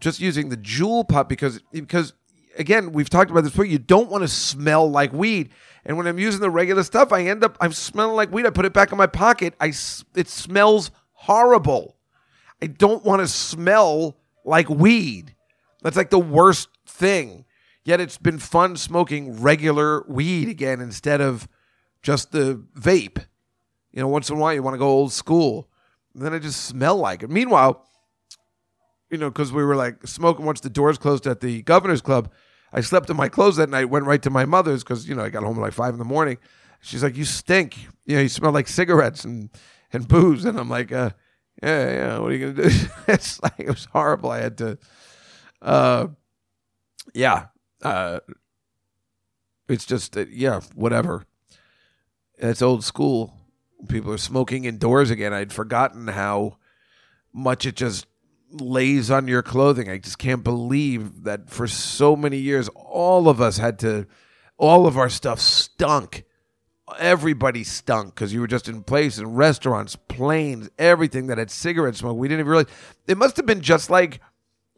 just 0.00 0.20
using 0.20 0.48
the 0.48 0.56
jewel 0.56 1.04
pot 1.04 1.28
because 1.28 1.60
because 1.72 2.12
again 2.56 2.92
we've 2.92 3.10
talked 3.10 3.30
about 3.30 3.42
this 3.42 3.52
before. 3.52 3.64
You 3.64 3.78
don't 3.78 4.10
want 4.10 4.22
to 4.22 4.28
smell 4.28 4.90
like 4.90 5.12
weed, 5.12 5.50
and 5.84 5.96
when 5.96 6.06
I'm 6.06 6.18
using 6.18 6.40
the 6.40 6.50
regular 6.50 6.82
stuff, 6.82 7.12
I 7.12 7.24
end 7.24 7.42
up 7.42 7.56
I'm 7.60 7.72
smelling 7.72 8.16
like 8.16 8.30
weed. 8.30 8.46
I 8.46 8.50
put 8.50 8.64
it 8.64 8.72
back 8.72 8.92
in 8.92 8.98
my 8.98 9.06
pocket. 9.06 9.54
I 9.60 9.72
it 10.14 10.28
smells 10.28 10.90
horrible. 11.12 11.96
I 12.62 12.66
don't 12.66 13.04
want 13.04 13.20
to 13.20 13.28
smell 13.28 14.18
like 14.44 14.68
weed. 14.68 15.34
That's 15.82 15.96
like 15.96 16.10
the 16.10 16.18
worst 16.18 16.68
thing. 16.86 17.44
Yet 17.84 18.00
it's 18.00 18.18
been 18.18 18.38
fun 18.38 18.76
smoking 18.76 19.40
regular 19.40 20.04
weed 20.08 20.48
again 20.48 20.80
instead 20.80 21.20
of 21.20 21.48
just 22.02 22.32
the 22.32 22.62
vape. 22.78 23.24
You 23.92 24.00
know, 24.02 24.08
once 24.08 24.30
in 24.30 24.36
a 24.36 24.38
while 24.38 24.54
you 24.54 24.62
want 24.62 24.74
to 24.74 24.78
go 24.78 24.88
old 24.88 25.12
school. 25.12 25.68
And 26.14 26.22
then 26.22 26.34
I 26.34 26.38
just 26.38 26.66
smell 26.66 26.96
like 26.96 27.22
it. 27.22 27.30
Meanwhile, 27.30 27.84
you 29.10 29.18
know, 29.18 29.30
because 29.30 29.52
we 29.52 29.64
were 29.64 29.76
like 29.76 30.06
smoking 30.06 30.44
once 30.44 30.60
the 30.60 30.70
doors 30.70 30.98
closed 30.98 31.26
at 31.26 31.40
the 31.40 31.62
governor's 31.62 32.02
club, 32.02 32.30
I 32.72 32.80
slept 32.82 33.08
in 33.08 33.16
my 33.16 33.28
clothes 33.28 33.56
that 33.56 33.70
night, 33.70 33.86
went 33.86 34.04
right 34.04 34.20
to 34.22 34.30
my 34.30 34.44
mother's 34.44 34.84
because, 34.84 35.08
you 35.08 35.14
know, 35.14 35.24
I 35.24 35.30
got 35.30 35.42
home 35.42 35.56
at 35.56 35.62
like 35.62 35.72
five 35.72 35.94
in 35.94 35.98
the 35.98 36.04
morning. 36.04 36.38
She's 36.80 37.02
like, 37.02 37.16
You 37.16 37.24
stink. 37.24 37.76
You 38.04 38.16
know, 38.16 38.22
you 38.22 38.28
smell 38.28 38.52
like 38.52 38.68
cigarettes 38.68 39.24
and, 39.24 39.50
and 39.92 40.06
booze. 40.06 40.44
And 40.44 40.58
I'm 40.58 40.68
like, 40.68 40.92
uh, 40.92 41.10
yeah, 41.62 41.90
yeah, 41.92 42.18
what 42.18 42.30
are 42.30 42.34
you 42.34 42.52
gonna 42.52 42.68
do? 42.68 42.76
it's 43.08 43.42
like 43.42 43.54
it 43.58 43.68
was 43.68 43.86
horrible. 43.86 44.30
I 44.30 44.38
had 44.38 44.58
to 44.58 44.78
uh 45.60 46.06
yeah. 47.14 47.46
Uh 47.82 48.20
it's 49.68 49.84
just 49.84 50.16
uh, 50.16 50.24
yeah, 50.30 50.60
whatever. 50.74 51.24
It's 52.38 52.62
old 52.62 52.84
school. 52.84 53.34
People 53.88 54.12
are 54.12 54.18
smoking 54.18 54.64
indoors 54.64 55.10
again. 55.10 55.32
I'd 55.32 55.52
forgotten 55.52 56.08
how 56.08 56.56
much 57.32 57.66
it 57.66 57.76
just 57.76 58.06
lays 58.50 59.10
on 59.10 59.28
your 59.28 59.42
clothing. 59.42 59.88
I 59.88 59.98
just 59.98 60.18
can't 60.18 60.42
believe 60.42 61.24
that 61.24 61.50
for 61.50 61.66
so 61.66 62.16
many 62.16 62.38
years 62.38 62.68
all 62.74 63.28
of 63.28 63.40
us 63.40 63.58
had 63.58 63.78
to 63.80 64.06
all 64.56 64.86
of 64.86 64.98
our 64.98 65.08
stuff 65.08 65.38
stunk. 65.38 66.24
Everybody 66.98 67.64
stunk 67.64 68.14
because 68.14 68.32
you 68.32 68.40
were 68.40 68.46
just 68.46 68.68
in 68.68 68.82
places, 68.82 69.22
restaurants, 69.22 69.94
planes, 69.94 70.70
everything 70.78 71.26
that 71.26 71.38
had 71.38 71.50
cigarette 71.50 71.96
smoke. 71.96 72.16
We 72.16 72.28
didn't 72.28 72.40
even 72.40 72.50
realize 72.50 72.74
it 73.06 73.18
must 73.18 73.36
have 73.36 73.46
been 73.46 73.60
just 73.60 73.90
like 73.90 74.20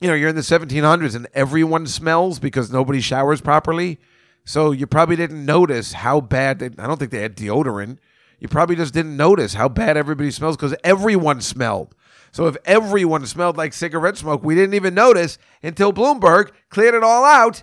you 0.01 0.09
know, 0.09 0.14
you're 0.14 0.30
in 0.30 0.36
the 0.36 0.40
1700s 0.40 1.14
and 1.14 1.28
everyone 1.34 1.86
smells 1.86 2.38
because 2.38 2.72
nobody 2.72 3.01
showers 3.01 3.40
properly. 3.40 3.98
So 4.44 4.70
you 4.70 4.86
probably 4.86 5.16
didn't 5.16 5.44
notice 5.44 5.92
how 5.92 6.20
bad. 6.22 6.59
They, 6.59 6.66
I 6.66 6.86
don't 6.86 6.98
think 6.98 7.11
they 7.11 7.20
had 7.20 7.36
deodorant. 7.36 7.98
You 8.41 8.49
probably 8.49 8.74
just 8.74 8.95
didn't 8.95 9.16
notice 9.16 9.55
how 9.55 9.68
bad 9.68 9.97
everybody 9.97 10.30
smells 10.30 10.57
because 10.57 10.74
everyone 10.82 11.41
smelled. 11.43 11.95
So 12.32 12.47
if 12.47 12.57
everyone 12.64 13.26
smelled 13.26 13.57
like 13.57 13.72
cigarette 13.72 14.16
smoke, 14.16 14.43
we 14.43 14.55
didn't 14.55 14.74
even 14.74 14.95
notice 14.95 15.38
until 15.62 15.93
Bloomberg 15.93 16.51
cleared 16.70 16.95
it 16.95 17.05
all 17.05 17.24
out, 17.24 17.62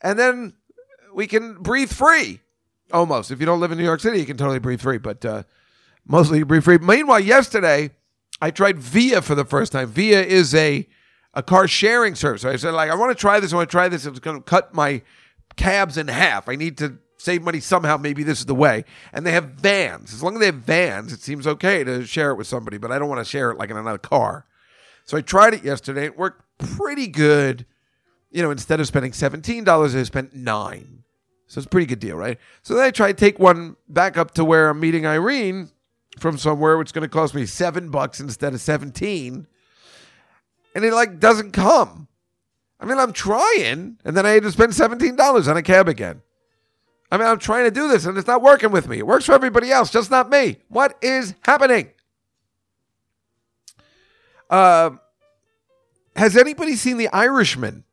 and 0.00 0.18
then 0.18 0.54
we 1.14 1.26
can 1.26 1.54
breathe 1.62 1.92
free. 1.92 2.40
Almost. 2.92 3.30
If 3.30 3.40
you 3.40 3.46
don't 3.46 3.60
live 3.60 3.72
in 3.72 3.78
New 3.78 3.84
York 3.84 4.00
City, 4.00 4.18
you 4.18 4.26
can 4.26 4.36
totally 4.36 4.58
breathe 4.58 4.80
free, 4.80 4.98
but 4.98 5.24
uh, 5.24 5.42
mostly 6.06 6.38
you 6.38 6.46
breathe 6.46 6.64
free. 6.64 6.78
Meanwhile, 6.78 7.20
yesterday 7.20 7.90
I 8.40 8.50
tried 8.50 8.78
Via 8.78 9.20
for 9.20 9.34
the 9.34 9.44
first 9.44 9.72
time. 9.72 9.88
Via 9.88 10.22
is 10.22 10.54
a 10.54 10.86
a 11.32 11.42
car 11.42 11.66
sharing 11.66 12.14
service. 12.14 12.44
I 12.44 12.56
said, 12.56 12.70
like, 12.72 12.90
I 12.90 12.94
want 12.94 13.10
to 13.10 13.20
try 13.20 13.40
this. 13.40 13.52
I 13.52 13.56
want 13.56 13.68
to 13.68 13.72
try 13.72 13.88
this. 13.88 14.06
It's 14.06 14.20
going 14.20 14.36
to 14.36 14.42
cut 14.42 14.72
my 14.72 15.02
cabs 15.56 15.98
in 15.98 16.08
half. 16.08 16.48
I 16.48 16.54
need 16.54 16.78
to 16.78 16.98
save 17.24 17.42
money 17.42 17.60
somehow. 17.60 17.96
Maybe 17.96 18.22
this 18.22 18.40
is 18.40 18.46
the 18.46 18.54
way. 18.54 18.84
And 19.12 19.26
they 19.26 19.32
have 19.32 19.50
vans. 19.50 20.12
As 20.12 20.22
long 20.22 20.34
as 20.34 20.40
they 20.40 20.46
have 20.46 20.56
vans, 20.56 21.12
it 21.12 21.20
seems 21.20 21.46
okay 21.46 21.84
to 21.84 22.06
share 22.06 22.30
it 22.30 22.36
with 22.36 22.46
somebody, 22.46 22.78
but 22.78 22.92
I 22.92 22.98
don't 22.98 23.08
want 23.08 23.20
to 23.20 23.30
share 23.30 23.50
it 23.50 23.58
like 23.58 23.70
in 23.70 23.76
another 23.76 23.98
car. 23.98 24.46
So 25.04 25.16
I 25.16 25.20
tried 25.20 25.54
it 25.54 25.64
yesterday. 25.64 26.06
It 26.06 26.18
worked 26.18 26.42
pretty 26.58 27.06
good. 27.06 27.66
You 28.30 28.42
know, 28.42 28.50
instead 28.50 28.80
of 28.80 28.86
spending 28.86 29.12
$17, 29.12 29.94
I 29.94 30.02
spent 30.02 30.34
nine. 30.34 31.04
So 31.46 31.58
it's 31.58 31.66
a 31.66 31.68
pretty 31.68 31.86
good 31.86 32.00
deal, 32.00 32.16
right? 32.16 32.38
So 32.62 32.74
then 32.74 32.84
I 32.84 32.90
tried 32.90 33.18
to 33.18 33.24
take 33.24 33.38
one 33.38 33.76
back 33.88 34.16
up 34.16 34.32
to 34.34 34.44
where 34.44 34.70
I'm 34.70 34.80
meeting 34.80 35.06
Irene 35.06 35.70
from 36.18 36.38
somewhere, 36.38 36.78
which 36.78 36.88
is 36.88 36.92
going 36.92 37.02
to 37.02 37.08
cost 37.08 37.34
me 37.34 37.46
seven 37.46 37.90
bucks 37.90 38.18
instead 38.18 38.54
of 38.54 38.60
17 38.60 39.46
and 40.74 40.84
it 40.84 40.92
like 40.92 41.20
doesn't 41.20 41.52
come. 41.52 42.08
I 42.80 42.86
mean, 42.86 42.98
I'm 42.98 43.12
trying, 43.12 43.98
and 44.04 44.16
then 44.16 44.26
I 44.26 44.30
had 44.30 44.42
to 44.42 44.52
spend 44.52 44.74
seventeen 44.74 45.16
dollars 45.16 45.48
on 45.48 45.56
a 45.56 45.62
cab 45.62 45.88
again. 45.88 46.22
I 47.10 47.18
mean, 47.18 47.26
I'm 47.26 47.38
trying 47.38 47.64
to 47.64 47.70
do 47.70 47.88
this, 47.88 48.06
and 48.06 48.16
it's 48.18 48.26
not 48.26 48.42
working 48.42 48.70
with 48.70 48.88
me. 48.88 48.98
It 48.98 49.06
works 49.06 49.26
for 49.26 49.32
everybody 49.32 49.70
else, 49.70 49.90
just 49.90 50.10
not 50.10 50.30
me. 50.30 50.56
What 50.68 50.96
is 51.02 51.34
happening? 51.42 51.90
Uh, 54.50 54.90
has 56.16 56.36
anybody 56.36 56.76
seen 56.76 56.96
The 56.96 57.08
Irishman? 57.08 57.84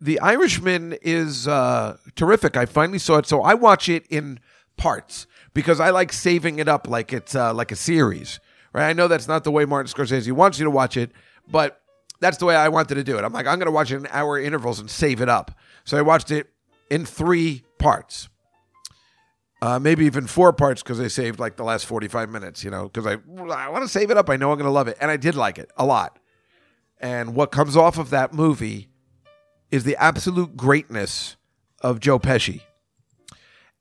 The 0.00 0.20
Irishman 0.20 0.96
is 1.00 1.48
uh, 1.48 1.96
terrific. 2.14 2.56
I 2.56 2.66
finally 2.66 2.98
saw 2.98 3.18
it, 3.18 3.26
so 3.26 3.42
I 3.42 3.54
watch 3.54 3.88
it 3.88 4.06
in 4.08 4.40
parts 4.76 5.26
because 5.54 5.80
I 5.80 5.90
like 5.90 6.12
saving 6.12 6.58
it 6.58 6.68
up 6.68 6.86
like 6.86 7.12
it's 7.12 7.34
uh, 7.34 7.54
like 7.54 7.72
a 7.72 7.76
series. 7.76 8.40
Right? 8.72 8.90
I 8.90 8.92
know 8.92 9.08
that's 9.08 9.28
not 9.28 9.44
the 9.44 9.50
way 9.50 9.64
Martin 9.64 9.90
Scorsese 9.90 10.30
wants 10.32 10.58
you 10.58 10.64
to 10.64 10.70
watch 10.70 10.98
it, 10.98 11.12
but 11.48 11.80
that's 12.20 12.36
the 12.36 12.44
way 12.44 12.54
I 12.54 12.68
wanted 12.68 12.96
to 12.96 13.04
do 13.04 13.16
it. 13.16 13.24
I'm 13.24 13.32
like, 13.32 13.46
I'm 13.46 13.58
going 13.58 13.66
to 13.66 13.72
watch 13.72 13.90
it 13.90 13.96
in 13.96 14.06
hour 14.10 14.38
intervals 14.38 14.80
and 14.80 14.90
save 14.90 15.22
it 15.22 15.28
up. 15.28 15.50
So 15.84 15.96
I 15.96 16.02
watched 16.02 16.30
it 16.30 16.50
in 16.90 17.04
three 17.04 17.64
parts. 17.78 18.28
Uh, 19.62 19.78
maybe 19.78 20.04
even 20.04 20.26
four 20.26 20.52
parts 20.52 20.82
because 20.82 21.00
I 21.00 21.08
saved 21.08 21.40
like 21.40 21.56
the 21.56 21.64
last 21.64 21.86
45 21.86 22.30
minutes, 22.30 22.62
you 22.62 22.70
know, 22.70 22.84
because 22.88 23.06
I, 23.06 23.12
I 23.12 23.68
want 23.68 23.82
to 23.84 23.88
save 23.88 24.10
it 24.10 24.16
up. 24.16 24.28
I 24.28 24.36
know 24.36 24.52
I'm 24.52 24.58
going 24.58 24.66
to 24.66 24.70
love 24.70 24.88
it. 24.88 24.98
And 25.00 25.10
I 25.10 25.16
did 25.16 25.34
like 25.34 25.58
it 25.58 25.70
a 25.76 25.86
lot. 25.86 26.18
And 27.00 27.34
what 27.34 27.50
comes 27.50 27.76
off 27.76 27.98
of 27.98 28.10
that 28.10 28.32
movie 28.32 28.88
is 29.70 29.84
the 29.84 29.96
absolute 29.96 30.56
greatness 30.56 31.36
of 31.80 32.00
Joe 32.00 32.18
Pesci. 32.18 32.60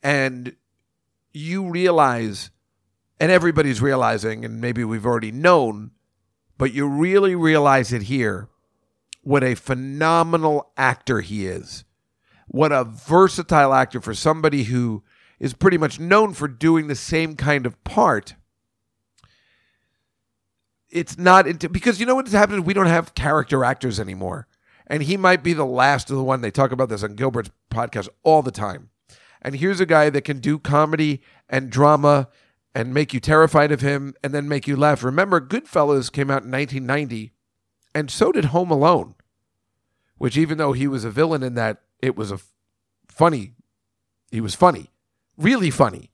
And 0.02 0.56
you 1.34 1.70
realize 1.70 2.52
and 3.20 3.32
everybody's 3.32 3.82
realizing, 3.82 4.44
and 4.44 4.60
maybe 4.60 4.84
we've 4.84 5.06
already 5.06 5.32
known, 5.32 5.92
but 6.58 6.74
you 6.74 6.88
really 6.88 7.36
realize 7.36 7.94
it 7.94 8.04
here 8.04 8.50
what 9.22 9.44
a 9.44 9.56
phenomenal 9.56 10.72
actor 10.78 11.22
he 11.22 11.48
is. 11.48 11.85
What 12.56 12.72
a 12.72 12.86
versatile 12.86 13.74
actor 13.74 14.00
for 14.00 14.14
somebody 14.14 14.64
who 14.64 15.04
is 15.42 15.54
pretty 15.54 15.78
much 15.78 16.00
known 16.00 16.34
for 16.34 16.48
doing 16.48 16.88
the 16.88 16.96
same 16.96 17.36
kind 17.36 17.66
of 17.66 17.84
part. 17.84 18.36
It's 20.90 21.18
not 21.18 21.48
into, 21.48 21.68
because 21.68 22.00
you 22.00 22.06
know 22.06 22.16
what's 22.16 22.32
happened? 22.32 22.66
We 22.66 22.74
don't 22.74 22.86
have 22.86 23.14
character 23.14 23.66
actors 23.66 24.00
anymore. 24.00 24.48
And 24.88 25.04
he 25.04 25.18
might 25.18 25.44
be 25.44 25.52
the 25.52 25.66
last 25.66 26.10
of 26.10 26.16
the 26.16 26.24
one. 26.24 26.40
They 26.40 26.50
talk 26.50 26.72
about 26.72 26.88
this 26.88 27.04
on 27.04 27.16
Gilbert's 27.16 27.52
podcast 27.70 28.08
all 28.24 28.42
the 28.42 28.52
time. 28.52 28.90
And 29.42 29.58
here's 29.58 29.82
a 29.82 29.86
guy 29.86 30.10
that 30.10 30.22
can 30.22 30.40
do 30.40 30.58
comedy 30.58 31.22
and 31.50 31.70
drama 31.70 32.30
and 32.74 32.94
make 32.94 33.14
you 33.14 33.20
terrified 33.20 33.74
of 33.74 33.82
him 33.82 34.14
and 34.24 34.34
then 34.34 34.48
make 34.48 34.66
you 34.66 34.78
laugh. 34.78 35.04
Remember, 35.04 35.42
Goodfellas 35.42 36.10
came 36.10 36.32
out 36.32 36.44
in 36.44 36.52
1990, 36.52 37.34
and 37.94 38.10
so 38.10 38.32
did 38.32 38.46
Home 38.46 38.72
Alone, 38.72 39.16
which, 40.18 40.38
even 40.38 40.58
though 40.58 40.72
he 40.72 40.88
was 40.88 41.04
a 41.04 41.12
villain 41.12 41.44
in 41.44 41.56
that, 41.56 41.82
it 42.02 42.16
was 42.16 42.32
a 42.32 42.36
f- 42.36 42.52
funny. 43.08 43.54
He 44.32 44.42
was 44.42 44.56
funny, 44.56 44.92
really 45.38 45.70
funny. 45.70 46.12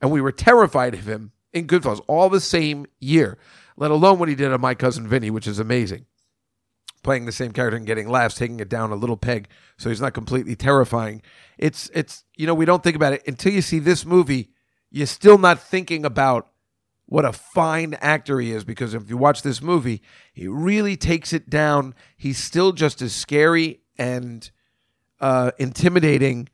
And 0.00 0.10
we 0.10 0.20
were 0.20 0.32
terrified 0.32 0.94
of 0.94 1.06
him 1.06 1.32
in 1.52 1.66
Goodfellas 1.66 2.02
all 2.06 2.28
the 2.28 2.40
same 2.40 2.86
year, 3.00 3.38
let 3.76 3.90
alone 3.90 4.18
what 4.18 4.28
he 4.28 4.34
did 4.34 4.52
on 4.52 4.60
My 4.60 4.74
Cousin 4.74 5.08
Vinny, 5.08 5.30
which 5.30 5.46
is 5.46 5.58
amazing. 5.58 6.06
Playing 7.02 7.24
the 7.24 7.32
same 7.32 7.52
character 7.52 7.76
and 7.76 7.86
getting 7.86 8.08
laughs, 8.08 8.34
taking 8.34 8.60
it 8.60 8.68
down 8.68 8.90
a 8.90 8.96
little 8.96 9.16
peg 9.16 9.48
so 9.78 9.88
he's 9.88 10.00
not 10.00 10.12
completely 10.12 10.56
terrifying. 10.56 11.22
It's, 11.56 11.90
it's, 11.94 12.24
you 12.36 12.46
know, 12.46 12.54
we 12.54 12.64
don't 12.64 12.82
think 12.82 12.96
about 12.96 13.12
it 13.12 13.22
until 13.26 13.52
you 13.52 13.62
see 13.62 13.78
this 13.78 14.04
movie 14.04 14.50
you're 14.90 15.06
still 15.06 15.38
not 15.38 15.60
thinking 15.60 16.04
about 16.04 16.48
what 17.06 17.24
a 17.24 17.32
fine 17.32 17.94
actor 18.00 18.40
he 18.40 18.50
is 18.50 18.64
because 18.64 18.94
if 18.94 19.08
you 19.08 19.16
watch 19.16 19.42
this 19.42 19.62
movie, 19.62 20.02
he 20.32 20.48
really 20.48 20.96
takes 20.96 21.32
it 21.32 21.48
down. 21.48 21.94
He's 22.16 22.38
still 22.38 22.72
just 22.72 23.00
as 23.02 23.14
scary 23.14 23.80
and 23.98 24.50
uh, 25.20 25.50
intimidating, 25.58 26.48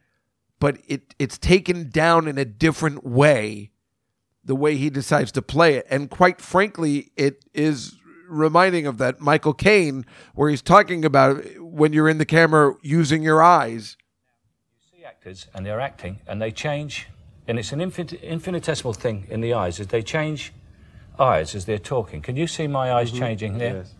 but 0.61 0.79
it 0.87 1.15
it's 1.19 1.39
taken 1.39 1.89
down 1.91 2.29
in 2.29 2.39
a 2.39 2.45
different 2.45 3.05
way. 3.05 3.71
The 4.45 4.57
way 4.57 4.77
he 4.77 4.91
decides 4.91 5.31
to 5.33 5.43
play 5.43 5.77
it, 5.77 5.87
and 5.89 6.11
quite 6.11 6.41
frankly, 6.41 7.13
it 7.17 7.45
is 7.55 7.95
reminding 8.29 8.87
of 8.87 8.99
that 8.99 9.21
Michael 9.21 9.55
Caine, 9.55 10.05
where 10.35 10.51
he's 10.51 10.63
talking 10.63 11.05
about 11.05 11.45
when 11.61 11.93
you're 11.93 12.09
in 12.09 12.19
the 12.19 12.25
camera 12.27 12.75
using 12.83 13.23
your 13.23 13.41
eyes. 13.43 13.97
You 14.93 14.99
see 14.99 15.05
actors 15.05 15.47
and 15.55 15.65
they're 15.65 15.81
acting 15.81 16.19
and 16.27 16.43
they 16.43 16.51
change 16.51 17.07
and 17.47 17.59
it's 17.59 17.73
an 17.73 17.79
infin- 17.81 18.21
infinitesimal 18.23 18.95
thing 18.95 19.27
in 19.29 19.41
the 19.43 19.53
eyes 19.55 19.79
as 19.81 19.89
they 19.89 20.03
change 20.03 20.53
eyes 21.19 21.55
as 21.55 21.65
they're 21.67 21.79
talking 21.79 22.23
can 22.23 22.37
you 22.37 22.47
see 22.47 22.67
my 22.67 22.93
eyes 22.93 23.11
changing 23.13 23.59
there 23.59 23.75
Yes. 23.79 23.95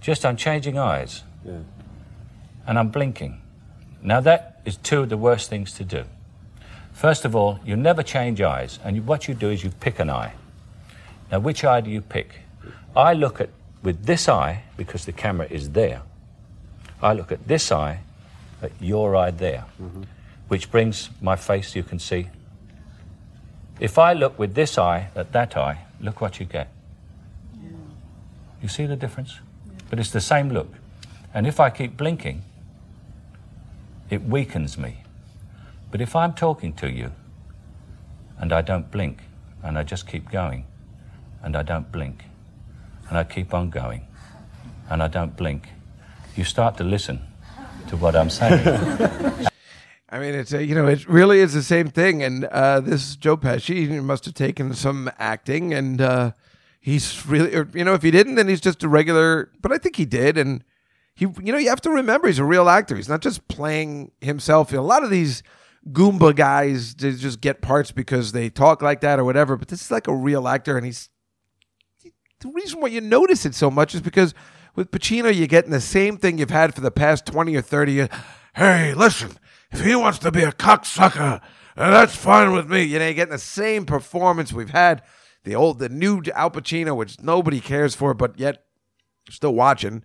just 0.00 0.26
i'm 0.26 0.36
changing 0.36 0.76
eyes 0.76 1.22
Yeah. 1.44 1.60
and 2.66 2.78
i'm 2.78 2.88
blinking 2.90 3.40
now 4.06 4.20
that 4.20 4.60
is 4.64 4.76
two 4.78 5.00
of 5.00 5.10
the 5.10 5.16
worst 5.16 5.50
things 5.50 5.72
to 5.72 5.84
do 5.84 6.04
first 6.94 7.24
of 7.26 7.36
all 7.36 7.60
you 7.64 7.76
never 7.76 8.02
change 8.02 8.40
eyes 8.40 8.78
and 8.84 9.06
what 9.06 9.28
you 9.28 9.34
do 9.34 9.50
is 9.50 9.62
you 9.62 9.70
pick 9.80 9.98
an 9.98 10.08
eye 10.08 10.32
now 11.30 11.38
which 11.38 11.64
eye 11.64 11.80
do 11.80 11.90
you 11.90 12.00
pick 12.00 12.40
i 12.94 13.12
look 13.12 13.40
at 13.40 13.50
with 13.82 14.06
this 14.06 14.28
eye 14.28 14.62
because 14.78 15.04
the 15.04 15.12
camera 15.12 15.46
is 15.50 15.70
there 15.70 16.00
i 17.02 17.12
look 17.12 17.30
at 17.30 17.46
this 17.46 17.70
eye 17.70 18.00
at 18.62 18.72
your 18.80 19.16
eye 19.16 19.30
there 19.30 19.64
mm-hmm. 19.80 20.02
which 20.48 20.70
brings 20.70 21.10
my 21.20 21.36
face 21.36 21.74
you 21.74 21.82
can 21.82 21.98
see. 21.98 22.28
If 23.78 23.98
I 23.98 24.12
look 24.14 24.38
with 24.38 24.54
this 24.54 24.78
eye 24.78 25.10
at 25.14 25.32
that 25.32 25.56
eye, 25.56 25.84
look 26.00 26.20
what 26.20 26.40
you 26.40 26.46
get. 26.46 26.68
You 28.62 28.68
see 28.68 28.86
the 28.86 28.96
difference? 28.96 29.38
But 29.90 29.98
it's 29.98 30.10
the 30.10 30.20
same 30.20 30.50
look. 30.50 30.72
And 31.34 31.46
if 31.46 31.60
I 31.60 31.68
keep 31.70 31.96
blinking, 31.96 32.42
it 34.10 34.22
weakens 34.22 34.78
me. 34.78 35.02
But 35.90 36.00
if 36.00 36.14
I'm 36.14 36.32
talking 36.32 36.72
to 36.74 36.90
you 36.90 37.12
and 38.38 38.52
I 38.52 38.62
don't 38.62 38.90
blink 38.90 39.22
and 39.62 39.78
I 39.78 39.82
just 39.82 40.06
keep 40.06 40.30
going 40.30 40.64
and 41.42 41.56
I 41.56 41.62
don't 41.62 41.90
blink 41.90 42.24
and 43.08 43.18
I 43.18 43.24
keep 43.24 43.54
on 43.54 43.70
going 43.70 44.06
and 44.90 45.02
I 45.02 45.08
don't 45.08 45.36
blink, 45.36 45.68
you 46.36 46.44
start 46.44 46.76
to 46.78 46.84
listen 46.84 47.20
to 47.88 47.96
what 47.96 48.14
I'm 48.16 48.30
saying. 48.30 48.66
I 50.08 50.20
mean, 50.20 50.34
it's 50.34 50.52
a, 50.52 50.64
you 50.64 50.74
know, 50.74 50.86
it 50.86 51.08
really 51.08 51.40
is 51.40 51.52
the 51.52 51.62
same 51.62 51.88
thing. 51.88 52.22
And 52.22 52.44
uh, 52.46 52.80
this 52.80 53.16
Joe 53.16 53.36
Pesci 53.36 54.02
must 54.02 54.24
have 54.24 54.34
taken 54.34 54.72
some 54.72 55.10
acting, 55.18 55.74
and 55.74 56.00
uh, 56.00 56.32
he's 56.80 57.26
really, 57.26 57.54
or, 57.54 57.68
you 57.74 57.84
know, 57.84 57.94
if 57.94 58.02
he 58.02 58.12
didn't, 58.12 58.36
then 58.36 58.48
he's 58.48 58.60
just 58.60 58.84
a 58.84 58.88
regular. 58.88 59.50
But 59.60 59.72
I 59.72 59.78
think 59.78 59.96
he 59.96 60.04
did, 60.04 60.38
and 60.38 60.62
he, 61.16 61.24
you 61.42 61.52
know, 61.52 61.58
you 61.58 61.70
have 61.70 61.80
to 61.80 61.90
remember 61.90 62.28
he's 62.28 62.38
a 62.38 62.44
real 62.44 62.68
actor. 62.68 62.94
He's 62.94 63.08
not 63.08 63.22
just 63.22 63.48
playing 63.48 64.12
himself. 64.20 64.72
A 64.72 64.80
lot 64.80 65.02
of 65.02 65.10
these 65.10 65.42
Goomba 65.90 66.36
guys 66.36 66.94
they 66.94 67.12
just 67.12 67.40
get 67.40 67.62
parts 67.62 67.90
because 67.90 68.32
they 68.32 68.50
talk 68.50 68.82
like 68.82 69.00
that 69.00 69.18
or 69.18 69.24
whatever. 69.24 69.56
But 69.56 69.68
this 69.68 69.80
is 69.80 69.90
like 69.90 70.08
a 70.08 70.14
real 70.14 70.46
actor, 70.46 70.76
and 70.76 70.84
he's 70.84 71.08
the 72.40 72.48
reason 72.48 72.80
why 72.80 72.88
you 72.88 73.00
notice 73.00 73.46
it 73.46 73.54
so 73.54 73.70
much 73.70 73.94
is 73.94 74.02
because 74.02 74.34
with 74.74 74.90
Pacino, 74.90 75.34
you're 75.34 75.46
getting 75.46 75.70
the 75.70 75.80
same 75.80 76.18
thing 76.18 76.36
you've 76.36 76.50
had 76.50 76.74
for 76.74 76.82
the 76.82 76.90
past 76.90 77.24
20 77.24 77.56
or 77.56 77.62
30 77.62 77.92
years. 77.92 78.08
Hey, 78.54 78.92
listen, 78.92 79.38
if 79.72 79.82
he 79.82 79.96
wants 79.96 80.18
to 80.18 80.30
be 80.30 80.42
a 80.42 80.52
cocksucker, 80.52 81.40
that's 81.76 82.14
fine 82.14 82.52
with 82.52 82.68
me. 82.68 82.82
You 82.82 82.98
know, 82.98 83.06
you're 83.06 83.14
getting 83.14 83.32
the 83.32 83.38
same 83.38 83.86
performance 83.86 84.52
we've 84.52 84.70
had. 84.70 85.02
The 85.44 85.54
old, 85.54 85.78
the 85.78 85.88
new 85.88 86.22
Al 86.34 86.50
Pacino, 86.50 86.94
which 86.94 87.20
nobody 87.22 87.60
cares 87.60 87.94
for, 87.94 88.12
but 88.12 88.38
yet 88.38 88.64
still 89.30 89.54
watching. 89.54 90.02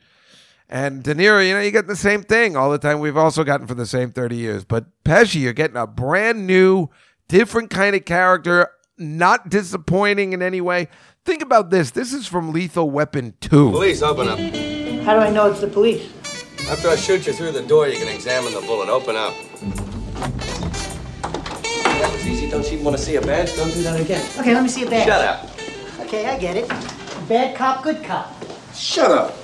And 0.73 1.03
De 1.03 1.13
Niro, 1.13 1.45
you 1.45 1.53
know, 1.53 1.59
you 1.59 1.69
get 1.69 1.87
the 1.87 1.97
same 1.97 2.23
thing 2.23 2.55
all 2.55 2.71
the 2.71 2.77
time. 2.77 3.01
We've 3.01 3.17
also 3.17 3.43
gotten 3.43 3.67
for 3.67 3.73
the 3.73 3.85
same 3.85 4.13
30 4.13 4.37
years. 4.37 4.63
But 4.63 4.85
Pesci, 5.03 5.41
you're 5.41 5.51
getting 5.51 5.75
a 5.75 5.85
brand 5.85 6.47
new, 6.47 6.87
different 7.27 7.69
kind 7.69 7.93
of 7.93 8.05
character, 8.05 8.69
not 8.97 9.49
disappointing 9.49 10.31
in 10.31 10.41
any 10.41 10.61
way. 10.61 10.87
Think 11.25 11.41
about 11.41 11.71
this. 11.71 11.91
This 11.91 12.13
is 12.13 12.25
from 12.25 12.53
Lethal 12.53 12.89
Weapon 12.89 13.33
2. 13.41 13.71
Police, 13.71 14.01
open 14.01 14.29
up. 14.29 14.39
How 15.03 15.13
do 15.13 15.19
I 15.19 15.29
know 15.29 15.51
it's 15.51 15.59
the 15.59 15.67
police? 15.67 16.09
After 16.69 16.87
I 16.87 16.95
shoot 16.95 17.27
you 17.27 17.33
through 17.33 17.51
the 17.51 17.63
door, 17.63 17.89
you 17.89 17.97
can 17.97 18.07
examine 18.07 18.53
the 18.53 18.61
bullet. 18.61 18.87
Open 18.87 19.17
up. 19.17 19.33
That 21.83 22.13
was 22.13 22.25
easy. 22.25 22.49
Don't 22.49 22.71
you 22.71 22.81
want 22.81 22.95
to 22.95 23.03
see 23.03 23.17
a 23.17 23.21
badge? 23.21 23.53
Don't 23.57 23.73
do 23.73 23.83
that 23.83 23.99
again. 23.99 24.25
Okay, 24.39 24.53
let 24.53 24.63
me 24.63 24.69
see 24.69 24.83
a 24.83 24.89
badge. 24.89 25.05
Shut 25.05 25.21
up. 25.21 25.49
Okay, 25.99 26.27
I 26.27 26.39
get 26.39 26.55
it. 26.55 26.69
Bad 27.27 27.57
cop, 27.57 27.83
good 27.83 28.01
cop. 28.05 28.33
Shut 28.73 29.11
up. 29.11 29.40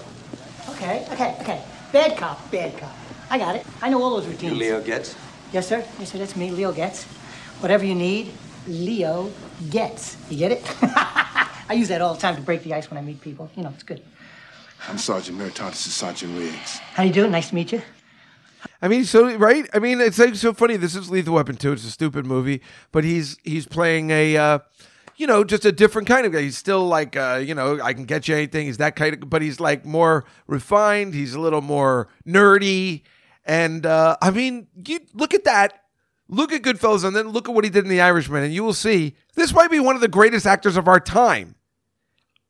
Okay, 0.77 1.07
okay, 1.11 1.35
okay. 1.41 1.63
Bad 1.91 2.17
cop, 2.17 2.51
bad 2.51 2.77
cop. 2.77 2.95
I 3.31 3.39
got 3.39 3.55
it. 3.55 3.65
I 3.81 3.89
know 3.89 4.01
all 4.01 4.11
those 4.11 4.25
You 4.25 4.31
routines. 4.33 4.57
Leo 4.59 4.79
gets. 4.79 5.15
Yes, 5.51 5.67
sir. 5.67 5.83
Yes, 5.97 6.11
sir. 6.11 6.19
That's 6.19 6.35
me, 6.35 6.51
Leo 6.51 6.71
Getz. 6.71 7.05
Whatever 7.61 7.83
you 7.83 7.95
need, 7.95 8.31
Leo 8.67 9.31
gets. 9.71 10.17
You 10.29 10.37
get 10.37 10.51
it? 10.51 10.61
I 10.83 11.73
use 11.73 11.87
that 11.87 12.01
all 12.01 12.13
the 12.13 12.19
time 12.19 12.35
to 12.35 12.41
break 12.43 12.63
the 12.63 12.75
ice 12.75 12.91
when 12.91 12.99
I 12.99 13.01
meet 13.01 13.21
people. 13.21 13.49
You 13.55 13.63
know, 13.63 13.69
it's 13.73 13.81
good. 13.81 14.03
I'm 14.87 14.99
Sergeant 14.99 15.39
Murtaugh. 15.39 15.71
This 15.71 15.87
is 15.87 15.95
Sergeant 15.95 16.37
Riggs. 16.37 16.77
How 16.93 17.01
you 17.01 17.11
doing? 17.11 17.31
Nice 17.31 17.49
to 17.49 17.55
meet 17.55 17.71
you. 17.71 17.81
I 18.79 18.87
mean, 18.87 19.03
so 19.05 19.35
right? 19.37 19.67
I 19.73 19.79
mean, 19.79 19.99
it's 19.99 20.19
like 20.19 20.35
so 20.35 20.53
funny. 20.53 20.77
This 20.77 20.95
is 20.95 21.09
Lethal 21.09 21.33
Weapon 21.33 21.55
2. 21.55 21.71
It's 21.71 21.85
a 21.85 21.91
stupid 21.91 22.27
movie, 22.27 22.61
but 22.91 23.03
he's 23.03 23.37
he's 23.43 23.65
playing 23.65 24.11
a 24.11 24.37
uh, 24.37 24.59
you 25.17 25.27
know, 25.27 25.43
just 25.43 25.65
a 25.65 25.71
different 25.71 26.07
kind 26.07 26.25
of 26.25 26.31
guy. 26.31 26.41
He's 26.41 26.57
still 26.57 26.87
like 26.87 27.17
uh, 27.17 27.41
you 27.43 27.53
know, 27.53 27.81
I 27.81 27.93
can 27.93 28.05
get 28.05 28.27
you 28.27 28.35
anything. 28.35 28.67
He's 28.67 28.77
that 28.77 28.95
kind 28.95 29.13
of 29.15 29.29
but 29.29 29.41
he's 29.41 29.59
like 29.59 29.85
more 29.85 30.23
refined, 30.45 31.13
he's 31.13 31.33
a 31.33 31.39
little 31.39 31.61
more 31.61 32.07
nerdy. 32.25 33.01
And 33.43 33.85
uh 33.85 34.17
I 34.21 34.31
mean, 34.31 34.67
you 34.85 34.99
look 35.13 35.33
at 35.33 35.43
that. 35.43 35.81
Look 36.29 36.51
at 36.51 36.61
Goodfellas 36.61 37.05
and 37.05 37.15
then 37.15 37.29
look 37.29 37.47
at 37.47 37.55
what 37.55 37.63
he 37.63 37.69
did 37.69 37.85
in 37.85 37.89
The 37.89 38.01
Irishman 38.01 38.43
and 38.43 38.53
you 38.53 38.61
will 38.63 38.73
see 38.73 39.15
this 39.35 39.53
might 39.53 39.71
be 39.71 39.79
one 39.79 39.95
of 39.95 40.01
the 40.01 40.09
greatest 40.09 40.45
actors 40.45 40.75
of 40.75 40.87
our 40.87 40.99
time. 40.99 41.55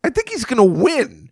I 0.04 0.10
think 0.10 0.30
he's 0.30 0.46
going 0.46 0.58
to 0.58 0.82
win 0.84 1.32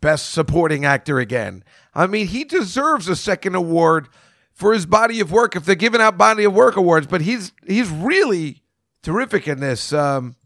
Best 0.00 0.30
Supporting 0.30 0.84
Actor 0.84 1.18
again. 1.18 1.64
I 1.94 2.06
mean, 2.06 2.26
he 2.28 2.44
deserves 2.44 3.08
a 3.08 3.16
second 3.16 3.54
award 3.54 4.08
for 4.52 4.72
his 4.72 4.86
body 4.86 5.18
of 5.20 5.32
work 5.32 5.56
if 5.56 5.64
they're 5.64 5.74
giving 5.74 6.00
out 6.00 6.18
body 6.18 6.44
of 6.44 6.52
work 6.52 6.76
awards. 6.76 7.06
But 7.06 7.22
he's 7.22 7.52
he's 7.66 7.88
really 7.88 8.62
terrific 9.02 9.48
in 9.48 9.60
this. 9.60 9.92
Um, 9.92 10.36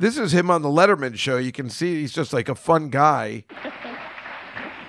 this 0.00 0.16
is 0.16 0.32
him 0.32 0.50
on 0.50 0.62
the 0.62 0.68
Letterman 0.68 1.16
show. 1.16 1.36
You 1.36 1.52
can 1.52 1.68
see 1.68 2.00
he's 2.00 2.12
just 2.12 2.32
like 2.32 2.48
a 2.48 2.54
fun 2.54 2.88
guy. 2.88 3.44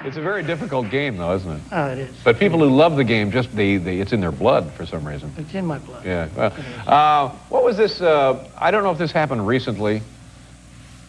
It's 0.03 0.17
a 0.17 0.21
very 0.21 0.41
difficult 0.41 0.89
game, 0.89 1.17
though, 1.17 1.35
isn't 1.35 1.51
it? 1.51 1.61
Oh, 1.71 1.87
it 1.89 1.99
is. 1.99 2.15
But 2.23 2.39
people 2.39 2.57
who 2.59 2.69
love 2.69 2.95
the 2.95 3.03
game, 3.03 3.29
just 3.29 3.55
the, 3.55 3.77
the 3.77 4.01
it's 4.01 4.13
in 4.13 4.21
their 4.21 4.31
blood 4.31 4.71
for 4.71 4.85
some 4.85 5.05
reason. 5.05 5.31
It's 5.37 5.53
in 5.53 5.65
my 5.65 5.77
blood. 5.77 6.03
Yeah. 6.03 6.27
Well, 6.35 6.53
uh, 6.87 7.29
what 7.49 7.63
was 7.63 7.77
this? 7.77 8.01
Uh, 8.01 8.49
I 8.57 8.71
don't 8.71 8.83
know 8.83 8.91
if 8.91 8.97
this 8.97 9.11
happened 9.11 9.45
recently. 9.45 10.01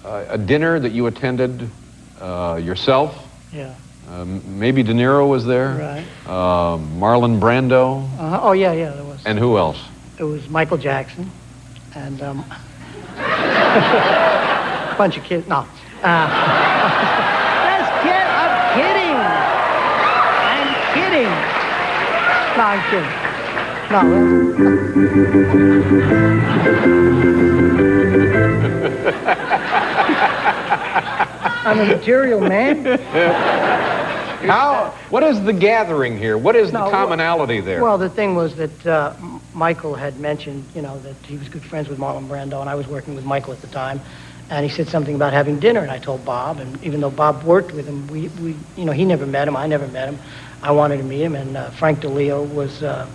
Uh, 0.05 0.27
a 0.29 0.37
dinner 0.37 0.81
that 0.81 0.93
you 0.93 1.07
attended 1.07 1.71
uh, 2.21 2.61
yourself. 2.63 3.27
Yeah. 3.53 3.75
Um, 4.11 4.59
maybe 4.59 4.83
De 4.83 4.93
Niro 4.93 5.29
was 5.29 5.47
there. 5.47 5.69
Right. 5.69 6.05
Uh, 6.27 6.77
Marlon 6.77 7.41
Brando. 7.41 8.07
Uh, 8.19 8.41
oh, 8.43 8.53
yeah, 8.53 8.73
yeah, 8.73 8.91
there 8.91 9.05
was. 9.05 9.25
And 9.25 9.39
who 9.39 9.57
else? 9.57 9.81
It 10.19 10.25
was 10.25 10.49
Michael 10.49 10.77
Jackson 10.77 11.31
and 11.95 12.21
um, 12.21 12.41
a 12.41 12.72
Bunch 14.99 15.17
of 15.17 15.23
kids. 15.25 15.47
No. 15.49 15.67
Uh, 16.03 16.29
just 17.79 17.93
kid. 18.03 18.27
I'm 18.27 18.75
kidding. 18.75 19.17
I'm 20.51 20.69
kidding. 20.95 21.31
No, 22.57 22.65
I'm 22.65 22.83
kidding. 22.91 23.13
No. 23.93 24.01
I'm 31.65 31.79
a 31.79 31.85
material 31.85 32.41
man. 32.41 32.83
How? 34.47 34.91
What 35.11 35.23
is 35.23 35.43
the 35.43 35.53
gathering 35.53 36.19
here? 36.19 36.37
What 36.37 36.57
is 36.57 36.73
the 36.73 36.79
No, 36.79 36.91
commonality 36.91 37.61
there? 37.61 37.83
Well, 37.83 37.99
the 37.99 38.11
thing 38.11 38.35
was 38.35 38.55
that 38.57 38.87
uh, 38.87 39.15
Michael 39.55 39.95
had 39.95 40.19
mentioned, 40.19 40.65
you 40.75 40.83
know, 40.83 40.99
that 41.01 41.17
he 41.27 41.37
was 41.37 41.49
good 41.49 41.65
friends 41.65 41.89
with 41.89 41.99
Marlon 41.99 42.27
Brando, 42.29 42.61
and 42.61 42.69
I 42.69 42.75
was 42.75 42.87
working 42.87 43.15
with 43.15 43.25
Michael 43.25 43.53
at 43.53 43.61
the 43.61 43.69
time. 43.69 44.01
And 44.51 44.67
he 44.69 44.71
said 44.71 44.89
something 44.89 45.15
about 45.15 45.33
having 45.33 45.61
dinner, 45.61 45.81
and 45.81 45.91
I 45.91 45.99
told 45.99 46.25
Bob, 46.27 46.59
and 46.59 46.83
even 46.85 47.01
though 47.01 47.11
Bob 47.11 47.43
worked 47.45 47.73
with 47.73 47.87
him, 47.87 48.07
we, 48.09 48.29
we 48.43 48.55
you 48.77 48.85
know, 48.85 48.93
he 48.93 49.05
never 49.05 49.25
met 49.25 49.49
him, 49.49 49.57
I 49.57 49.67
never 49.67 49.87
met 49.89 50.09
him. 50.11 50.19
I 50.63 50.73
wanted 50.73 50.99
to 50.99 51.05
meet 51.05 51.23
him, 51.23 51.35
and 51.35 51.57
uh, 51.57 51.71
Frank 51.71 52.01
DiLeo 52.01 52.53
was 52.55 52.83
uh, 52.83 53.09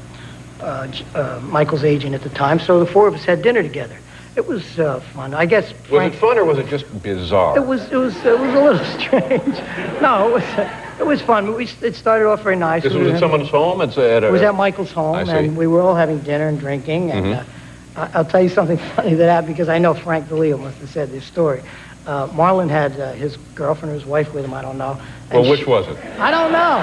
uh, 0.60 0.88
uh, 1.14 1.40
Michael's 1.44 1.84
agent 1.84 2.16
at 2.16 2.22
the 2.22 2.30
time, 2.30 2.60
so 2.60 2.80
the 2.80 2.91
four 2.91 3.08
of 3.08 3.14
us 3.14 3.24
had 3.24 3.44
dinner 3.44 3.62
together. 3.62 3.99
It 4.38 4.45
was 4.47 4.77
uh, 4.80 4.99
fun. 4.99 5.34
I 5.34 5.47
guess 5.47 5.73
was 5.89 6.14
it 6.14 6.15
fun 6.15 6.38
or 6.38 6.45
was 6.45 6.59
it 6.59 6.68
just 6.68 6.85
bizarre? 7.01 7.57
It 7.57 7.65
was 7.65 7.91
it 7.91 7.95
was 7.97 8.15
it 8.23 8.39
was 8.39 8.53
a 8.53 8.61
little 8.61 8.85
strange. 8.99 9.57
No, 9.99 10.30
it 10.30 10.34
was 10.34 10.69
it 10.99 11.05
was 11.07 11.22
fun. 11.22 11.55
We, 11.55 11.68
it 11.81 11.95
started 11.95 12.27
off 12.27 12.43
very 12.43 12.55
nice. 12.55 12.84
This 12.84 12.93
We 12.93 12.99
was 13.03 13.14
at 13.14 13.19
someone's 13.19 13.49
home. 13.49 13.81
It's 13.81 13.97
at 13.97 14.23
a, 14.23 14.27
it 14.27 14.31
was 14.31 14.43
at 14.43 14.53
Michael's 14.53 14.91
home, 14.91 15.15
and 15.27 15.57
we 15.57 15.65
were 15.65 15.81
all 15.81 15.95
having 15.95 16.19
dinner 16.19 16.47
and 16.47 16.59
drinking. 16.59 17.09
And 17.11 17.26
Mhm. 17.26 17.39
uh, 17.39 18.01
I- 18.01 18.09
I'll 18.14 18.26
tell 18.26 18.41
you 18.43 18.49
something 18.49 18.77
funny 18.95 19.15
that 19.15 19.27
happened 19.27 19.55
because 19.55 19.69
I 19.69 19.80
know 19.80 19.95
Frank 19.95 20.27
DiLeo 20.27 20.59
must 20.59 20.77
have 20.77 20.89
said 20.89 21.09
this 21.09 21.26
story. 21.26 21.61
Uh, 22.05 22.27
Marlon 22.27 22.69
had 22.69 22.97
uh, 22.99 23.14
his 23.14 23.38
girlfriend 23.55 23.91
or 23.91 23.95
his 23.95 24.05
wife 24.05 24.34
with 24.35 24.45
him. 24.45 24.53
I 24.53 24.61
don't 24.61 24.77
know. 24.77 25.01
Well, 25.34 25.49
which 25.49 25.61
she- 25.61 25.65
was 25.65 25.88
it? 25.88 25.97
I 26.19 26.30
don't 26.30 26.51
know. 26.51 26.77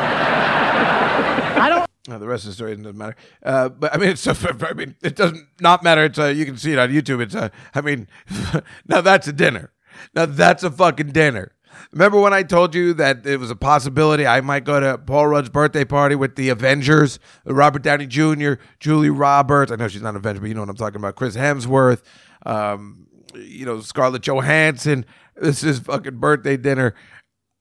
I 1.63 1.69
don't. 1.69 1.89
The 2.07 2.19
rest 2.27 2.45
of 2.45 2.51
the 2.51 2.55
story 2.55 2.77
doesn't 2.77 2.99
matter. 2.99 3.17
Uh, 3.43 3.71
but 3.71 3.95
I 3.95 3.97
mean, 3.97 4.11
it's. 4.11 4.27
I 4.29 4.73
mean, 4.75 4.95
it 5.03 5.17
doesn't 5.17 5.47
not 5.61 5.83
matter. 5.83 6.05
It's. 6.05 6.19
Uh, 6.19 6.27
you 6.27 6.45
can 6.45 6.57
see 6.59 6.73
it 6.73 6.79
on 6.79 6.91
YouTube. 6.91 7.23
It's. 7.23 7.35
Uh, 7.35 7.49
I 7.75 7.81
mean, 7.81 8.09
now 8.87 9.01
that's 9.01 9.27
a 9.27 9.33
dinner. 9.33 9.73
Now 10.15 10.27
that's 10.27 10.63
a 10.63 10.71
fucking 10.71 11.13
dinner. 11.13 11.53
Remember 11.93 12.21
when 12.21 12.35
I 12.35 12.43
told 12.43 12.75
you 12.75 12.93
that 12.95 13.27
it 13.27 13.39
was 13.39 13.51
a 13.51 13.57
possibility 13.57 14.27
I 14.27 14.41
might 14.41 14.65
go 14.65 14.81
to 14.81 14.99
Paul 14.99 15.29
Rudd's 15.29 15.49
birthday 15.49 15.85
party 15.85 16.15
with 16.15 16.37
the 16.37 16.49
Avengers, 16.51 17.19
Robert 17.45 17.83
Downey 17.83 18.07
Jr., 18.07 18.55
Julie 18.81 19.11
Roberts. 19.11 19.73
I 19.73 19.77
know 19.77 19.89
she's 19.89 20.03
not 20.03 20.11
an 20.11 20.17
Avenger, 20.17 20.41
but 20.41 20.49
you 20.49 20.55
know 20.55 20.61
what 20.61 20.71
I'm 20.71 20.77
talking 20.77 20.97
about. 20.97 21.17
Chris 21.17 21.37
Hemsworth, 21.37 22.03
um, 22.45 23.07
you 23.35 23.65
know 23.65 23.81
Scarlett 23.81 24.23
Johansson. 24.23 25.07
This 25.37 25.65
is 25.65 25.81
fucking 25.81 26.19
birthday 26.19 26.57
dinner. 26.57 26.95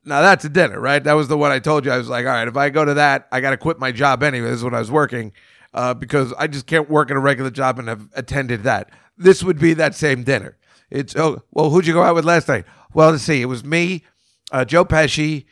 Now 0.06 0.22
that's 0.22 0.44
a 0.46 0.50
dinner, 0.50 0.80
right? 0.80 1.04
That 1.04 1.14
was 1.14 1.28
the 1.28 1.38
one 1.38 1.52
I 1.52 1.60
told 1.60 1.86
you. 1.86 1.92
I 1.92 1.98
was 1.98 2.10
like, 2.10 2.26
all 2.26 2.32
right, 2.32 2.48
if 2.48 2.58
I 2.58 2.70
go 2.70 2.84
to 2.84 2.96
that, 2.96 3.28
I 3.32 3.40
got 3.42 3.52
to 3.52 3.58
quit 3.58 3.80
my 3.80 3.92
job 3.92 4.22
anyway. 4.22 4.50
This 4.50 4.58
is 4.58 4.64
when 4.64 4.74
I 4.74 4.80
was 4.80 4.92
working 4.92 5.32
uh, 5.74 5.94
because 5.94 6.34
I 6.38 6.48
just 6.48 6.68
can't 6.68 6.90
work 6.90 7.10
in 7.10 7.18
a 7.18 7.22
regular 7.22 7.50
job 7.50 7.80
and 7.80 7.88
have 7.88 8.10
attended 8.14 8.64
that. 8.64 8.90
This 9.18 9.44
would 9.44 9.60
be 9.60 9.74
that 9.76 9.96
same 9.96 10.24
dinner. 10.24 10.58
It's 10.90 11.16
oh 11.16 11.42
well, 11.52 11.70
who'd 11.70 11.88
you 11.88 11.94
go 11.94 12.04
out 12.04 12.16
with 12.16 12.26
last 12.26 12.48
night? 12.48 12.66
Well, 12.94 13.12
let's 13.12 13.24
see. 13.24 13.42
It 13.42 13.46
was 13.46 13.64
me, 13.64 14.04
uh, 14.52 14.66
Joe 14.66 14.86
Pesci, 14.86 15.46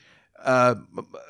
uh, 0.44 0.76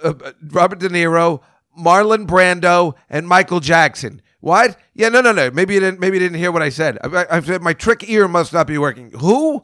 uh, 0.04 0.14
Robert 0.50 0.80
De 0.80 0.90
Niro, 0.90 1.42
Marlon 1.80 2.26
Brando, 2.28 2.96
and 3.10 3.28
Michael 3.28 3.60
Jackson. 3.60 4.22
What? 4.42 4.78
Yeah, 4.94 5.10
no, 5.10 5.22
no, 5.22 5.32
no. 5.32 5.52
Maybe 5.52 5.76
you 5.76 5.80
didn't. 5.80 6.00
Maybe 6.00 6.18
you 6.18 6.20
didn't 6.20 6.40
hear 6.40 6.52
what 6.52 6.62
I 6.64 6.70
said. 6.70 6.98
I, 7.04 7.26
I 7.30 7.40
said 7.42 7.62
my 7.62 7.74
trick 7.74 8.10
ear 8.10 8.28
must 8.28 8.52
not 8.52 8.68
be 8.68 8.78
working. 8.78 9.12
Who? 9.20 9.64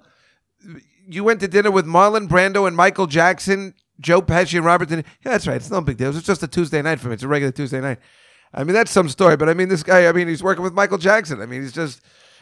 You 1.07 1.23
went 1.23 1.39
to 1.39 1.47
dinner 1.47 1.71
with 1.71 1.85
Marlon 1.85 2.27
Brando 2.27 2.67
and 2.67 2.75
Michael 2.75 3.07
Jackson, 3.07 3.73
Joe 3.99 4.21
Pesci 4.21 4.55
and 4.55 4.65
Robert 4.65 4.89
De 4.89 4.97
Niro. 4.97 5.05
Yeah, 5.23 5.31
that's 5.31 5.47
right. 5.47 5.55
It's 5.55 5.71
no 5.71 5.81
big 5.81 5.97
deal. 5.97 6.15
It's 6.15 6.25
just 6.25 6.43
a 6.43 6.47
Tuesday 6.47 6.81
night 6.81 6.99
for 6.99 7.07
me. 7.07 7.15
It's 7.15 7.23
a 7.23 7.27
regular 7.27 7.51
Tuesday 7.51 7.81
night. 7.81 7.99
I 8.53 8.63
mean, 8.63 8.73
that's 8.73 8.91
some 8.91 9.09
story, 9.09 9.35
but 9.37 9.49
I 9.49 9.53
mean, 9.53 9.69
this 9.69 9.83
guy, 9.83 10.07
I 10.07 10.11
mean, 10.11 10.27
he's 10.27 10.43
working 10.43 10.63
with 10.63 10.73
Michael 10.73 10.97
Jackson. 10.97 11.41
I 11.41 11.45
mean, 11.45 11.61
he's 11.61 11.73
just, 11.73 12.01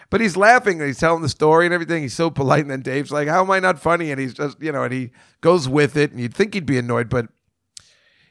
but 0.10 0.22
he's 0.22 0.38
laughing 0.38 0.80
and 0.80 0.88
he's 0.88 1.00
telling 1.00 1.22
the 1.22 1.30
story 1.30 1.66
and 1.66 1.74
everything. 1.74 2.04
He's 2.04 2.14
so 2.14 2.30
polite. 2.30 2.62
And 2.62 2.72
then 2.72 2.82
Dave's 2.82 3.12
like, 3.12 3.28
how 3.28 3.42
am 3.42 3.52
I 3.52 3.60
not 3.60 3.80
funny? 3.80 4.12
And 4.12 4.20
he's 4.20 4.34
just, 4.34 4.62
you 4.62 4.72
know, 4.72 4.84
and 4.84 4.94
he 4.94 5.12
goes 5.42 5.68
with 5.68 5.98
it. 5.98 6.12
And 6.12 6.20
you'd 6.20 6.34
think 6.34 6.54
he'd 6.54 6.66
be 6.66 6.78
annoyed, 6.78 7.10
but 7.10 7.28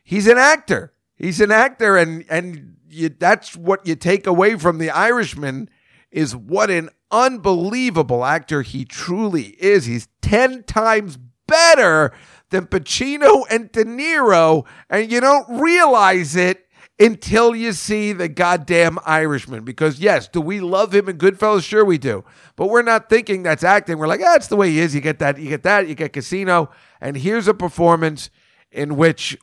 he's 0.03 0.29
an 0.29 0.39
actor. 0.39 0.93
He's 1.17 1.41
an 1.41 1.51
actor. 1.51 1.97
And, 1.97 2.25
and 2.31 2.77
you, 2.89 3.09
that's 3.09 3.57
what 3.57 3.87
you 3.87 3.97
take 3.97 4.27
away 4.27 4.57
from 4.57 4.79
the 4.79 4.91
Irishman 4.91 5.69
is 6.13 6.37
what 6.37 6.71
an 6.71 6.91
unbelievable 7.11 8.25
actor 8.25 8.63
he 8.63 8.85
truly 8.85 9.57
is. 9.59 9.87
He's 9.87 10.07
10 10.25 10.63
times 10.63 11.19
better 11.47 12.11
than 12.49 12.67
Pacino 12.67 13.45
and 13.51 13.71
De 13.71 13.85
Niro, 13.85 14.65
and 14.89 15.13
you 15.13 15.21
don't 15.21 15.61
realize 15.61 16.35
it 16.35 16.67
until 16.99 17.55
you 17.55 17.73
see 17.73 18.13
the 18.15 18.29
goddamn 18.29 18.99
Irishman. 19.05 19.65
Because, 19.65 20.01
yes, 20.01 20.29
do 20.29 20.41
we 20.41 20.61
love 20.61 20.95
him 20.95 21.11
in 21.11 21.19
Goodfellas? 21.19 21.63
Sure, 21.63 21.85
we 21.85 21.99
do. 21.99 22.25
But 22.57 22.71
we're 22.71 22.83
not 22.83 23.11
thinking 23.11 23.43
that's 23.43 23.65
acting. 23.65 23.99
We're 23.99 24.07
like, 24.07 24.21
ah, 24.21 24.33
that's 24.33 24.47
the 24.47 24.57
way 24.57 24.71
he 24.71 24.79
is. 24.79 24.95
You 24.95 25.03
get 25.03 25.19
that, 25.19 25.39
you 25.39 25.51
get 25.51 25.63
that, 25.65 25.89
you 25.89 25.95
get 25.95 26.15
Casino. 26.15 26.71
And 27.03 27.19
here's 27.19 27.49
a 27.49 27.55
performance 27.55 28.31
in 28.73 28.97
which 28.97 29.37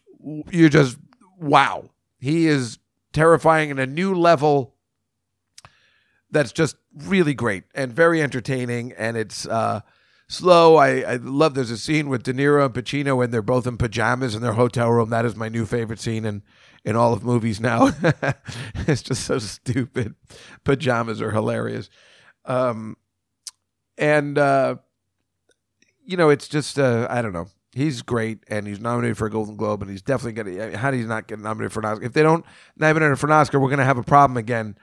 you 0.50 0.68
just, 0.68 0.98
wow. 1.40 1.92
He 2.20 2.48
is 2.48 2.80
terrifying 3.14 3.70
in 3.70 3.78
a 3.78 3.86
new 3.86 4.16
level 4.16 4.74
that's 6.32 6.52
just 6.52 6.76
really 6.96 7.36
great 7.36 7.66
and 7.76 7.94
very 7.94 8.22
entertaining 8.22 8.94
and 8.98 9.16
it's 9.18 9.46
uh 9.46 9.82
slow. 10.32 10.78
I 10.78 11.02
i 11.02 11.16
love 11.16 11.54
there's 11.54 11.72
a 11.72 11.78
scene 11.78 12.10
with 12.10 12.24
de 12.24 12.34
niro 12.34 12.66
and 12.66 12.74
pacino 12.74 13.24
and 13.24 13.34
they're 13.34 13.42
both 13.42 13.68
in 13.68 13.78
pajamas 13.78 14.36
in 14.36 14.42
their 14.42 14.54
hotel 14.54 14.90
room. 14.90 15.10
That 15.10 15.26
is 15.26 15.36
my 15.36 15.50
new 15.50 15.66
favorite 15.66 16.00
scene 16.00 16.26
in 16.26 16.44
in 16.84 16.96
all 16.96 17.14
of 17.14 17.24
movies 17.24 17.60
now. 17.60 17.92
It's 18.88 19.04
just 19.04 19.26
so 19.26 19.40
stupid. 19.40 20.16
Pajamas 20.64 21.22
are 21.22 21.32
hilarious. 21.32 21.90
Um 22.46 22.98
and 23.98 24.38
uh 24.38 24.76
you 26.04 26.18
know 26.18 26.30
it's 26.30 26.48
just 26.48 26.80
uh 26.80 27.08
i 27.10 27.22
don't 27.22 27.34
know. 27.34 27.48
He's 27.74 28.02
great, 28.02 28.44
and 28.50 28.68
he's 28.68 28.82
nominated 28.82 29.18
for 29.18 29.28
a 29.28 29.30
Golden 29.30 29.56
Globe, 29.56 29.82
and 29.82 29.90
he's 29.90 30.02
definitely 30.02 30.44
going 30.44 30.72
to. 30.72 30.78
How 30.78 30.92
do 30.92 30.98
you 30.98 31.08
not 31.08 31.28
get 31.28 31.40
nominated 31.40 31.72
for 31.72 31.80
an 31.80 31.86
Oscar? 31.86 32.04
If 32.04 32.12
they 32.12 32.22
don't 32.22 32.46
nominate 32.76 33.12
him 33.12 33.16
for 33.16 33.28
an 33.28 33.32
Oscar, 33.32 33.62
we're 33.62 33.70
going 33.70 33.80
to 33.80 33.86
have 33.86 33.98
a 33.98 34.04
problem 34.04 34.36
again 34.36 34.76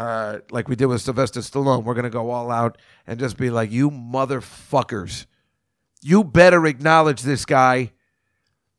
uh, 0.00 0.38
like 0.50 0.66
we 0.66 0.76
did 0.76 0.86
with 0.86 1.02
Sylvester 1.02 1.40
Stallone. 1.40 1.84
We're 1.84 1.92
going 1.92 2.04
to 2.04 2.10
go 2.10 2.30
all 2.30 2.50
out 2.50 2.78
and 3.06 3.20
just 3.20 3.36
be 3.36 3.50
like, 3.50 3.70
you 3.70 3.90
motherfuckers. 3.90 5.26
You 6.00 6.24
better 6.24 6.64
acknowledge 6.64 7.20
this 7.20 7.44
guy. 7.44 7.92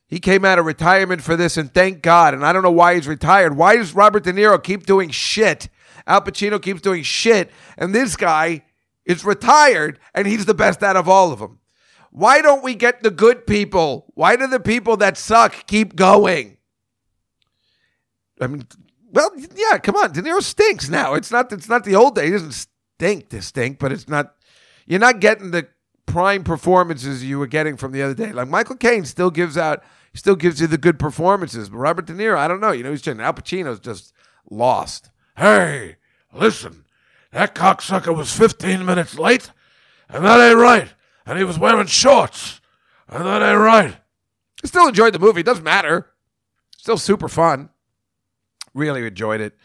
He 0.08 0.20
came 0.20 0.44
out 0.44 0.58
of 0.58 0.66
retirement 0.66 1.22
for 1.22 1.36
this, 1.36 1.58
and 1.58 1.72
thank 1.72 2.02
God. 2.02 2.34
And 2.34 2.44
I 2.44 2.52
don't 2.52 2.64
know 2.64 2.72
why 2.72 2.96
he's 2.96 3.08
retired. 3.08 3.56
Why 3.56 3.76
does 3.76 3.94
Robert 3.94 4.24
De 4.24 4.34
Niro 4.34 4.62
keep 4.62 4.88
doing 4.88 5.12
shit? 5.12 5.70
Al 6.08 6.22
Pacino 6.22 6.60
keeps 6.60 6.82
doing 6.82 7.04
shit, 7.04 7.52
and 7.78 7.94
this 7.94 8.16
guy 8.16 8.64
is 9.06 9.24
retired, 9.24 10.00
and 10.16 10.26
he's 10.26 10.46
the 10.48 10.56
best 10.56 10.82
out 10.82 10.98
of 10.98 11.08
all 11.08 11.32
of 11.32 11.38
them. 11.38 11.60
Why 12.10 12.42
don't 12.42 12.64
we 12.64 12.74
get 12.74 13.04
the 13.04 13.12
good 13.12 13.46
people? 13.46 14.12
Why 14.16 14.36
do 14.36 14.48
the 14.48 14.60
people 14.60 14.98
that 14.98 15.18
suck 15.18 15.68
keep 15.68 15.96
going? 15.96 16.58
I 18.40 18.48
mean, 18.48 18.66
well, 19.12 19.32
yeah, 19.56 19.78
come 19.78 19.96
on. 19.96 20.12
De 20.12 20.22
Niro 20.22 20.42
stinks 20.42 20.90
now. 20.90 21.14
It's 21.14 21.32
not. 21.32 21.52
It's 21.52 21.70
not 21.70 21.84
the 21.84 21.96
old 21.96 22.16
days. 22.16 22.26
He 22.26 22.32
doesn't 22.32 22.68
stink 22.98 23.30
to 23.30 23.42
stink, 23.42 23.80
but 23.80 23.92
it's 23.92 24.08
not. 24.08 24.36
You're 24.86 25.00
not 25.00 25.20
getting 25.20 25.52
the 25.52 25.68
prime 26.06 26.44
performances 26.44 27.24
you 27.24 27.40
were 27.40 27.48
getting 27.48 27.78
from 27.78 27.92
the 27.92 28.02
other 28.02 28.14
day. 28.14 28.32
Like 28.32 28.48
Michael 28.48 28.76
Caine 28.76 29.06
still 29.06 29.32
gives 29.32 29.58
out. 29.58 29.84
Still 30.14 30.36
gives 30.36 30.60
you 30.60 30.68
the 30.68 30.78
good 30.78 31.00
performances, 31.00 31.70
but 31.70 31.78
Robert 31.78 32.06
De 32.06 32.14
Niro, 32.14 32.36
I 32.36 32.50
don't 32.50 32.60
know. 32.60 32.72
You 32.72 32.84
know, 32.84 32.92
he's 32.92 33.02
just 33.02 33.18
Al 33.18 33.34
Pacino's 33.34 33.80
just 33.80 34.12
lost. 34.50 35.10
Hey, 35.38 35.96
listen, 36.34 36.84
that 37.32 37.56
cocksucker 37.56 38.14
was 38.14 38.36
15 38.36 38.86
minutes 38.86 39.18
late, 39.18 39.52
and 40.10 40.26
that 40.26 40.50
ain't 40.50 40.60
right. 40.60 40.94
And 41.26 41.38
he 41.38 41.46
was 41.46 41.58
wearing 41.58 41.88
shorts, 41.88 42.60
and 43.08 43.26
that 43.26 43.42
ain't 43.42 43.60
right. 43.60 43.96
I 44.64 44.68
still 44.68 44.90
enjoyed 44.90 45.14
the 45.14 45.20
movie. 45.20 45.40
It 45.40 45.46
doesn't 45.46 45.64
matter. 45.64 46.08
Still 46.78 46.98
super 46.98 47.30
fun. 47.30 47.70
Really 48.74 49.06
enjoyed 49.06 49.42
it. 49.42 49.58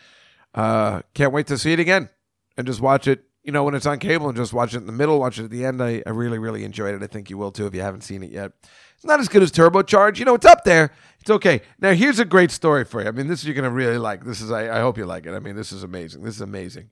Uh, 0.54 1.02
can't 1.14 1.32
wait 1.32 1.46
to 1.48 1.58
see 1.58 1.72
it 1.72 1.80
again 1.80 2.08
and 2.56 2.66
just 2.66 2.80
watch 2.80 3.06
it. 3.06 3.24
You 3.42 3.52
know, 3.52 3.62
when 3.62 3.74
it's 3.74 3.86
on 3.86 4.00
cable 4.00 4.28
and 4.28 4.36
just 4.36 4.52
watch 4.52 4.74
it 4.74 4.78
in 4.78 4.86
the 4.86 4.92
middle, 4.92 5.20
watch 5.20 5.38
it 5.38 5.44
at 5.44 5.50
the 5.50 5.64
end. 5.64 5.80
I, 5.80 6.02
I 6.04 6.10
really, 6.10 6.38
really 6.38 6.64
enjoyed 6.64 6.94
it. 6.94 7.02
I 7.02 7.06
think 7.06 7.30
you 7.30 7.38
will 7.38 7.52
too 7.52 7.66
if 7.66 7.74
you 7.74 7.80
haven't 7.80 8.00
seen 8.00 8.24
it 8.24 8.32
yet. 8.32 8.52
It's 8.96 9.04
not 9.04 9.20
as 9.20 9.28
good 9.28 9.42
as 9.42 9.52
Turbocharge. 9.52 10.18
You 10.18 10.24
know, 10.24 10.34
it's 10.34 10.46
up 10.46 10.64
there. 10.64 10.90
It's 11.20 11.30
okay. 11.30 11.60
Now, 11.78 11.92
here's 11.92 12.18
a 12.18 12.24
great 12.24 12.50
story 12.50 12.84
for 12.84 13.02
you. 13.02 13.08
I 13.08 13.12
mean, 13.12 13.28
this 13.28 13.44
you're 13.44 13.54
going 13.54 13.64
to 13.64 13.70
really 13.70 13.98
like. 13.98 14.24
This 14.24 14.40
is, 14.40 14.50
I, 14.50 14.78
I 14.78 14.80
hope 14.80 14.98
you 14.98 15.06
like 15.06 15.26
it. 15.26 15.34
I 15.34 15.38
mean, 15.38 15.54
this 15.54 15.70
is 15.70 15.84
amazing. 15.84 16.22
This 16.22 16.34
is 16.34 16.40
amazing. 16.40 16.90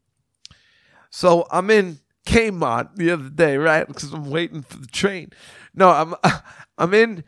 So 1.11 1.47
I'm 1.51 1.71
in 1.71 1.99
Kmart 2.27 2.97
the 2.97 3.11
other 3.11 3.31
day, 3.31 3.57
right? 3.57 3.87
Because 3.87 4.13
I'm 4.13 4.31
waiting 4.31 4.63
for 4.63 4.79
the 4.79 4.87
train. 4.87 5.31
No, 5.75 5.91
I'm 5.91 6.15
I'm 6.79 6.95
in 6.95 7.25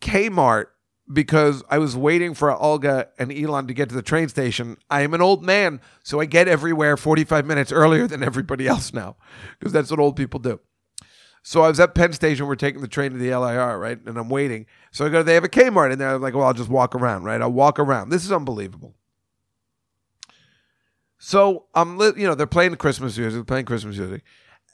Kmart 0.00 0.66
because 1.12 1.62
I 1.68 1.78
was 1.78 1.96
waiting 1.96 2.34
for 2.34 2.50
Olga 2.50 3.08
and 3.18 3.32
Elon 3.32 3.66
to 3.66 3.74
get 3.74 3.88
to 3.90 3.94
the 3.94 4.02
train 4.02 4.28
station. 4.28 4.78
I 4.90 5.02
am 5.02 5.12
an 5.14 5.20
old 5.20 5.42
man, 5.42 5.80
so 6.02 6.20
I 6.20 6.24
get 6.24 6.48
everywhere 6.48 6.96
45 6.96 7.44
minutes 7.46 7.72
earlier 7.72 8.06
than 8.06 8.22
everybody 8.22 8.66
else 8.66 8.92
now 8.92 9.16
because 9.58 9.72
that's 9.72 9.90
what 9.90 10.00
old 10.00 10.16
people 10.16 10.40
do. 10.40 10.60
So 11.42 11.60
I 11.60 11.68
was 11.68 11.78
at 11.78 11.94
Penn 11.94 12.14
Station. 12.14 12.46
We're 12.46 12.54
taking 12.54 12.80
the 12.80 12.88
train 12.88 13.12
to 13.12 13.18
the 13.18 13.28
LIRR, 13.28 13.78
right? 13.78 13.98
And 14.06 14.16
I'm 14.16 14.30
waiting. 14.30 14.64
So 14.92 15.04
I 15.04 15.10
go, 15.10 15.22
they 15.22 15.34
have 15.34 15.44
a 15.44 15.48
Kmart 15.48 15.92
in 15.92 15.98
there. 15.98 16.14
I'm 16.14 16.22
like, 16.22 16.34
well, 16.34 16.46
I'll 16.46 16.54
just 16.54 16.70
walk 16.70 16.94
around, 16.94 17.24
right? 17.24 17.40
I'll 17.40 17.52
walk 17.52 17.78
around. 17.78 18.08
This 18.08 18.24
is 18.24 18.32
unbelievable. 18.32 18.94
So 21.18 21.66
I'm, 21.74 21.98
li- 21.98 22.12
you 22.16 22.26
know, 22.26 22.34
they're 22.34 22.46
playing 22.46 22.76
Christmas 22.76 23.16
music, 23.16 23.34
they're 23.34 23.44
playing 23.44 23.64
Christmas 23.66 23.96
music, 23.96 24.22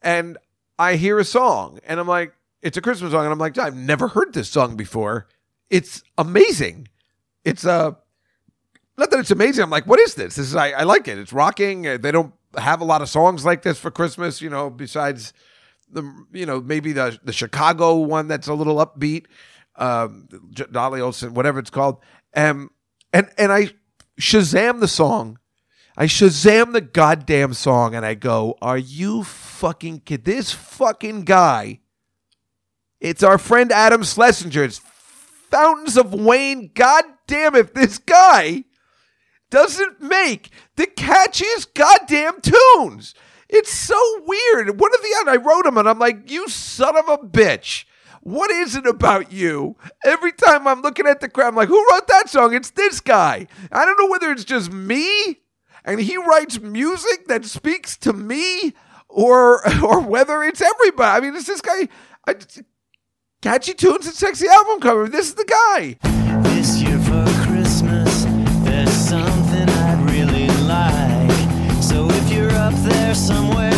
and 0.03 0.37
I 0.79 0.97
hear 0.97 1.19
a 1.19 1.25
song, 1.25 1.79
and 1.87 2.01
I'm 2.01 2.09
like, 2.09 2.35
it's 2.63 2.77
a 2.77 2.81
Christmas 2.81 3.13
song, 3.13 3.25
and 3.25 3.33
I'm 3.33 3.39
like, 3.39 3.57
I've 3.59 3.77
never 3.77 4.09
heard 4.09 4.33
this 4.33 4.49
song 4.49 4.77
before. 4.77 5.29
It's 5.71 6.03
amazing. 6.19 6.89
It's 7.45 7.65
uh, 7.65 7.93
not 8.99 9.11
that 9.11 9.21
it's 9.21 9.31
amazing. 9.31 9.63
I'm 9.63 9.71
like, 9.71 9.87
what 9.87 10.01
is 10.01 10.15
this? 10.15 10.37
This 10.37 10.49
is 10.49 10.57
I, 10.57 10.71
I 10.71 10.83
like 10.83 11.09
it. 11.09 11.19
It's 11.19 11.33
rocking. 11.33 11.87
Uh, 11.87 11.97
They 11.97 12.13
don't 12.13 12.35
have 12.59 12.81
a 12.81 12.85
lot 12.85 13.01
of 13.01 13.09
songs 13.09 13.45
like 13.45 13.63
this 13.63 13.79
for 13.79 13.91
Christmas, 13.91 14.43
you 14.43 14.51
know, 14.51 14.69
besides 14.69 15.33
the 15.93 16.03
you 16.33 16.47
know 16.47 16.61
maybe 16.61 16.93
the 16.93 17.19
the 17.25 17.33
Chicago 17.33 17.97
one 17.97 18.29
that's 18.29 18.49
a 18.49 18.55
little 18.55 18.77
upbeat, 18.77 19.27
um, 19.77 20.29
Dolly 20.53 21.01
Olsen, 21.01 21.35
whatever 21.35 21.59
it's 21.59 21.71
called. 21.71 21.99
Um, 22.35 22.71
and 23.13 23.31
and 23.39 23.53
I 23.53 23.71
Shazam 24.21 24.81
the 24.81 24.89
song. 24.89 25.39
I 25.97 26.07
Shazam 26.07 26.73
the 26.73 26.81
goddamn 26.81 27.55
song, 27.55 27.95
and 27.95 28.05
I 28.07 28.15
go, 28.15 28.57
"Are 28.63 28.79
you 28.79 29.23
fucking 29.25 30.01
kid? 30.01 30.25
This 30.25 30.53
fucking 30.53 31.23
guy." 31.25 31.81
It's 33.01 33.23
our 33.23 33.39
friend 33.39 33.73
Adam 33.73 34.03
Schlesinger. 34.03 34.63
It's 34.65 34.81
Fountains 35.51 35.97
of 35.97 36.15
Wayne. 36.15 36.71
God 36.75 37.05
damn 37.27 37.55
if 37.55 37.75
this 37.75 37.99
guy 37.99 38.65
doesn't 39.51 40.01
make 40.01 40.51
the 40.77 40.87
catchiest 40.87 41.75
goddamn 41.75 42.41
tunes. 42.41 43.15
It's 43.49 43.73
so 43.73 43.99
weird. 44.25 44.79
What 44.79 44.93
are 44.93 45.03
the 45.03 45.17
end, 45.19 45.31
I 45.31 45.37
wrote 45.37 45.67
him 45.67 45.77
and 45.77 45.89
I'm 45.89 45.99
like, 45.99 46.31
you 46.31 46.49
son 46.49 46.97
of 46.97 47.09
a 47.09 47.19
bitch. 47.19 47.85
What 48.23 48.51
is 48.51 48.77
it 48.77 48.87
about 48.87 49.33
you? 49.33 49.77
Every 50.05 50.33
time 50.33 50.69
I'm 50.69 50.83
looking 50.83 51.07
at 51.07 51.21
the 51.21 51.29
crowd, 51.29 51.49
I'm 51.49 51.57
like, 51.57 51.69
who 51.69 51.85
wrote 51.91 52.07
that 52.09 52.29
song? 52.29 52.55
It's 52.55 52.71
this 52.71 53.01
guy. 53.01 53.47
I 53.73 53.85
don't 53.85 53.99
know 53.99 54.09
whether 54.09 54.31
it's 54.31 54.45
just 54.45 54.71
me 54.71 55.41
and 55.85 56.01
he 56.01 56.17
writes 56.17 56.61
music 56.61 57.27
that 57.29 57.45
speaks 57.45 57.97
to 57.99 58.13
me 58.13 58.75
or 59.09 59.67
or 59.83 60.01
whether 60.01 60.43
it's 60.43 60.61
everybody. 60.61 61.17
I 61.17 61.21
mean, 61.21 61.37
it's 61.37 61.47
this 61.47 61.61
guy. 61.61 61.89
I, 62.27 62.37
catchy 63.43 63.73
tunes 63.73 64.07
and 64.07 64.15
sexy 64.15 64.47
album 64.47 64.81
cover. 64.81 65.09
This 65.09 65.29
is 65.29 65.35
the 65.35 65.45
guy. 65.45 65.97
This 66.55 66.83
year 66.83 66.99
for 66.99 67.25
Christmas, 67.47 68.25
there's 68.65 68.91
something 68.91 69.69
I'd 69.69 70.11
really 70.11 70.49
like. 70.67 71.83
So 71.83 72.09
if 72.11 72.33
you're 72.33 72.53
up 72.53 72.75
there 72.85 73.15
somewhere, 73.15 73.70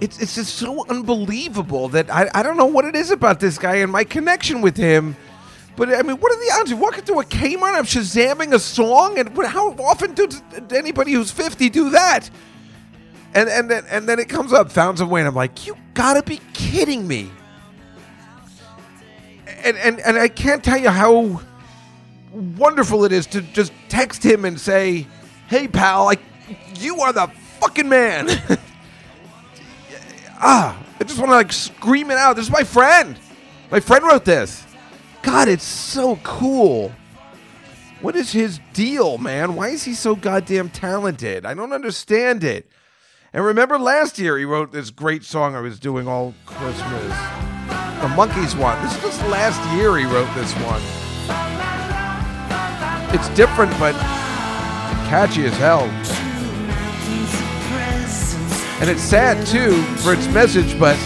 it's, 0.00 0.18
it's 0.18 0.34
just 0.34 0.56
so 0.56 0.86
unbelievable 0.88 1.88
that 1.90 2.10
I, 2.10 2.30
I 2.34 2.42
don't 2.42 2.56
know 2.56 2.66
what 2.66 2.84
it 2.84 2.96
is 2.96 3.10
about 3.10 3.38
this 3.38 3.58
guy 3.58 3.76
and 3.76 3.92
my 3.92 4.04
connection 4.04 4.62
with 4.62 4.76
him. 4.76 5.16
But 5.76 5.90
I 5.94 6.02
mean, 6.02 6.16
what 6.16 6.32
are 6.32 6.36
the 6.36 6.52
odds? 6.58 6.70
You 6.70 6.76
walk 6.76 6.98
into 6.98 7.14
a 7.14 7.24
Kmart, 7.24 7.74
I'm 7.74 7.84
shazamming 7.84 8.52
a 8.52 8.58
song, 8.58 9.18
and 9.18 9.28
how 9.46 9.72
often 9.72 10.14
does 10.14 10.42
anybody 10.70 11.12
who's 11.12 11.30
50 11.30 11.70
do 11.70 11.90
that? 11.90 12.28
And 13.32 13.48
and 13.48 13.70
then 13.70 13.84
and 13.88 14.08
then 14.08 14.18
it 14.18 14.28
comes 14.28 14.52
up, 14.52 14.72
Fountains 14.72 15.00
of 15.00 15.08
Wayne. 15.08 15.26
I'm 15.26 15.34
like, 15.34 15.66
you 15.66 15.76
gotta 15.94 16.22
be 16.22 16.40
kidding 16.52 17.06
me. 17.06 17.30
And 19.62 19.76
and 19.76 20.00
and 20.00 20.18
I 20.18 20.28
can't 20.28 20.64
tell 20.64 20.78
you 20.78 20.90
how 20.90 21.40
wonderful 22.32 23.04
it 23.04 23.12
is 23.12 23.26
to 23.28 23.40
just 23.40 23.72
text 23.88 24.24
him 24.24 24.44
and 24.44 24.60
say, 24.60 25.06
"Hey, 25.46 25.68
pal, 25.68 26.04
like 26.04 26.20
you 26.78 27.00
are 27.00 27.12
the 27.12 27.28
fucking 27.60 27.88
man." 27.88 28.28
ah, 30.40 30.82
I 30.98 31.04
just 31.04 31.18
want 31.18 31.30
to 31.30 31.34
like 31.36 31.52
scream 31.52 32.10
it 32.10 32.18
out. 32.18 32.36
This 32.36 32.46
is 32.46 32.50
my 32.50 32.64
friend. 32.64 33.18
My 33.70 33.80
friend 33.80 34.04
wrote 34.04 34.24
this. 34.24 34.66
God, 35.22 35.48
it's 35.48 35.64
so 35.64 36.16
cool. 36.22 36.92
What 38.00 38.16
is 38.16 38.32
his 38.32 38.60
deal, 38.72 39.18
man? 39.18 39.54
Why 39.54 39.68
is 39.68 39.84
he 39.84 39.92
so 39.92 40.16
goddamn 40.16 40.70
talented? 40.70 41.44
I 41.44 41.52
don't 41.52 41.72
understand 41.72 42.42
it. 42.42 42.70
And 43.32 43.44
remember 43.44 43.78
last 43.78 44.18
year 44.18 44.38
he 44.38 44.44
wrote 44.44 44.72
this 44.72 44.90
great 44.90 45.22
song 45.22 45.54
I 45.54 45.60
was 45.60 45.78
doing 45.78 46.08
all 46.08 46.34
Christmas. 46.46 47.08
The 48.00 48.08
Monkees 48.16 48.58
one. 48.58 48.82
This 48.82 48.96
is 48.96 49.02
just 49.02 49.26
last 49.28 49.60
year 49.76 49.96
he 49.98 50.04
wrote 50.04 50.34
this 50.34 50.52
one. 50.54 50.80
It's 53.14 53.28
different, 53.36 53.70
but 53.78 53.92
catchy 55.10 55.44
as 55.44 55.56
hell. 55.58 55.86
And 58.80 58.88
it's 58.88 59.02
sad 59.02 59.46
too 59.46 59.82
for 59.96 60.12
its 60.14 60.26
message, 60.28 60.78
but 60.78 60.96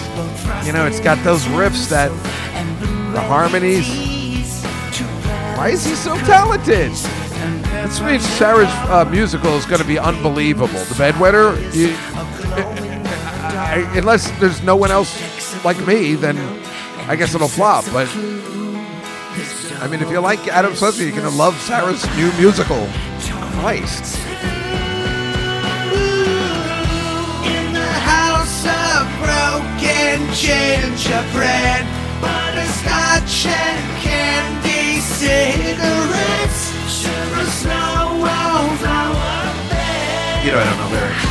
you 0.64 0.72
know, 0.72 0.86
it's 0.86 1.00
got 1.00 1.22
those 1.24 1.42
riffs 1.46 1.88
that 1.90 2.10
the 3.12 3.20
harmonies. 3.20 3.86
Why 5.56 5.70
is 5.70 5.84
he 5.84 5.94
so 5.94 6.16
talented? 6.18 6.92
This 6.92 8.00
means 8.00 8.24
Sarah's 8.24 8.68
uh, 8.88 9.04
musical 9.10 9.56
is 9.56 9.66
going 9.66 9.80
to 9.80 9.86
be 9.86 9.98
unbelievable. 9.98 10.68
The 10.68 10.94
Bedwetter, 10.94 11.56
you, 11.74 11.88
I- 13.46 13.90
unless 13.96 14.30
there's 14.40 14.62
no 14.62 14.76
one 14.76 14.90
else 14.90 15.64
like 15.64 15.78
me, 15.86 16.14
then 16.14 16.38
I 17.08 17.16
guess 17.16 17.34
it'll 17.34 17.48
flop. 17.48 17.84
But 17.92 18.08
I 19.82 19.88
mean, 19.90 20.00
if 20.00 20.10
you 20.10 20.20
like 20.20 20.46
Adam 20.48 20.72
Sandler, 20.72 21.02
you're 21.02 21.10
going 21.10 21.30
to 21.30 21.36
love 21.36 21.54
Sarah's 21.60 22.04
new 22.16 22.32
musical. 22.38 22.88
Christ. 23.60 24.16
Gingerbread, 30.34 31.86
butterscotch 32.20 33.46
and 33.46 34.02
candy 34.02 35.00
cigarettes, 35.00 36.60
sugar 36.90 37.46
snow 37.50 38.26
on 38.26 38.76
flower 38.78 39.34
bed. 39.70 40.44
You 40.44 40.52
know, 40.52 40.58
I 40.58 40.64
don't 40.64 40.78
know 40.78 40.90
lyrics. 40.90 41.24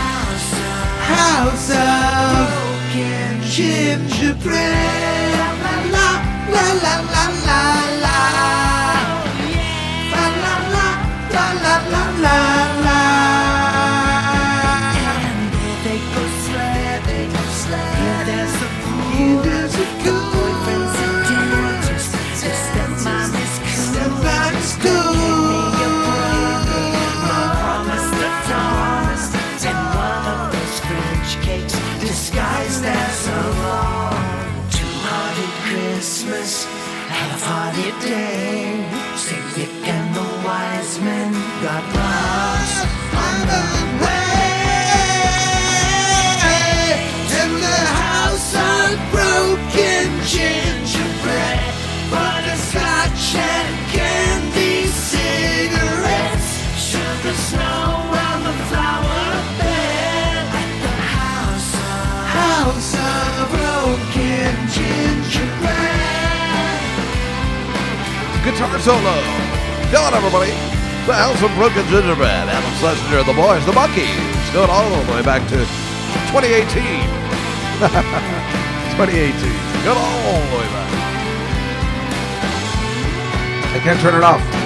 House 1.14 1.70
of 1.70 2.64
broken 2.94 3.42
gingerbread. 3.52 5.34
La 5.34 5.78
la 5.92 6.10
la 6.54 6.66
la 6.84 6.96
la 7.12 7.26
la. 7.28 7.43
Guitar 68.64 68.80
solo. 68.80 69.16
Fill 69.92 70.08
it, 70.08 70.14
everybody. 70.14 70.52
The 71.06 71.14
House 71.14 71.44
of 71.44 71.54
Broken 71.56 71.86
Gingerbread. 71.88 72.48
Adam 72.48 72.74
Schlesinger, 72.80 73.24
the 73.28 73.34
boys, 73.36 73.66
the 73.66 73.74
Monkees. 73.74 74.08
Going 74.54 74.70
all 74.70 74.88
the 74.88 75.12
way 75.12 75.22
back 75.22 75.44
to 75.50 75.58
2018. 76.32 76.64
2018. 78.96 79.36
Good 79.84 79.98
all 80.00 80.40
the 80.48 80.56
way 80.56 80.68
back. 80.72 80.90
I 83.76 83.80
can't 83.84 84.00
turn 84.00 84.16
it 84.16 84.24
off. 84.24 84.63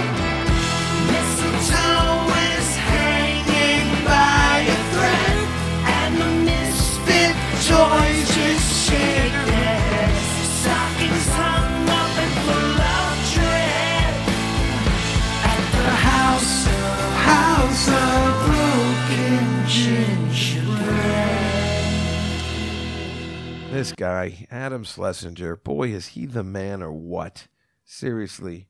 This 23.78 23.92
guy, 23.92 24.48
Adam 24.50 24.84
Schlesinger, 24.84 25.56
boy, 25.56 25.90
is 25.90 26.08
he 26.08 26.26
the 26.26 26.44
man 26.44 26.82
or 26.82 26.92
what? 26.92 27.48
Seriously. 27.86 28.70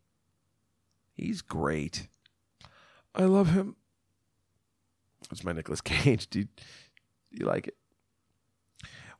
He's 1.13 1.41
great. 1.41 2.09
I 3.15 3.23
love 3.23 3.51
him. 3.51 3.77
That's 5.29 5.45
my 5.45 5.53
Nicolas 5.53 5.79
Cage. 5.79 6.27
Do 6.29 6.39
you, 6.39 6.45
do 6.45 7.39
you 7.39 7.45
like 7.45 7.69
it? 7.69 7.77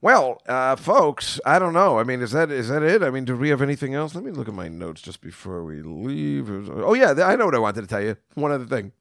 Well, 0.02 0.42
uh, 0.46 0.76
folks, 0.76 1.40
I 1.46 1.58
don't 1.58 1.72
know. 1.72 2.00
I 2.00 2.04
mean, 2.04 2.22
is 2.22 2.32
that 2.32 2.52
is 2.52 2.68
that 2.68 2.84
it? 2.84 3.02
I 3.02 3.10
mean, 3.10 3.24
do 3.24 3.38
we 3.38 3.50
have 3.50 3.62
anything 3.62 3.96
else? 3.96 4.14
Let 4.14 4.26
me 4.26 4.32
look 4.32 4.50
at 4.50 4.54
my 4.54 4.68
notes 4.68 5.02
just 5.02 5.22
before 5.22 5.64
we 5.64 5.82
leave. 5.82 6.50
Oh 6.70 6.96
yeah, 6.96 7.14
I 7.26 7.38
know 7.38 7.46
what 7.46 7.56
I 7.56 7.60
wanted 7.60 7.82
to 7.82 7.88
tell 7.88 8.02
you. 8.02 8.18
One 8.34 8.52
other 8.52 8.66
thing. 8.66 8.92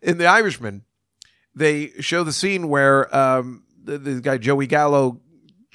In 0.00 0.16
The 0.16 0.26
Irishman, 0.26 0.84
they 1.54 1.90
show 2.00 2.24
the 2.24 2.32
scene 2.32 2.68
where 2.68 3.14
um, 3.14 3.64
the, 3.86 3.98
the 3.98 4.20
guy 4.20 4.38
Joey 4.38 4.66
Gallo, 4.66 5.20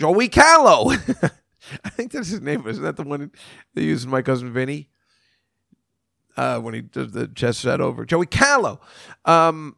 Joey 0.01 0.29
Callow, 0.29 0.89
I 1.83 1.89
think 1.89 2.11
that's 2.11 2.29
his 2.29 2.41
name. 2.41 2.65
Isn't 2.65 2.83
that 2.83 2.97
the 2.97 3.03
one 3.03 3.31
they 3.75 3.83
used 3.83 4.05
in 4.05 4.09
My 4.09 4.23
Cousin 4.23 4.51
Vinny? 4.51 4.89
Uh, 6.35 6.59
when 6.59 6.73
he 6.73 6.81
does 6.81 7.11
the 7.11 7.27
chest 7.27 7.59
set 7.59 7.79
over 7.79 8.03
Joey 8.03 8.25
Callow. 8.25 8.79
Um, 9.25 9.75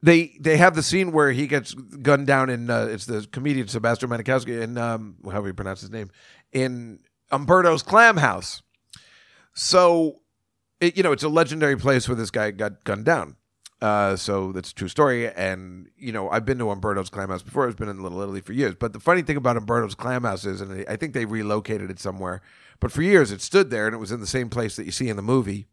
they 0.00 0.36
they 0.38 0.58
have 0.58 0.76
the 0.76 0.82
scene 0.82 1.10
where 1.10 1.32
he 1.32 1.48
gets 1.48 1.74
gunned 1.74 2.28
down 2.28 2.50
in 2.50 2.70
uh, 2.70 2.86
it's 2.88 3.06
the 3.06 3.26
comedian 3.32 3.66
Sebastian 3.66 4.10
Maniscalco 4.10 4.62
in 4.62 4.78
um, 4.78 5.16
however 5.24 5.48
you 5.48 5.54
pronounce 5.54 5.80
his 5.80 5.90
name 5.90 6.08
in 6.52 7.00
Umberto's 7.32 7.82
Clam 7.82 8.18
House. 8.18 8.62
So, 9.54 10.20
it, 10.80 10.96
you 10.96 11.02
know, 11.02 11.10
it's 11.10 11.24
a 11.24 11.28
legendary 11.28 11.76
place 11.76 12.08
where 12.08 12.14
this 12.14 12.30
guy 12.30 12.52
got 12.52 12.84
gunned 12.84 13.06
down. 13.06 13.36
Uh, 13.84 14.16
so 14.16 14.50
that's 14.50 14.70
a 14.70 14.74
true 14.74 14.88
story. 14.88 15.30
And, 15.30 15.90
you 15.98 16.10
know, 16.10 16.30
I've 16.30 16.46
been 16.46 16.56
to 16.56 16.70
Umberto's 16.70 17.10
Clam 17.10 17.28
House 17.28 17.42
before. 17.42 17.68
I've 17.68 17.76
been 17.76 17.90
in 17.90 18.02
Little 18.02 18.22
Italy 18.22 18.40
for 18.40 18.54
years. 18.54 18.74
But 18.74 18.94
the 18.94 18.98
funny 18.98 19.20
thing 19.20 19.36
about 19.36 19.58
Umberto's 19.58 19.94
Clam 19.94 20.24
House 20.24 20.46
is, 20.46 20.62
and 20.62 20.86
I 20.88 20.96
think 20.96 21.12
they 21.12 21.26
relocated 21.26 21.90
it 21.90 22.00
somewhere, 22.00 22.40
but 22.80 22.90
for 22.90 23.02
years 23.02 23.30
it 23.30 23.42
stood 23.42 23.68
there 23.68 23.84
and 23.84 23.94
it 23.94 23.98
was 23.98 24.10
in 24.10 24.20
the 24.20 24.26
same 24.26 24.48
place 24.48 24.76
that 24.76 24.86
you 24.86 24.90
see 24.90 25.10
in 25.10 25.16
the 25.16 25.22
movie. 25.22 25.66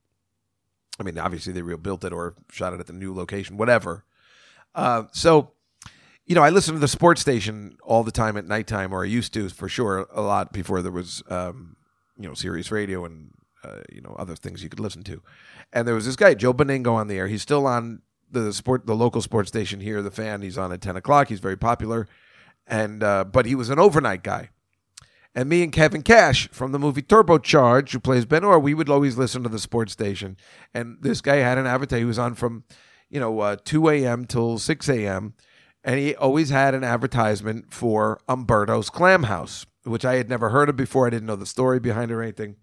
I 1.00 1.04
mean, 1.04 1.18
obviously 1.18 1.54
they 1.54 1.62
rebuilt 1.62 2.04
it 2.04 2.12
or 2.12 2.36
shot 2.52 2.74
it 2.74 2.82
at 2.82 2.88
the 2.88 2.92
new 2.92 3.16
location, 3.16 3.56
whatever. 3.56 4.04
Uh, 4.76 5.04
so, 5.14 5.52
you 6.26 6.36
know, 6.36 6.44
I 6.44 6.50
listen 6.50 6.74
to 6.74 6.82
the 6.82 6.90
sports 6.90 7.22
station 7.22 7.78
all 7.82 8.04
the 8.04 8.12
time 8.12 8.36
at 8.36 8.46
nighttime, 8.46 8.92
or 8.92 9.04
I 9.04 9.08
used 9.08 9.34
to 9.36 9.48
for 9.48 9.70
sure 9.70 10.06
a 10.12 10.22
lot 10.22 10.52
before 10.52 10.82
there 10.82 10.92
was, 10.92 11.24
um, 11.30 11.78
you 12.20 12.28
know, 12.28 12.34
Sirius 12.34 12.74
Radio 12.74 13.06
and 13.06 13.32
uh, 13.64 13.82
you 13.92 14.02
know 14.02 14.16
other 14.18 14.36
things 14.36 14.64
you 14.64 14.70
could 14.70 14.80
listen 14.80 15.04
to. 15.04 15.22
And 15.74 15.88
there 15.88 15.96
was 15.96 16.06
this 16.06 16.16
guy 16.16 16.34
Joe 16.34 16.54
Benigno 16.54 16.94
on 16.94 17.08
the 17.08 17.18
air. 17.18 17.28
He's 17.28 17.42
still 17.42 17.68
on 17.68 18.02
the 18.30 18.54
sport, 18.54 18.86
the 18.86 18.96
local 18.96 19.22
sports 19.22 19.50
station 19.50 19.80
here, 19.80 20.02
the 20.02 20.12
fan. 20.12 20.42
He's 20.42 20.58
on 20.58 20.72
at 20.72 20.82
ten 20.82 20.96
o'clock. 20.96 21.28
He's 21.28 21.40
very 21.40 21.58
popular, 21.58 22.08
and 22.68 23.04
uh, 23.04 23.24
but 23.26 23.46
he 23.46 23.56
was 23.56 23.70
an 23.70 23.80
overnight 23.80 24.24
guy. 24.24 24.50
And 25.34 25.48
me 25.48 25.64
and 25.64 25.72
Kevin 25.72 26.02
Cash 26.02 26.50
from 26.50 26.74
the 26.74 26.80
movie 26.80 27.02
Turbocharge, 27.02 27.92
who 27.92 28.00
plays 28.00 28.26
Ben 28.26 28.44
Orr, 28.44 28.60
we 28.60 28.74
would 28.74 28.90
always 28.90 29.18
listen 29.18 29.44
to 29.44 29.50
the 29.50 29.60
sports 29.60 29.94
station. 29.94 30.36
And 30.74 30.98
this 31.02 31.22
guy 31.22 31.38
had 31.38 31.58
an 31.58 31.66
avatar. 31.66 32.00
He 32.00 32.06
was 32.06 32.20
on 32.20 32.36
from, 32.36 32.66
you 33.10 33.20
know, 33.20 33.40
uh, 33.40 33.56
2 33.64 33.90
a.m. 33.90 34.26
till 34.26 34.60
6 34.60 34.90
a.m. 34.90 35.34
And 35.86 36.00
he 36.00 36.16
always 36.16 36.50
had 36.50 36.76
an 36.76 36.84
advertisement 36.84 37.74
for 37.74 38.20
Umberto's 38.28 38.90
Clam 38.90 39.24
House, 39.24 39.66
which 39.84 40.04
I 40.04 40.16
had 40.16 40.30
never 40.30 40.50
heard 40.50 40.68
of 40.68 40.76
before. 40.76 41.08
I 41.08 41.12
didn't 41.12 41.28
know 41.28 41.38
the 41.38 41.46
story 41.46 41.80
behind 41.80 42.12
it 42.12 42.16
or 42.16 42.22
anything. 42.22 42.58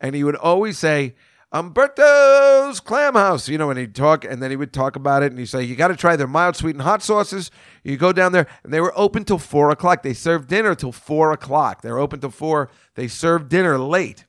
And 0.00 0.14
he 0.14 0.24
would 0.24 0.36
always 0.36 0.78
say, 0.78 1.14
Umberto's 1.52 2.80
Clam 2.80 3.14
House, 3.14 3.48
you 3.48 3.56
know, 3.56 3.70
and 3.70 3.78
he'd 3.78 3.94
talk, 3.94 4.24
and 4.24 4.42
then 4.42 4.50
he 4.50 4.56
would 4.56 4.72
talk 4.72 4.96
about 4.96 5.22
it, 5.22 5.30
and 5.30 5.38
he'd 5.38 5.46
say, 5.46 5.62
You 5.62 5.76
got 5.76 5.88
to 5.88 5.96
try 5.96 6.16
their 6.16 6.26
mild, 6.26 6.56
sweet, 6.56 6.74
and 6.74 6.82
hot 6.82 7.02
sauces. 7.02 7.50
You 7.84 7.96
go 7.96 8.12
down 8.12 8.32
there, 8.32 8.46
and 8.64 8.72
they 8.72 8.80
were 8.80 8.92
open 8.96 9.24
till 9.24 9.38
four 9.38 9.70
o'clock. 9.70 10.02
They 10.02 10.12
served 10.12 10.48
dinner 10.48 10.74
till 10.74 10.92
four 10.92 11.32
o'clock. 11.32 11.82
They're 11.82 11.98
open 11.98 12.20
till 12.20 12.30
four. 12.30 12.70
They 12.94 13.08
served 13.08 13.48
dinner 13.48 13.78
late. 13.78 14.26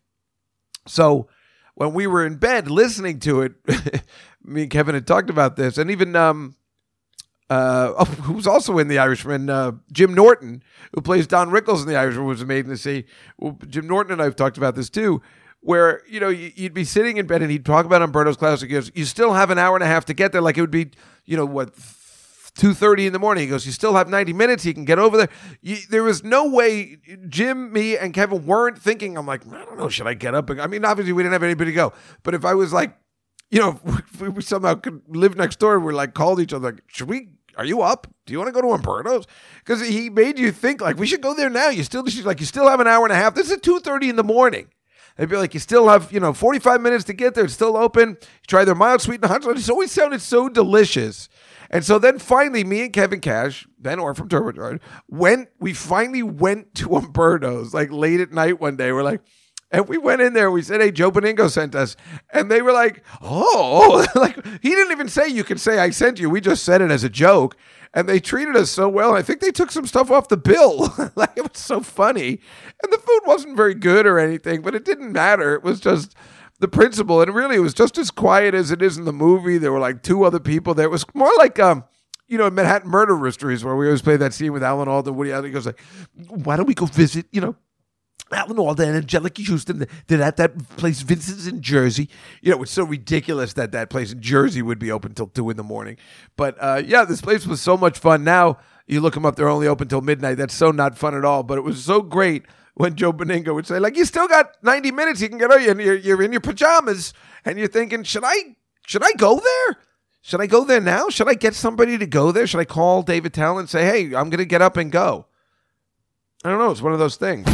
So 0.86 1.28
when 1.74 1.94
we 1.94 2.08
were 2.08 2.26
in 2.26 2.36
bed 2.36 2.70
listening 2.70 3.20
to 3.22 3.42
it, 3.42 3.54
me 4.44 4.64
and 4.64 4.72
Kevin 4.72 4.96
had 4.96 5.08
talked 5.08 5.30
about 5.30 5.56
this, 5.56 5.78
and 5.78 5.90
even 5.92 6.16
um, 6.16 6.56
uh, 7.50 7.94
oh, 7.98 8.06
who's 8.24 8.48
also 8.48 8.78
in 8.78 8.88
The 8.88 9.00
Irishman, 9.00 9.50
uh, 9.50 9.72
Jim 9.92 10.14
Norton, 10.14 10.64
who 10.94 11.02
plays 11.02 11.28
Don 11.28 11.50
Rickles 11.50 11.82
in 11.82 11.88
The 11.88 11.96
Irishman, 11.96 12.26
was 12.26 12.42
amazing 12.42 12.70
to 12.70 12.78
see. 12.78 13.06
Well, 13.38 13.58
Jim 13.68 13.88
Norton 13.88 14.14
and 14.14 14.22
I 14.22 14.26
have 14.26 14.36
talked 14.36 14.58
about 14.58 14.76
this 14.76 14.90
too, 14.90 15.22
where 15.62 16.02
you 16.10 16.20
know 16.20 16.30
you- 16.30 16.52
you'd 16.56 16.74
be 16.74 16.84
sitting 16.84 17.18
in 17.18 17.28
bed 17.28 17.42
and 17.42 17.52
he'd 17.52 17.66
talk 17.66 17.86
about 17.86 18.02
Umberto's 18.02 18.38
Classic. 18.38 18.70
He 18.70 18.74
goes, 18.76 18.92
"You 18.96 19.06
still 19.06 19.34
have 19.34 19.50
an 19.50 19.58
hour 19.58 19.76
and 19.76 19.84
a 19.84 19.88
half 19.88 20.06
to 20.06 20.14
get 20.14 20.32
there. 20.32 20.42
Like 20.42 20.58
it 20.58 20.62
would 20.62 20.72
be, 20.72 20.92
you 21.26 21.38
know, 21.38 21.46
what." 21.46 21.74
2.30 22.58 23.06
in 23.06 23.14
the 23.14 23.20
morning 23.20 23.44
he 23.44 23.48
goes 23.52 23.68
you 23.68 23.72
still 23.72 23.94
have 23.94 24.10
90 24.10 24.34
minutes 24.34 24.66
you 24.66 24.74
can 24.74 24.84
get 24.84 24.98
over 24.98 25.16
there 25.16 25.30
you, 25.62 25.78
there 25.92 26.02
was 26.02 26.24
no 26.24 26.50
way 26.50 26.98
jim 27.30 27.72
me 27.72 27.96
and 27.96 28.16
kevin 28.16 28.48
weren't 28.48 28.80
thinking 28.80 29.16
i'm 29.16 29.28
like 29.28 29.46
i 29.54 29.64
don't 29.64 29.78
know 29.78 29.88
should 29.90 30.08
i 30.08 30.16
get 30.16 30.34
up 30.34 30.50
i 30.50 30.66
mean 30.66 30.84
obviously 30.84 31.14
we 31.14 31.22
didn't 31.22 31.34
have 31.34 31.44
anybody 31.44 31.70
to 31.70 31.76
go 31.76 31.94
but 32.24 32.34
if 32.34 32.44
i 32.44 32.56
was 32.56 32.74
like 32.74 32.98
you 33.52 33.60
know, 33.60 33.80
if 33.86 34.20
we 34.22 34.42
somehow 34.42 34.74
could 34.76 35.02
live 35.08 35.38
next 35.38 35.60
door, 35.60 35.80
we're 35.80 35.94
like 35.94 36.14
called 36.14 36.42
each 36.42 36.52
other, 36.52 36.72
like, 36.72 36.82
should 36.88 37.08
we? 37.08 37.30
Are 37.56 37.64
you 37.64 37.82
up? 37.82 38.06
Do 38.26 38.34
you 38.34 38.40
want 38.40 38.50
to 38.50 38.52
go 38.52 38.62
to 38.62 38.74
Umberto's? 38.74 39.26
Because 39.60 39.88
he 39.88 40.10
made 40.10 40.38
you 40.38 40.52
think 40.52 40.82
like 40.82 40.98
we 40.98 41.08
should 41.08 41.22
go 41.22 41.34
there 41.34 41.50
now. 41.50 41.70
You 41.70 41.84
still, 41.84 42.04
like, 42.26 42.42
you 42.42 42.46
still 42.46 42.68
have 42.68 42.82
an 42.82 42.88
hour 42.88 43.06
and 43.06 43.14
a 43.14 43.16
half. 43.16 43.36
This 43.36 43.50
is 43.50 43.62
two 43.62 43.80
thirty 43.80 44.10
in 44.10 44.18
the 44.18 44.24
morning. 44.24 44.68
They'd 45.18 45.30
be 45.30 45.38
like, 45.38 45.54
you 45.54 45.60
still 45.60 45.88
have, 45.90 46.12
you 46.12 46.20
know, 46.20 46.32
45 46.32 46.80
minutes 46.80 47.04
to 47.06 47.14
get 47.14 47.34
there. 47.34 47.46
It's 47.46 47.54
still 47.54 47.76
open. 47.76 48.18
Try 48.48 48.66
their 48.66 48.76
mild, 48.76 49.02
sweet, 49.02 49.22
and 49.22 49.32
hot 49.32 49.44
sauce. 49.44 49.58
It's 49.58 49.70
always 49.70 49.92
sounded 49.92 50.22
so 50.22 50.48
delicious. 50.48 51.28
And 51.70 51.84
so 51.84 52.00
then 52.00 52.20
finally, 52.20 52.64
me 52.64 52.82
and 52.82 52.94
Kevin 52.94 53.20
Cash, 53.20 53.68
Ben 53.80 54.00
Orr 54.00 54.14
from 54.14 54.30
Turbocharge, 54.30 54.80
went, 55.08 55.50
we 55.60 55.74
finally 55.74 56.24
went 56.24 56.76
to 56.76 56.96
Umberto's 56.96 57.74
like 57.74 57.92
late 57.92 58.20
at 58.20 58.32
night 58.32 58.62
one 58.62 58.78
day. 58.78 58.92
We're 58.92 59.04
like, 59.04 59.22
and 59.72 59.88
we 59.88 59.98
went 59.98 60.22
in 60.22 60.34
there. 60.34 60.50
We 60.50 60.62
said, 60.62 60.82
"Hey, 60.82 60.92
Joe 60.92 61.12
Benigno 61.12 61.50
sent 61.50 61.76
us," 61.76 61.96
and 62.32 62.50
they 62.50 62.62
were 62.62 62.72
like, 62.72 63.04
"Oh!" 63.22 64.06
like 64.16 64.44
he 64.62 64.70
didn't 64.70 64.92
even 64.92 65.10
say 65.10 65.28
you 65.28 65.44
could 65.44 65.60
say 65.60 65.80
I 65.80 65.90
sent 65.90 66.20
you. 66.20 66.30
We 66.30 66.42
just 66.42 66.64
said 66.64 66.82
it 66.82 66.92
as 66.92 67.04
a 67.04 67.10
joke, 67.10 67.56
and 67.94 68.08
they 68.08 68.20
treated 68.20 68.56
us 68.56 68.72
so 68.72 68.88
well. 68.88 69.14
I 69.14 69.22
think 69.22 69.40
they 69.40 69.52
took 69.52 69.72
some 69.72 69.86
stuff 69.86 70.12
off 70.12 70.30
the 70.30 70.38
bill. 70.38 70.94
like 71.16 71.32
it 71.36 71.44
was 71.44 71.62
so 71.62 71.82
funny, 71.82 72.40
and 72.84 72.94
the 72.94 73.00
food 73.00 73.22
wasn't 73.26 73.58
very 73.58 73.74
good 73.74 74.06
or 74.06 74.20
anything, 74.20 74.62
but 74.62 74.76
it 74.76 74.86
didn't 74.86 75.12
matter. 75.12 75.54
It 75.56 75.64
was 75.64 75.80
just 75.80 76.16
the 76.60 76.68
principle, 76.68 77.22
and 77.22 77.36
really, 77.36 77.58
it 77.58 77.62
was 77.62 77.74
just 77.74 77.98
as 77.98 78.12
quiet 78.12 78.54
as 78.54 78.72
it 78.72 78.82
is 78.82 78.98
in 78.98 79.06
the 79.06 79.14
movie. 79.14 79.58
There 79.58 79.72
were 79.72 79.80
like 79.80 80.02
two 80.02 80.24
other 80.24 80.40
people 80.40 80.74
there. 80.74 80.86
It 80.86 80.92
was 80.92 81.06
more 81.14 81.32
like 81.38 81.60
um 81.60 81.84
you 82.28 82.38
know, 82.38 82.50
Manhattan 82.50 82.90
Murder 82.90 83.16
Mysteries, 83.18 83.64
where 83.64 83.76
we 83.76 83.86
always 83.86 84.02
play 84.02 84.18
that 84.18 84.34
scene 84.34 84.52
with 84.52 84.62
Alan 84.62 84.90
Alda, 84.90 85.14
Woody 85.14 85.32
Allen. 85.32 85.46
He 85.46 85.52
goes 85.52 85.66
like, 85.66 85.80
"Why 86.28 86.58
don't 86.58 86.66
we 86.66 86.74
go 86.74 86.86
visit?" 86.86 87.26
You 87.32 87.40
know, 87.42 87.56
Alan 88.32 88.60
Alda 88.60 88.88
and 88.88 89.06
Anjelica 89.06 89.46
Huston. 89.48 89.88
They're 90.08 90.22
at 90.22 90.38
that 90.38 90.58
place, 90.78 91.02
Vincent's 91.02 91.48
in 91.48 91.62
Jersey. 91.62 92.10
You 92.42 92.52
know, 92.52 92.64
it's 92.64 92.72
so 92.72 92.84
ridiculous 92.84 93.54
that 93.54 93.72
that 93.72 93.90
place 93.90 94.12
in 94.12 94.22
Jersey 94.22 94.62
would 94.62 94.80
be 94.80 94.92
open 94.92 95.14
till 95.14 95.28
two 95.28 95.50
in 95.50 95.58
the 95.58 95.64
morning. 95.64 95.98
But 96.36 96.58
uh, 96.60 96.82
yeah, 96.86 97.06
this 97.06 97.22
place 97.22 97.46
was 97.48 97.62
so 97.62 97.78
much 97.78 97.98
fun. 97.98 98.24
Now 98.24 98.58
you 98.86 99.02
look 99.02 99.14
them 99.14 99.26
up; 99.26 99.36
they're 99.36 99.50
only 99.50 99.68
open 99.68 99.88
till 99.88 100.02
midnight. 100.02 100.36
That's 100.36 100.54
so 100.54 100.72
not 100.72 100.98
fun 100.98 101.16
at 101.16 101.26
all. 101.26 101.44
But 101.44 101.58
it 101.58 101.62
was 101.62 101.84
so 101.84 102.02
great 102.02 102.44
when 102.76 102.96
Joe 102.96 103.14
Benigno 103.14 103.54
would 103.54 103.68
say, 103.68 103.80
like, 103.80 103.98
"You 103.98 104.06
still 104.06 104.28
got 104.28 104.52
ninety 104.62 104.92
minutes. 104.92 105.22
You 105.22 105.30
can 105.30 105.38
get 105.38 105.52
out. 105.52 105.62
You're, 105.62 105.96
you're 105.96 106.22
in 106.22 106.32
your 106.32 106.42
pajamas, 106.42 107.14
and 107.46 107.58
you're 107.58 107.68
thinking, 107.68 108.04
should 108.04 108.24
I 108.26 108.56
should 108.86 109.04
I 109.04 109.12
go 109.18 109.40
there?" 109.40 109.78
Should 110.24 110.42
I 110.42 110.48
go 110.48 110.66
there 110.66 110.82
now? 110.82 111.08
Should 111.08 111.30
I 111.30 111.36
get 111.36 111.56
somebody 111.56 111.98
to 111.98 112.06
go 112.06 112.34
there? 112.34 112.46
Should 112.46 112.60
I 112.60 112.66
call 112.66 113.02
Dave 113.02 113.26
Attell 113.26 113.60
and 113.60 113.70
say, 113.70 113.86
"Hey, 113.86 114.14
I'm 114.14 114.30
going 114.30 114.40
to 114.40 114.46
get 114.46 114.62
up 114.62 114.76
and 114.76 114.92
go"? 114.92 115.26
I 116.44 116.50
don't 116.50 116.60
know. 116.60 116.70
It's 116.70 116.82
one 116.82 116.92
of 116.92 117.00
those 117.00 117.16
things. 117.16 117.48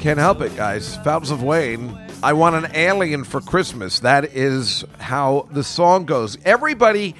Can't 0.00 0.18
help 0.18 0.40
it, 0.42 0.54
guys. 0.56 0.96
Fountains 0.98 1.30
of 1.30 1.42
Wayne. 1.42 1.96
I 2.22 2.32
want 2.34 2.56
an 2.56 2.70
alien 2.74 3.24
for 3.24 3.40
Christmas. 3.40 4.00
That 4.00 4.24
is 4.36 4.84
how 4.98 5.48
the 5.50 5.64
song 5.64 6.04
goes. 6.04 6.36
Everybody, 6.44 7.14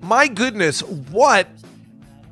my 0.00 0.26
goodness, 0.28 0.82
what 0.82 1.46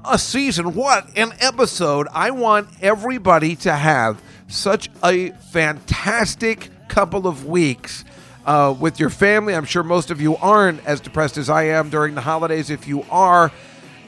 a 0.05 0.19
season. 0.19 0.75
What 0.75 1.17
an 1.17 1.35
episode. 1.41 2.09
I 2.13 2.31
want 2.31 2.69
everybody 2.83 3.57
to 3.57 3.73
have 3.73 4.21
such 4.49 4.89
a 5.05 5.31
fantastic 5.53 6.71
couple 6.89 7.27
of 7.27 7.47
weeks. 7.47 8.05
uh, 8.47 8.75
with 8.81 8.99
your 8.99 9.11
family. 9.11 9.55
I'm 9.55 9.67
sure 9.67 9.83
most 9.83 10.11
of 10.11 10.21
you 10.21 10.35
aren't 10.39 10.85
as 10.87 10.99
depressed 11.01 11.37
as 11.37 11.51
I 11.51 11.65
am 11.65 11.91
during 11.91 12.15
the 12.15 12.23
holidays. 12.23 12.71
If 12.71 12.89
you 12.89 13.05
are, 13.11 13.53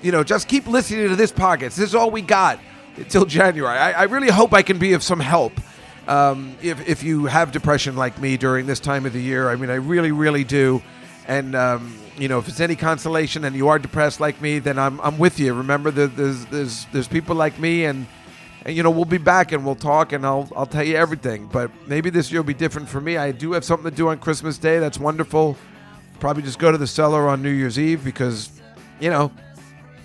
you 0.03 0.13
know, 0.13 0.25
just 0.25 0.49
keep 0.49 0.67
listening 0.67 1.09
to 1.09 1.17
this 1.17 1.33
podcast. 1.33 1.77
This 1.77 1.81
is 1.81 1.95
all 1.95 2.11
we 2.11 2.23
got 2.23 2.59
until 2.97 3.25
January. 3.25 3.79
I, 3.79 3.93
I 3.93 4.03
really 4.05 4.31
hope 4.31 4.53
I 4.53 4.63
can 4.63 4.79
be 4.79 4.93
of 4.93 5.03
some 5.03 5.21
help. 5.21 5.53
Um, 6.09 6.57
if, 6.61 6.87
if 6.89 7.03
you 7.05 7.27
have 7.27 7.53
depression 7.53 7.95
like 7.95 8.21
me 8.21 8.37
during 8.37 8.67
this 8.67 8.81
time 8.81 9.07
of 9.07 9.13
the 9.13 9.21
year, 9.21 9.49
I 9.49 9.57
mean, 9.57 9.71
I 9.71 9.77
really, 9.77 10.11
really 10.11 10.45
do. 10.45 10.83
And, 11.29 11.55
um, 11.55 11.97
you 12.19 12.27
know, 12.27 12.41
if 12.41 12.49
it's 12.49 12.59
any 12.59 12.75
consolation 12.75 13.45
and 13.45 13.55
you 13.55 13.69
are 13.69 13.79
depressed 13.79 14.19
like 14.19 14.41
me, 14.41 14.59
then 14.59 14.79
I'm, 14.79 15.01
I'm 15.01 15.19
with 15.19 15.39
you. 15.39 15.55
Remember, 15.55 15.93
there's, 15.93 16.45
there's, 16.47 16.87
there's 16.87 17.07
people 17.07 17.37
like 17.37 17.59
me, 17.61 17.85
and, 17.85 18.07
and, 18.67 18.77
you 18.77 18.83
know, 18.83 18.91
we'll 18.91 19.05
be 19.05 19.19
back 19.19 19.53
and 19.53 19.65
we'll 19.65 19.77
talk 19.77 20.13
and 20.13 20.27
I'll, 20.27 20.51
I'll 20.57 20.67
tell 20.67 20.85
you 20.85 20.97
everything. 20.97 21.47
But 21.47 21.71
maybe 21.87 22.11
this 22.11 22.33
year 22.33 22.41
will 22.41 22.49
be 22.49 22.55
different 22.55 22.89
for 22.89 23.01
me. 23.01 23.17
I 23.17 23.31
do 23.31 23.53
have 23.53 23.65
something 23.65 23.89
to 23.89 23.97
do 23.97 24.09
on 24.09 24.19
Christmas 24.19 24.59
Day. 24.59 24.81
That's 24.81 24.99
wonderful. 24.99 25.57
Probably 26.19 26.43
just 26.43 26.59
go 26.59 26.73
to 26.73 26.79
the 26.79 26.87
cellar 26.87 27.29
on 27.29 27.43
New 27.43 27.51
Year's 27.51 27.79
Eve 27.79 28.05
because, 28.05 28.51
you 29.01 29.11
know, 29.11 29.31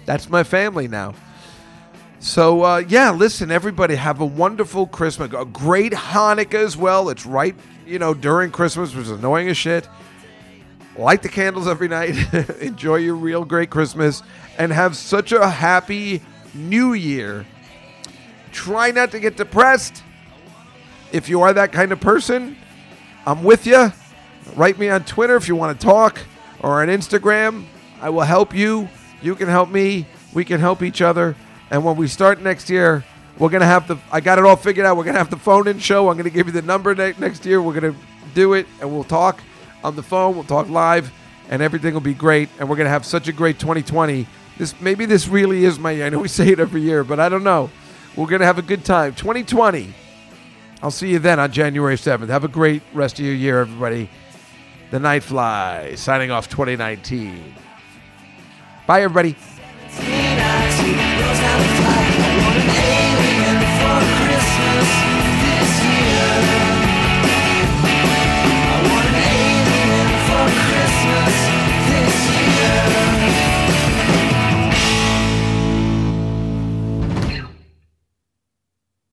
that's 0.07 0.29
my 0.29 0.43
family 0.43 0.87
now. 0.87 1.13
So 2.19 2.63
uh, 2.63 2.77
yeah, 2.87 3.11
listen, 3.11 3.51
everybody, 3.51 3.93
have 3.95 4.21
a 4.21 4.25
wonderful 4.25 4.87
Christmas, 4.87 5.31
a 5.33 5.45
great 5.45 5.91
Hanukkah 5.91 6.55
as 6.55 6.75
well. 6.75 7.09
It's 7.09 7.27
right, 7.27 7.55
you 7.85 7.99
know, 7.99 8.15
during 8.15 8.49
Christmas, 8.49 8.95
which 8.95 9.05
is 9.05 9.11
annoying 9.11 9.49
as 9.49 9.57
shit. 9.57 9.87
Light 10.97 11.21
the 11.21 11.29
candles 11.29 11.67
every 11.67 11.87
night. 11.89 12.33
Enjoy 12.59 12.95
your 12.95 13.15
real 13.15 13.45
great 13.45 13.69
Christmas, 13.69 14.23
and 14.57 14.71
have 14.71 14.95
such 14.95 15.31
a 15.31 15.47
happy 15.47 16.23
New 16.55 16.93
Year. 16.93 17.45
Try 18.51 18.89
not 18.89 19.11
to 19.11 19.19
get 19.19 19.37
depressed. 19.37 20.01
If 21.11 21.29
you 21.29 21.41
are 21.41 21.53
that 21.53 21.71
kind 21.71 21.91
of 21.91 21.99
person, 21.99 22.57
I'm 23.25 23.43
with 23.43 23.67
you. 23.67 23.91
Write 24.55 24.79
me 24.79 24.89
on 24.89 25.03
Twitter 25.03 25.35
if 25.35 25.47
you 25.47 25.55
want 25.55 25.79
to 25.79 25.85
talk, 25.85 26.19
or 26.61 26.81
on 26.81 26.87
Instagram. 26.87 27.65
I 28.01 28.09
will 28.09 28.21
help 28.21 28.55
you. 28.55 28.89
You 29.21 29.35
can 29.35 29.47
help 29.47 29.69
me. 29.69 30.05
We 30.33 30.45
can 30.45 30.59
help 30.59 30.81
each 30.83 31.01
other. 31.01 31.35
And 31.71 31.83
when 31.83 31.95
we 31.97 32.07
start 32.07 32.41
next 32.41 32.69
year, 32.69 33.03
we're 33.37 33.49
gonna 33.49 33.65
have 33.65 33.87
the. 33.87 33.97
I 34.11 34.19
got 34.21 34.39
it 34.39 34.45
all 34.45 34.55
figured 34.55 34.85
out. 34.85 34.97
We're 34.97 35.03
gonna 35.03 35.17
have 35.17 35.29
the 35.29 35.37
phone 35.37 35.67
in 35.67 35.79
show. 35.79 36.09
I'm 36.09 36.17
gonna 36.17 36.29
give 36.29 36.47
you 36.47 36.53
the 36.53 36.61
number 36.61 36.95
ne- 36.95 37.13
next 37.19 37.45
year. 37.45 37.61
We're 37.61 37.73
gonna 37.73 37.95
do 38.33 38.53
it, 38.53 38.67
and 38.81 38.91
we'll 38.91 39.03
talk 39.03 39.39
on 39.83 39.95
the 39.95 40.03
phone. 40.03 40.35
We'll 40.35 40.43
talk 40.43 40.69
live, 40.69 41.11
and 41.49 41.61
everything 41.61 41.93
will 41.93 42.01
be 42.01 42.13
great. 42.13 42.49
And 42.59 42.69
we're 42.69 42.77
gonna 42.77 42.89
have 42.89 43.05
such 43.05 43.27
a 43.27 43.33
great 43.33 43.59
2020. 43.59 44.27
This 44.57 44.79
maybe 44.81 45.05
this 45.05 45.27
really 45.27 45.65
is 45.65 45.77
my 45.77 45.91
year. 45.91 46.05
I 46.05 46.09
know 46.09 46.19
we 46.19 46.27
say 46.39 46.49
it 46.49 46.59
every 46.59 46.81
year, 46.81 47.03
but 47.03 47.19
I 47.19 47.29
don't 47.29 47.43
know. 47.43 47.69
We're 48.15 48.27
gonna 48.27 48.45
have 48.45 48.57
a 48.57 48.63
good 48.63 48.83
time. 48.83 49.13
2020. 49.13 49.93
I'll 50.81 50.91
see 50.91 51.09
you 51.09 51.19
then 51.19 51.39
on 51.39 51.51
January 51.51 51.95
7th. 51.95 52.27
Have 52.29 52.43
a 52.43 52.47
great 52.47 52.83
rest 52.93 53.17
of 53.19 53.25
your 53.25 53.33
year, 53.33 53.61
everybody. 53.61 54.09
The 54.91 54.99
Night 54.99 55.23
Fly 55.23 55.95
signing 55.95 56.31
off 56.31 56.49
2019. 56.49 57.55
Bye, 58.87 59.01
everybody. 59.01 59.35